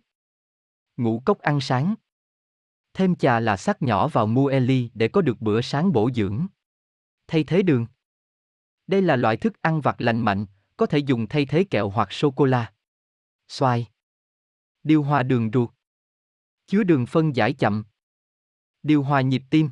Ngũ 0.97 1.23
cốc 1.25 1.39
ăn 1.39 1.61
sáng 1.61 1.95
Thêm 2.95 3.17
trà 3.17 3.41
là 3.41 3.57
sắc 3.57 3.83
nhỏ 3.83 4.09
vào 4.09 4.27
muesli 4.27 4.91
để 4.95 5.09
có 5.09 5.21
được 5.21 5.41
bữa 5.41 5.61
sáng 5.61 5.93
bổ 5.93 6.11
dưỡng. 6.15 6.47
Thay 7.27 7.45
thế 7.45 7.63
đường 7.63 7.87
Đây 8.87 9.03
là 9.03 9.17
loại 9.17 9.37
thức 9.37 9.63
ăn 9.63 9.81
vặt 9.81 10.01
lành 10.01 10.21
mạnh, 10.21 10.47
có 10.77 10.87
thể 10.87 10.99
dùng 10.99 11.27
thay 11.27 11.47
thế 11.47 11.65
kẹo 11.65 11.91
hoặc 11.91 12.13
sô-cô-la. 12.13 12.73
Xoài 13.49 13.87
Điều 14.83 15.03
hòa 15.03 15.23
đường 15.23 15.51
ruột 15.53 15.71
Chứa 16.67 16.83
đường 16.83 17.07
phân 17.07 17.37
giải 17.37 17.53
chậm, 17.53 17.85
Điều 18.83 19.03
hòa 19.03 19.21
nhịp 19.21 19.43
tim. 19.51 19.71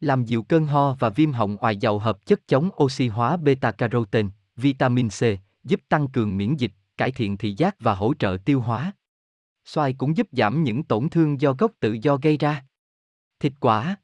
Làm 0.00 0.24
dịu 0.24 0.42
cơn 0.42 0.66
ho 0.66 0.94
và 0.94 1.08
viêm 1.08 1.32
họng 1.32 1.56
ngoài 1.56 1.76
giàu 1.76 1.98
hợp 1.98 2.26
chất 2.26 2.48
chống 2.48 2.70
oxy 2.82 3.08
hóa 3.08 3.36
beta-carotene, 3.36 4.28
vitamin 4.56 5.08
C, 5.08 5.22
giúp 5.64 5.80
tăng 5.88 6.08
cường 6.08 6.36
miễn 6.36 6.56
dịch, 6.56 6.72
cải 6.96 7.12
thiện 7.12 7.36
thị 7.36 7.54
giác 7.58 7.76
và 7.80 7.94
hỗ 7.94 8.14
trợ 8.14 8.36
tiêu 8.44 8.60
hóa. 8.60 8.92
Xoài 9.68 9.94
cũng 9.98 10.16
giúp 10.16 10.28
giảm 10.32 10.64
những 10.64 10.84
tổn 10.84 11.08
thương 11.08 11.40
do 11.40 11.52
gốc 11.52 11.72
tự 11.80 11.96
do 12.02 12.16
gây 12.22 12.36
ra. 12.36 12.64
Thịt 13.38 13.52
quả 13.60 13.96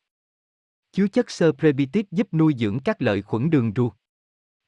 chứa 0.93 1.09
chất 1.09 1.31
sơ 1.31 1.53
prebiotic 1.53 2.11
giúp 2.11 2.35
nuôi 2.35 2.55
dưỡng 2.59 2.79
các 2.85 3.03
lợi 3.03 3.23
khuẩn 3.23 3.51
đường 3.51 3.73
ruột. 3.77 3.93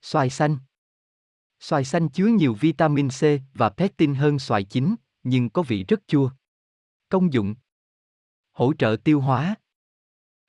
Xoài 0.03 0.31
xanh 0.31 0.59
Xoài 1.61 1.85
xanh 1.85 2.09
chứa 2.09 2.27
nhiều 2.27 2.55
vitamin 2.55 3.09
C 3.09 3.23
và 3.55 3.69
pectin 3.69 4.15
hơn 4.15 4.39
xoài 4.39 4.65
chín, 4.65 4.95
nhưng 5.23 5.51
có 5.51 5.63
vị 5.63 5.85
rất 5.89 6.01
chua. 6.07 6.31
Công 7.09 7.33
dụng 7.33 7.55
hỗ 8.53 8.73
trợ 8.79 8.97
tiêu 9.05 9.21
hóa. 9.21 9.55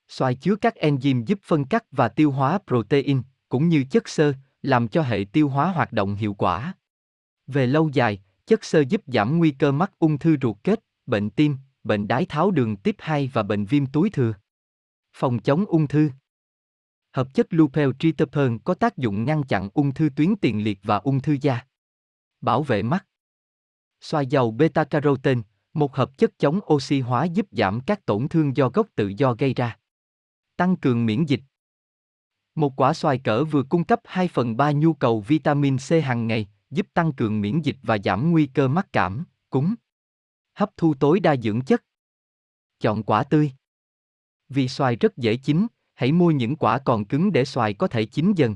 Xoài 0.07 0.35
chứa 0.35 0.55
các 0.55 0.73
enzyme 0.75 1.25
giúp 1.25 1.39
phân 1.43 1.65
cắt 1.65 1.83
và 1.91 2.09
tiêu 2.09 2.31
hóa 2.31 2.59
protein, 2.67 3.21
cũng 3.49 3.69
như 3.69 3.85
chất 3.91 4.09
xơ, 4.09 4.33
làm 4.61 4.87
cho 4.87 5.01
hệ 5.01 5.25
tiêu 5.31 5.49
hóa 5.49 5.71
hoạt 5.71 5.93
động 5.93 6.15
hiệu 6.15 6.33
quả. 6.33 6.73
Về 7.47 7.67
lâu 7.67 7.89
dài, 7.93 8.21
chất 8.47 8.65
xơ 8.65 8.83
giúp 8.89 9.01
giảm 9.07 9.37
nguy 9.37 9.51
cơ 9.51 9.71
mắc 9.71 9.91
ung 9.99 10.17
thư 10.17 10.37
ruột 10.41 10.57
kết, 10.63 10.83
bệnh 11.05 11.29
tim, 11.29 11.57
bệnh 11.83 12.07
đái 12.07 12.25
tháo 12.25 12.51
đường 12.51 12.75
tiếp 12.75 12.95
2 12.99 13.29
và 13.33 13.43
bệnh 13.43 13.65
viêm 13.65 13.85
túi 13.85 14.09
thừa. 14.09 14.33
Phòng 15.13 15.39
chống 15.39 15.65
ung 15.65 15.87
thư 15.87 16.09
Hợp 17.11 17.33
chất 17.33 17.47
lupeltritopin 17.49 18.59
có 18.59 18.73
tác 18.73 18.97
dụng 18.97 19.25
ngăn 19.25 19.43
chặn 19.43 19.69
ung 19.73 19.93
thư 19.93 20.09
tuyến 20.15 20.35
tiền 20.35 20.63
liệt 20.63 20.79
và 20.83 20.97
ung 20.97 21.21
thư 21.21 21.37
da. 21.41 21.65
Bảo 22.41 22.63
vệ 22.63 22.83
mắt 22.83 23.05
Xoài 24.01 24.27
dầu 24.27 24.55
beta-carotene, 24.57 25.41
một 25.73 25.95
hợp 25.95 26.17
chất 26.17 26.39
chống 26.39 26.59
oxy 26.73 26.99
hóa 26.99 27.25
giúp 27.25 27.47
giảm 27.51 27.79
các 27.85 28.05
tổn 28.05 28.27
thương 28.27 28.57
do 28.57 28.69
gốc 28.69 28.87
tự 28.95 29.13
do 29.17 29.33
gây 29.33 29.53
ra. 29.53 29.77
Tăng 30.55 30.75
cường 30.75 31.05
miễn 31.05 31.25
dịch. 31.25 31.41
Một 32.55 32.73
quả 32.75 32.93
xoài 32.93 33.19
cỡ 33.19 33.43
vừa 33.43 33.63
cung 33.63 33.83
cấp 33.83 33.99
2 34.03 34.27
phần 34.27 34.57
3 34.57 34.71
nhu 34.71 34.93
cầu 34.93 35.21
vitamin 35.21 35.77
C 35.77 36.03
hàng 36.03 36.27
ngày, 36.27 36.47
giúp 36.69 36.87
tăng 36.93 37.13
cường 37.13 37.41
miễn 37.41 37.61
dịch 37.61 37.77
và 37.83 37.97
giảm 38.03 38.31
nguy 38.31 38.45
cơ 38.45 38.67
mắc 38.67 38.87
cảm, 38.93 39.25
cúm. 39.49 39.75
Hấp 40.53 40.77
thu 40.77 40.93
tối 40.93 41.19
đa 41.19 41.35
dưỡng 41.35 41.61
chất. 41.61 41.83
Chọn 42.79 43.03
quả 43.03 43.23
tươi. 43.23 43.51
Vì 44.49 44.67
xoài 44.67 44.95
rất 44.95 45.17
dễ 45.17 45.37
chín, 45.37 45.67
hãy 45.93 46.11
mua 46.11 46.31
những 46.31 46.55
quả 46.55 46.79
còn 46.79 47.05
cứng 47.05 47.31
để 47.31 47.45
xoài 47.45 47.73
có 47.73 47.87
thể 47.87 48.05
chín 48.05 48.33
dần. 48.35 48.55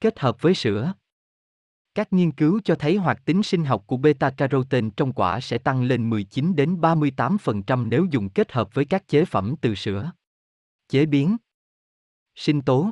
Kết 0.00 0.18
hợp 0.18 0.42
với 0.42 0.54
sữa. 0.54 0.94
Các 1.94 2.12
nghiên 2.12 2.32
cứu 2.32 2.60
cho 2.64 2.74
thấy 2.74 2.96
hoạt 2.96 3.24
tính 3.24 3.42
sinh 3.42 3.64
học 3.64 3.84
của 3.86 3.96
beta 3.96 4.30
carotene 4.30 4.90
trong 4.96 5.12
quả 5.12 5.40
sẽ 5.40 5.58
tăng 5.58 5.82
lên 5.82 6.10
19 6.10 6.56
đến 6.56 6.80
38% 6.80 7.88
nếu 7.88 8.06
dùng 8.10 8.28
kết 8.28 8.52
hợp 8.52 8.74
với 8.74 8.84
các 8.84 9.08
chế 9.08 9.24
phẩm 9.24 9.54
từ 9.60 9.74
sữa. 9.74 10.12
Chế 10.88 11.06
biến. 11.06 11.36
Sinh 12.34 12.62
tố. 12.62 12.90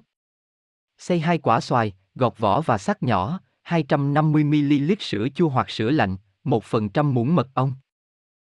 Xay 0.98 1.20
hai 1.20 1.38
quả 1.38 1.60
xoài, 1.60 1.92
gọt 2.14 2.38
vỏ 2.38 2.60
và 2.60 2.78
sắc 2.78 3.02
nhỏ, 3.02 3.40
250ml 3.68 4.94
sữa 5.00 5.26
chua 5.34 5.48
hoặc 5.48 5.70
sữa 5.70 5.90
lạnh, 5.90 6.16
1% 6.44 7.12
muỗng 7.12 7.34
mật 7.34 7.48
ong. 7.54 7.72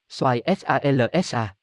Xoài 0.09 0.41
SALSA. 0.57 1.55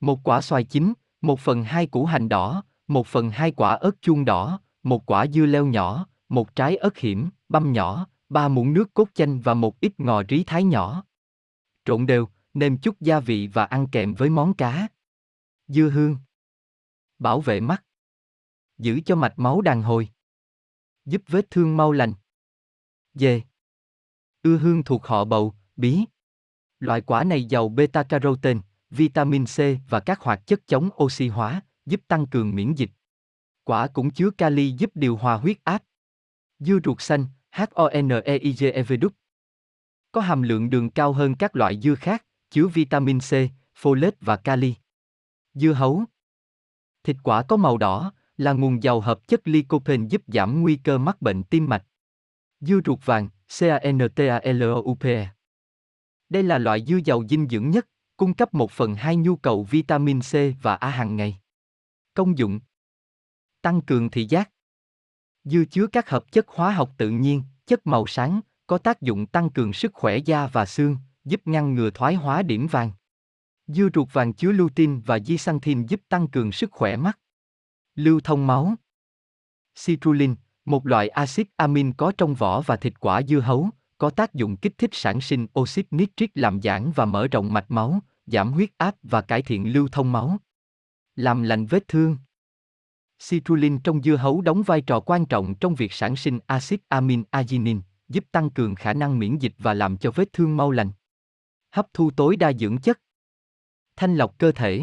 Một 0.00 0.20
quả 0.24 0.40
xoài 0.40 0.64
chín, 0.64 0.92
1 1.20 1.40
phần 1.40 1.64
2 1.64 1.86
củ 1.86 2.04
hành 2.04 2.28
đỏ, 2.28 2.64
1 2.86 3.06
phần 3.06 3.30
2 3.30 3.52
quả 3.52 3.74
ớt 3.74 3.90
chuông 4.00 4.24
đỏ, 4.24 4.60
một 4.82 5.06
quả 5.06 5.26
dưa 5.26 5.46
leo 5.46 5.66
nhỏ, 5.66 6.06
một 6.28 6.54
trái 6.54 6.76
ớt 6.76 6.98
hiểm, 6.98 7.30
băm 7.48 7.72
nhỏ, 7.72 8.06
3 8.28 8.48
muỗng 8.48 8.72
nước 8.72 8.94
cốt 8.94 9.08
chanh 9.14 9.40
và 9.40 9.54
một 9.54 9.80
ít 9.80 10.00
ngò 10.00 10.22
rí 10.28 10.44
thái 10.44 10.64
nhỏ. 10.64 11.04
Trộn 11.84 12.06
đều, 12.06 12.28
nêm 12.54 12.78
chút 12.78 13.00
gia 13.00 13.20
vị 13.20 13.48
và 13.52 13.64
ăn 13.64 13.86
kèm 13.92 14.14
với 14.14 14.30
món 14.30 14.54
cá. 14.54 14.88
Dưa 15.68 15.90
hương. 15.90 16.16
Bảo 17.18 17.40
vệ 17.40 17.60
mắt. 17.60 17.84
Giữ 18.78 19.00
cho 19.06 19.16
mạch 19.16 19.38
máu 19.38 19.60
đàn 19.60 19.82
hồi. 19.82 20.08
Giúp 21.04 21.22
vết 21.28 21.50
thương 21.50 21.76
mau 21.76 21.92
lành. 21.92 22.12
Dê. 23.16 23.42
Ưa 24.42 24.58
hương 24.58 24.84
thuộc 24.84 25.06
họ 25.06 25.24
bầu, 25.24 25.54
bí. 25.76 26.04
Loại 26.80 27.00
quả 27.00 27.24
này 27.24 27.44
giàu 27.44 27.68
beta-carotene, 27.68 28.60
vitamin 28.90 29.44
C 29.44 29.58
và 29.88 30.00
các 30.00 30.20
hoạt 30.20 30.46
chất 30.46 30.60
chống 30.66 30.90
oxy 31.02 31.28
hóa, 31.28 31.60
giúp 31.86 32.00
tăng 32.08 32.26
cường 32.26 32.54
miễn 32.54 32.74
dịch. 32.74 32.90
Quả 33.64 33.86
cũng 33.86 34.10
chứa 34.10 34.30
kali 34.30 34.70
giúp 34.70 34.90
điều 34.94 35.16
hòa 35.16 35.36
huyết 35.36 35.64
áp. 35.64 35.82
Dưa 36.58 36.78
ruột 36.84 37.00
xanh, 37.00 37.26
HONEIGEV 37.52 38.92
Có 40.12 40.20
hàm 40.20 40.42
lượng 40.42 40.70
đường 40.70 40.90
cao 40.90 41.12
hơn 41.12 41.34
các 41.34 41.56
loại 41.56 41.80
dưa 41.80 41.94
khác, 41.94 42.26
chứa 42.50 42.66
vitamin 42.66 43.18
C, 43.18 43.32
folate 43.82 44.12
và 44.20 44.36
kali. 44.36 44.74
Dưa 45.54 45.72
hấu. 45.72 46.04
Thịt 47.04 47.16
quả 47.22 47.42
có 47.42 47.56
màu 47.56 47.78
đỏ, 47.78 48.12
là 48.36 48.52
nguồn 48.52 48.82
giàu 48.82 49.00
hợp 49.00 49.28
chất 49.28 49.48
lycopene 49.48 50.06
giúp 50.08 50.22
giảm 50.26 50.62
nguy 50.62 50.76
cơ 50.76 50.98
mắc 50.98 51.22
bệnh 51.22 51.42
tim 51.42 51.66
mạch. 51.66 51.84
Dưa 52.60 52.80
ruột 52.84 52.98
vàng, 53.04 53.28
CANTALOUPE. 53.58 55.28
Đây 56.28 56.42
là 56.42 56.58
loại 56.58 56.84
dưa 56.84 56.98
giàu 57.04 57.22
dinh 57.28 57.48
dưỡng 57.48 57.70
nhất, 57.70 57.88
cung 58.16 58.34
cấp 58.34 58.54
1 58.54 58.70
phần 58.70 58.94
2 58.94 59.16
nhu 59.16 59.36
cầu 59.36 59.62
vitamin 59.62 60.20
C 60.20 60.32
và 60.62 60.74
A 60.74 60.90
hàng 60.90 61.16
ngày. 61.16 61.38
Công 62.14 62.38
dụng 62.38 62.60
Tăng 63.62 63.80
cường 63.80 64.10
thị 64.10 64.26
giác 64.26 64.50
Dưa 65.44 65.64
chứa 65.70 65.86
các 65.86 66.10
hợp 66.10 66.32
chất 66.32 66.48
hóa 66.48 66.70
học 66.70 66.90
tự 66.98 67.10
nhiên, 67.10 67.42
chất 67.66 67.86
màu 67.86 68.06
sáng, 68.06 68.40
có 68.66 68.78
tác 68.78 69.00
dụng 69.00 69.26
tăng 69.26 69.50
cường 69.50 69.72
sức 69.72 69.94
khỏe 69.94 70.16
da 70.16 70.46
và 70.46 70.66
xương, 70.66 70.96
giúp 71.24 71.40
ngăn 71.44 71.74
ngừa 71.74 71.90
thoái 71.90 72.14
hóa 72.14 72.42
điểm 72.42 72.66
vàng. 72.66 72.92
Dưa 73.66 73.88
ruột 73.94 74.12
vàng 74.12 74.32
chứa 74.32 74.52
lutein 74.52 75.00
và 75.00 75.18
zeaxanthin 75.18 75.86
giúp 75.86 76.00
tăng 76.08 76.28
cường 76.28 76.52
sức 76.52 76.72
khỏe 76.72 76.96
mắt. 76.96 77.18
Lưu 77.94 78.20
thông 78.20 78.46
máu. 78.46 78.74
Citrulline, 79.86 80.34
một 80.66 80.86
loại 80.86 81.08
axit 81.08 81.48
amin 81.56 81.92
có 81.92 82.12
trong 82.18 82.34
vỏ 82.34 82.60
và 82.60 82.76
thịt 82.76 83.00
quả 83.00 83.22
dưa 83.22 83.40
hấu, 83.40 83.70
có 83.98 84.10
tác 84.10 84.34
dụng 84.34 84.56
kích 84.56 84.78
thích 84.78 84.90
sản 84.92 85.20
sinh 85.20 85.46
oxit 85.60 85.86
nitric 85.90 86.30
làm 86.34 86.62
giãn 86.62 86.92
và 86.94 87.04
mở 87.04 87.28
rộng 87.28 87.52
mạch 87.52 87.70
máu, 87.70 88.00
giảm 88.26 88.52
huyết 88.52 88.70
áp 88.76 88.94
và 89.02 89.20
cải 89.20 89.42
thiện 89.42 89.72
lưu 89.72 89.88
thông 89.92 90.12
máu. 90.12 90.36
Làm 91.16 91.42
lành 91.42 91.66
vết 91.66 91.88
thương. 91.88 92.16
Citrulline 93.28 93.78
trong 93.84 94.02
dưa 94.02 94.16
hấu 94.16 94.40
đóng 94.40 94.62
vai 94.62 94.80
trò 94.80 95.00
quan 95.00 95.26
trọng 95.26 95.54
trong 95.54 95.74
việc 95.74 95.92
sản 95.92 96.16
sinh 96.16 96.38
axit 96.46 96.80
amin 96.88 97.22
arginine, 97.30 97.80
giúp 98.08 98.24
tăng 98.32 98.50
cường 98.50 98.74
khả 98.74 98.92
năng 98.92 99.18
miễn 99.18 99.38
dịch 99.38 99.54
và 99.58 99.74
làm 99.74 99.96
cho 99.96 100.10
vết 100.10 100.32
thương 100.32 100.56
mau 100.56 100.70
lành. 100.70 100.90
Hấp 101.70 101.86
thu 101.92 102.10
tối 102.10 102.36
đa 102.36 102.52
dưỡng 102.52 102.78
chất. 102.78 103.00
Thanh 103.96 104.16
lọc 104.16 104.38
cơ 104.38 104.52
thể. 104.52 104.82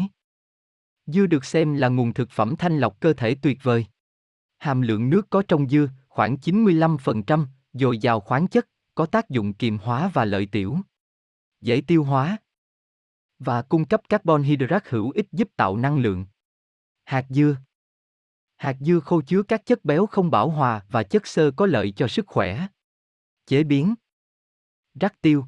Dưa 1.06 1.26
được 1.26 1.44
xem 1.44 1.74
là 1.74 1.88
nguồn 1.88 2.14
thực 2.14 2.30
phẩm 2.30 2.56
thanh 2.56 2.78
lọc 2.78 3.00
cơ 3.00 3.12
thể 3.12 3.34
tuyệt 3.34 3.58
vời. 3.62 3.86
Hàm 4.64 4.80
lượng 4.80 5.10
nước 5.10 5.30
có 5.30 5.42
trong 5.48 5.68
dưa 5.68 5.88
khoảng 6.08 6.36
95%, 6.36 7.46
dồi 7.72 7.98
dào 7.98 8.20
khoáng 8.20 8.48
chất, 8.48 8.68
có 8.94 9.06
tác 9.06 9.30
dụng 9.30 9.54
kiềm 9.54 9.78
hóa 9.78 10.10
và 10.14 10.24
lợi 10.24 10.46
tiểu. 10.52 10.78
Dễ 11.60 11.82
tiêu 11.86 12.04
hóa. 12.04 12.38
Và 13.38 13.62
cung 13.62 13.84
cấp 13.84 14.00
carbon 14.08 14.42
hydrate 14.42 14.90
hữu 14.90 15.10
ích 15.10 15.26
giúp 15.32 15.48
tạo 15.56 15.76
năng 15.76 15.98
lượng. 15.98 16.26
Hạt 17.04 17.26
dưa 17.28 17.56
Hạt 18.56 18.76
dưa 18.80 19.00
khô 19.00 19.22
chứa 19.26 19.42
các 19.42 19.66
chất 19.66 19.84
béo 19.84 20.06
không 20.06 20.30
bảo 20.30 20.50
hòa 20.50 20.84
và 20.90 21.02
chất 21.02 21.26
xơ 21.26 21.50
có 21.56 21.66
lợi 21.66 21.92
cho 21.96 22.08
sức 22.08 22.26
khỏe. 22.26 22.66
Chế 23.46 23.64
biến 23.64 23.94
Rắc 24.94 25.20
tiêu 25.20 25.46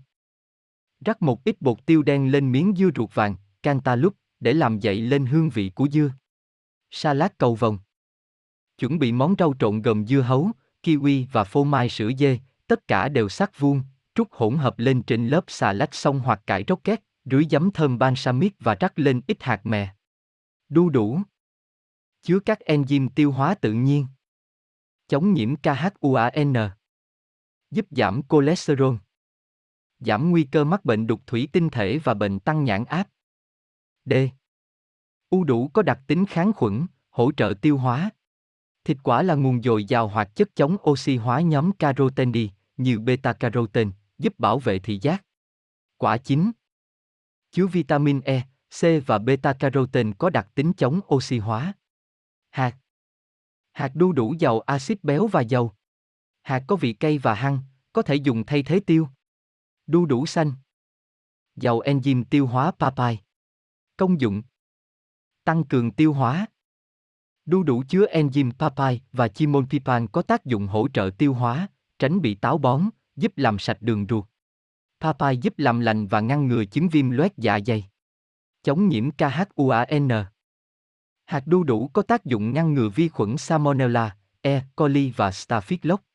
Rắc 1.01 1.23
một 1.23 1.45
ít 1.45 1.57
bột 1.61 1.87
tiêu 1.87 2.03
đen 2.03 2.31
lên 2.31 2.53
miếng 2.53 2.75
dưa 2.77 2.91
ruột 2.97 3.14
vàng, 3.14 3.37
cantaloupe, 3.62 4.19
để 4.41 4.53
làm 4.53 4.79
dậy 4.79 5.01
lên 5.01 5.27
hương 5.27 5.51
vị 5.51 5.73
của 5.75 5.89
dưa. 5.89 6.11
Salad 6.91 7.31
cầu 7.39 7.55
vồng 7.55 7.79
Chuẩn 8.79 8.99
bị 8.99 9.12
món 9.12 9.35
rau 9.39 9.55
trộn 9.59 9.83
gồm 9.83 10.07
dưa 10.07 10.20
hấu, 10.20 10.51
kiwi 10.83 11.27
và 11.33 11.45
phô 11.45 11.64
mai 11.64 11.89
sữa 11.89 12.11
dê, 12.18 12.39
tất 12.66 12.89
cả 12.89 13.09
đều 13.09 13.29
sắc 13.29 13.59
vuông, 13.59 13.83
trút 14.14 14.29
hỗn 14.31 14.57
hợp 14.57 14.79
lên 14.79 15.03
trên 15.03 15.29
lớp 15.29 15.45
xà 15.47 15.72
lách 15.72 15.95
xong 15.95 16.20
hoặc 16.20 16.43
cải 16.47 16.64
rocket, 16.68 17.03
rưới 17.24 17.45
giấm 17.51 17.70
thơm 17.70 17.99
balsamic 17.99 18.55
và 18.61 18.77
rắc 18.81 18.99
lên 18.99 19.20
ít 19.27 19.43
hạt 19.43 19.66
mè. 19.66 19.95
Đu 20.68 20.89
đủ 20.89 21.20
Chứa 22.22 22.39
các 22.39 22.59
enzyme 22.66 23.09
tiêu 23.14 23.33
hóa 23.33 23.55
tự 23.55 23.72
nhiên. 23.72 24.07
Chống 25.09 25.33
nhiễm 25.33 25.55
KHUAN. 25.57 26.55
Giúp 27.70 27.87
giảm 27.91 28.20
cholesterol. 28.29 28.97
Giảm 29.99 30.31
nguy 30.31 30.49
cơ 30.53 30.64
mắc 30.64 30.85
bệnh 30.85 31.07
đục 31.07 31.20
thủy 31.27 31.49
tinh 31.53 31.68
thể 31.68 31.99
và 31.99 32.14
bệnh 32.14 32.39
tăng 32.39 32.64
nhãn 32.64 32.85
áp. 32.85 33.09
D. 34.05 34.12
U 35.31 35.45
đủ 35.45 35.68
có 35.68 35.83
đặc 35.83 36.01
tính 36.07 36.27
kháng 36.27 36.53
khuẩn, 36.53 36.87
hỗ 37.11 37.33
trợ 37.33 37.55
tiêu 37.61 37.79
hóa. 37.79 38.11
Thịt 38.87 38.99
quả 39.03 39.22
là 39.22 39.34
nguồn 39.34 39.62
dồi 39.62 39.84
dào 39.84 40.09
hoạt 40.09 40.34
chất 40.34 40.51
chống 40.55 40.76
oxy 40.91 41.16
hóa 41.16 41.41
nhóm 41.41 41.72
carotene, 41.72 42.41
như 42.76 42.99
beta-carotene, 42.99 43.91
giúp 44.18 44.39
bảo 44.39 44.59
vệ 44.59 44.78
thị 44.78 44.99
giác. 45.03 45.24
Quả 45.97 46.18
chín 46.18 46.51
chứa 47.51 47.66
vitamin 47.66 48.20
E, 48.20 48.41
C 48.68 48.82
và 49.07 49.18
beta-carotene 49.18 50.12
có 50.18 50.30
đặc 50.30 50.49
tính 50.55 50.72
chống 50.76 51.01
oxy 51.14 51.39
hóa. 51.39 51.72
Hạt 52.51 52.76
Hạt 53.72 53.91
đu 53.95 54.12
đủ 54.12 54.34
giàu 54.39 54.61
axit 54.61 55.05
béo 55.05 55.26
và 55.26 55.41
dầu. 55.41 55.72
Hạt 56.43 56.62
có 56.66 56.76
vị 56.76 56.93
cay 56.93 57.18
và 57.18 57.34
hăng, 57.34 57.59
có 57.93 58.03
thể 58.03 58.14
dùng 58.14 58.45
thay 58.47 58.62
thế 58.62 58.80
tiêu. 58.80 59.09
Đu 59.87 60.07
đủ 60.07 60.26
xanh 60.26 60.53
Giàu 61.57 61.80
enzyme 61.80 62.24
tiêu 62.30 62.47
hóa 62.47 62.70
papai. 62.70 63.20
Công 63.97 64.20
dụng 64.20 64.43
Tăng 65.45 65.64
cường 65.64 65.91
tiêu 65.91 66.12
hóa 66.12 66.47
Đu 67.47 67.62
đủ 67.62 67.82
chứa 67.88 68.07
enzyme 68.07 68.53
papai 68.59 69.01
và 69.12 69.28
chimonpipan 69.28 70.09
có 70.09 70.22
tác 70.22 70.44
dụng 70.44 70.66
hỗ 70.66 70.88
trợ 70.88 71.11
tiêu 71.18 71.34
hóa, 71.34 71.68
tránh 71.99 72.20
bị 72.20 72.34
táo 72.34 72.59
bón, 72.59 72.82
giúp 73.16 73.32
làm 73.36 73.59
sạch 73.59 73.82
đường 73.82 74.07
ruột. 74.09 74.24
Papai 75.01 75.36
giúp 75.36 75.55
làm 75.57 75.80
lành 75.80 76.07
và 76.07 76.20
ngăn 76.20 76.49
ngừa 76.49 76.64
chứng 76.64 76.88
viêm 76.88 77.11
loét 77.11 77.32
dạ 77.36 77.59
dày. 77.66 77.88
Chống 78.62 78.88
nhiễm 78.88 79.11
KHUAN. 79.11 80.09
Hạt 81.26 81.47
đu 81.47 81.64
đủ 81.64 81.88
có 81.88 82.03
tác 82.03 82.24
dụng 82.24 82.55
ngăn 82.55 82.74
ngừa 82.74 82.88
vi 82.88 83.09
khuẩn 83.09 83.36
Salmonella, 83.36 84.16
E. 84.40 84.62
coli 84.76 85.12
và 85.16 85.30
Staphylococcus. 85.30 86.07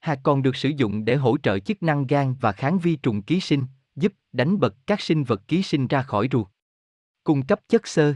Hạt 0.00 0.20
còn 0.22 0.42
được 0.42 0.56
sử 0.56 0.68
dụng 0.68 1.04
để 1.04 1.16
hỗ 1.16 1.38
trợ 1.38 1.58
chức 1.58 1.82
năng 1.82 2.06
gan 2.06 2.34
và 2.40 2.52
kháng 2.52 2.78
vi 2.78 2.96
trùng 2.96 3.22
ký 3.22 3.40
sinh, 3.40 3.64
giúp 3.96 4.12
đánh 4.32 4.60
bật 4.60 4.74
các 4.86 5.00
sinh 5.00 5.24
vật 5.24 5.42
ký 5.48 5.62
sinh 5.62 5.86
ra 5.86 6.02
khỏi 6.02 6.28
ruột. 6.32 6.46
Cung 7.24 7.46
cấp 7.46 7.60
chất 7.68 7.86
xơ. 7.86 8.14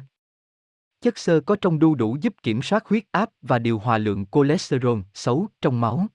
Chất 1.06 1.18
xơ 1.18 1.40
có 1.40 1.56
trong 1.60 1.78
đu 1.78 1.94
đủ 1.94 2.16
giúp 2.20 2.34
kiểm 2.42 2.62
soát 2.62 2.86
huyết 2.86 3.04
áp 3.12 3.30
và 3.42 3.58
điều 3.58 3.78
hòa 3.78 3.98
lượng 3.98 4.26
cholesterol 4.32 5.00
xấu 5.14 5.48
trong 5.60 5.80
máu. 5.80 6.06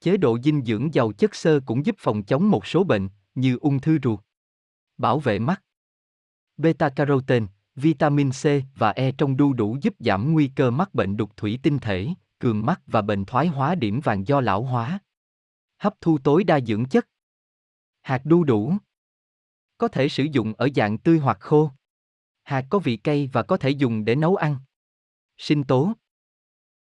Chế 0.00 0.16
độ 0.16 0.38
dinh 0.44 0.64
dưỡng 0.64 0.94
giàu 0.94 1.12
chất 1.12 1.34
xơ 1.34 1.60
cũng 1.66 1.86
giúp 1.86 1.94
phòng 1.98 2.22
chống 2.22 2.50
một 2.50 2.66
số 2.66 2.84
bệnh, 2.84 3.08
như 3.34 3.58
ung 3.60 3.80
thư 3.80 3.98
ruột. 4.02 4.20
Bảo 4.98 5.18
vệ 5.18 5.38
mắt. 5.38 5.62
Beta 6.56 6.88
carotene, 6.88 7.46
vitamin 7.74 8.30
C 8.30 8.44
và 8.74 8.90
E 8.90 9.12
trong 9.12 9.36
đu 9.36 9.52
đủ 9.52 9.76
giúp 9.82 9.94
giảm 9.98 10.32
nguy 10.32 10.50
cơ 10.56 10.70
mắc 10.70 10.94
bệnh 10.94 11.16
đục 11.16 11.36
thủy 11.36 11.58
tinh 11.62 11.78
thể, 11.78 12.08
cường 12.38 12.66
mắt 12.66 12.80
và 12.86 13.02
bệnh 13.02 13.24
thoái 13.24 13.46
hóa 13.46 13.74
điểm 13.74 14.00
vàng 14.00 14.26
do 14.26 14.40
lão 14.40 14.62
hóa. 14.62 14.98
Hấp 15.78 15.94
thu 16.00 16.18
tối 16.18 16.44
đa 16.44 16.60
dưỡng 16.60 16.84
chất. 16.84 17.08
Hạt 18.02 18.20
đu 18.24 18.44
đủ 18.44 18.74
có 19.78 19.88
thể 19.88 20.08
sử 20.08 20.24
dụng 20.32 20.52
ở 20.58 20.68
dạng 20.74 20.98
tươi 20.98 21.18
hoặc 21.18 21.40
khô. 21.40 21.70
Hạt 22.46 22.64
có 22.70 22.78
vị 22.78 22.96
cay 22.96 23.30
và 23.32 23.42
có 23.42 23.56
thể 23.56 23.70
dùng 23.70 24.04
để 24.04 24.14
nấu 24.14 24.36
ăn. 24.36 24.56
Sinh 25.38 25.64
tố 25.64 25.92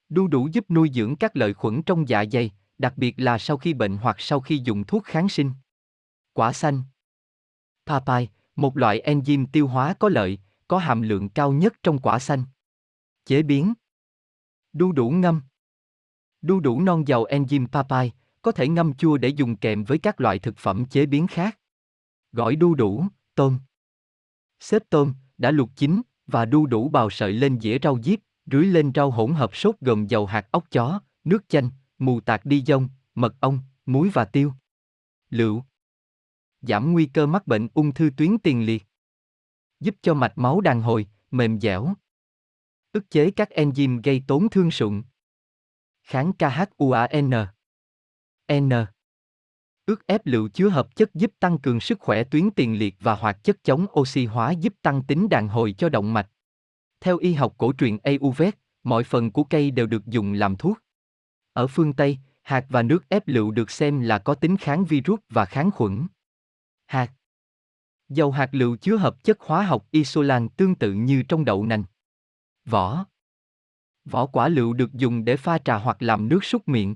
Đu 0.09 0.27
đủ 0.27 0.47
giúp 0.47 0.71
nuôi 0.71 0.91
dưỡng 0.93 1.15
các 1.15 1.35
lợi 1.35 1.53
khuẩn 1.53 1.83
trong 1.83 2.09
dạ 2.09 2.23
dày, 2.31 2.51
đặc 2.77 2.93
biệt 2.97 3.15
là 3.17 3.37
sau 3.37 3.57
khi 3.57 3.73
bệnh 3.73 3.97
hoặc 3.97 4.15
sau 4.19 4.39
khi 4.39 4.61
dùng 4.63 4.83
thuốc 4.83 5.03
kháng 5.03 5.29
sinh. 5.29 5.51
Quả 6.33 6.53
xanh 6.53 6.83
Papai, 7.85 8.29
một 8.55 8.77
loại 8.77 9.01
enzyme 9.05 9.45
tiêu 9.51 9.67
hóa 9.67 9.93
có 9.99 10.09
lợi, 10.09 10.39
có 10.67 10.77
hàm 10.77 11.01
lượng 11.01 11.29
cao 11.29 11.51
nhất 11.51 11.73
trong 11.83 11.99
quả 11.99 12.19
xanh. 12.19 12.45
Chế 13.25 13.43
biến 13.43 13.73
Đu 14.73 14.91
đủ 14.91 15.09
ngâm 15.09 15.41
Đu 16.41 16.59
đủ 16.59 16.81
non 16.81 17.07
giàu 17.07 17.23
enzyme 17.23 17.67
papai, 17.67 18.11
có 18.41 18.51
thể 18.51 18.67
ngâm 18.67 18.93
chua 18.93 19.17
để 19.17 19.29
dùng 19.29 19.55
kèm 19.55 19.83
với 19.83 19.97
các 19.97 20.21
loại 20.21 20.39
thực 20.39 20.57
phẩm 20.57 20.85
chế 20.85 21.05
biến 21.05 21.27
khác. 21.27 21.59
Gỏi 22.31 22.55
đu 22.55 22.75
đủ, 22.75 23.05
tôm. 23.35 23.59
Xếp 24.59 24.83
tôm, 24.89 25.13
đã 25.37 25.51
luộc 25.51 25.69
chín, 25.75 26.01
và 26.27 26.45
đu 26.45 26.65
đủ 26.65 26.89
bào 26.89 27.09
sợi 27.09 27.33
lên 27.33 27.59
dĩa 27.59 27.77
rau 27.83 27.99
diếp, 28.03 28.19
rưới 28.45 28.65
lên 28.65 28.91
rau 28.95 29.11
hỗn 29.11 29.33
hợp 29.33 29.55
sốt 29.55 29.75
gồm 29.81 30.07
dầu 30.07 30.25
hạt 30.25 30.51
ốc 30.51 30.71
chó, 30.71 31.01
nước 31.23 31.49
chanh, 31.49 31.69
mù 31.97 32.21
tạt 32.21 32.45
đi 32.45 32.63
dông, 32.67 32.89
mật 33.15 33.35
ong, 33.39 33.59
muối 33.85 34.09
và 34.09 34.25
tiêu. 34.25 34.53
Lựu 35.29 35.63
Giảm 36.61 36.91
nguy 36.91 37.05
cơ 37.05 37.25
mắc 37.25 37.47
bệnh 37.47 37.67
ung 37.73 37.93
thư 37.93 38.09
tuyến 38.17 38.37
tiền 38.37 38.65
liệt. 38.65 38.83
Giúp 39.79 39.95
cho 40.01 40.13
mạch 40.13 40.37
máu 40.37 40.61
đàn 40.61 40.81
hồi, 40.81 41.07
mềm 41.31 41.59
dẻo. 41.59 41.93
Ức 42.91 43.09
chế 43.09 43.31
các 43.31 43.49
enzyme 43.49 44.01
gây 44.03 44.23
tổn 44.27 44.47
thương 44.51 44.71
sụn. 44.71 45.03
Kháng 46.03 46.31
KHUAN. 46.39 47.29
N. 48.51 48.71
Ước 49.85 50.07
ép 50.07 50.25
lựu 50.25 50.49
chứa 50.49 50.69
hợp 50.69 50.95
chất 50.95 51.13
giúp 51.13 51.31
tăng 51.39 51.57
cường 51.57 51.79
sức 51.79 51.99
khỏe 51.99 52.23
tuyến 52.23 52.51
tiền 52.51 52.79
liệt 52.79 52.95
và 52.99 53.15
hoạt 53.15 53.43
chất 53.43 53.63
chống 53.63 53.85
oxy 53.99 54.25
hóa 54.25 54.51
giúp 54.51 54.73
tăng 54.81 55.03
tính 55.03 55.29
đàn 55.29 55.47
hồi 55.47 55.75
cho 55.77 55.89
động 55.89 56.13
mạch. 56.13 56.29
Theo 57.01 57.17
y 57.17 57.33
học 57.33 57.55
cổ 57.57 57.73
truyền 57.77 57.97
Ayurveda, 57.97 58.51
mọi 58.83 59.03
phần 59.03 59.31
của 59.31 59.43
cây 59.43 59.71
đều 59.71 59.87
được 59.87 60.05
dùng 60.05 60.33
làm 60.33 60.55
thuốc. 60.55 60.79
Ở 61.53 61.67
phương 61.67 61.93
Tây, 61.93 62.17
hạt 62.41 62.65
và 62.69 62.83
nước 62.83 63.09
ép 63.09 63.27
lựu 63.27 63.51
được 63.51 63.71
xem 63.71 63.99
là 63.99 64.19
có 64.19 64.35
tính 64.35 64.57
kháng 64.57 64.85
virus 64.85 65.19
và 65.29 65.45
kháng 65.45 65.71
khuẩn. 65.71 66.07
Hạt 66.85 67.11
Dầu 68.09 68.31
hạt 68.31 68.49
lựu 68.51 68.75
chứa 68.75 68.97
hợp 68.97 69.23
chất 69.23 69.39
hóa 69.39 69.63
học 69.63 69.87
isolan 69.91 70.49
tương 70.49 70.75
tự 70.75 70.93
như 70.93 71.23
trong 71.23 71.45
đậu 71.45 71.65
nành. 71.65 71.83
Vỏ 72.65 73.05
Vỏ 74.05 74.25
quả 74.25 74.47
lựu 74.47 74.73
được 74.73 74.93
dùng 74.93 75.25
để 75.25 75.37
pha 75.37 75.57
trà 75.57 75.77
hoặc 75.77 76.01
làm 76.01 76.29
nước 76.29 76.43
súc 76.43 76.67
miệng. 76.67 76.95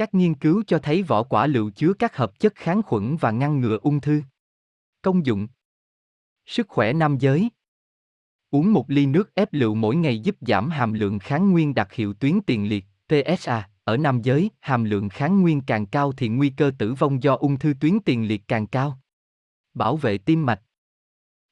Các 0.00 0.14
nghiên 0.14 0.34
cứu 0.34 0.62
cho 0.66 0.78
thấy 0.78 1.02
vỏ 1.02 1.22
quả 1.22 1.46
lựu 1.46 1.70
chứa 1.70 1.92
các 1.92 2.16
hợp 2.16 2.38
chất 2.38 2.54
kháng 2.54 2.82
khuẩn 2.82 3.16
và 3.16 3.30
ngăn 3.30 3.60
ngừa 3.60 3.78
ung 3.82 4.00
thư. 4.00 4.22
Công 5.02 5.26
dụng 5.26 5.48
Sức 6.46 6.68
khỏe 6.68 6.92
nam 6.92 7.18
giới 7.18 7.50
Uống 8.50 8.72
một 8.72 8.90
ly 8.90 9.06
nước 9.06 9.34
ép 9.34 9.52
lựu 9.52 9.74
mỗi 9.74 9.96
ngày 9.96 10.18
giúp 10.18 10.36
giảm 10.40 10.70
hàm 10.70 10.92
lượng 10.92 11.18
kháng 11.18 11.50
nguyên 11.50 11.74
đặc 11.74 11.92
hiệu 11.92 12.14
tuyến 12.14 12.40
tiền 12.46 12.68
liệt, 12.68 12.84
PSA. 13.08 13.68
Ở 13.84 13.96
nam 13.96 14.22
giới, 14.22 14.50
hàm 14.60 14.84
lượng 14.84 15.08
kháng 15.08 15.40
nguyên 15.40 15.60
càng 15.60 15.86
cao 15.86 16.12
thì 16.12 16.28
nguy 16.28 16.50
cơ 16.50 16.70
tử 16.78 16.94
vong 16.94 17.22
do 17.22 17.34
ung 17.34 17.58
thư 17.58 17.74
tuyến 17.80 17.98
tiền 18.04 18.28
liệt 18.28 18.42
càng 18.48 18.66
cao. 18.66 18.98
Bảo 19.74 19.96
vệ 19.96 20.18
tim 20.18 20.46
mạch 20.46 20.62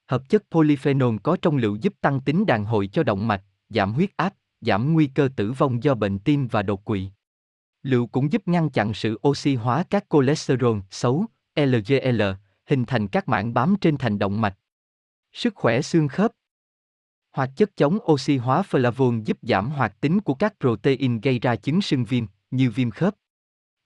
Hợp 0.06 0.28
chất 0.28 0.44
polyphenol 0.50 1.16
có 1.22 1.36
trong 1.42 1.56
lựu 1.56 1.76
giúp 1.76 1.94
tăng 2.00 2.20
tính 2.20 2.46
đàn 2.46 2.64
hồi 2.64 2.86
cho 2.86 3.02
động 3.02 3.28
mạch, 3.28 3.44
giảm 3.68 3.92
huyết 3.92 4.10
áp, 4.16 4.34
giảm 4.60 4.92
nguy 4.92 5.06
cơ 5.06 5.28
tử 5.36 5.52
vong 5.52 5.82
do 5.82 5.94
bệnh 5.94 6.18
tim 6.18 6.48
và 6.48 6.62
đột 6.62 6.84
quỵ. 6.84 7.10
Lựu 7.82 8.06
cũng 8.06 8.32
giúp 8.32 8.48
ngăn 8.48 8.70
chặn 8.70 8.94
sự 8.94 9.18
oxy 9.28 9.54
hóa 9.54 9.84
các 9.90 10.04
cholesterol 10.10 10.78
xấu, 10.90 11.26
LDL, 11.56 12.22
hình 12.66 12.84
thành 12.84 13.08
các 13.08 13.28
mảng 13.28 13.54
bám 13.54 13.76
trên 13.80 13.96
thành 13.96 14.18
động 14.18 14.40
mạch. 14.40 14.58
Sức 15.32 15.54
khỏe 15.54 15.82
xương 15.82 16.08
khớp 16.08 16.32
Hoạt 17.30 17.50
chất 17.56 17.76
chống 17.76 17.98
oxy 18.12 18.36
hóa 18.36 18.62
flavon 18.70 19.22
giúp 19.24 19.38
giảm 19.42 19.70
hoạt 19.70 20.00
tính 20.00 20.20
của 20.20 20.34
các 20.34 20.54
protein 20.60 21.20
gây 21.20 21.38
ra 21.38 21.56
chứng 21.56 21.80
sưng 21.80 22.04
viêm, 22.04 22.24
như 22.50 22.70
viêm 22.70 22.90
khớp. 22.90 23.14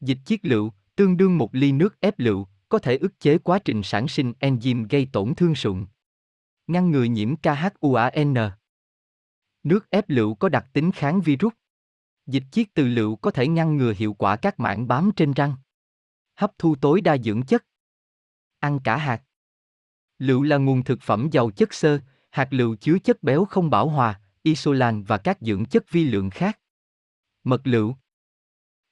Dịch 0.01 0.19
chiết 0.25 0.45
lựu, 0.45 0.73
tương 0.97 1.17
đương 1.17 1.39
một 1.39 1.55
ly 1.55 1.73
nước 1.73 2.01
ép 2.01 2.19
lựu, 2.19 2.47
có 2.69 2.79
thể 2.79 2.97
ức 2.97 3.21
chế 3.21 3.39
quá 3.39 3.59
trình 3.59 3.83
sản 3.83 4.09
sinh 4.09 4.33
enzyme 4.41 4.87
gây 4.91 5.09
tổn 5.13 5.35
thương 5.35 5.55
sụn. 5.55 5.87
Ngăn 6.67 6.91
ngừa 6.91 7.05
nhiễm 7.05 7.35
KHUAN. 7.37 8.35
Nước 9.63 9.91
ép 9.91 10.05
lựu 10.09 10.35
có 10.35 10.49
đặc 10.49 10.67
tính 10.73 10.93
kháng 10.93 11.21
virus. 11.21 11.53
Dịch 12.27 12.45
chiết 12.53 12.69
từ 12.75 12.87
lựu 12.87 13.17
có 13.17 13.31
thể 13.31 13.49
ngăn 13.49 13.77
ngừa 13.77 13.93
hiệu 13.97 14.15
quả 14.15 14.37
các 14.37 14.61
mảng 14.61 14.89
bám 14.89 15.11
trên 15.17 15.33
răng. 15.33 15.57
Hấp 16.35 16.53
thu 16.59 16.77
tối 16.81 17.01
đa 17.01 17.17
dưỡng 17.19 17.43
chất. 17.43 17.65
Ăn 18.59 18.79
cả 18.85 18.97
hạt. 18.97 19.23
Lựu 20.19 20.43
là 20.43 20.57
nguồn 20.57 20.85
thực 20.85 21.03
phẩm 21.03 21.29
giàu 21.33 21.51
chất 21.51 21.75
xơ, 21.75 22.01
hạt 22.31 22.49
lựu 22.51 22.77
chứa 22.77 22.99
chất 22.99 23.23
béo 23.23 23.45
không 23.45 23.71
bão 23.71 23.89
hòa, 23.89 24.21
isolan 24.43 25.03
và 25.03 25.19
các 25.19 25.39
dưỡng 25.41 25.65
chất 25.65 25.91
vi 25.91 26.05
lượng 26.05 26.31
khác. 26.31 26.59
Mật 27.45 27.61
lựu 27.65 27.97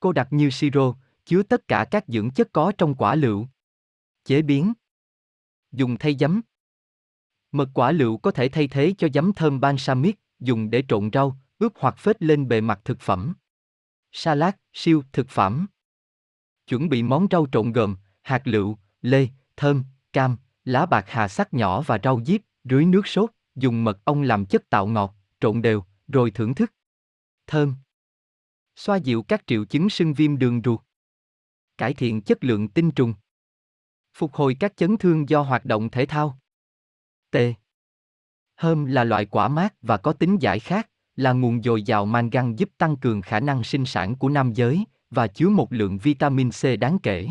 Cô 0.00 0.12
đặc 0.12 0.28
như 0.30 0.50
siro, 0.50 0.94
chứa 1.24 1.42
tất 1.42 1.68
cả 1.68 1.86
các 1.90 2.04
dưỡng 2.08 2.30
chất 2.30 2.48
có 2.52 2.72
trong 2.78 2.94
quả 2.94 3.14
lựu. 3.14 3.46
Chế 4.24 4.42
biến 4.42 4.72
Dùng 5.72 5.96
thay 5.98 6.16
giấm 6.20 6.40
Mật 7.52 7.68
quả 7.74 7.92
lựu 7.92 8.18
có 8.18 8.30
thể 8.30 8.48
thay 8.48 8.68
thế 8.68 8.94
cho 8.98 9.08
giấm 9.14 9.32
thơm 9.32 9.60
balsamic, 9.60 10.18
dùng 10.40 10.70
để 10.70 10.84
trộn 10.88 11.10
rau, 11.12 11.36
ướp 11.60 11.72
hoặc 11.76 11.98
phết 11.98 12.22
lên 12.22 12.48
bề 12.48 12.60
mặt 12.60 12.80
thực 12.84 13.00
phẩm. 13.00 13.34
Salad, 14.12 14.54
siêu, 14.72 15.02
thực 15.12 15.28
phẩm. 15.28 15.66
Chuẩn 16.66 16.88
bị 16.88 17.02
món 17.02 17.26
rau 17.30 17.46
trộn 17.52 17.72
gồm 17.72 17.96
hạt 18.22 18.42
lựu, 18.44 18.78
lê, 19.02 19.28
thơm, 19.56 19.84
cam, 20.12 20.36
lá 20.64 20.86
bạc 20.86 21.04
hà 21.08 21.28
sắc 21.28 21.54
nhỏ 21.54 21.82
và 21.82 21.98
rau 22.04 22.24
diếp, 22.24 22.40
rưới 22.64 22.84
nước 22.84 23.06
sốt, 23.06 23.30
dùng 23.54 23.84
mật 23.84 24.04
ong 24.04 24.22
làm 24.22 24.46
chất 24.46 24.70
tạo 24.70 24.86
ngọt, 24.86 25.14
trộn 25.40 25.62
đều, 25.62 25.84
rồi 26.08 26.30
thưởng 26.30 26.54
thức. 26.54 26.72
Thơm. 27.46 27.74
Xoa 28.76 28.96
dịu 28.96 29.22
các 29.22 29.46
triệu 29.46 29.64
chứng 29.64 29.90
sưng 29.90 30.14
viêm 30.14 30.38
đường 30.38 30.60
ruột. 30.64 30.80
Cải 31.78 31.94
thiện 31.94 32.22
chất 32.22 32.44
lượng 32.44 32.68
tinh 32.68 32.90
trùng. 32.90 33.14
Phục 34.14 34.34
hồi 34.34 34.56
các 34.60 34.76
chấn 34.76 34.96
thương 34.96 35.28
do 35.28 35.42
hoạt 35.42 35.64
động 35.64 35.90
thể 35.90 36.06
thao. 36.06 36.38
T. 37.30 37.36
Hơm 38.56 38.84
là 38.84 39.04
loại 39.04 39.26
quả 39.26 39.48
mát 39.48 39.74
và 39.82 39.96
có 39.96 40.12
tính 40.12 40.36
giải 40.40 40.60
khát, 40.60 40.90
là 41.20 41.32
nguồn 41.32 41.62
dồi 41.62 41.82
dào 41.82 42.06
mangan 42.06 42.56
giúp 42.56 42.70
tăng 42.78 42.96
cường 42.96 43.22
khả 43.22 43.40
năng 43.40 43.64
sinh 43.64 43.86
sản 43.86 44.16
của 44.16 44.28
nam 44.28 44.52
giới 44.52 44.84
và 45.10 45.26
chứa 45.26 45.48
một 45.48 45.72
lượng 45.72 45.98
vitamin 45.98 46.50
C 46.50 46.80
đáng 46.80 46.98
kể. 46.98 47.28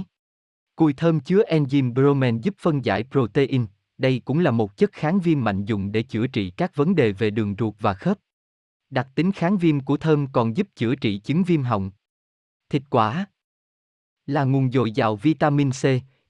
Cùi 0.76 0.94
thơm 0.94 1.20
chứa 1.20 1.44
enzyme 1.50 1.94
bromen 1.94 2.42
giúp 2.42 2.56
phân 2.60 2.86
giải 2.86 3.04
protein, 3.12 3.66
đây 3.98 4.22
cũng 4.26 4.40
là 4.40 4.52
một 4.52 4.78
chất 4.78 4.92
kháng 4.92 5.20
viêm 5.20 5.44
mạnh 5.44 5.66
dùng 5.66 5.92
để 5.92 6.04
chữa 6.04 6.28
trị 6.28 6.50
các 6.58 6.76
vấn 6.76 6.96
đề 6.96 7.12
về 7.12 7.30
đường 7.30 7.56
ruột 7.60 7.76
và 7.80 7.94
khớp. 7.94 8.18
Đặc 8.90 9.08
tính 9.16 9.32
kháng 9.32 9.58
viêm 9.58 9.80
của 9.80 9.98
thơm 9.98 10.28
còn 10.28 10.58
giúp 10.58 10.68
chữa 10.76 10.96
trị 10.96 11.18
chứng 11.18 11.44
viêm 11.44 11.64
họng. 11.64 11.92
Thịt 12.70 12.84
quả 12.90 13.26
là 14.26 14.44
nguồn 14.44 14.72
dồi 14.72 14.92
dào 14.92 15.16
vitamin 15.16 15.72
C, 15.72 15.84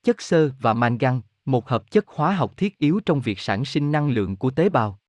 chất 0.04 0.22
xơ 0.22 0.52
và 0.62 0.74
mangan, 0.74 1.22
một 1.46 1.70
hợp 1.70 1.92
chất 1.92 2.08
hóa 2.08 2.36
học 2.36 2.58
thiết 2.58 2.78
yếu 2.78 3.00
trong 3.06 3.22
việc 3.22 3.40
sản 3.40 3.66
sinh 3.66 3.92
năng 3.92 4.10
lượng 4.10 4.36
của 4.36 4.52
tế 4.52 4.70
bào. 4.70 5.00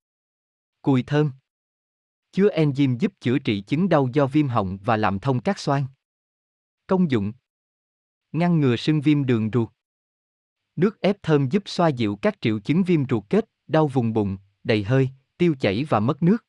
Cùi 0.83 1.03
thơm 1.03 1.31
chứa 2.33 2.49
enzyme 2.49 2.99
giúp 2.99 3.13
chữa 3.21 3.39
trị 3.39 3.61
chứng 3.61 3.89
đau 3.89 4.09
do 4.13 4.27
viêm 4.27 4.49
họng 4.49 4.79
và 4.85 4.97
làm 4.97 5.19
thông 5.19 5.41
các 5.41 5.59
xoang. 5.59 5.87
Công 6.87 7.11
dụng 7.11 7.33
Ngăn 8.33 8.61
ngừa 8.61 8.77
sưng 8.77 9.01
viêm 9.01 9.27
đường 9.27 9.51
ruột 9.53 9.69
Nước 10.77 11.01
ép 11.01 11.23
thơm 11.23 11.49
giúp 11.49 11.63
xoa 11.67 11.89
dịu 11.89 12.19
các 12.23 12.41
triệu 12.41 12.59
chứng 12.59 12.83
viêm 12.83 13.09
ruột 13.09 13.25
kết, 13.31 13.51
đau 13.67 13.87
vùng 13.87 14.13
bụng, 14.13 14.39
đầy 14.65 14.85
hơi, 14.85 15.11
tiêu 15.39 15.55
chảy 15.61 15.85
và 15.89 16.01
mất 16.01 16.23
nước. 16.23 16.45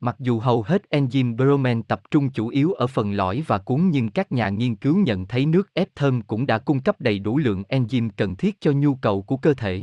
Mặc 0.00 0.16
dù 0.18 0.40
hầu 0.40 0.62
hết 0.62 0.82
enzyme 0.90 1.36
bromen 1.36 1.82
tập 1.82 2.02
trung 2.10 2.30
chủ 2.30 2.48
yếu 2.48 2.72
ở 2.72 2.86
phần 2.86 3.12
lõi 3.12 3.44
và 3.46 3.58
cuốn 3.58 3.90
nhưng 3.90 4.10
các 4.10 4.32
nhà 4.32 4.48
nghiên 4.48 4.76
cứu 4.76 4.96
nhận 4.96 5.26
thấy 5.26 5.46
nước 5.46 5.74
ép 5.74 5.88
thơm 5.94 6.22
cũng 6.22 6.46
đã 6.46 6.58
cung 6.58 6.82
cấp 6.82 7.00
đầy 7.00 7.18
đủ 7.18 7.38
lượng 7.38 7.62
enzyme 7.68 8.10
cần 8.16 8.36
thiết 8.36 8.60
cho 8.60 8.72
nhu 8.72 8.94
cầu 8.94 9.22
của 9.22 9.36
cơ 9.36 9.54
thể. 9.54 9.82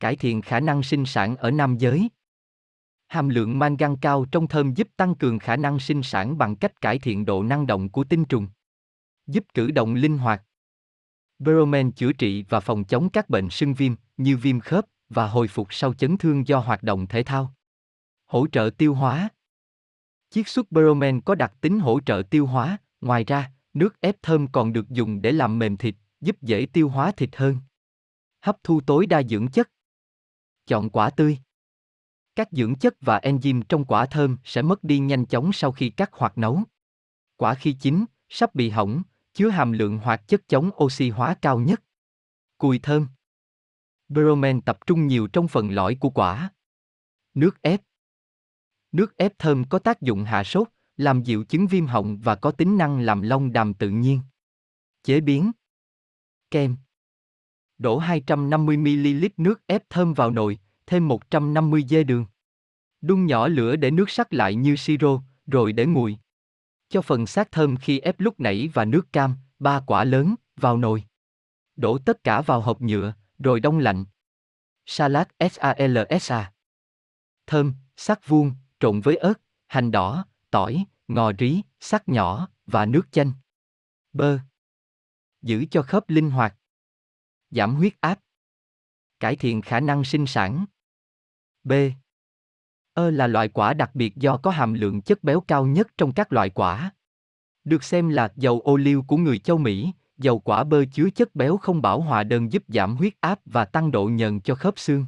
Cải 0.00 0.16
thiện 0.16 0.42
khả 0.42 0.60
năng 0.60 0.82
sinh 0.82 1.06
sản 1.06 1.36
ở 1.36 1.50
nam 1.50 1.78
giới. 1.78 2.08
Hàm 3.08 3.28
lượng 3.28 3.58
mangan 3.58 3.96
cao 3.96 4.26
trong 4.32 4.48
thơm 4.48 4.74
giúp 4.74 4.88
tăng 4.96 5.14
cường 5.14 5.38
khả 5.38 5.56
năng 5.56 5.78
sinh 5.78 6.02
sản 6.02 6.38
bằng 6.38 6.56
cách 6.56 6.80
cải 6.80 6.98
thiện 6.98 7.24
độ 7.24 7.42
năng 7.42 7.66
động 7.66 7.88
của 7.88 8.04
tinh 8.04 8.24
trùng. 8.24 8.48
Giúp 9.26 9.44
cử 9.54 9.70
động 9.70 9.94
linh 9.94 10.18
hoạt. 10.18 10.42
Beromen 11.38 11.92
chữa 11.92 12.12
trị 12.12 12.44
và 12.48 12.60
phòng 12.60 12.84
chống 12.84 13.10
các 13.10 13.30
bệnh 13.30 13.50
sưng 13.50 13.74
viêm 13.74 13.92
như 14.16 14.36
viêm 14.36 14.60
khớp 14.60 14.86
và 15.08 15.28
hồi 15.28 15.48
phục 15.48 15.68
sau 15.70 15.94
chấn 15.94 16.18
thương 16.18 16.48
do 16.48 16.58
hoạt 16.58 16.82
động 16.82 17.06
thể 17.06 17.22
thao. 17.22 17.54
Hỗ 18.26 18.46
trợ 18.46 18.70
tiêu 18.78 18.94
hóa. 18.94 19.28
Chiết 20.30 20.48
xuất 20.48 20.72
Beromen 20.72 21.20
có 21.20 21.34
đặc 21.34 21.52
tính 21.60 21.80
hỗ 21.80 22.00
trợ 22.00 22.22
tiêu 22.30 22.46
hóa, 22.46 22.78
ngoài 23.00 23.24
ra, 23.24 23.52
nước 23.74 24.00
ép 24.00 24.16
thơm 24.22 24.46
còn 24.46 24.72
được 24.72 24.88
dùng 24.88 25.22
để 25.22 25.32
làm 25.32 25.58
mềm 25.58 25.76
thịt, 25.76 25.94
giúp 26.20 26.42
dễ 26.42 26.66
tiêu 26.72 26.88
hóa 26.88 27.12
thịt 27.12 27.36
hơn. 27.36 27.56
Hấp 28.40 28.56
thu 28.64 28.80
tối 28.80 29.06
đa 29.06 29.22
dưỡng 29.22 29.48
chất. 29.48 29.70
Chọn 30.66 30.90
quả 30.90 31.10
tươi. 31.10 31.38
Các 32.36 32.48
dưỡng 32.52 32.74
chất 32.74 32.94
và 33.00 33.18
enzyme 33.18 33.62
trong 33.68 33.84
quả 33.84 34.06
thơm 34.06 34.36
sẽ 34.44 34.62
mất 34.62 34.84
đi 34.84 34.98
nhanh 34.98 35.26
chóng 35.26 35.52
sau 35.52 35.72
khi 35.72 35.90
cắt 35.90 36.10
hoặc 36.12 36.38
nấu. 36.38 36.62
Quả 37.36 37.54
khi 37.54 37.72
chín, 37.72 38.04
sắp 38.28 38.54
bị 38.54 38.70
hỏng, 38.70 39.02
chứa 39.34 39.48
hàm 39.48 39.72
lượng 39.72 39.98
hoạt 39.98 40.28
chất 40.28 40.48
chống 40.48 40.70
oxy 40.84 41.10
hóa 41.10 41.36
cao 41.42 41.58
nhất. 41.58 41.82
Cùi 42.58 42.78
thơm. 42.78 43.08
Bromen 44.08 44.60
tập 44.60 44.78
trung 44.86 45.06
nhiều 45.06 45.26
trong 45.26 45.48
phần 45.48 45.70
lõi 45.70 45.96
của 46.00 46.10
quả. 46.10 46.50
Nước 47.34 47.62
ép. 47.62 47.80
Nước 48.92 49.16
ép 49.16 49.38
thơm 49.38 49.64
có 49.64 49.78
tác 49.78 50.00
dụng 50.00 50.24
hạ 50.24 50.44
sốt, 50.44 50.68
làm 50.96 51.22
dịu 51.22 51.44
chứng 51.44 51.66
viêm 51.66 51.86
họng 51.86 52.18
và 52.18 52.34
có 52.34 52.50
tính 52.50 52.78
năng 52.78 53.00
làm 53.00 53.22
long 53.22 53.52
đàm 53.52 53.74
tự 53.74 53.88
nhiên. 53.88 54.20
Chế 55.02 55.20
biến 55.20 55.52
Kem 56.50 56.76
Đổ 57.78 58.00
250ml 58.00 59.28
nước 59.36 59.66
ép 59.66 59.90
thơm 59.90 60.14
vào 60.14 60.30
nồi, 60.30 60.58
thêm 60.86 61.08
150 61.08 61.84
dê 61.88 62.04
đường. 62.04 62.26
Đun 63.00 63.26
nhỏ 63.26 63.48
lửa 63.48 63.76
để 63.76 63.90
nước 63.90 64.10
sắc 64.10 64.32
lại 64.32 64.54
như 64.54 64.76
siro, 64.76 65.22
rồi 65.46 65.72
để 65.72 65.86
nguội. 65.86 66.18
Cho 66.88 67.02
phần 67.02 67.26
xác 67.26 67.52
thơm 67.52 67.76
khi 67.76 67.98
ép 67.98 68.20
lúc 68.20 68.40
nãy 68.40 68.70
và 68.74 68.84
nước 68.84 69.12
cam, 69.12 69.36
ba 69.58 69.80
quả 69.86 70.04
lớn, 70.04 70.34
vào 70.56 70.76
nồi. 70.76 71.04
Đổ 71.76 71.98
tất 71.98 72.24
cả 72.24 72.40
vào 72.40 72.60
hộp 72.60 72.80
nhựa, 72.80 73.14
rồi 73.38 73.60
đông 73.60 73.78
lạnh. 73.78 74.04
Salad 74.86 75.26
SALSA 75.50 76.52
Thơm, 77.46 77.74
sắc 77.96 78.28
vuông, 78.28 78.52
trộn 78.80 79.00
với 79.00 79.16
ớt, 79.16 79.34
hành 79.66 79.90
đỏ, 79.90 80.26
tỏi, 80.50 80.84
ngò 81.08 81.32
rí, 81.38 81.62
sắc 81.80 82.08
nhỏ, 82.08 82.48
và 82.66 82.86
nước 82.86 83.12
chanh. 83.12 83.32
Bơ 84.12 84.38
Giữ 85.42 85.66
cho 85.70 85.82
khớp 85.82 86.10
linh 86.10 86.30
hoạt. 86.30 86.56
Giảm 87.50 87.74
huyết 87.74 88.00
áp. 88.00 88.20
Cải 89.20 89.36
thiện 89.36 89.62
khả 89.62 89.80
năng 89.80 90.04
sinh 90.04 90.26
sản. 90.26 90.64
B. 91.66 91.72
Ơ 92.94 93.10
là 93.10 93.26
loại 93.26 93.48
quả 93.48 93.74
đặc 93.74 93.90
biệt 93.94 94.16
do 94.16 94.36
có 94.36 94.50
hàm 94.50 94.74
lượng 94.74 95.00
chất 95.00 95.24
béo 95.24 95.40
cao 95.40 95.66
nhất 95.66 95.88
trong 95.98 96.12
các 96.12 96.32
loại 96.32 96.50
quả. 96.50 96.90
Được 97.64 97.84
xem 97.84 98.08
là 98.08 98.32
dầu 98.36 98.60
ô 98.60 98.76
liu 98.76 99.02
của 99.02 99.16
người 99.16 99.38
châu 99.38 99.58
Mỹ, 99.58 99.92
dầu 100.18 100.38
quả 100.38 100.64
bơ 100.64 100.84
chứa 100.92 101.10
chất 101.10 101.34
béo 101.34 101.56
không 101.56 101.82
bảo 101.82 102.00
hòa 102.00 102.24
đơn 102.24 102.52
giúp 102.52 102.62
giảm 102.68 102.96
huyết 102.96 103.12
áp 103.20 103.40
và 103.44 103.64
tăng 103.64 103.90
độ 103.90 104.06
nhờn 104.06 104.40
cho 104.40 104.54
khớp 104.54 104.78
xương. 104.78 105.06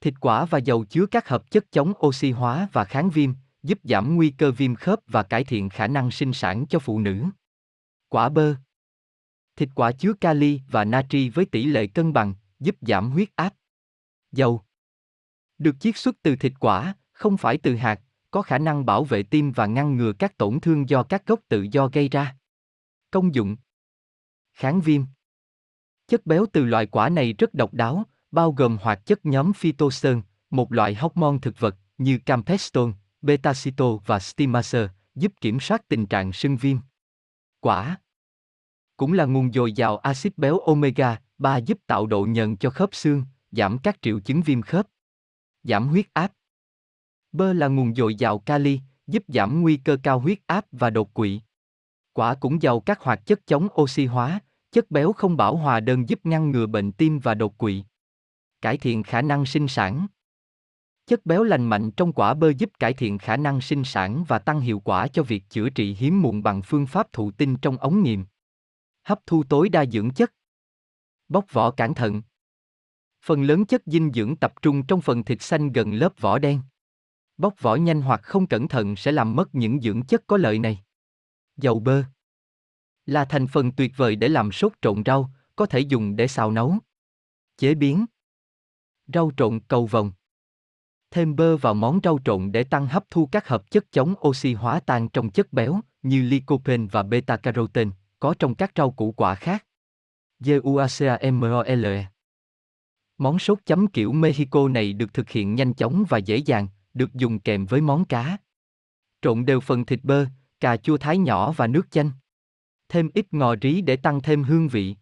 Thịt 0.00 0.14
quả 0.20 0.44
và 0.44 0.58
dầu 0.58 0.84
chứa 0.84 1.06
các 1.06 1.28
hợp 1.28 1.50
chất 1.50 1.72
chống 1.72 1.92
oxy 2.06 2.30
hóa 2.30 2.68
và 2.72 2.84
kháng 2.84 3.10
viêm, 3.10 3.30
giúp 3.62 3.78
giảm 3.84 4.16
nguy 4.16 4.30
cơ 4.30 4.52
viêm 4.52 4.74
khớp 4.74 5.00
và 5.06 5.22
cải 5.22 5.44
thiện 5.44 5.68
khả 5.68 5.86
năng 5.86 6.10
sinh 6.10 6.32
sản 6.32 6.66
cho 6.66 6.78
phụ 6.78 7.00
nữ. 7.00 7.24
Quả 8.08 8.28
bơ 8.28 8.54
Thịt 9.56 9.68
quả 9.74 9.92
chứa 9.92 10.12
kali 10.12 10.60
và 10.70 10.84
natri 10.84 11.28
với 11.28 11.44
tỷ 11.44 11.64
lệ 11.64 11.86
cân 11.86 12.12
bằng, 12.12 12.34
giúp 12.60 12.76
giảm 12.80 13.10
huyết 13.10 13.28
áp. 13.36 13.54
Dầu 14.32 14.62
được 15.60 15.80
chiết 15.80 15.96
xuất 15.96 16.16
từ 16.22 16.36
thịt 16.36 16.52
quả, 16.60 16.94
không 17.12 17.36
phải 17.36 17.58
từ 17.58 17.76
hạt, 17.76 18.00
có 18.30 18.42
khả 18.42 18.58
năng 18.58 18.86
bảo 18.86 19.04
vệ 19.04 19.22
tim 19.22 19.52
và 19.52 19.66
ngăn 19.66 19.96
ngừa 19.96 20.12
các 20.12 20.38
tổn 20.38 20.60
thương 20.60 20.88
do 20.88 21.02
các 21.02 21.26
gốc 21.26 21.40
tự 21.48 21.66
do 21.72 21.88
gây 21.92 22.08
ra. 22.08 22.36
Công 23.10 23.34
dụng 23.34 23.56
Kháng 24.52 24.80
viêm 24.80 25.02
Chất 26.08 26.26
béo 26.26 26.46
từ 26.52 26.64
loại 26.64 26.86
quả 26.86 27.08
này 27.08 27.32
rất 27.32 27.54
độc 27.54 27.74
đáo, 27.74 28.04
bao 28.30 28.52
gồm 28.52 28.78
hoạt 28.80 29.06
chất 29.06 29.26
nhóm 29.26 29.52
phytosterol, 29.52 30.18
một 30.50 30.72
loại 30.72 30.94
hormone 30.94 31.38
thực 31.42 31.60
vật 31.60 31.76
như 31.98 32.18
campestone, 32.18 32.92
betacito 33.22 33.96
và 34.06 34.18
stimacin, 34.18 34.86
giúp 35.14 35.32
kiểm 35.40 35.60
soát 35.60 35.88
tình 35.88 36.06
trạng 36.06 36.32
sưng 36.32 36.56
viêm. 36.56 36.76
Quả 37.60 37.96
cũng 38.96 39.12
là 39.12 39.24
nguồn 39.24 39.52
dồi 39.52 39.72
dào 39.72 39.98
axit 39.98 40.38
béo 40.38 40.58
omega 40.58 41.20
3 41.38 41.56
giúp 41.56 41.78
tạo 41.86 42.06
độ 42.06 42.24
nhờn 42.24 42.56
cho 42.56 42.70
khớp 42.70 42.88
xương, 42.92 43.24
giảm 43.50 43.78
các 43.78 44.02
triệu 44.02 44.20
chứng 44.20 44.42
viêm 44.42 44.62
khớp. 44.62 44.86
Giảm 45.62 45.88
huyết 45.88 46.06
áp. 46.12 46.32
Bơ 47.32 47.52
là 47.52 47.68
nguồn 47.68 47.94
dồi 47.94 48.14
dào 48.14 48.38
kali, 48.38 48.80
giúp 49.06 49.24
giảm 49.28 49.62
nguy 49.62 49.76
cơ 49.76 49.96
cao 50.02 50.18
huyết 50.18 50.38
áp 50.46 50.66
và 50.72 50.90
đột 50.90 51.14
quỵ. 51.14 51.40
Quả 52.12 52.34
cũng 52.34 52.62
giàu 52.62 52.80
các 52.80 53.00
hoạt 53.00 53.26
chất 53.26 53.46
chống 53.46 53.68
oxy 53.80 54.06
hóa, 54.06 54.40
chất 54.70 54.90
béo 54.90 55.12
không 55.12 55.36
bảo 55.36 55.56
hòa 55.56 55.80
đơn 55.80 56.08
giúp 56.08 56.26
ngăn 56.26 56.50
ngừa 56.50 56.66
bệnh 56.66 56.92
tim 56.92 57.18
và 57.18 57.34
đột 57.34 57.58
quỵ. 57.58 57.84
Cải 58.60 58.78
thiện 58.78 59.02
khả 59.02 59.22
năng 59.22 59.46
sinh 59.46 59.68
sản. 59.68 60.06
Chất 61.06 61.26
béo 61.26 61.42
lành 61.42 61.64
mạnh 61.64 61.90
trong 61.90 62.12
quả 62.12 62.34
bơ 62.34 62.52
giúp 62.58 62.70
cải 62.78 62.92
thiện 62.94 63.18
khả 63.18 63.36
năng 63.36 63.60
sinh 63.60 63.84
sản 63.84 64.24
và 64.28 64.38
tăng 64.38 64.60
hiệu 64.60 64.80
quả 64.80 65.08
cho 65.08 65.22
việc 65.22 65.44
chữa 65.50 65.70
trị 65.70 65.94
hiếm 65.94 66.22
muộn 66.22 66.42
bằng 66.42 66.62
phương 66.62 66.86
pháp 66.86 67.12
thụ 67.12 67.30
tinh 67.30 67.56
trong 67.56 67.76
ống 67.76 68.02
nghiệm. 68.02 68.24
Hấp 69.02 69.20
thu 69.26 69.44
tối 69.48 69.68
đa 69.68 69.84
dưỡng 69.86 70.10
chất. 70.10 70.32
Bóc 71.28 71.44
vỏ 71.52 71.70
cẩn 71.70 71.94
thận. 71.94 72.22
Phần 73.22 73.42
lớn 73.42 73.64
chất 73.64 73.82
dinh 73.86 74.12
dưỡng 74.14 74.36
tập 74.36 74.52
trung 74.62 74.86
trong 74.86 75.00
phần 75.00 75.24
thịt 75.24 75.42
xanh 75.42 75.72
gần 75.72 75.94
lớp 75.94 76.20
vỏ 76.20 76.38
đen. 76.38 76.60
Bóc 77.36 77.54
vỏ 77.60 77.74
nhanh 77.74 78.02
hoặc 78.02 78.20
không 78.22 78.46
cẩn 78.46 78.68
thận 78.68 78.96
sẽ 78.96 79.12
làm 79.12 79.36
mất 79.36 79.54
những 79.54 79.80
dưỡng 79.80 80.02
chất 80.02 80.22
có 80.26 80.36
lợi 80.36 80.58
này. 80.58 80.84
Dầu 81.56 81.80
bơ 81.80 82.04
là 83.06 83.24
thành 83.24 83.46
phần 83.46 83.72
tuyệt 83.72 83.92
vời 83.96 84.16
để 84.16 84.28
làm 84.28 84.52
sốt 84.52 84.72
trộn 84.82 85.02
rau, 85.06 85.30
có 85.56 85.66
thể 85.66 85.80
dùng 85.80 86.16
để 86.16 86.28
xào 86.28 86.50
nấu. 86.50 86.78
Chế 87.56 87.74
biến 87.74 88.06
Rau 89.14 89.30
trộn 89.36 89.60
cầu 89.68 89.86
vồng 89.86 90.12
Thêm 91.10 91.36
bơ 91.36 91.56
vào 91.56 91.74
món 91.74 92.00
rau 92.02 92.18
trộn 92.24 92.52
để 92.52 92.64
tăng 92.64 92.86
hấp 92.86 93.04
thu 93.10 93.28
các 93.32 93.48
hợp 93.48 93.70
chất 93.70 93.92
chống 93.92 94.14
oxy 94.28 94.54
hóa 94.54 94.80
tan 94.80 95.08
trong 95.08 95.30
chất 95.30 95.52
béo, 95.52 95.80
như 96.02 96.22
lycopene 96.22 96.86
và 96.92 97.02
beta-carotene, 97.02 97.90
có 98.20 98.34
trong 98.38 98.54
các 98.54 98.72
rau 98.76 98.90
củ 98.90 99.12
quả 99.12 99.34
khác. 99.34 99.66
GUACAMOLE 100.40 102.06
Món 103.20 103.38
sốt 103.38 103.58
chấm 103.66 103.86
kiểu 103.86 104.12
Mexico 104.12 104.68
này 104.68 104.92
được 104.92 105.14
thực 105.14 105.30
hiện 105.30 105.54
nhanh 105.54 105.74
chóng 105.74 106.04
và 106.08 106.18
dễ 106.18 106.36
dàng, 106.36 106.68
được 106.94 107.14
dùng 107.14 107.38
kèm 107.38 107.66
với 107.66 107.80
món 107.80 108.04
cá. 108.04 108.36
Trộn 109.22 109.44
đều 109.44 109.60
phần 109.60 109.84
thịt 109.84 110.00
bơ, 110.02 110.26
cà 110.60 110.76
chua 110.76 110.96
thái 110.96 111.18
nhỏ 111.18 111.52
và 111.52 111.66
nước 111.66 111.90
chanh. 111.90 112.10
Thêm 112.88 113.10
ít 113.14 113.26
ngò 113.30 113.54
rí 113.62 113.80
để 113.80 113.96
tăng 113.96 114.20
thêm 114.20 114.42
hương 114.42 114.68
vị. 114.68 114.96